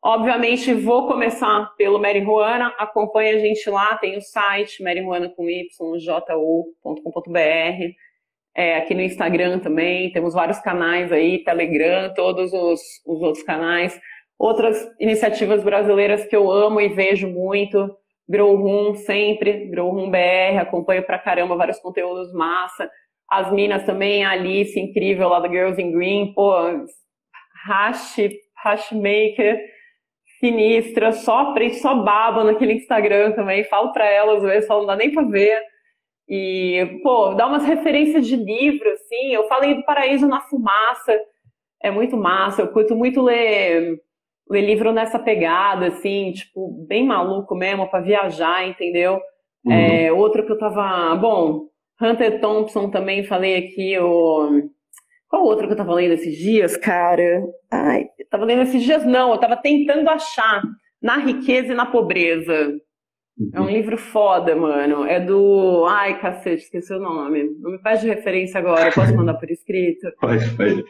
Obviamente, 0.01 0.73
vou 0.73 1.07
começar 1.07 1.73
pelo 1.77 1.99
Marihuana. 1.99 2.73
Acompanhe 2.77 3.35
a 3.35 3.39
gente 3.39 3.69
lá, 3.69 3.97
tem 3.97 4.17
o 4.17 4.21
site 4.21 4.81
marihuana.com.br. 4.81 5.33
É, 8.55 8.77
aqui 8.77 8.93
no 8.93 9.01
Instagram 9.01 9.59
também, 9.59 10.11
temos 10.11 10.33
vários 10.33 10.59
canais 10.59 11.11
aí, 11.11 11.43
Telegram, 11.43 12.13
todos 12.13 12.51
os, 12.53 12.81
os 13.05 13.21
outros 13.21 13.43
canais. 13.43 13.99
Outras 14.37 14.89
iniciativas 14.99 15.63
brasileiras 15.63 16.25
que 16.25 16.35
eu 16.35 16.49
amo 16.49 16.79
e 16.79 16.87
vejo 16.87 17.27
muito, 17.27 17.93
Grow 18.27 18.55
Room 18.55 18.95
sempre, 18.95 19.65
Grow 19.67 19.91
Room 19.91 20.09
BR, 20.09 20.59
acompanho 20.59 21.03
pra 21.03 21.19
caramba 21.19 21.57
vários 21.57 21.79
conteúdos 21.79 22.31
massa. 22.33 22.89
As 23.29 23.51
minas 23.51 23.83
também, 23.85 24.23
a 24.23 24.31
Alice, 24.31 24.79
incrível, 24.79 25.27
lá 25.27 25.39
da 25.41 25.49
Girls 25.49 25.81
in 25.81 25.91
Green, 25.91 26.33
pô, 26.33 26.53
Hash, 27.65 28.15
Hashmaker, 28.63 29.59
sinistra, 30.39 31.11
só 31.11 31.53
prende, 31.53 31.75
só 31.75 31.95
baba 31.95 32.43
naquele 32.43 32.73
Instagram 32.73 33.33
também. 33.33 33.63
Falo 33.65 33.91
pra 33.91 34.05
ela, 34.05 34.37
às 34.37 34.43
vezes, 34.43 34.67
falo, 34.67 34.81
não 34.81 34.87
dá 34.87 34.95
nem 34.95 35.11
pra 35.11 35.23
ver. 35.23 35.61
E, 36.27 36.99
pô, 37.03 37.33
dá 37.33 37.47
umas 37.47 37.65
referências 37.65 38.25
de 38.25 38.35
livro, 38.35 38.89
assim. 38.91 39.33
Eu 39.33 39.47
falei 39.47 39.75
do 39.75 39.83
Paraíso 39.83 40.27
na 40.27 40.41
Fumaça, 40.41 41.19
é 41.81 41.91
muito 41.91 42.15
massa. 42.15 42.61
Eu 42.61 42.67
curto 42.69 42.95
muito 42.95 43.21
ler, 43.21 43.99
ler 44.49 44.61
livro 44.61 44.91
nessa 44.91 45.19
pegada, 45.19 45.87
assim, 45.87 46.31
tipo, 46.31 46.85
bem 46.87 47.05
maluco 47.05 47.55
mesmo, 47.55 47.89
para 47.89 48.03
viajar, 48.03 48.67
entendeu? 48.67 49.19
Uhum. 49.65 49.73
É, 49.73 50.11
outro 50.11 50.45
que 50.45 50.51
eu 50.51 50.57
tava. 50.57 51.15
Bom, 51.15 51.67
Hunter 52.01 52.39
Thompson 52.39 52.89
também 52.89 53.23
falei 53.23 53.57
aqui, 53.57 53.97
o. 53.99 54.69
Qual 55.27 55.43
outro 55.43 55.67
que 55.67 55.73
eu 55.73 55.77
tava 55.77 55.93
lendo 55.93 56.13
esses 56.13 56.35
dias, 56.37 56.75
cara? 56.77 57.43
Ai, 57.71 58.05
eu 58.29 58.37
tava 58.37 58.45
lendo 58.45 58.61
esses 58.61 58.83
dias, 58.83 59.03
não, 59.03 59.31
eu 59.31 59.39
tava 59.39 59.57
tentando 59.57 60.07
achar 60.07 60.61
Na 61.01 61.17
Riqueza 61.17 61.73
e 61.73 61.75
na 61.75 61.87
Pobreza. 61.87 62.79
Uhum. 63.35 63.51
É 63.53 63.61
um 63.61 63.69
livro 63.69 63.97
foda, 63.97 64.55
mano. 64.55 65.05
É 65.05 65.19
do. 65.19 65.85
Ai, 65.87 66.19
cacete, 66.19 66.63
esqueci 66.63 66.93
o 66.93 66.99
nome. 66.99 67.55
Não 67.59 67.71
me 67.71 67.79
faz 67.79 68.01
de 68.01 68.07
referência 68.07 68.59
agora. 68.59 68.91
Posso 68.91 69.15
mandar 69.15 69.33
por 69.35 69.49
escrito? 69.49 70.11
pode, 70.21 70.55
pode. 70.55 70.83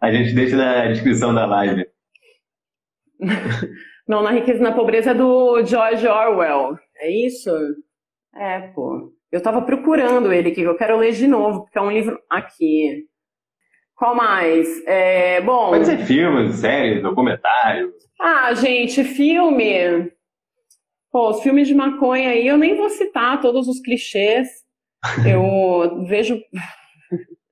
A 0.00 0.12
gente 0.12 0.34
deixa 0.34 0.56
na 0.56 0.88
descrição 0.88 1.32
da 1.32 1.46
live. 1.46 1.86
Não, 4.06 4.22
Na 4.22 4.32
Riqueza 4.32 4.58
e 4.58 4.62
na 4.62 4.72
Pobreza 4.72 5.12
é 5.12 5.14
do 5.14 5.64
George 5.64 6.06
Orwell. 6.06 6.76
É 6.96 7.10
isso? 7.10 7.50
É, 8.34 8.60
pô. 8.74 9.12
Eu 9.30 9.40
tava 9.40 9.62
procurando 9.62 10.32
ele 10.32 10.48
aqui, 10.48 10.62
que 10.62 10.68
eu 10.68 10.76
quero 10.76 10.98
ler 10.98 11.12
de 11.12 11.28
novo, 11.28 11.62
porque 11.62 11.78
é 11.78 11.82
um 11.82 11.92
livro. 11.92 12.18
Aqui. 12.28 13.06
Qual 14.00 14.14
mais? 14.14 14.82
É, 14.86 15.42
bom. 15.42 15.68
Pode 15.68 15.84
ser 15.84 15.98
filme, 15.98 16.50
série, 16.54 17.02
documentário. 17.02 17.92
Ah, 18.18 18.54
gente, 18.54 19.04
filme. 19.04 20.10
Pô, 21.12 21.28
os 21.28 21.42
filmes 21.42 21.68
de 21.68 21.74
maconha 21.74 22.30
aí 22.30 22.46
eu 22.46 22.56
nem 22.56 22.74
vou 22.74 22.88
citar 22.88 23.42
todos 23.42 23.68
os 23.68 23.78
clichês. 23.78 24.48
Eu 25.28 26.02
vejo. 26.08 26.40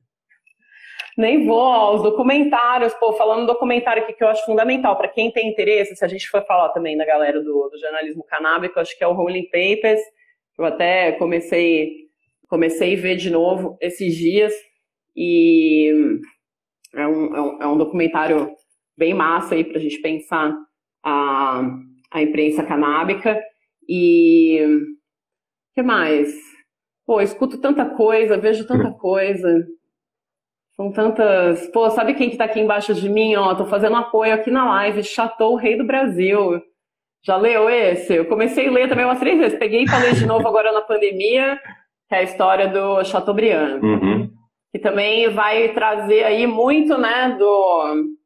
nem 1.19 1.45
vou 1.45 1.61
aos 1.61 2.03
documentários, 2.03 2.95
pô, 2.95 3.13
falando 3.13 3.47
documentário 3.47 4.03
aqui 4.03 4.15
que 4.15 4.25
eu 4.25 4.29
acho 4.29 4.47
fundamental 4.47 4.97
para 4.97 5.09
quem 5.09 5.31
tem 5.31 5.51
interesse, 5.51 5.97
se 5.97 6.05
a 6.05 6.09
gente 6.09 6.31
for 6.31 6.43
falar 6.47 6.71
também 6.71 6.97
da 6.97 7.05
galera 7.05 7.43
do, 7.43 7.69
do 7.69 7.79
jornalismo 7.79 8.25
canábico, 8.25 8.81
acho 8.81 8.97
que 8.97 9.05
é 9.05 9.07
o 9.07 9.13
Rolling 9.13 9.51
Papers. 9.51 10.01
Eu 10.59 10.65
até 10.65 11.13
comecei 11.13 12.09
comecei 12.49 12.97
a 12.97 13.01
ver 13.03 13.17
de 13.17 13.29
novo 13.29 13.77
esses 13.83 14.17
dias 14.17 14.55
e 15.15 15.93
é 16.95 17.07
um, 17.07 17.37
é 17.37 17.41
um, 17.41 17.63
é 17.63 17.67
um 17.67 17.77
documentário 17.77 18.51
bem 18.97 19.15
massa 19.15 19.55
aí 19.55 19.65
para 19.65 19.79
a 19.79 19.81
gente 19.81 20.01
pensar 20.01 20.55
a, 21.05 21.63
a 22.11 22.23
imprensa 22.23 22.65
canábica. 22.65 23.41
E 23.89 24.61
o 24.65 25.75
que 25.75 25.83
mais? 25.83 26.29
Pô, 27.07 27.21
escuto 27.21 27.59
tanta 27.59 27.85
coisa, 27.87 28.37
vejo 28.37 28.67
tanta 28.67 28.91
coisa. 28.99 29.67
São 30.77 30.93
tantas. 30.93 31.67
Pô, 31.69 31.91
sabe 31.91 32.15
quem 32.15 32.31
que 32.31 32.37
tá 32.37 32.45
aqui 32.45 32.61
embaixo 32.61 32.95
de 32.95 33.09
mim? 33.09 33.35
Ó, 33.37 33.55
tô 33.55 33.65
fazendo 33.67 33.97
apoio 33.97 34.35
aqui 34.35 34.51
na 34.51 34.65
live. 34.65 35.03
Chateau, 35.03 35.57
Rei 35.57 35.77
do 35.77 35.87
Brasil. 35.87 36.61
Já 37.25 37.37
leu 37.37 37.69
esse? 37.69 38.15
Eu 38.15 38.27
comecei 38.27 38.69
a 38.69 38.71
ler 38.71 38.89
também 38.89 39.05
umas 39.05 39.19
três 39.19 39.39
vezes. 39.39 39.59
Peguei 39.59 39.85
para 39.85 39.99
ler 39.99 40.15
de 40.15 40.25
novo 40.25 40.47
agora 40.47 40.73
na 40.73 40.81
pandemia, 40.83 41.59
que 42.09 42.15
é 42.15 42.19
a 42.19 42.23
história 42.23 42.69
do 42.69 43.03
Chateaubriand. 43.05 43.81
Uhum. 43.83 44.31
Que 44.73 44.79
também 44.79 45.29
vai 45.31 45.73
trazer 45.73 46.25
aí 46.25 46.47
muito, 46.47 46.99
né, 46.99 47.37
do 47.39 48.17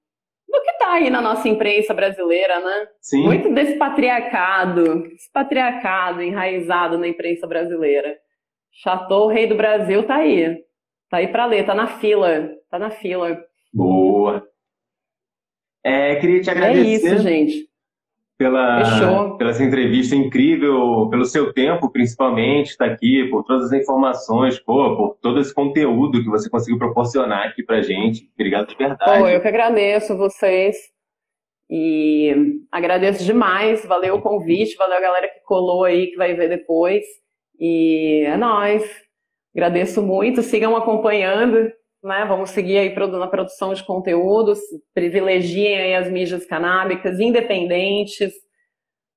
do 0.48 0.60
que 0.60 0.70
está 0.70 0.92
aí 0.92 1.08
na 1.08 1.22
nossa 1.22 1.48
imprensa 1.48 1.94
brasileira, 1.94 2.60
né? 2.60 2.86
Sim. 3.00 3.24
Muito 3.24 3.54
desse 3.54 3.78
patriarcado, 3.78 5.06
esse 5.06 5.30
patriarcado 5.32 6.20
enraizado 6.20 6.98
na 6.98 7.08
imprensa 7.08 7.46
brasileira. 7.46 8.18
Chateau, 8.70 9.28
rei 9.28 9.46
do 9.46 9.54
Brasil, 9.54 10.06
tá 10.06 10.16
aí. 10.16 10.62
Tá 11.08 11.18
aí 11.18 11.28
para 11.28 11.46
ler, 11.46 11.64
tá 11.64 11.74
na 11.74 11.86
fila, 11.86 12.50
tá 12.70 12.78
na 12.78 12.90
fila. 12.90 13.42
Boa. 13.72 14.46
É, 15.82 16.16
queria 16.16 16.42
te 16.42 16.50
agradecer. 16.50 17.06
É 17.08 17.14
isso, 17.14 17.18
gente 17.22 17.71
pela, 18.42 19.36
pela 19.38 19.50
essa 19.50 19.62
entrevista 19.62 20.16
incrível, 20.16 21.08
pelo 21.08 21.24
seu 21.24 21.52
tempo, 21.52 21.88
principalmente, 21.90 22.70
estar 22.70 22.88
tá 22.88 22.92
aqui, 22.92 23.28
por 23.30 23.44
todas 23.44 23.72
as 23.72 23.80
informações, 23.80 24.58
pô, 24.58 24.96
por 24.96 25.16
todo 25.20 25.38
esse 25.38 25.54
conteúdo 25.54 26.22
que 26.22 26.28
você 26.28 26.50
conseguiu 26.50 26.78
proporcionar 26.78 27.46
aqui 27.46 27.62
pra 27.62 27.82
gente. 27.82 28.28
Obrigado 28.34 28.68
de 28.68 28.76
verdade. 28.76 29.20
Pô, 29.20 29.28
eu 29.28 29.40
que 29.40 29.48
agradeço 29.48 30.16
vocês. 30.16 30.76
E 31.70 32.60
agradeço 32.70 33.24
demais, 33.24 33.86
valeu 33.86 34.16
o 34.16 34.20
convite, 34.20 34.76
valeu 34.76 34.98
a 34.98 35.00
galera 35.00 35.28
que 35.28 35.40
colou 35.44 35.84
aí, 35.84 36.08
que 36.08 36.16
vai 36.16 36.34
ver 36.34 36.48
depois. 36.48 37.04
E 37.58 38.24
é 38.26 38.36
nóis. 38.36 38.84
Agradeço 39.54 40.02
muito, 40.02 40.42
sigam 40.42 40.76
acompanhando 40.76 41.70
né? 42.02 42.24
Vamos 42.26 42.50
seguir 42.50 42.78
aí 42.78 42.94
na 42.94 43.26
produção 43.26 43.72
de 43.72 43.84
conteúdos, 43.84 44.58
privilegiem 44.92 45.94
as 45.96 46.10
mídias 46.10 46.44
canábicas 46.44 47.20
independentes, 47.20 48.32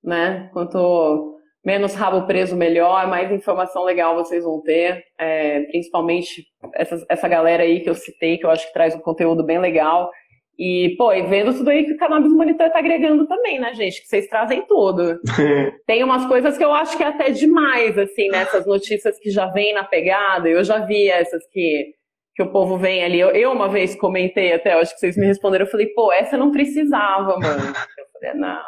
né? 0.04 0.50
Quanto 0.54 1.36
menos 1.66 1.96
rabo 1.96 2.28
preso, 2.28 2.56
melhor, 2.56 3.08
mais 3.08 3.32
informação 3.32 3.84
legal 3.84 4.16
vocês 4.16 4.44
vão 4.44 4.62
ter, 4.62 5.04
é, 5.20 5.62
principalmente 5.62 6.46
essa, 6.76 7.04
essa 7.10 7.28
galera 7.28 7.64
aí 7.64 7.80
que 7.80 7.90
eu 7.90 7.96
citei, 7.96 8.38
que 8.38 8.46
eu 8.46 8.52
acho 8.52 8.68
que 8.68 8.74
traz 8.74 8.94
um 8.94 9.00
conteúdo 9.00 9.44
bem 9.44 9.58
legal. 9.58 10.12
E, 10.58 10.96
pô, 10.98 11.12
e 11.12 11.22
vendo 11.24 11.54
tudo 11.54 11.70
aí 11.70 11.84
que 11.84 11.94
o 11.94 11.98
Cannabis 11.98 12.32
Monitor 12.32 12.70
tá 12.70 12.80
agregando 12.80 13.28
também, 13.28 13.60
né, 13.60 13.74
gente? 13.74 14.02
Que 14.02 14.08
vocês 14.08 14.28
trazem 14.30 14.66
tudo. 14.68 15.20
Tem 15.86 16.02
umas 16.02 16.26
coisas 16.28 16.58
que 16.58 16.64
eu 16.64 16.72
acho 16.72 16.96
que 16.96 17.04
é 17.04 17.08
até 17.08 17.30
demais, 17.30 17.98
assim, 17.98 18.30
nessas 18.30 18.66
né? 18.66 18.72
notícias 18.72 19.20
que 19.20 19.30
já 19.32 19.48
vêm 19.48 19.74
na 19.74 19.84
pegada. 19.84 20.48
Eu 20.48 20.64
já 20.64 20.80
vi 20.86 21.10
essas 21.10 21.46
que 21.52 21.94
que 22.36 22.44
o 22.44 22.52
povo 22.52 22.78
vem 22.78 23.04
ali. 23.04 23.20
Eu, 23.20 23.30
eu, 23.30 23.52
uma 23.52 23.70
vez 23.70 23.96
comentei 23.96 24.54
até, 24.54 24.74
acho 24.74 24.94
que 24.94 25.00
vocês 25.00 25.18
me 25.18 25.26
responderam, 25.26 25.66
eu 25.66 25.72
falei, 25.72 25.88
pô, 25.88 26.12
essa 26.12 26.38
não 26.38 26.52
precisava, 26.52 27.40
mano. 27.40 27.74
Eu 27.98 28.06
falei, 28.12 28.34
não. 28.36 28.62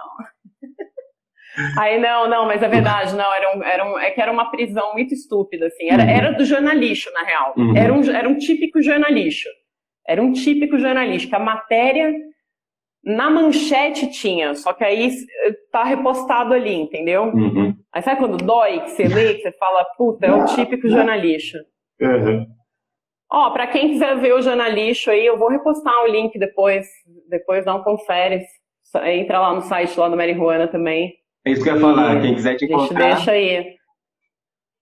Aí, 1.80 1.99
não, 1.99 2.30
não, 2.30 2.45
mas 2.45 2.61
é 2.61 2.68
verdade, 2.68 3.15
não, 3.15 3.34
era 3.34 3.57
um, 3.57 3.64
era 3.64 3.85
um, 3.85 3.99
é 3.99 4.11
que 4.11 4.22
era 4.22 4.31
uma 4.31 4.52
prisão 4.52 4.94
muito 4.94 5.14
estúpida, 5.14 5.65
assim, 5.65 5.89
era, 5.89 6.03
uhum. 6.03 6.10
era 6.10 6.31
do 6.34 6.45
jornalista, 6.45 7.10
na 7.11 7.23
real, 7.23 7.53
uhum. 7.57 7.76
era, 7.76 7.91
um, 7.91 8.03
era 8.11 8.30
um 8.30 8.38
típico 8.38 8.80
jornalista, 8.80 9.49
era 10.07 10.22
um 10.22 10.31
típico 10.31 10.77
jornalista, 10.77 11.38
a 11.38 11.39
matéria 11.39 12.14
na 13.03 13.31
manchete 13.31 14.11
tinha, 14.11 14.53
só 14.53 14.72
que 14.72 14.84
aí 14.84 15.10
tá 15.72 15.84
repostado 15.84 16.53
ali, 16.53 16.76
entendeu? 16.76 17.23
Uhum. 17.23 17.73
Aí 17.91 18.03
sabe 18.03 18.19
quando 18.19 18.38
dói, 18.38 18.81
que 18.81 18.91
você 18.91 19.07
lê, 19.07 19.34
que 19.34 19.41
você 19.41 19.52
fala, 19.53 19.84
puta, 19.98 20.27
é 20.27 20.31
o 20.31 20.45
típico 20.45 20.88
jornalista. 20.88 21.57
Uhum. 21.99 22.45
Ó, 23.30 23.52
para 23.52 23.68
quem 23.68 23.90
quiser 23.90 24.18
ver 24.18 24.34
o 24.34 24.41
jornalista 24.41 25.12
aí, 25.12 25.26
eu 25.26 25.38
vou 25.38 25.49
repostar 25.49 26.04
o 26.04 26.08
link 26.08 26.38
depois, 26.40 26.88
depois 27.30 27.66
dá 27.66 27.76
um 27.76 27.84
confere. 27.84 28.45
Entra 29.04 29.40
lá 29.40 29.54
no 29.54 29.62
site 29.62 29.99
lá 29.99 30.08
do 30.08 30.16
Marihuana 30.16 30.68
também. 30.68 31.14
É 31.45 31.52
isso 31.52 31.64
que 31.64 31.70
eu 31.70 31.76
ia 31.76 31.82
falar, 31.82 32.22
quem 32.22 32.36
quiser 32.36 32.56
te 32.56 32.66
encontrar. 32.66 33.16
Deixa 33.16 33.32
aí. 33.32 33.76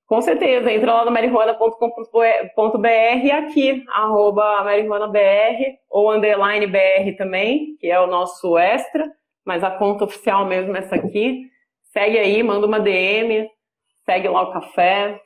Com 0.08 0.22
certeza, 0.22 0.72
entra 0.72 0.94
lá 0.94 1.06
no 1.06 1.10
marihuana.com.br 1.10 2.88
e 3.24 3.32
aqui, 3.32 3.84
arroba 3.90 4.64
marihuanabr 4.64 5.80
ou 5.90 6.12
underline 6.14 6.68
br 6.68 7.18
também, 7.18 7.76
que 7.80 7.88
é 7.88 8.00
o 8.00 8.06
nosso 8.06 8.56
extra, 8.56 9.12
mas 9.44 9.64
a 9.64 9.72
conta 9.72 10.04
oficial 10.04 10.46
mesmo 10.46 10.76
é 10.76 10.80
essa 10.80 10.96
aqui. 10.96 11.50
Segue 11.92 12.20
aí, 12.20 12.44
manda 12.44 12.68
uma 12.68 12.80
DM, 12.80 13.50
segue 14.06 14.28
lá 14.28 14.44
o 14.44 14.54
café. 14.54 15.20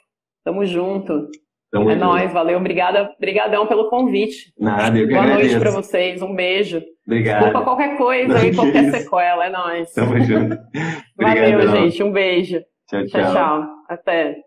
Tamo 0.46 0.66
junto. 0.66 1.28
É 1.72 1.96
nóis, 1.96 2.34
valeu. 2.34 2.58
Obrigada, 2.58 3.14
brigadão 3.20 3.68
pelo 3.68 3.90
convite. 3.90 4.52
Nada, 4.60 4.98
eu 4.98 5.08
que 5.08 5.14
Boa 5.14 5.24
agradeço. 5.24 5.50
noite 5.50 5.62
pra 5.62 5.72
vocês, 5.72 6.22
um 6.22 6.34
beijo. 6.34 6.82
Obrigado. 7.06 7.44
Desculpa 7.44 7.64
qualquer 7.64 7.98
coisa 7.98 8.40
aí, 8.40 8.56
qualquer 8.56 8.84
isso. 8.86 8.98
sequela, 8.98 9.46
é 9.46 9.50
nóis. 9.50 9.94
Tamo 9.94 10.20
junto. 10.20 10.58
valeu, 11.16 11.68
gente, 11.68 12.02
um 12.02 12.12
beijo. 12.12 12.60
Tchau, 12.88 13.06
tchau. 13.06 13.22
Tchau, 13.22 13.34
tchau. 13.34 13.68
Até. 13.88 14.38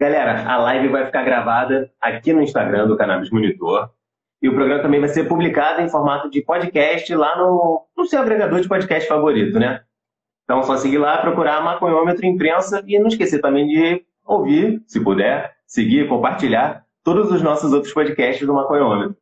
Galera, 0.00 0.44
a 0.48 0.56
live 0.56 0.88
vai 0.88 1.06
ficar 1.06 1.22
gravada 1.22 1.88
aqui 2.00 2.32
no 2.32 2.42
Instagram 2.42 2.88
do 2.88 2.96
Cannabis 2.96 3.30
Monitor. 3.30 3.90
E 4.42 4.48
o 4.48 4.54
programa 4.54 4.82
também 4.82 4.98
vai 4.98 5.08
ser 5.08 5.28
publicado 5.28 5.80
em 5.80 5.88
formato 5.88 6.28
de 6.28 6.42
podcast 6.42 7.14
lá 7.14 7.38
no, 7.38 7.86
no 7.96 8.04
seu 8.04 8.20
agregador 8.20 8.60
de 8.60 8.66
podcast 8.66 9.08
favorito, 9.08 9.60
né? 9.60 9.80
Então 10.42 10.58
é 10.58 10.62
só 10.64 10.76
seguir 10.76 10.98
lá, 10.98 11.18
procurar 11.18 11.62
Maconhômetro 11.62 12.26
Imprensa 12.26 12.82
e 12.84 12.98
não 12.98 13.06
esquecer 13.06 13.40
também 13.40 13.68
de 13.68 14.04
ouvir, 14.24 14.82
se 14.88 15.02
puder, 15.02 15.52
seguir, 15.72 16.06
compartilhar 16.06 16.84
todos 17.02 17.32
os 17.32 17.42
nossos 17.42 17.72
outros 17.72 17.94
podcasts 17.94 18.46
do 18.46 18.52
Maconhômetro. 18.52 19.16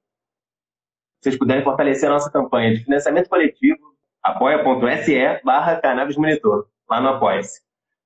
Se 1.23 1.31
vocês 1.31 1.39
puderem 1.39 1.63
fortalecer 1.63 2.09
a 2.09 2.13
nossa 2.13 2.31
campanha 2.31 2.75
de 2.75 2.83
financiamento 2.83 3.29
coletivo, 3.29 3.79
apoia.se 4.23 5.41
barra 5.45 5.77
Cannabis 5.77 6.17
Monitor, 6.17 6.67
lá 6.89 7.01
no 7.01 7.11
Apoia-se. 7.11 7.61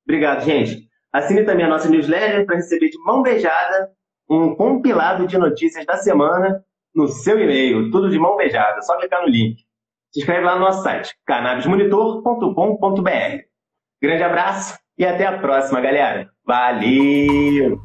Obrigado, 0.07 0.45
gente. 0.45 0.87
Assine 1.11 1.45
também 1.45 1.65
a 1.65 1.69
nossa 1.69 1.89
newsletter 1.89 2.45
para 2.45 2.57
receber 2.57 2.91
de 2.91 2.99
mão 2.99 3.23
beijada 3.23 3.93
um 4.29 4.55
compilado 4.55 5.27
de 5.27 5.39
notícias 5.39 5.87
da 5.87 5.97
semana 5.97 6.63
no 6.95 7.09
seu 7.09 7.41
e-mail, 7.41 7.91
tudo 7.91 8.11
de 8.11 8.19
mão 8.19 8.37
beijada, 8.37 8.83
só 8.83 8.99
clicar 8.99 9.23
no 9.23 9.29
link. 9.29 9.63
Se 10.13 10.21
inscreve 10.21 10.45
lá 10.45 10.57
no 10.57 10.61
nosso 10.61 10.83
site, 10.83 11.17
cannabismonitor.com.br. 11.27 13.43
Grande 14.03 14.23
abraço 14.23 14.79
e 14.99 15.07
até 15.07 15.27
a 15.27 15.39
próxima, 15.39 15.81
galera. 15.81 16.29
Valeu! 16.45 17.81